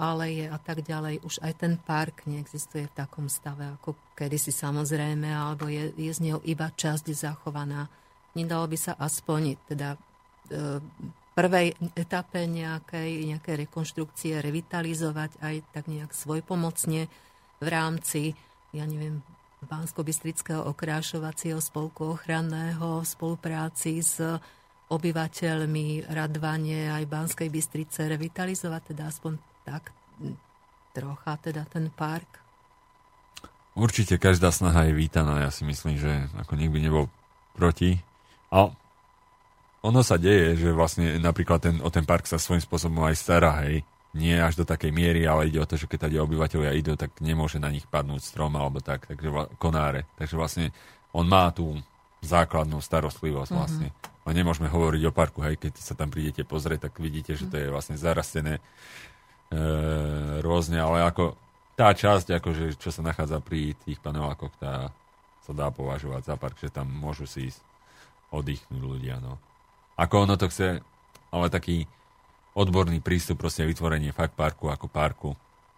aleje 0.02 0.50
a 0.50 0.58
tak 0.58 0.82
ďalej. 0.82 1.22
Už 1.22 1.38
aj 1.38 1.62
ten 1.62 1.78
park 1.78 2.26
neexistuje 2.26 2.90
v 2.90 2.96
takom 2.98 3.30
stave, 3.30 3.78
ako 3.78 3.94
kedysi 4.18 4.50
samozrejme, 4.50 5.30
alebo 5.30 5.70
je, 5.70 5.94
je 5.94 6.10
z 6.10 6.20
neho 6.26 6.42
iba 6.42 6.66
časť 6.74 7.14
zachovaná. 7.14 7.86
Nedalo 8.34 8.66
by 8.66 8.74
sa 8.74 8.98
aspoň 8.98 9.54
teda 9.70 9.94
e, 9.94 9.98
prvej 11.38 11.78
etape 11.94 12.50
nejakej, 12.50 13.30
nejakej 13.30 13.54
rekonštrukcie 13.70 14.42
revitalizovať 14.42 15.38
aj 15.38 15.54
tak 15.70 15.86
nejak 15.86 16.10
svojpomocne 16.10 17.06
v 17.62 17.66
rámci, 17.70 18.34
ja 18.74 18.82
neviem, 18.82 19.22
Bansko-Bystrického 19.62 20.66
okrášovacieho 20.66 21.62
spolku 21.62 22.18
ochranného 22.18 22.98
v 22.98 23.06
spolupráci 23.06 24.02
s 24.02 24.18
obyvateľmi 24.90 26.10
Radvanie 26.10 26.90
aj 26.90 27.04
Banskej 27.06 27.46
Bystrice 27.46 28.10
revitalizovať, 28.10 28.92
teda 28.92 29.06
aspoň 29.06 29.51
tak 29.64 29.92
trocha 30.92 31.34
teda 31.40 31.64
ten 31.70 31.88
park? 31.92 32.40
Určite 33.72 34.20
každá 34.20 34.52
snaha 34.52 34.84
je 34.88 34.92
vítaná. 34.92 35.40
Ja 35.40 35.50
si 35.50 35.64
myslím, 35.64 35.96
že 35.96 36.28
ako 36.36 36.60
nikdy 36.60 36.78
nebol 36.84 37.08
proti. 37.56 38.04
A 38.52 38.68
ono 39.80 40.00
sa 40.04 40.20
deje, 40.20 40.60
že 40.60 40.76
vlastne 40.76 41.16
napríklad 41.16 41.58
ten, 41.64 41.76
o 41.80 41.88
ten 41.88 42.04
park 42.04 42.28
sa 42.28 42.36
svojím 42.36 42.60
spôsobom 42.60 43.02
aj 43.08 43.16
stará, 43.16 43.64
hej 43.64 43.82
nie 44.12 44.36
až 44.36 44.60
do 44.60 44.64
takej 44.68 44.92
miery, 44.92 45.24
ale 45.24 45.48
ide 45.48 45.56
o 45.56 45.68
to, 45.68 45.80
že 45.80 45.88
keď 45.88 46.08
tady 46.08 46.20
obyvateľia 46.20 46.76
idú, 46.76 46.92
tak 47.00 47.16
nemôže 47.24 47.56
na 47.56 47.72
nich 47.72 47.88
padnúť 47.88 48.20
strom 48.20 48.52
alebo 48.60 48.84
tak, 48.84 49.08
takže 49.08 49.56
konáre. 49.56 50.04
Takže 50.20 50.36
vlastne 50.36 50.66
on 51.16 51.24
má 51.24 51.48
tú 51.48 51.80
základnú 52.20 52.78
starostlivosť 52.84 53.48
mm-hmm. 53.48 53.56
vlastne. 53.58 53.88
A 54.22 54.30
nemôžeme 54.30 54.70
hovoriť 54.70 55.02
o 55.08 55.16
parku, 55.16 55.42
hej, 55.42 55.58
keď 55.58 55.80
sa 55.80 55.96
tam 55.96 56.12
prídete 56.12 56.46
pozrieť, 56.46 56.86
tak 56.86 57.00
vidíte, 57.02 57.34
že 57.34 57.48
to 57.48 57.56
je 57.58 57.72
vlastne 57.72 57.98
zarastené 57.98 58.62
rôzne, 60.40 60.80
ale 60.80 61.04
ako 61.04 61.36
tá 61.76 61.92
časť, 61.92 62.40
akože, 62.40 62.76
čo 62.80 62.88
sa 62.92 63.04
nachádza 63.04 63.40
pri 63.40 63.76
tých 63.84 64.00
panelákoch, 64.00 64.52
tá 64.60 64.92
sa 65.42 65.52
dá 65.52 65.68
považovať 65.74 66.22
za 66.22 66.34
park, 66.38 66.56
že 66.62 66.70
tam 66.70 66.86
môžu 66.86 67.26
si 67.26 67.50
ísť 67.50 67.60
oddychnúť 68.30 68.82
ľudia, 68.82 69.18
no. 69.18 69.36
Ako 69.98 70.24
ono 70.24 70.38
to 70.38 70.48
chce, 70.48 70.80
ale 71.34 71.46
taký 71.52 71.84
odborný 72.54 73.02
prístup, 73.02 73.42
proste 73.42 73.66
vytvorenie 73.66 74.14
fakt 74.14 74.38
parku 74.38 74.70
ako 74.70 74.86
parku, 74.88 75.30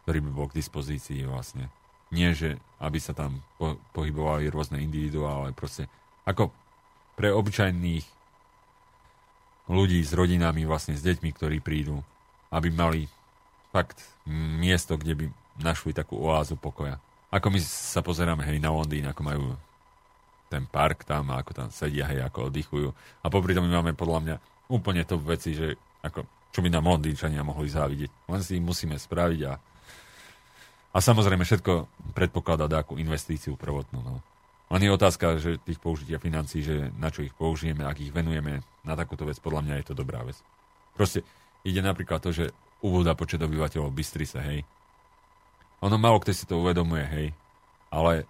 ktorý 0.05 0.19
by 0.21 0.31
bol 0.31 0.47
k 0.51 0.59
dispozícii 0.61 1.25
vlastne. 1.27 1.73
Nie, 2.13 2.37
že 2.37 2.61
aby 2.79 3.01
sa 3.01 3.17
tam 3.17 3.43
po, 3.59 3.81
pohybovali 3.97 4.53
rôzne 4.53 4.79
individuále, 4.85 5.51
ale 5.51 5.57
proste 5.57 5.89
ako 6.29 6.53
pre 7.17 7.33
obyčajných 7.33 8.05
ľudí 9.71 10.05
s 10.05 10.13
rodinami, 10.13 10.69
vlastne 10.69 10.93
s 10.93 11.03
deťmi, 11.03 11.31
ktorí 11.33 11.65
prídu, 11.65 12.05
aby 12.53 12.69
mali 12.69 13.09
fakt 13.75 13.99
miesto, 14.31 14.95
kde 14.95 15.19
by 15.19 15.25
našli 15.59 15.91
takú 15.91 16.23
oázu 16.23 16.55
pokoja. 16.55 17.03
Ako 17.35 17.51
my 17.51 17.59
sa 17.59 17.99
pozeráme, 18.07 18.47
hej, 18.47 18.63
na 18.63 18.71
Londýn, 18.71 19.11
ako 19.11 19.23
majú 19.27 19.43
ten 20.47 20.71
park 20.71 21.03
tam 21.03 21.35
ako 21.35 21.51
tam 21.51 21.69
sedia, 21.75 22.07
hej, 22.07 22.23
ako 22.23 22.55
oddychujú. 22.55 22.89
A 22.95 23.27
popri 23.27 23.59
tom 23.59 23.67
my 23.67 23.83
máme 23.83 23.99
podľa 23.99 24.21
mňa 24.23 24.37
úplne 24.71 25.03
to 25.03 25.19
veci, 25.19 25.59
že 25.59 25.75
ako 26.07 26.23
čo 26.55 26.63
by 26.63 26.71
nám 26.71 26.87
Londýnčania 26.87 27.43
mohli 27.43 27.67
závidieť. 27.67 28.31
Len 28.31 28.43
si 28.47 28.63
musíme 28.63 28.95
spraviť 28.95 29.41
a, 29.51 29.59
a 30.95 30.99
samozrejme 31.03 31.43
všetko 31.43 31.73
predpokladá 32.15 32.71
nejakú 32.71 32.95
investíciu 32.95 33.59
prvotnú. 33.59 33.99
No. 33.99 34.23
Len 34.71 34.87
je 34.87 34.95
otázka, 34.95 35.43
že 35.43 35.59
tých 35.67 35.83
použitia 35.83 36.23
financí, 36.23 36.63
že 36.63 36.95
na 36.95 37.11
čo 37.11 37.27
ich 37.27 37.35
použijeme, 37.35 37.83
ak 37.83 37.99
ich 37.99 38.15
venujeme 38.15 38.63
na 38.87 38.95
takúto 38.95 39.27
vec, 39.27 39.43
podľa 39.43 39.67
mňa 39.67 39.75
je 39.83 39.87
to 39.91 39.99
dobrá 39.99 40.23
vec. 40.23 40.39
Proste 40.95 41.27
ide 41.67 41.83
napríklad 41.83 42.23
to, 42.23 42.31
že 42.31 42.55
uvúda 42.81 43.15
počet 43.15 43.43
obyvateľov 43.43 43.95
Bystrice, 43.95 44.39
hej. 44.41 44.67
Ono 45.85 46.01
málo 46.01 46.19
kto 46.19 46.33
si 46.33 46.49
to 46.49 46.59
uvedomuje, 46.59 47.05
hej. 47.05 47.27
Ale 47.93 48.25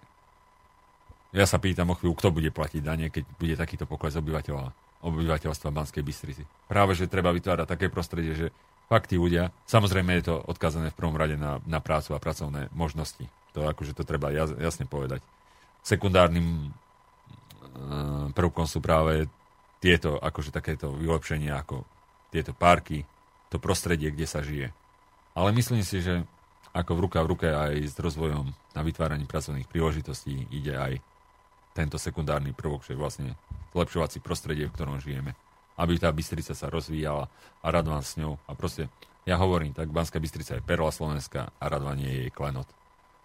ja 1.35 1.47
sa 1.47 1.59
pýtam 1.59 1.91
o 1.91 1.97
chvíľu, 1.97 2.15
kto 2.15 2.29
bude 2.35 2.51
platiť 2.51 2.81
dane, 2.83 3.07
keď 3.11 3.23
bude 3.39 3.55
takýto 3.57 3.87
pokles 3.87 4.15
obyvateľa 4.15 4.71
obyvateľstva 5.05 5.69
Banskej 5.69 6.01
Bystrici. 6.01 6.43
Práve, 6.65 6.97
že 6.97 7.05
treba 7.05 7.29
vytvárať 7.29 7.67
také 7.69 7.93
prostredie, 7.93 8.33
že 8.33 8.47
fakt 8.89 9.13
tí 9.13 9.21
ľudia, 9.21 9.53
samozrejme 9.69 10.17
je 10.17 10.33
to 10.33 10.35
odkazané 10.49 10.89
v 10.89 10.97
prvom 10.97 11.13
rade 11.13 11.37
na, 11.37 11.61
na 11.69 11.77
prácu 11.77 12.17
a 12.17 12.21
pracovné 12.21 12.73
možnosti. 12.73 13.25
To 13.53 13.69
akože 13.69 13.93
to 13.93 14.01
treba 14.01 14.33
jasne 14.33 14.89
povedať. 14.89 15.21
Sekundárnym 15.85 16.69
uh, 16.69 18.33
prvkom 18.33 18.65
sú 18.65 18.81
práve 18.81 19.29
tieto, 19.77 20.17
akože 20.17 20.49
takéto 20.49 20.89
vylepšenia, 20.89 21.61
ako 21.61 21.85
tieto 22.33 22.57
parky, 22.57 23.05
to 23.49 23.57
prostredie, 23.61 24.09
kde 24.09 24.27
sa 24.27 24.41
žije. 24.41 24.73
Ale 25.35 25.49
myslím 25.51 25.83
si, 25.83 25.99
že 25.99 26.23
ako 26.75 26.99
v 26.99 27.03
ruka 27.07 27.19
v 27.23 27.31
ruke 27.31 27.47
aj 27.47 27.75
s 27.87 27.95
rozvojom 27.95 28.51
na 28.75 28.81
vytváraní 28.83 29.23
pracovných 29.23 29.71
príležitostí 29.71 30.51
ide 30.51 30.75
aj 30.75 30.93
tento 31.71 31.95
sekundárny 31.95 32.51
prvok, 32.51 32.83
že 32.83 32.99
vlastne 32.99 33.35
zlepšovací 33.71 34.19
prostredie, 34.19 34.67
v 34.67 34.75
ktorom 34.75 34.99
žijeme. 34.99 35.35
Aby 35.75 35.99
tá 35.99 36.07
Bystrica 36.11 36.55
sa 36.55 36.71
rozvíjala 36.71 37.27
a 37.59 37.67
Radvan 37.67 38.03
s 38.03 38.15
ňou. 38.15 38.39
A 38.47 38.55
proste, 38.55 38.87
ja 39.27 39.35
hovorím, 39.35 39.75
tak 39.75 39.91
Banská 39.91 40.19
Bystrica 40.23 40.55
je 40.55 40.63
perla 40.63 40.91
Slovenska 40.91 41.51
a 41.59 41.63
Radvan 41.67 41.99
je 41.99 42.27
jej 42.27 42.31
klenot. 42.31 42.67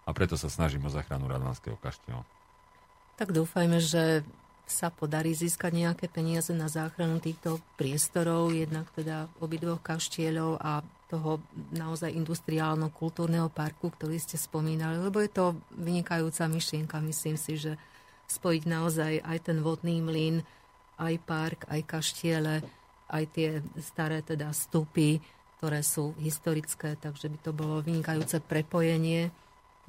A 0.06 0.10
preto 0.10 0.34
sa 0.34 0.50
snažím 0.50 0.86
o 0.86 0.90
zachranu 0.90 1.30
Radvanského 1.30 1.78
kaštieľa. 1.78 2.26
Tak 3.14 3.30
dúfajme, 3.30 3.78
že 3.78 4.26
sa 4.70 4.88
podarí 4.88 5.34
získať 5.34 5.74
nejaké 5.74 6.06
peniaze 6.06 6.54
na 6.54 6.70
záchranu 6.70 7.18
týchto 7.18 7.58
priestorov, 7.74 8.54
jednak 8.54 8.86
teda 8.94 9.26
obidvoch 9.42 9.82
kaštieľov 9.82 10.62
a 10.62 10.80
toho 11.10 11.42
naozaj 11.74 12.14
industriálno-kultúrneho 12.14 13.50
parku, 13.50 13.90
ktorý 13.90 14.16
ste 14.22 14.38
spomínali, 14.38 15.02
lebo 15.02 15.18
je 15.18 15.30
to 15.30 15.58
vynikajúca 15.74 16.46
myšlienka. 16.46 17.02
Myslím 17.02 17.34
si, 17.34 17.58
že 17.58 17.74
spojiť 18.30 18.62
naozaj 18.70 19.12
aj 19.26 19.38
ten 19.42 19.58
vodný 19.58 19.98
mlyn, 19.98 20.46
aj 21.02 21.14
park, 21.26 21.66
aj 21.66 21.82
kaštiele, 21.82 22.62
aj 23.10 23.24
tie 23.34 23.58
staré 23.82 24.22
teda 24.22 24.54
stupy, 24.54 25.18
ktoré 25.58 25.82
sú 25.82 26.14
historické, 26.22 26.94
takže 26.94 27.26
by 27.26 27.38
to 27.42 27.50
bolo 27.50 27.82
vynikajúce 27.82 28.38
prepojenie 28.46 29.34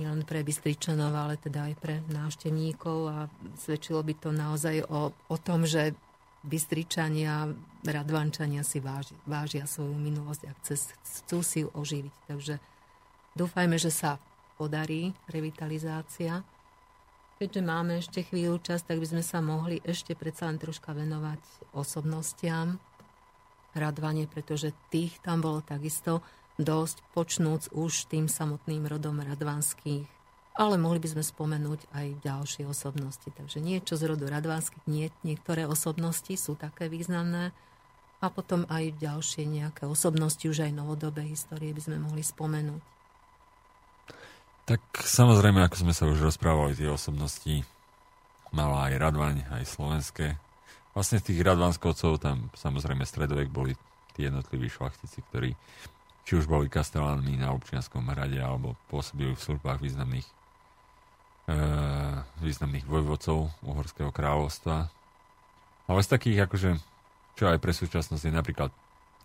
nielen 0.01 0.25
pre 0.25 0.41
Bystričanov, 0.41 1.13
ale 1.13 1.37
teda 1.37 1.69
aj 1.69 1.73
pre 1.77 2.01
návštevníkov 2.09 2.97
a 3.05 3.17
svedčilo 3.61 4.01
by 4.01 4.13
to 4.17 4.29
naozaj 4.33 4.81
o, 4.89 5.13
o 5.13 5.37
tom, 5.37 5.69
že 5.69 5.93
Bystričania, 6.41 7.53
Radvančania 7.85 8.65
si 8.65 8.81
váži, 8.81 9.13
vážia 9.29 9.69
svoju 9.69 9.93
minulosť 9.93 10.41
a 10.49 10.51
chcú 10.57 11.45
si 11.45 11.61
ju 11.61 11.69
oživiť. 11.69 12.13
Takže 12.25 12.57
dúfajme, 13.37 13.77
že 13.77 13.93
sa 13.93 14.17
podarí 14.57 15.13
revitalizácia. 15.29 16.41
Keďže 17.37 17.61
máme 17.61 18.01
ešte 18.01 18.25
chvíľu 18.25 18.61
čas, 18.61 18.81
tak 18.81 18.97
by 18.97 19.05
sme 19.05 19.23
sa 19.25 19.41
mohli 19.41 19.81
ešte 19.85 20.17
predsa 20.17 20.49
len 20.49 20.57
troška 20.57 20.93
venovať 20.93 21.41
osobnostiam 21.77 22.77
Radvane, 23.73 24.27
pretože 24.27 24.73
tých 24.89 25.21
tam 25.23 25.41
bolo 25.41 25.61
takisto 25.61 26.25
dosť, 26.61 27.01
počnúc 27.11 27.73
už 27.73 28.07
tým 28.07 28.29
samotným 28.29 28.85
rodom 28.85 29.19
Radvanských. 29.19 30.05
Ale 30.51 30.75
mohli 30.75 30.99
by 30.99 31.15
sme 31.15 31.23
spomenúť 31.23 31.89
aj 31.95 32.07
ďalšie 32.21 32.63
osobnosti. 32.67 33.25
Takže 33.25 33.63
niečo 33.63 33.95
z 33.95 34.03
rodu 34.05 34.27
Radvanských, 34.27 34.83
nie, 34.85 35.09
niektoré 35.25 35.63
osobnosti 35.65 36.31
sú 36.35 36.59
také 36.59 36.91
významné 36.91 37.55
a 38.21 38.27
potom 38.29 38.69
aj 38.69 39.01
ďalšie 39.01 39.49
nejaké 39.49 39.89
osobnosti, 39.89 40.45
už 40.45 40.69
aj 40.69 40.77
novodobé 40.77 41.25
histórie 41.25 41.73
by 41.73 41.81
sme 41.81 41.97
mohli 41.97 42.21
spomenúť. 42.21 42.81
Tak 44.69 44.81
samozrejme, 45.01 45.65
ako 45.65 45.75
sme 45.81 45.93
sa 45.95 46.05
už 46.05 46.21
rozprávali, 46.21 46.77
tie 46.77 46.87
osobnosti 46.87 47.65
mala 48.53 48.91
aj 48.91 49.01
Radvaň, 49.01 49.35
aj 49.49 49.63
slovenské. 49.65 50.37
Vlastne 50.93 51.23
tých 51.23 51.41
Radvanskovcov 51.41 52.21
tam 52.21 52.51
samozrejme 52.53 53.07
stredovek 53.07 53.49
boli 53.49 53.73
tí 54.13 54.27
jednotliví 54.27 54.67
šlachtici, 54.67 55.23
ktorí 55.31 55.55
či 56.25 56.37
už 56.37 56.45
boli 56.45 56.69
kastelánmi 56.69 57.41
na 57.41 57.53
občianskom 57.53 58.05
hrade 58.13 58.37
alebo 58.37 58.77
pôsobili 58.87 59.33
v 59.33 59.41
službách 59.41 59.81
významných 59.81 60.27
e, 61.49 61.55
významných 62.45 62.85
vojvodcov 62.85 63.49
Uhorského 63.65 64.13
kráľovstva. 64.13 64.87
Ale 65.89 65.99
z 66.05 66.09
takých 66.09 66.47
akože, 66.47 66.69
čo 67.35 67.43
aj 67.49 67.57
pre 67.57 67.73
súčasnosť 67.73 68.23
je 68.29 68.33
napríklad 68.33 68.69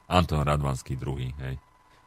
Anton 0.09 0.43
Radvanský 0.43 0.97
II. 0.97 1.31
Hej. 1.43 1.60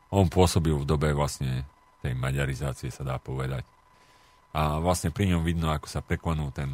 On 0.10 0.26
pôsobil 0.26 0.74
v 0.74 0.88
dobe 0.88 1.14
vlastne 1.14 1.68
tej 2.02 2.16
maďarizácie, 2.16 2.90
sa 2.90 3.06
dá 3.06 3.20
povedať. 3.20 3.68
A 4.56 4.82
vlastne 4.82 5.14
pri 5.14 5.30
ňom 5.30 5.46
vidno, 5.46 5.70
ako 5.70 5.86
sa 5.86 6.02
preklenul 6.02 6.50
ten 6.50 6.72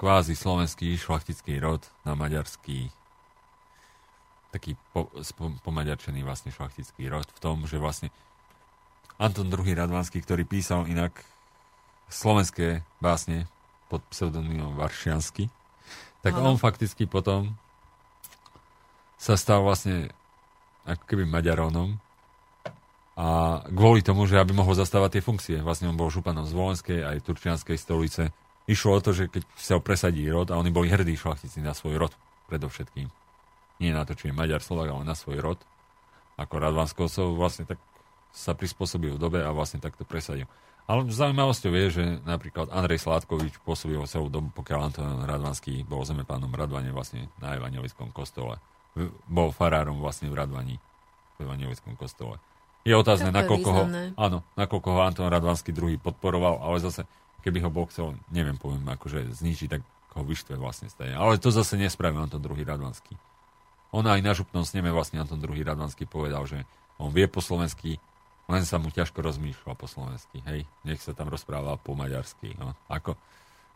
kvázi 0.00 0.34
slovenský 0.34 0.96
šlachtický 0.96 1.60
rod 1.62 1.84
na 2.02 2.16
maďarský 2.16 2.90
taký 4.50 4.74
po, 4.90 5.10
pomaďarčený 5.62 6.26
vlastne 6.26 6.50
šlachtický 6.50 7.06
rod 7.06 7.26
v 7.30 7.38
tom, 7.42 7.64
že 7.66 7.78
vlastne 7.78 8.10
Anton 9.20 9.52
II. 9.52 9.62
Radvanský, 9.76 10.24
ktorý 10.24 10.48
písal 10.48 10.88
inak 10.88 11.12
slovenské 12.10 12.82
básne 12.98 13.46
pod 13.86 14.02
pseudonymom 14.10 14.74
Varšiansky, 14.74 15.50
tak 16.22 16.34
Aha. 16.36 16.42
on 16.46 16.56
fakticky 16.58 17.06
potom 17.06 17.54
sa 19.20 19.36
stal 19.36 19.60
vlastne 19.62 20.10
ako 20.88 21.04
keby 21.04 21.28
Maďarónom 21.28 22.00
a 23.20 23.60
kvôli 23.68 24.00
tomu, 24.00 24.24
že 24.24 24.40
aby 24.40 24.56
mohol 24.56 24.72
zastávať 24.72 25.20
tie 25.20 25.26
funkcie, 25.26 25.56
vlastne 25.60 25.92
on 25.92 25.98
bol 25.98 26.08
županom 26.08 26.48
z 26.48 26.56
Volenskej 26.56 27.00
aj 27.04 27.26
Turčianskej 27.28 27.76
stolice, 27.76 28.32
išlo 28.64 28.96
o 28.96 29.04
to, 29.04 29.12
že 29.12 29.28
keď 29.28 29.42
chcel 29.60 29.78
presadiť 29.84 30.24
rod 30.32 30.48
a 30.48 30.56
oni 30.56 30.72
boli 30.72 30.88
hrdí 30.88 31.20
šlachtici 31.20 31.60
na 31.60 31.76
svoj 31.76 32.00
rod 32.00 32.12
predovšetkým, 32.48 33.12
nie 33.80 33.96
na 33.96 34.04
to, 34.04 34.12
či 34.14 34.28
je 34.30 34.36
Maďar, 34.36 34.60
Slovak, 34.60 34.92
ale 34.92 35.02
na 35.08 35.16
svoj 35.16 35.40
rod, 35.40 35.58
ako 36.36 36.60
Radvanskovcov, 36.60 37.34
vlastne 37.34 37.64
tak 37.64 37.80
sa 38.30 38.54
prispôsobil 38.54 39.16
v 39.16 39.18
dobe 39.18 39.40
a 39.42 39.50
vlastne 39.50 39.82
takto 39.82 40.06
presadil. 40.06 40.46
Ale 40.90 41.06
zaujímavosťou 41.06 41.72
je, 41.74 41.86
že 41.90 42.04
napríklad 42.26 42.70
Andrej 42.74 43.06
Sládkovič 43.06 43.62
pôsobil 43.62 43.98
celú 44.10 44.26
dobu, 44.26 44.50
pokiaľ 44.54 44.78
Anton 44.90 45.22
Radvanský 45.22 45.86
bol 45.86 46.02
zemepánom 46.02 46.50
Radvane 46.50 46.90
vlastne 46.90 47.30
na 47.38 47.54
evangelickom 47.54 48.10
kostole. 48.10 48.58
Bol 49.30 49.54
farárom 49.54 50.02
vlastne 50.02 50.26
v 50.30 50.34
Radvani, 50.34 50.76
v 51.38 51.38
evangelickom 51.46 51.94
kostole. 51.94 52.42
Je 52.82 52.96
otázne, 52.96 53.30
nakoľko 53.30 53.70
ho, 53.70 53.82
áno, 54.18 54.42
nakoľko 54.58 54.88
ho 54.90 55.00
Anton 55.04 55.30
Radvanský 55.30 55.70
druhý 55.70 55.94
podporoval, 55.94 56.58
ale 56.58 56.82
zase, 56.82 57.06
keby 57.46 57.62
ho 57.62 57.70
Boh 57.70 57.86
chcel, 57.86 58.18
neviem, 58.34 58.58
poviem, 58.58 58.82
akože 58.90 59.30
zničiť, 59.30 59.68
tak 59.70 59.82
ho 60.16 60.22
vyštve 60.26 60.58
vlastne 60.58 60.90
stane. 60.90 61.14
Ale 61.14 61.38
to 61.38 61.54
zase 61.54 61.78
nespravil 61.78 62.18
Anton 62.18 62.42
druhý 62.42 62.66
Radvanský. 62.66 63.14
On 63.90 64.06
aj 64.06 64.22
na 64.22 64.32
župnom 64.32 64.62
sneme 64.62 64.94
vlastne 64.94 65.18
Anton 65.18 65.42
II. 65.42 65.58
Radvanský 65.62 66.06
povedal, 66.06 66.46
že 66.46 66.62
on 67.00 67.10
vie 67.10 67.26
po 67.26 67.42
slovensky, 67.42 67.98
len 68.50 68.62
sa 68.66 68.78
mu 68.78 68.90
ťažko 68.90 69.22
rozmýšľa 69.22 69.74
po 69.74 69.86
slovensky. 69.86 70.42
Hej, 70.46 70.66
nech 70.82 71.02
sa 71.02 71.14
tam 71.14 71.30
rozpráva 71.30 71.78
po 71.78 71.94
maďarsky. 71.94 72.54
No. 72.58 72.74
Ako? 72.90 73.14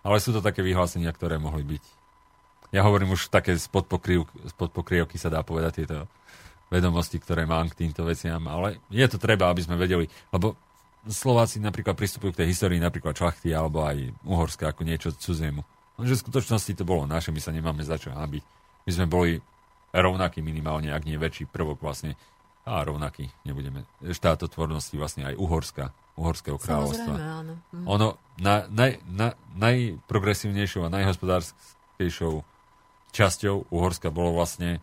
Ale 0.05 0.19
sú 0.19 0.35
to 0.35 0.45
také 0.45 0.61
vyhlásenia, 0.61 1.11
ktoré 1.15 1.39
mohli 1.39 1.63
byť. 1.65 1.85
Ja 2.75 2.83
hovorím 2.83 3.15
už 3.15 3.31
také 3.31 3.55
spod, 3.55 3.87
pokryv, 3.87 4.27
sa 5.15 5.31
dá 5.31 5.47
povedať 5.47 5.87
tieto 5.87 6.11
vedomosti, 6.75 7.23
ktoré 7.23 7.47
mám 7.47 7.71
k 7.71 7.87
týmto 7.87 8.03
veciam, 8.03 8.43
ale 8.51 8.83
je 8.91 9.07
to 9.07 9.15
treba, 9.15 9.47
aby 9.47 9.63
sme 9.63 9.79
vedeli, 9.79 10.11
lebo 10.35 10.59
Slováci 11.05 11.61
napríklad 11.61 11.95
pristupujú 11.95 12.33
k 12.33 12.43
tej 12.43 12.57
histórii 12.57 12.81
napríklad 12.81 13.13
Čachty 13.13 13.53
alebo 13.53 13.85
aj 13.85 14.09
Uhorska 14.25 14.73
ako 14.73 14.89
niečo 14.89 15.13
cudziemu. 15.13 15.61
Lenže 16.01 16.17
v 16.19 16.23
skutočnosti 16.25 16.73
to 16.81 16.89
bolo 16.89 17.05
naše, 17.05 17.29
my 17.29 17.39
sa 17.39 17.53
nemáme 17.53 17.85
za 17.85 18.01
čo 18.01 18.11
hábiť. 18.11 18.43
My 18.89 18.91
sme 18.91 19.07
boli 19.07 19.39
rovnaký 20.03 20.43
minimálne, 20.43 20.91
ak 20.91 21.07
nie 21.07 21.15
väčší 21.15 21.47
prvok 21.47 21.79
vlastne 21.79 22.19
a 22.65 22.81
rovnaký, 22.81 23.29
nebudeme, 23.45 23.85
štátotvornosti 24.01 24.97
vlastne 24.97 25.29
aj 25.29 25.37
Uhorska, 25.37 25.93
Uhorského 26.17 26.57
kráľovstva. 26.57 27.15
áno. 27.45 27.53
Hm. 27.77 27.85
Ono 27.85 28.09
na, 28.41 28.65
naj, 28.73 29.05
na, 29.05 29.37
najprogresívnejšou 29.53 30.89
a 30.89 30.95
najhospodárskejšou 30.95 32.41
časťou 33.13 33.69
Uhorska 33.69 34.09
bolo 34.09 34.33
vlastne 34.41 34.81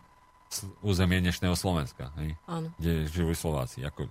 územie 0.84 1.18
dnešného 1.18 1.56
Slovenska, 1.58 2.14
hej? 2.22 2.38
Áno. 2.46 2.70
kde 2.78 3.08
žili 3.10 3.34
Slováci. 3.34 3.82
Ako, 3.82 4.06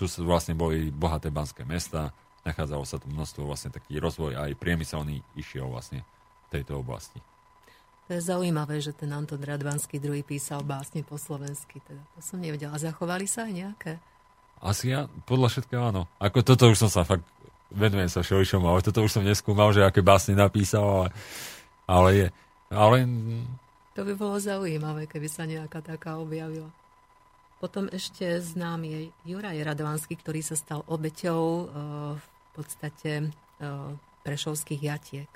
tu 0.00 0.08
vlastne 0.24 0.56
boli 0.56 0.88
bohaté 0.88 1.28
banské 1.28 1.62
mesta, 1.66 2.14
nachádzalo 2.46 2.88
sa 2.88 2.96
tu 2.96 3.10
množstvo 3.10 3.44
vlastne 3.44 3.68
taký 3.74 4.00
rozvoj 4.00 4.38
aj 4.38 4.56
priemyselný 4.56 5.20
išiel 5.36 5.68
vlastne 5.68 6.06
v 6.48 6.60
tejto 6.60 6.80
oblasti. 6.80 7.18
To 8.04 8.10
je 8.12 8.20
zaujímavé, 8.20 8.84
že 8.84 8.92
ten 8.92 9.08
Anton 9.08 9.40
Radvanský 9.40 9.96
druhý 9.96 10.20
písal 10.20 10.60
básne 10.60 11.00
po 11.00 11.16
slovensky. 11.16 11.80
Teda 11.80 12.04
to 12.12 12.20
som 12.20 12.36
nevedela. 12.36 12.76
Zachovali 12.76 13.24
sa 13.24 13.48
aj 13.48 13.52
nejaké? 13.52 13.92
Asi 14.60 14.92
ja, 14.92 15.08
podľa 15.24 15.48
všetkého 15.56 15.82
áno. 15.92 16.04
Ako 16.20 16.44
toto 16.44 16.68
už 16.68 16.84
som 16.84 16.90
sa 16.92 17.04
fakt, 17.04 17.24
venujem 17.72 18.12
sa 18.12 18.20
všeličom, 18.20 18.60
ale 18.64 18.84
toto 18.84 19.00
už 19.00 19.12
som 19.12 19.24
neskúmal, 19.24 19.72
že 19.72 19.84
aké 19.84 20.04
básne 20.04 20.36
napísal, 20.36 20.84
ale, 20.84 21.08
ale 21.88 22.08
je. 22.12 22.26
Ale... 22.72 22.96
To 23.94 24.02
by 24.04 24.12
bolo 24.16 24.36
zaujímavé, 24.36 25.08
keby 25.08 25.28
sa 25.28 25.48
nejaká 25.48 25.80
taká 25.80 26.20
objavila. 26.20 26.68
Potom 27.62 27.88
ešte 27.88 28.36
znám 28.44 28.84
je 28.84 29.08
Juraj 29.24 29.56
Radovanský, 29.64 30.20
ktorý 30.20 30.44
sa 30.44 30.58
stal 30.58 30.84
obeťou 30.84 31.42
uh, 31.44 31.64
v 32.18 32.26
podstate 32.52 33.32
uh, 33.64 33.96
prešovských 34.26 34.80
jatiek. 34.92 35.30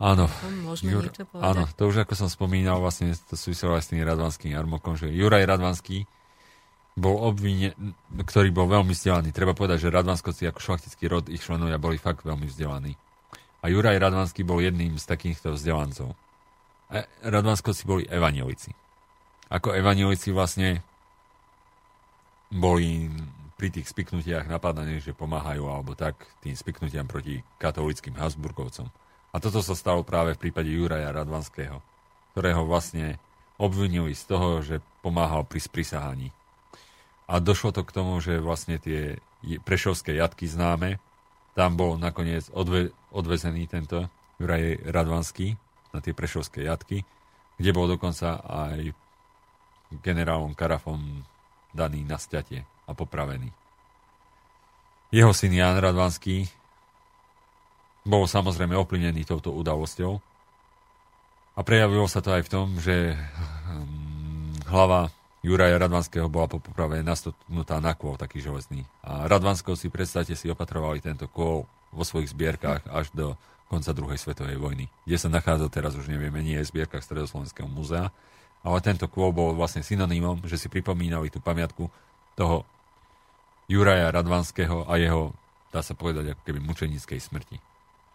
Áno. 0.00 0.32
Jur, 0.80 1.12
áno, 1.36 1.68
to 1.76 1.92
už 1.92 2.08
ako 2.08 2.16
som 2.16 2.32
spomínal, 2.32 2.80
vlastne 2.80 3.12
to 3.28 3.36
súviselo 3.36 3.76
aj 3.76 3.84
s 3.84 3.90
tým 3.92 4.00
Radvanským 4.00 4.56
jarmokom, 4.56 4.96
že 4.96 5.12
Juraj 5.12 5.44
Radvanský 5.44 6.08
bol 6.96 7.20
obvine, 7.20 7.76
ktorý 8.16 8.48
bol 8.48 8.64
veľmi 8.64 8.96
vzdelaný. 8.96 9.28
Treba 9.30 9.52
povedať, 9.52 9.86
že 9.86 9.94
Radvanskovci 9.94 10.48
ako 10.48 10.60
šlachtický 10.60 11.04
rod, 11.04 11.28
ich 11.28 11.44
členovia 11.44 11.76
boli 11.76 12.00
fakt 12.00 12.24
veľmi 12.24 12.48
vzdelaní. 12.48 12.96
A 13.60 13.68
Juraj 13.68 14.00
Radvanský 14.00 14.40
bol 14.40 14.64
jedným 14.64 14.96
z 14.96 15.04
takýchto 15.04 15.52
vzdelancov. 15.52 16.16
A 16.88 17.04
Radvanskovci 17.28 17.84
boli 17.84 18.08
evanielici. 18.08 18.72
Ako 19.52 19.76
evanielici 19.76 20.32
vlastne 20.32 20.80
boli 22.48 23.12
pri 23.60 23.68
tých 23.68 23.92
spiknutiach 23.92 24.48
napadaní, 24.48 25.04
že 25.04 25.12
pomáhajú 25.12 25.68
alebo 25.68 25.92
tak 25.92 26.16
tým 26.40 26.56
spiknutiam 26.56 27.04
proti 27.04 27.44
katolickým 27.60 28.16
Habsburgovcom. 28.16 28.88
A 29.30 29.38
toto 29.38 29.62
sa 29.62 29.78
stalo 29.78 30.02
práve 30.02 30.34
v 30.34 30.42
prípade 30.48 30.70
Juraja 30.70 31.14
Radvanského, 31.14 31.78
ktorého 32.34 32.66
vlastne 32.66 33.22
obvinili 33.60 34.16
z 34.16 34.22
toho, 34.26 34.64
že 34.64 34.82
pomáhal 35.04 35.46
pri 35.46 35.60
sprisahaní. 35.62 36.28
A 37.30 37.38
došlo 37.38 37.70
to 37.70 37.86
k 37.86 37.94
tomu, 37.94 38.18
že 38.18 38.42
vlastne 38.42 38.82
tie 38.82 39.22
prešovské 39.62 40.18
jatky 40.18 40.50
známe, 40.50 40.98
tam 41.54 41.78
bol 41.78 41.94
nakoniec 41.94 42.50
odve, 42.50 42.90
odvezený 43.14 43.70
tento 43.70 44.10
Juraj 44.42 44.82
Radvanský 44.90 45.54
na 45.94 46.02
tie 46.02 46.14
prešovské 46.14 46.66
jatky, 46.66 47.06
kde 47.60 47.70
bol 47.70 47.86
dokonca 47.86 48.40
aj 48.42 48.94
generálom 50.00 50.54
Karafom 50.54 51.22
daný 51.74 52.02
na 52.06 52.18
sťatie 52.18 52.62
a 52.86 52.90
popravený. 52.94 53.50
Jeho 55.10 55.34
syn 55.34 55.54
Jan 55.54 55.78
Radvanský 55.78 56.46
bol 58.04 58.24
samozrejme 58.24 58.72
oplinený 58.76 59.28
touto 59.28 59.52
udalosťou 59.52 60.20
a 61.56 61.60
prejavilo 61.60 62.08
sa 62.08 62.24
to 62.24 62.32
aj 62.32 62.42
v 62.46 62.52
tom, 62.52 62.66
že 62.80 63.12
hm, 63.16 64.64
hlava 64.70 65.12
Juraja 65.40 65.80
Radvanského 65.80 66.28
bola 66.28 66.48
po 66.52 66.60
poprave 66.60 67.00
nastupnutá 67.00 67.80
na 67.80 67.96
kôl 67.96 68.20
taký 68.20 68.44
železný. 68.44 68.84
A 69.00 69.24
Radvanskov 69.24 69.80
si, 69.80 69.88
predstavte 69.88 70.36
si, 70.36 70.52
opatrovali 70.52 71.00
tento 71.00 71.24
kôl 71.32 71.64
vo 71.90 72.04
svojich 72.04 72.36
zbierkach 72.36 72.84
až 72.92 73.08
do 73.16 73.40
konca 73.72 73.96
druhej 73.96 74.20
svetovej 74.20 74.60
vojny. 74.60 74.92
Kde 75.08 75.16
sa 75.16 75.32
nachádza 75.32 75.72
teraz 75.72 75.96
už 75.96 76.12
nevieme, 76.12 76.44
nie 76.44 76.60
je 76.60 76.64
v 76.68 76.70
zbierkach 76.76 77.00
Stredoslovenského 77.00 77.70
múzea, 77.70 78.12
ale 78.60 78.78
tento 78.84 79.08
kôl 79.08 79.32
bol 79.32 79.56
vlastne 79.56 79.80
synonymom, 79.80 80.44
že 80.44 80.60
si 80.60 80.68
pripomínali 80.68 81.32
tú 81.32 81.40
pamiatku 81.40 81.88
toho 82.36 82.68
Juraja 83.70 84.12
Radvanského 84.12 84.84
a 84.84 85.00
jeho, 85.00 85.32
dá 85.72 85.80
sa 85.80 85.96
povedať, 85.96 86.36
ako 86.36 86.42
keby 86.44 86.58
mučenickej 86.60 87.20
smrti. 87.22 87.69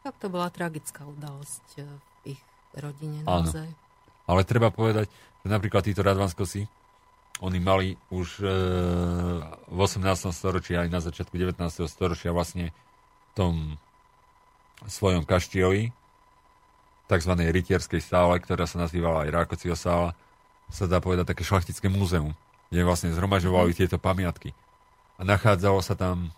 Tak 0.06 0.22
to 0.22 0.30
bola 0.30 0.53
tragická 0.53 1.02
udalosť 1.02 1.82
eh, 1.82 1.90
v 1.90 2.38
ich 2.38 2.41
rodine 2.77 3.26
naozaj. 3.26 3.65
Áno. 3.65 3.84
Ale 4.30 4.45
treba 4.45 4.69
povedať, 4.69 5.10
že 5.41 5.48
napríklad 5.49 5.82
títo 5.82 6.06
Radvanskovci, 6.06 6.69
oni 7.44 7.60
mali 7.60 7.99
už 8.15 8.41
e, 8.41 8.48
v 9.52 9.77
18. 9.77 10.07
storočí 10.32 10.73
aj 10.73 10.88
na 10.88 11.03
začiatku 11.03 11.36
19. 11.36 11.61
storočia 11.86 12.32
vlastne 12.32 12.72
v 12.72 13.32
tom 13.36 13.53
svojom 14.88 15.27
kaštielovi, 15.27 15.91
tzv. 17.06 17.32
rytierskej 17.36 18.02
sále, 18.02 18.40
ktorá 18.40 18.64
sa 18.65 18.88
nazývala 18.88 19.27
aj 19.27 19.34
Rákociho 19.36 19.76
sála, 19.76 20.15
sa 20.72 20.90
dá 20.90 21.03
povedať 21.03 21.30
také 21.30 21.44
šlachtické 21.45 21.91
múzeum, 21.91 22.34
kde 22.72 22.88
vlastne 22.88 23.14
zhromažovali 23.14 23.76
mm. 23.76 23.77
tieto 23.77 23.98
pamiatky. 23.99 24.56
A 25.19 25.27
nachádzalo 25.27 25.84
sa 25.84 25.94
tam 25.94 26.34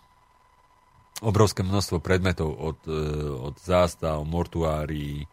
obrovské 1.20 1.66
množstvo 1.66 1.98
predmetov 1.98 2.54
od, 2.54 2.78
e, 2.86 3.00
od 3.32 3.54
zástav, 3.58 4.22
mortuárií, 4.22 5.26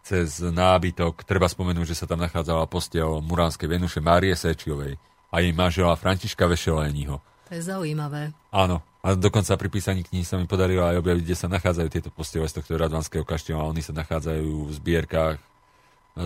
cez 0.00 0.40
nábytok. 0.40 1.22
Treba 1.28 1.46
spomenúť, 1.46 1.92
že 1.92 1.98
sa 2.02 2.06
tam 2.08 2.24
nachádzala 2.24 2.64
postel 2.66 3.20
Muránskej 3.20 3.68
Venuše 3.68 4.00
Márie 4.00 4.32
Sečiovej 4.32 4.96
a 5.30 5.36
jej 5.44 5.52
manžela 5.52 5.94
Františka 5.94 6.48
Vešeléniho. 6.48 7.20
To 7.20 7.52
je 7.52 7.62
zaujímavé. 7.62 8.32
Áno. 8.50 8.80
A 9.00 9.16
dokonca 9.16 9.56
pri 9.56 9.72
písaní 9.72 10.04
knihy 10.04 10.28
sa 10.28 10.36
mi 10.36 10.44
podarilo 10.44 10.84
aj 10.84 11.00
objaviť, 11.00 11.24
kde 11.24 11.36
sa 11.36 11.48
nachádzajú 11.48 11.88
tieto 11.88 12.10
postele 12.12 12.44
z 12.44 12.60
tohto 12.60 12.76
Radvanského 12.76 13.24
kaštieľa. 13.24 13.72
Oni 13.72 13.80
sa 13.80 13.96
nachádzajú 13.96 14.68
v 14.68 14.72
zbierkach 14.76 15.40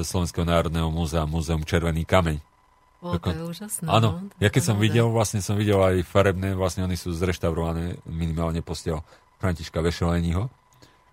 Slovenského 0.03 0.43
národného 0.43 0.91
múzea, 0.91 1.23
Múzeum 1.23 1.63
Červený 1.63 2.03
kameň. 2.03 2.43
O, 3.05 3.21
to 3.21 3.37
je 3.37 3.45
úžasné. 3.45 3.85
Áno, 3.85 4.09
no, 4.17 4.33
ja 4.41 4.49
keď 4.49 4.73
som 4.73 4.77
videl, 4.81 5.05
vlastne 5.13 5.45
som 5.45 5.61
videl 5.61 5.77
aj 5.77 6.09
farebné, 6.09 6.57
vlastne 6.57 6.89
oni 6.89 6.97
sú 6.97 7.13
zreštaurované, 7.13 8.01
minimálne 8.09 8.65
postel 8.65 9.05
Františka 9.45 9.85
Vešeleniho. 9.85 10.49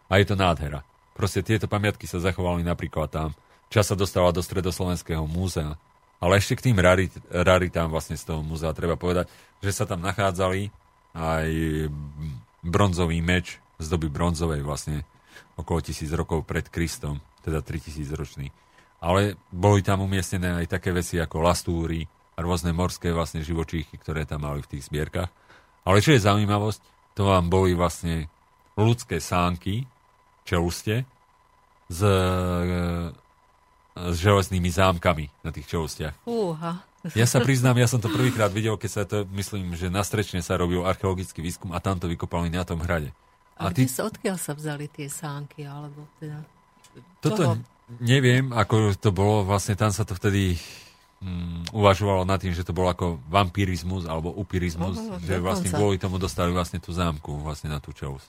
A 0.07 0.13
je 0.15 0.25
to 0.31 0.39
nádhera. 0.39 0.87
Proste 1.11 1.43
tieto 1.43 1.67
pamiatky 1.67 2.07
sa 2.07 2.23
zachovali 2.23 2.63
napríklad 2.63 3.11
tam. 3.11 3.29
Čas 3.67 3.91
sa 3.91 3.95
dostala 3.99 4.31
do 4.31 4.39
Stredoslovenského 4.39 5.27
múzea. 5.27 5.75
Ale 6.23 6.39
ešte 6.39 6.55
k 6.55 6.71
tým 6.71 6.79
rarit, 6.79 7.11
raritám 7.27 7.91
vlastne 7.91 8.15
z 8.15 8.23
toho 8.23 8.39
múzea 8.39 8.71
treba 8.71 8.95
povedať, 8.95 9.27
že 9.59 9.75
sa 9.75 9.83
tam 9.83 9.99
nachádzali 9.99 10.71
aj 11.11 11.47
bronzový 12.63 13.19
meč 13.19 13.59
z 13.81 13.85
doby 13.91 14.07
bronzovej 14.07 14.63
vlastne 14.63 15.03
okolo 15.59 15.83
tisíc 15.83 16.07
rokov 16.15 16.47
pred 16.47 16.69
Kristom 16.71 17.19
teda 17.41 17.65
3000 17.65 18.13
ročný. 18.13 18.47
Ale 19.01 19.35
boli 19.49 19.81
tam 19.81 20.05
umiestnené 20.05 20.61
aj 20.61 20.77
také 20.77 20.93
veci 20.93 21.17
ako 21.17 21.41
lastúry 21.41 22.05
a 22.37 22.45
rôzne 22.45 22.69
morské 22.69 23.09
vlastne 23.09 23.41
živočíchy, 23.41 23.97
ktoré 23.97 24.29
tam 24.29 24.45
mali 24.45 24.61
v 24.61 24.77
tých 24.77 24.87
zbierkach. 24.87 25.33
Ale 25.81 26.05
čo 26.05 26.13
je 26.13 26.21
zaujímavosť, 26.21 26.81
to 27.17 27.25
vám 27.25 27.49
boli 27.49 27.73
vlastne 27.73 28.29
ľudské 28.77 29.17
sánky, 29.17 29.89
čeluste, 30.45 31.09
s, 31.91 32.01
s 33.91 34.15
železnými 34.21 34.69
zámkami 34.71 35.25
na 35.43 35.51
tých 35.51 35.67
čelustiach. 35.67 36.15
Fúha. 36.23 36.85
Ja 37.17 37.25
sa 37.25 37.41
priznám, 37.41 37.81
ja 37.81 37.89
som 37.89 37.97
to 37.97 38.13
prvýkrát 38.13 38.53
videl, 38.53 38.77
keď 38.77 38.91
sa 38.93 39.03
to, 39.09 39.25
myslím, 39.33 39.73
že 39.73 39.89
na 39.89 40.05
Strečne 40.05 40.45
sa 40.45 40.53
robil 40.53 40.85
archeologický 40.85 41.41
výskum 41.41 41.73
a 41.73 41.81
tam 41.81 41.97
to 41.97 42.05
vykopali 42.05 42.53
na 42.53 42.61
tom 42.61 42.77
hrade. 42.77 43.09
A, 43.57 43.69
a 43.69 43.73
ty... 43.73 43.89
sa, 43.89 44.05
odkiaľ 44.05 44.37
sa 44.37 44.53
vzali 44.53 44.85
tie 44.85 45.09
sánky, 45.09 45.65
alebo 45.65 46.05
teda... 46.21 46.45
Toto 47.17 47.57
Čoho? 47.57 47.57
Neviem, 47.99 48.53
ako 48.55 48.95
to 48.95 49.09
bolo, 49.11 49.43
vlastne 49.43 49.75
tam 49.75 49.91
sa 49.91 50.07
to 50.07 50.15
vtedy 50.15 50.55
um, 51.19 51.65
uvažovalo 51.75 52.23
nad 52.23 52.39
tým, 52.39 52.55
že 52.55 52.63
to 52.63 52.71
bolo 52.71 52.93
ako 52.93 53.19
vampirizmus 53.27 54.07
alebo 54.07 54.31
upirizmus, 54.31 54.97
oh, 54.97 55.19
že 55.19 55.41
vlastne 55.41 55.69
kvôli 55.73 55.99
tomu 55.99 56.21
dostali 56.21 56.53
vlastne 56.53 56.79
tú 56.79 56.95
zámku 56.95 57.41
vlastne 57.41 57.73
na 57.73 57.83
tú 57.83 57.91
čelus. 57.91 58.23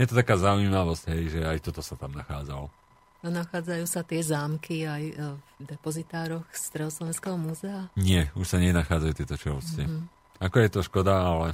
Je 0.00 0.08
to 0.08 0.16
taká 0.16 0.40
zaujímavosť, 0.40 1.02
hej, 1.12 1.22
že 1.28 1.40
aj 1.44 1.58
toto 1.60 1.84
sa 1.84 1.92
tam 1.96 2.16
nachádzalo. 2.16 2.72
A 3.20 3.28
nachádzajú 3.28 3.84
sa 3.84 4.00
tie 4.00 4.24
zámky 4.24 4.88
aj 4.88 5.02
e, 5.12 5.14
v 5.36 5.64
depozitároch 5.68 6.48
Stredoslovenského 6.56 7.36
múzea? 7.36 7.92
Nie, 8.00 8.32
už 8.32 8.48
sa 8.48 8.56
nenachádzajú 8.56 9.12
tieto 9.12 9.36
čelustie. 9.36 9.84
Mm-hmm. 9.84 10.40
Ako 10.40 10.56
je 10.56 10.70
to 10.72 10.80
škoda, 10.80 11.20
ale 11.20 11.52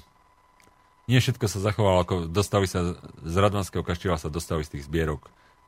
nie 1.11 1.19
všetko 1.19 1.43
sa 1.51 1.59
zachovalo, 1.59 2.07
ako 2.07 2.15
dostali 2.31 2.71
sa 2.71 2.95
z 3.03 3.35
Radvanského 3.35 3.83
kaštieľa 3.83 4.23
sa 4.23 4.31
dostali 4.31 4.63
z 4.63 4.79
tých 4.79 4.87
zbierok 4.87 5.27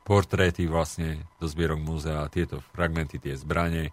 portréty 0.08 0.64
vlastne 0.64 1.28
do 1.36 1.44
zbierok 1.44 1.76
múzea, 1.76 2.32
tieto 2.32 2.64
fragmenty, 2.72 3.20
tie 3.20 3.36
zbranie. 3.36 3.92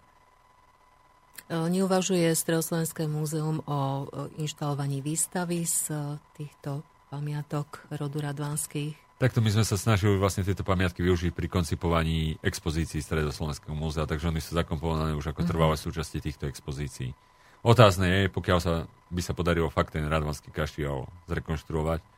neuvažuje 1.52 2.32
Stredoslovenské 2.32 3.04
múzeum 3.04 3.60
o 3.68 4.08
inštalovaní 4.40 5.04
výstavy 5.04 5.68
z 5.68 5.92
e, 5.92 5.96
týchto 6.40 6.80
pamiatok 7.12 7.84
rodu 7.92 8.24
Radvanských? 8.24 8.96
Takto 9.16 9.40
my 9.40 9.48
sme 9.48 9.64
sa 9.64 9.76
snažili 9.76 10.16
vlastne 10.16 10.44
tieto 10.44 10.60
pamiatky 10.60 11.00
využiť 11.00 11.32
pri 11.32 11.48
koncipovaní 11.48 12.36
expozícií 12.40 13.04
Stredoslovenského 13.04 13.76
múzea, 13.76 14.08
takže 14.08 14.32
oni 14.32 14.40
sú 14.40 14.56
zakomponované 14.56 15.12
už 15.12 15.36
ako 15.36 15.44
mhm. 15.44 15.48
trvalé 15.52 15.74
súčasti 15.76 16.24
týchto 16.24 16.48
expozícií. 16.48 17.12
Otázne 17.60 18.06
je, 18.06 18.22
pokiaľ 18.32 18.58
sa, 18.62 18.74
by 19.10 19.20
sa 19.20 19.34
podarilo 19.34 19.68
fakt 19.68 19.96
ten 19.98 20.06
Radvanský 20.06 20.54
kaštiel 20.54 21.08
zrekonštruovať, 21.26 22.15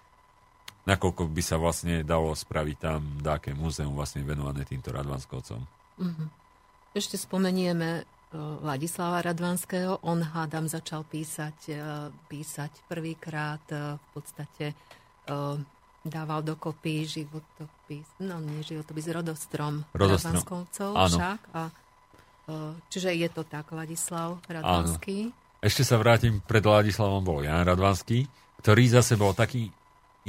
nakoľko 0.88 1.28
by 1.28 1.42
sa 1.44 1.60
vlastne 1.60 2.00
dalo 2.00 2.32
spraviť 2.32 2.76
tam 2.80 3.20
dáke 3.20 3.52
múzeum 3.52 3.92
vlastne 3.92 4.24
venované 4.24 4.64
týmto 4.64 4.88
Radvanskovcom. 4.88 5.60
Uh-huh. 6.00 6.28
Ešte 6.96 7.20
spomenieme 7.20 8.02
uh, 8.02 8.64
Ladislava 8.64 9.20
Radvanského. 9.20 10.00
On, 10.08 10.16
hádam, 10.16 10.64
začal 10.64 11.04
písať, 11.04 11.58
uh, 11.76 12.08
písať 12.32 12.88
prvýkrát 12.88 13.62
uh, 13.76 14.00
v 14.00 14.06
podstate 14.16 14.66
dával 16.08 16.40
dokopy 16.40 17.04
životopis, 17.04 18.08
no 18.24 18.40
nie 18.40 18.64
životopis, 18.64 19.12
rodostrom, 19.12 19.84
rodostrom. 19.92 20.40
Radvanskovcov 20.40 20.90
Áno. 20.96 21.12
však. 21.12 21.40
A, 21.52 21.62
čiže 22.88 23.12
je 23.12 23.28
to 23.28 23.44
tak, 23.44 23.68
Ladislav 23.68 24.40
Radvanský. 24.48 25.28
Áno. 25.28 25.60
Ešte 25.60 25.84
sa 25.84 26.00
vrátim, 26.00 26.40
pred 26.40 26.64
Ladislavom 26.64 27.20
bol 27.20 27.44
Jan 27.44 27.60
Radvanský, 27.60 28.24
ktorý 28.64 28.88
zase 28.88 29.20
bol 29.20 29.36
taký 29.36 29.68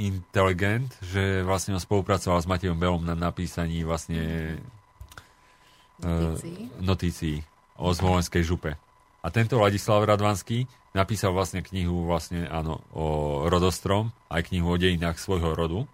inteligent, 0.00 0.88
že 1.04 1.44
vlastne 1.44 1.76
on 1.76 1.82
spolupracoval 1.82 2.40
s 2.40 2.48
Matejom 2.48 2.80
Belom 2.80 3.04
na 3.04 3.12
napísaní 3.12 3.84
vlastne 3.84 4.56
notícií, 6.00 6.56
uh, 6.56 6.80
notícií 6.80 7.36
o 7.76 7.92
zvolenskej 7.92 8.40
župe. 8.40 8.80
A 9.20 9.28
tento 9.28 9.60
Ladislav 9.60 10.08
Radvanský 10.08 10.64
napísal 10.96 11.36
vlastne 11.36 11.60
knihu 11.60 12.08
vlastne, 12.08 12.48
áno, 12.48 12.80
o 12.96 13.06
rodostrom, 13.52 14.10
aj 14.32 14.48
knihu 14.48 14.72
o 14.72 14.80
dejinách 14.80 15.20
svojho 15.20 15.52
rodu. 15.52 15.84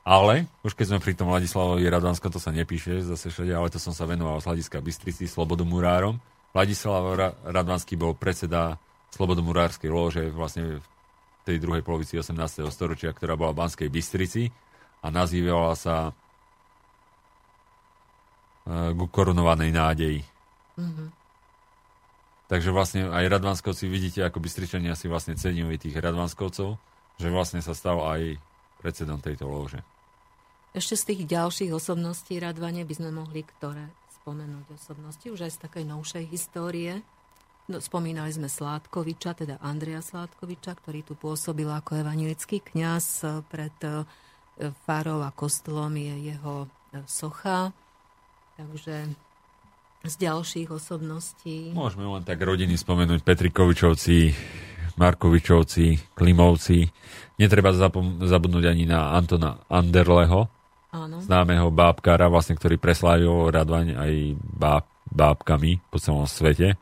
Ale, 0.00 0.48
už 0.64 0.72
keď 0.72 0.96
sme 0.96 1.04
pri 1.04 1.12
tom 1.12 1.28
Ladislavovi 1.28 1.84
Radvanskom, 1.84 2.32
to 2.32 2.40
sa 2.40 2.50
nepíše 2.50 3.04
zase 3.04 3.28
všade, 3.28 3.52
ale 3.52 3.68
to 3.68 3.76
som 3.76 3.92
sa 3.92 4.08
venoval 4.08 4.40
z 4.40 4.48
hľadiska 4.48 4.80
Bystrici, 4.80 5.28
Slobodu 5.28 5.62
Murárom. 5.62 6.16
Ladislav 6.56 7.36
Radvanský 7.44 8.00
bol 8.00 8.16
predseda 8.16 8.80
slobodomurárskej 9.12 9.90
lože 9.92 10.24
vlastne 10.32 10.80
v 10.80 10.86
tej 11.50 11.58
druhej 11.58 11.82
polovici 11.82 12.14
18. 12.14 12.38
storočia, 12.70 13.10
ktorá 13.10 13.34
bola 13.34 13.50
v 13.50 13.66
Banskej 13.66 13.90
Bystrici 13.90 14.46
a 15.02 15.10
nazývala 15.10 15.74
sa 15.74 16.14
uh, 16.14 16.14
ku 18.94 19.06
korunovanej 19.10 19.70
nádeji. 19.74 20.22
Mm-hmm. 20.78 21.08
Takže 22.50 22.74
vlastne 22.74 23.06
aj 23.10 23.30
Radvanskovci 23.30 23.86
vidíte, 23.86 24.26
ako 24.26 24.42
Bystričania 24.42 24.98
si 24.98 25.06
vlastne 25.06 25.38
cenili 25.38 25.78
tých 25.78 25.94
Radvanskovcov, 25.94 26.78
že 27.18 27.28
vlastne 27.30 27.62
sa 27.62 27.78
stal 27.78 28.02
aj 28.02 28.42
predsedom 28.82 29.22
tejto 29.22 29.46
lože. 29.46 29.86
Ešte 30.74 30.94
z 30.98 31.04
tých 31.14 31.22
ďalších 31.30 31.70
osobností 31.70 32.42
Radvane 32.42 32.82
by 32.82 32.94
sme 32.94 33.10
mohli 33.14 33.42
ktoré 33.42 33.90
spomenúť 34.22 34.66
osobnosti, 34.74 35.26
už 35.26 35.46
aj 35.46 35.52
z 35.54 35.58
takej 35.66 35.84
novšej 35.86 36.24
histórie. 36.30 37.02
No, 37.70 37.78
spomínali 37.78 38.34
sme 38.34 38.50
Sládkoviča, 38.50 39.38
teda 39.38 39.62
Andreja 39.62 40.02
Sládkoviča, 40.02 40.74
ktorý 40.74 41.06
tu 41.06 41.14
pôsobil 41.14 41.70
ako 41.70 42.02
evanilický 42.02 42.58
kňaz. 42.58 43.22
Pred 43.46 43.78
e, 43.86 43.90
farou 44.82 45.22
a 45.22 45.30
kostolom 45.30 45.94
je 45.94 46.34
jeho 46.34 46.66
e, 46.66 46.98
socha. 47.06 47.70
Takže 48.58 49.06
z 50.02 50.14
ďalších 50.18 50.66
osobností. 50.66 51.70
Môžeme 51.70 52.10
len 52.10 52.26
tak 52.26 52.42
rodiny 52.42 52.74
spomenúť 52.74 53.22
Petrikovičovci, 53.22 54.34
Markovičovci, 54.98 56.10
Klimovci. 56.18 56.90
Netreba 57.38 57.70
zabudnúť 57.70 58.66
ani 58.66 58.82
na 58.82 59.14
Antona 59.14 59.62
Anderleho, 59.70 60.50
Áno. 60.90 61.22
známeho 61.22 61.70
bábkára, 61.70 62.26
vlastne, 62.26 62.58
ktorý 62.58 62.82
preslávil 62.82 63.30
Radvaň 63.54 63.94
aj 63.94 64.12
báb, 64.42 64.90
bábkami 65.06 65.78
po 65.86 66.02
celom 66.02 66.26
svete 66.26 66.74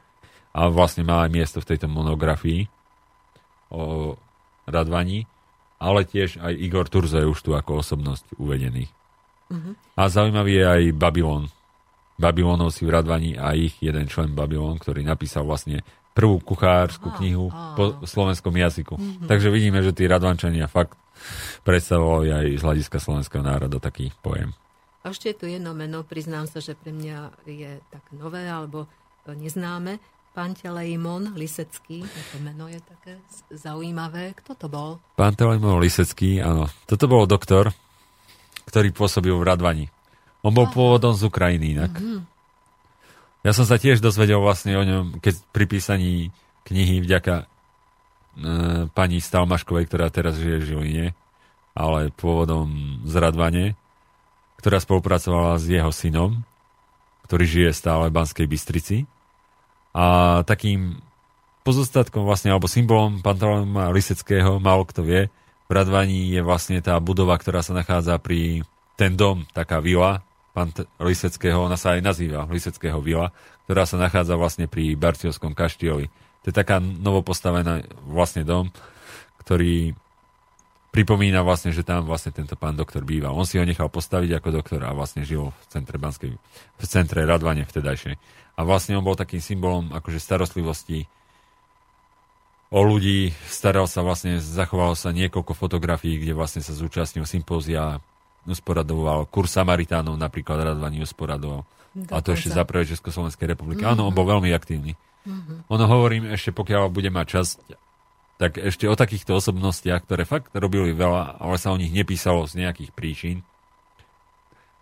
a 0.58 0.66
vlastne 0.74 1.06
má 1.06 1.22
aj 1.22 1.30
miesto 1.30 1.58
v 1.62 1.68
tejto 1.70 1.86
monografii 1.86 2.66
o 3.70 4.18
Radvani, 4.66 5.22
ale 5.78 6.02
tiež 6.02 6.42
aj 6.42 6.50
Igor 6.58 6.90
Turzo 6.90 7.22
je 7.22 7.30
už 7.30 7.38
tu 7.38 7.54
ako 7.54 7.78
osobnosť 7.86 8.34
uvedený. 8.42 8.90
Uh-huh. 9.54 9.78
A 9.94 10.10
zaujímavý 10.10 10.58
je 10.58 10.64
aj 10.66 10.82
Babylon. 10.98 11.46
Babylonovci 12.18 12.82
v 12.82 12.90
Radvani 12.90 13.30
a 13.38 13.54
ich 13.54 13.78
jeden 13.78 14.10
člen 14.10 14.34
Babylon, 14.34 14.82
ktorý 14.82 15.06
napísal 15.06 15.46
vlastne 15.46 15.86
prvú 16.10 16.42
kuchárskú 16.42 17.14
knihu 17.22 17.54
po 17.78 18.02
slovenskom 18.02 18.50
jazyku. 18.50 18.98
Uh-huh. 18.98 19.30
Takže 19.30 19.54
vidíme, 19.54 19.78
že 19.86 19.94
tí 19.94 20.10
Radvančania 20.10 20.66
fakt 20.66 20.98
predstavovali 21.62 22.34
aj 22.34 22.46
z 22.58 22.62
hľadiska 22.66 22.98
slovenského 22.98 23.46
národa 23.46 23.78
taký 23.78 24.10
pojem. 24.26 24.50
A 25.06 25.14
ešte 25.14 25.30
je 25.30 25.38
tu 25.38 25.46
jedno 25.46 25.70
meno, 25.78 26.02
priznám 26.02 26.50
sa, 26.50 26.58
že 26.58 26.74
pre 26.74 26.90
mňa 26.90 27.46
je 27.46 27.78
tak 27.94 28.02
nové 28.10 28.50
alebo 28.50 28.90
neznáme. 29.30 30.02
Pantelejmon 30.38 31.34
Lisecký, 31.34 32.06
to 32.06 32.38
meno 32.38 32.70
je 32.70 32.78
také 32.78 33.18
zaujímavé. 33.50 34.38
Kto 34.38 34.54
to 34.54 34.66
bol? 34.70 35.02
Pantelejmon 35.18 35.82
Lisecký, 35.82 36.38
áno. 36.38 36.70
Toto 36.86 37.10
bol 37.10 37.26
doktor, 37.26 37.74
ktorý 38.70 38.94
pôsobil 38.94 39.34
v 39.34 39.42
Radvani. 39.42 39.90
On 40.46 40.54
bol 40.54 40.70
Aha. 40.70 40.74
pôvodom 40.78 41.10
z 41.18 41.26
Ukrajiny 41.26 41.74
inak. 41.74 41.90
Mm-hmm. 41.90 42.22
Ja 43.42 43.50
som 43.50 43.66
sa 43.66 43.82
tiež 43.82 43.98
dozvedel 43.98 44.38
vlastne 44.38 44.78
o 44.78 44.86
ňom, 44.86 45.18
keď 45.18 45.42
pri 45.50 45.66
písaní 45.66 46.30
knihy 46.70 47.02
vďaka 47.02 47.42
e, 47.42 47.44
pani 48.94 49.18
Stalmaškovej, 49.18 49.90
ktorá 49.90 50.06
teraz 50.14 50.38
žije 50.38 50.62
v 50.62 50.68
Žiline, 50.70 51.06
ale 51.74 52.14
pôvodom 52.14 53.02
z 53.02 53.14
Radvane, 53.18 53.74
ktorá 54.62 54.78
spolupracovala 54.78 55.58
s 55.58 55.66
jeho 55.66 55.90
synom, 55.90 56.46
ktorý 57.26 57.42
žije 57.42 57.70
stále 57.74 58.06
v 58.06 58.22
Banskej 58.22 58.46
Bystrici 58.46 59.10
a 59.98 60.04
takým 60.46 61.02
pozostatkom 61.66 62.22
vlastne, 62.22 62.54
alebo 62.54 62.70
symbolom 62.70 63.18
Pantalóna 63.18 63.90
Liseckého, 63.90 64.62
málo 64.62 64.86
kto 64.86 65.02
vie, 65.02 65.26
v 65.66 65.70
Radvaní 65.74 66.30
je 66.30 66.40
vlastne 66.40 66.78
tá 66.78 66.94
budova, 67.02 67.34
ktorá 67.34 67.60
sa 67.66 67.74
nachádza 67.74 68.16
pri 68.22 68.62
ten 68.94 69.18
dom, 69.18 69.42
taká 69.50 69.82
vila 69.82 70.22
Pant- 70.54 70.86
Liseckého, 71.02 71.66
ona 71.66 71.76
sa 71.76 71.98
aj 71.98 72.00
nazýva 72.00 72.46
Liseckého 72.46 73.02
vila, 73.02 73.34
ktorá 73.66 73.84
sa 73.84 73.98
nachádza 73.98 74.38
vlastne 74.38 74.70
pri 74.70 74.94
Barciovskom 74.94 75.52
kaštieli. 75.52 76.08
To 76.42 76.46
je 76.48 76.54
taká 76.54 76.78
novopostavená 76.78 77.84
vlastne 78.06 78.46
dom, 78.46 78.70
ktorý 79.42 79.92
pripomína 80.90 81.44
vlastne, 81.44 81.70
že 81.70 81.84
tam 81.84 82.08
vlastne 82.08 82.32
tento 82.32 82.56
pán 82.56 82.74
doktor 82.74 83.04
býval. 83.04 83.36
On 83.36 83.44
si 83.44 83.60
ho 83.60 83.64
nechal 83.64 83.92
postaviť 83.92 84.40
ako 84.40 84.48
doktor 84.50 84.80
a 84.88 84.96
vlastne 84.96 85.22
žil 85.22 85.52
v 85.52 85.64
centre 85.68 85.96
Banskej, 86.00 86.32
v 86.40 86.84
centre 86.88 87.22
Radvane 87.28 87.68
vtedajšej. 87.68 88.16
A 88.58 88.60
vlastne 88.66 88.98
on 88.98 89.04
bol 89.04 89.14
takým 89.14 89.38
symbolom 89.38 89.92
akože 89.94 90.18
starostlivosti 90.18 91.06
o 92.68 92.80
ľudí, 92.84 93.32
staral 93.48 93.88
sa 93.88 94.04
vlastne, 94.04 94.40
zachovalo 94.40 94.92
sa 94.92 95.08
niekoľko 95.14 95.56
fotografií, 95.56 96.20
kde 96.20 96.36
vlastne 96.36 96.60
sa 96.60 96.76
zúčastnil 96.76 97.24
sympózia, 97.24 98.00
usporadoval 98.44 99.28
kurz 99.28 99.56
Samaritánov, 99.56 100.16
napríklad 100.16 100.74
Radvani 100.74 101.04
usporadoval. 101.04 101.64
A 102.12 102.20
to 102.20 102.36
ešte 102.36 102.52
za 102.52 102.68
prvé 102.68 102.84
Československej 102.84 103.56
republiky. 103.56 103.82
Mm-hmm. 103.82 103.98
Áno, 103.98 104.08
on 104.08 104.14
bol 104.14 104.28
veľmi 104.28 104.52
aktívny. 104.52 104.94
Mm-hmm. 105.24 105.72
Ono 105.72 105.84
hovorím 105.88 106.24
ešte, 106.30 106.52
pokiaľ 106.52 106.92
bude 106.92 107.08
mať 107.08 107.26
čas, 107.26 107.46
tak 108.38 108.54
ešte 108.56 108.86
o 108.86 108.94
takýchto 108.94 109.34
osobnostiach, 109.34 110.06
ktoré 110.06 110.22
fakt 110.22 110.54
robili 110.54 110.94
veľa, 110.94 111.42
ale 111.42 111.58
sa 111.58 111.74
o 111.74 111.80
nich 111.80 111.90
nepísalo 111.90 112.46
z 112.46 112.62
nejakých 112.62 112.94
príčin, 112.94 113.36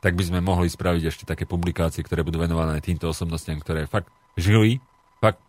tak 0.04 0.12
by 0.12 0.28
sme 0.28 0.44
mohli 0.44 0.68
spraviť 0.68 1.02
ešte 1.08 1.24
také 1.24 1.48
publikácie, 1.48 2.04
ktoré 2.04 2.20
budú 2.20 2.38
venované 2.38 2.84
týmto 2.84 3.08
osobnostiam, 3.08 3.56
ktoré 3.58 3.88
fakt 3.88 4.12
žili 4.36 4.78
fakt 5.18 5.40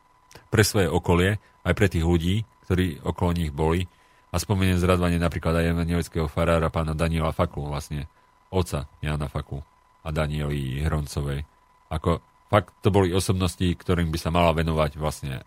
pre 0.47 0.63
svoje 0.63 0.87
okolie, 0.87 1.43
aj 1.67 1.73
pre 1.75 1.91
tých 1.91 2.07
ľudí, 2.07 2.47
ktorí 2.65 3.03
okolo 3.03 3.35
nich 3.35 3.51
boli. 3.51 3.91
A 4.31 4.39
spomeniem 4.39 4.79
zradvanie 4.79 5.19
napríklad 5.19 5.59
aj 5.59 5.75
evangelického 5.75 6.31
farára 6.31 6.71
pána 6.71 6.95
Daniela 6.95 7.35
Faklu, 7.35 7.67
vlastne 7.67 8.07
oca 8.47 8.87
Jana 9.03 9.27
Faklu 9.27 9.59
a 10.03 10.09
Danieli 10.15 10.79
Hroncovej. 10.83 11.43
Ako 11.91 12.23
fakt 12.47 12.71
to 12.79 12.87
boli 12.91 13.11
osobnosti, 13.11 13.63
ktorým 13.63 14.11
by 14.11 14.19
sa 14.19 14.31
mala 14.31 14.55
venovať 14.55 14.95
vlastne 14.95 15.43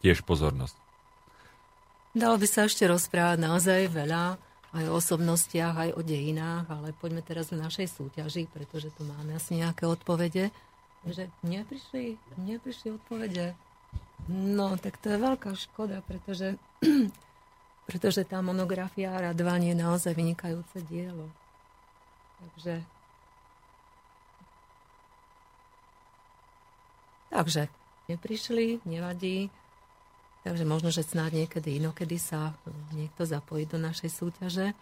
tiež 0.00 0.24
pozornosť. 0.24 0.79
Dalo 2.10 2.36
by 2.36 2.46
sa 2.46 2.66
ešte 2.66 2.86
rozprávať 2.90 3.38
naozaj 3.38 3.86
veľa 3.90 4.34
aj 4.70 4.84
o 4.86 4.98
osobnostiach, 4.98 5.74
aj 5.74 5.90
o 5.98 6.00
dejinách, 6.02 6.66
ale 6.70 6.94
poďme 6.94 7.22
teraz 7.26 7.50
v 7.50 7.58
našej 7.58 7.90
súťaži, 7.90 8.46
pretože 8.50 8.94
tu 8.94 9.02
máme 9.02 9.34
asi 9.34 9.58
nejaké 9.58 9.86
odpovede. 9.86 10.54
Že 11.06 11.26
neprišli, 11.42 12.18
neprišli 12.38 12.94
odpovede. 12.94 13.54
No, 14.30 14.78
tak 14.78 14.98
to 15.02 15.10
je 15.10 15.18
veľká 15.18 15.54
škoda, 15.58 16.02
pretože, 16.06 16.54
pretože 17.90 18.22
tá 18.22 18.38
monografia 18.42 19.10
Radvan 19.10 19.66
je 19.66 19.74
naozaj 19.74 20.14
vynikajúce 20.14 20.86
dielo. 20.86 21.26
Takže 22.38 22.82
Takže 27.30 27.70
neprišli, 28.10 28.82
nevadí. 28.84 29.54
Takže 30.40 30.64
možno, 30.64 30.88
že 30.88 31.04
snáď 31.04 31.44
niekedy 31.44 31.76
inokedy 31.76 32.16
sa 32.16 32.56
niekto 32.96 33.28
zapojí 33.28 33.68
do 33.68 33.76
našej 33.76 34.08
súťaže. 34.08 34.72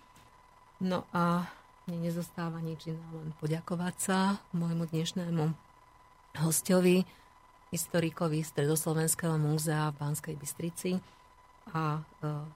No 0.79 1.03
a 1.11 1.51
mne 1.91 2.07
nezostáva 2.07 2.63
nič 2.63 2.87
iné, 2.87 3.03
len 3.11 3.35
poďakovať 3.43 3.95
sa 3.99 4.19
môjmu 4.55 4.87
dnešnému 4.87 5.45
hostovi, 6.39 7.03
historikovi 7.75 8.47
Stredoslovenského 8.47 9.35
múzea 9.35 9.91
v 9.91 9.99
Banskej 9.99 10.37
Bystrici 10.39 10.95
a 11.75 11.99
e, 11.99 12.01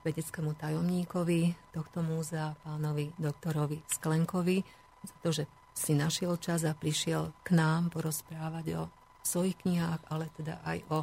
vedeckému 0.07 0.55
tajomníkovi 0.57 1.73
tohto 1.75 2.01
múzea, 2.01 2.55
pánovi 2.63 3.11
doktorovi 3.19 3.83
Sklenkovi, 3.85 4.63
za 5.03 5.15
to, 5.19 5.29
že 5.35 5.43
si 5.73 5.97
našiel 5.97 6.37
čas 6.37 6.63
a 6.63 6.77
prišiel 6.77 7.33
k 7.43 7.57
nám 7.57 7.91
porozprávať 7.91 8.65
o 8.79 8.83
svojich 9.25 9.57
knihách, 9.65 10.01
ale 10.13 10.29
teda 10.37 10.61
aj 10.63 10.77
o 10.93 10.97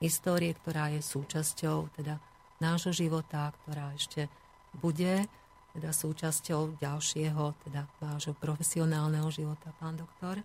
histórie, 0.00 0.56
ktorá 0.56 0.88
je 0.90 1.04
súčasťou 1.04 1.92
teda 1.94 2.16
nášho 2.58 2.92
života, 2.92 3.52
ktorá 3.64 3.92
ešte 3.94 4.32
bude 4.76 5.28
teda 5.70 5.94
súčasťou 5.94 6.82
ďalšieho, 6.82 7.44
teda 7.68 7.86
vášho 8.02 8.34
profesionálneho 8.34 9.30
života, 9.30 9.70
pán 9.78 9.94
doktor. 9.94 10.42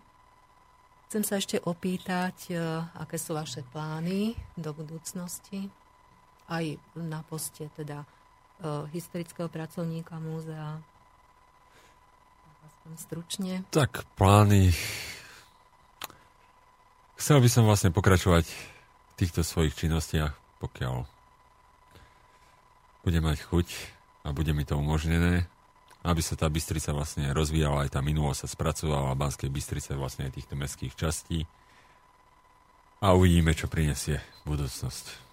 Chcem 1.10 1.22
sa 1.22 1.38
ešte 1.38 1.58
opýtať, 1.62 2.50
e, 2.50 2.58
aké 2.98 3.18
sú 3.18 3.34
vaše 3.34 3.62
plány 3.74 4.34
do 4.58 4.70
budúcnosti, 4.74 5.70
aj 6.46 6.78
na 6.98 7.26
poste 7.26 7.70
teda 7.74 8.02
e, 8.02 8.06
historického 8.94 9.50
pracovníka 9.50 10.18
múzea. 10.18 10.78
Aspoň 12.66 12.92
stručne. 12.98 13.54
Tak, 13.70 14.06
plány... 14.14 14.70
Chcel 17.16 17.40
by 17.40 17.48
som 17.48 17.64
vlastne 17.64 17.90
pokračovať 17.96 18.75
týchto 19.16 19.40
svojich 19.40 19.74
činnostiach, 19.74 20.32
pokiaľ 20.60 21.08
bude 23.02 23.20
mať 23.22 23.38
chuť 23.48 23.68
a 24.26 24.34
bude 24.34 24.52
mi 24.52 24.66
to 24.66 24.76
umožnené, 24.76 25.48
aby 26.06 26.22
sa 26.22 26.38
tá 26.38 26.46
Bystrica 26.46 26.94
vlastne 26.94 27.30
rozvíjala, 27.34 27.86
aj 27.86 27.98
tá 27.98 28.00
minulosť 28.04 28.46
sa 28.46 28.48
spracovala, 28.52 29.18
Banskej 29.18 29.50
Bystrice 29.50 29.98
vlastne 29.98 30.30
aj 30.30 30.38
týchto 30.38 30.54
mestských 30.54 30.94
častí 30.94 31.48
a 33.00 33.12
uvidíme, 33.12 33.52
čo 33.52 33.70
prinesie 33.70 34.22
budúcnosť. 34.48 35.26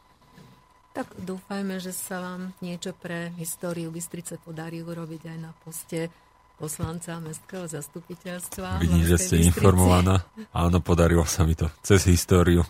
Tak 0.93 1.17
dúfajme, 1.17 1.81
že 1.81 1.89
sa 1.89 2.21
vám 2.21 2.53
niečo 2.61 2.93
pre 2.93 3.33
históriu 3.41 3.89
Bystrice 3.89 4.37
podarí 4.37 4.85
urobiť 4.85 5.21
aj 5.25 5.37
na 5.41 5.51
poste 5.65 6.13
poslanca 6.61 7.17
mestského 7.17 7.65
zastupiteľstva. 7.65 8.77
Vidím, 8.77 9.01
že 9.01 9.17
ste 9.17 9.41
Bystrici. 9.41 9.49
informovaná. 9.49 10.21
Áno, 10.53 10.77
podarilo 10.85 11.25
sa 11.25 11.49
mi 11.49 11.57
to 11.57 11.65
cez 11.81 12.05
históriu. 12.05 12.61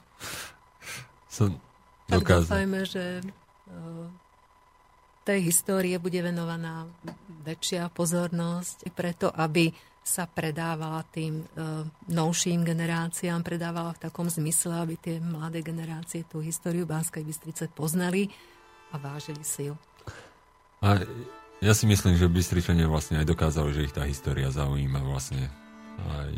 Som 1.33 1.57
tak 2.05 2.21
dokázal. 2.21 2.45
dúfajme, 2.45 2.79
že 2.85 3.05
uh, 3.25 4.05
tej 5.25 5.49
histórie 5.49 5.97
bude 5.97 6.21
venovaná 6.21 6.85
väčšia 7.41 7.89
pozornosť 7.89 8.93
preto, 8.93 9.33
aby 9.33 9.73
sa 10.03 10.29
predávala 10.29 11.01
tým 11.09 11.41
uh, 11.41 11.87
novším 12.11 12.61
generáciám, 12.61 13.41
predávala 13.41 13.97
v 13.97 14.03
takom 14.03 14.29
zmysle, 14.29 14.77
aby 14.77 14.93
tie 14.99 15.15
mladé 15.17 15.65
generácie 15.65 16.27
tú 16.27 16.43
históriu 16.43 16.85
Banskej 16.85 17.25
Bystrice 17.25 17.65
poznali 17.71 18.29
a 18.93 19.01
vážili 19.01 19.41
si 19.41 19.73
ju. 19.73 19.75
A 20.83 21.01
ja 21.63 21.71
si 21.71 21.87
myslím, 21.87 22.19
že 22.19 22.27
Bystričania 22.27 22.91
vlastne 22.91 23.23
aj 23.23 23.31
dokázali, 23.31 23.71
že 23.71 23.87
ich 23.87 23.95
tá 23.95 24.03
história 24.03 24.51
zaujíma 24.51 24.99
vlastne 25.01 25.47
aj 26.03 26.35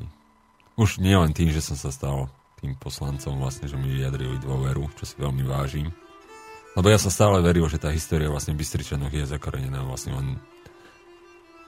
už 0.78 1.02
nie 1.02 1.18
len 1.18 1.34
tým, 1.34 1.50
že 1.50 1.66
som 1.66 1.74
sa 1.74 1.90
stal 1.90 2.30
tým 2.62 2.76
poslancom 2.80 3.38
vlastne, 3.40 3.68
že 3.68 3.76
mi 3.76 3.92
vyjadrili 3.92 4.40
dôveru, 4.42 4.88
čo 4.96 5.04
si 5.04 5.16
veľmi 5.20 5.44
vážim. 5.44 5.92
Lebo 6.76 6.92
ja 6.92 7.00
som 7.00 7.12
stále 7.12 7.40
veril, 7.40 7.68
že 7.72 7.80
tá 7.80 7.88
história 7.92 8.28
vlastne 8.28 8.56
Bystričanov 8.56 9.12
je 9.12 9.24
zakorenená 9.24 9.84
vlastne 9.88 10.12
len 10.16 10.28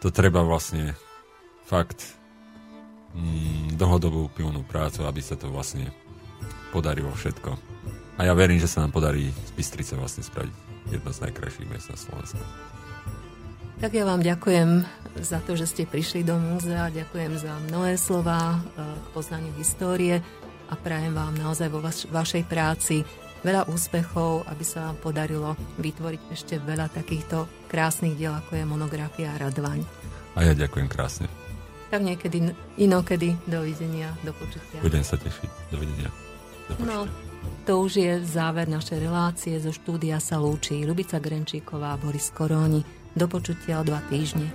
to 0.04 0.12
treba 0.12 0.44
vlastne 0.44 0.94
fakt 1.64 2.20
mm, 3.16 3.80
dlhodobú 3.80 4.28
pilnú 4.36 4.68
prácu, 4.68 5.08
aby 5.08 5.22
sa 5.24 5.40
to 5.40 5.48
vlastne 5.48 5.90
podarilo 6.76 7.10
všetko. 7.16 7.56
A 8.18 8.28
ja 8.28 8.34
verím, 8.34 8.60
že 8.60 8.68
sa 8.68 8.84
nám 8.84 8.92
podarí 8.92 9.32
z 9.32 9.52
Bystrice 9.56 9.94
vlastne 9.96 10.26
spraviť 10.26 10.54
jedno 10.92 11.10
z 11.12 11.22
najkrajších 11.30 11.68
miest 11.70 11.88
na 11.92 11.98
Slovensku. 11.98 12.42
Tak 13.78 13.94
ja 13.94 14.10
vám 14.10 14.26
ďakujem 14.26 14.90
za 15.22 15.38
to, 15.46 15.54
že 15.54 15.70
ste 15.70 15.84
prišli 15.86 16.26
do 16.26 16.34
múzea, 16.42 16.90
ďakujem 16.90 17.38
za 17.38 17.54
mnohé 17.70 17.94
slova 17.94 18.58
e, 18.58 18.82
k 18.82 19.08
poznaniu 19.14 19.54
histórie 19.54 20.26
a 20.68 20.74
prajem 20.76 21.16
vám 21.16 21.36
naozaj 21.36 21.68
vo 21.72 21.80
vaš- 21.80 22.08
vašej 22.12 22.44
práci 22.48 23.02
veľa 23.46 23.70
úspechov, 23.70 24.44
aby 24.50 24.64
sa 24.66 24.90
vám 24.90 24.98
podarilo 25.00 25.54
vytvoriť 25.78 26.22
ešte 26.34 26.56
veľa 26.60 26.90
takýchto 26.92 27.48
krásnych 27.70 28.18
diel, 28.18 28.34
ako 28.34 28.58
je 28.58 28.66
monografia 28.66 29.32
Radvaň. 29.38 29.86
A 30.36 30.46
ja 30.46 30.54
ďakujem 30.54 30.88
krásne. 30.90 31.28
Tak 31.88 32.04
niekedy, 32.04 32.52
inokedy, 32.76 33.40
dovidenia, 33.48 34.12
do 34.28 34.36
počutia. 34.36 34.84
Budem 34.84 35.06
sa 35.08 35.16
tešiť, 35.16 35.72
dovidenia. 35.72 36.12
Do 36.68 36.84
no, 36.84 37.08
to 37.64 37.80
už 37.80 37.92
je 37.96 38.14
záver 38.28 38.68
našej 38.68 39.00
relácie. 39.00 39.56
Zo 39.56 39.72
štúdia 39.72 40.20
sa 40.20 40.36
lúči 40.36 40.84
Lubica 40.84 41.16
Grenčíková 41.16 41.96
a 41.96 42.00
Boris 42.00 42.28
Koróni. 42.36 42.84
Do 43.16 43.26
počutia 43.32 43.80
o 43.80 43.88
dva 43.88 44.04
týždne. 44.12 44.52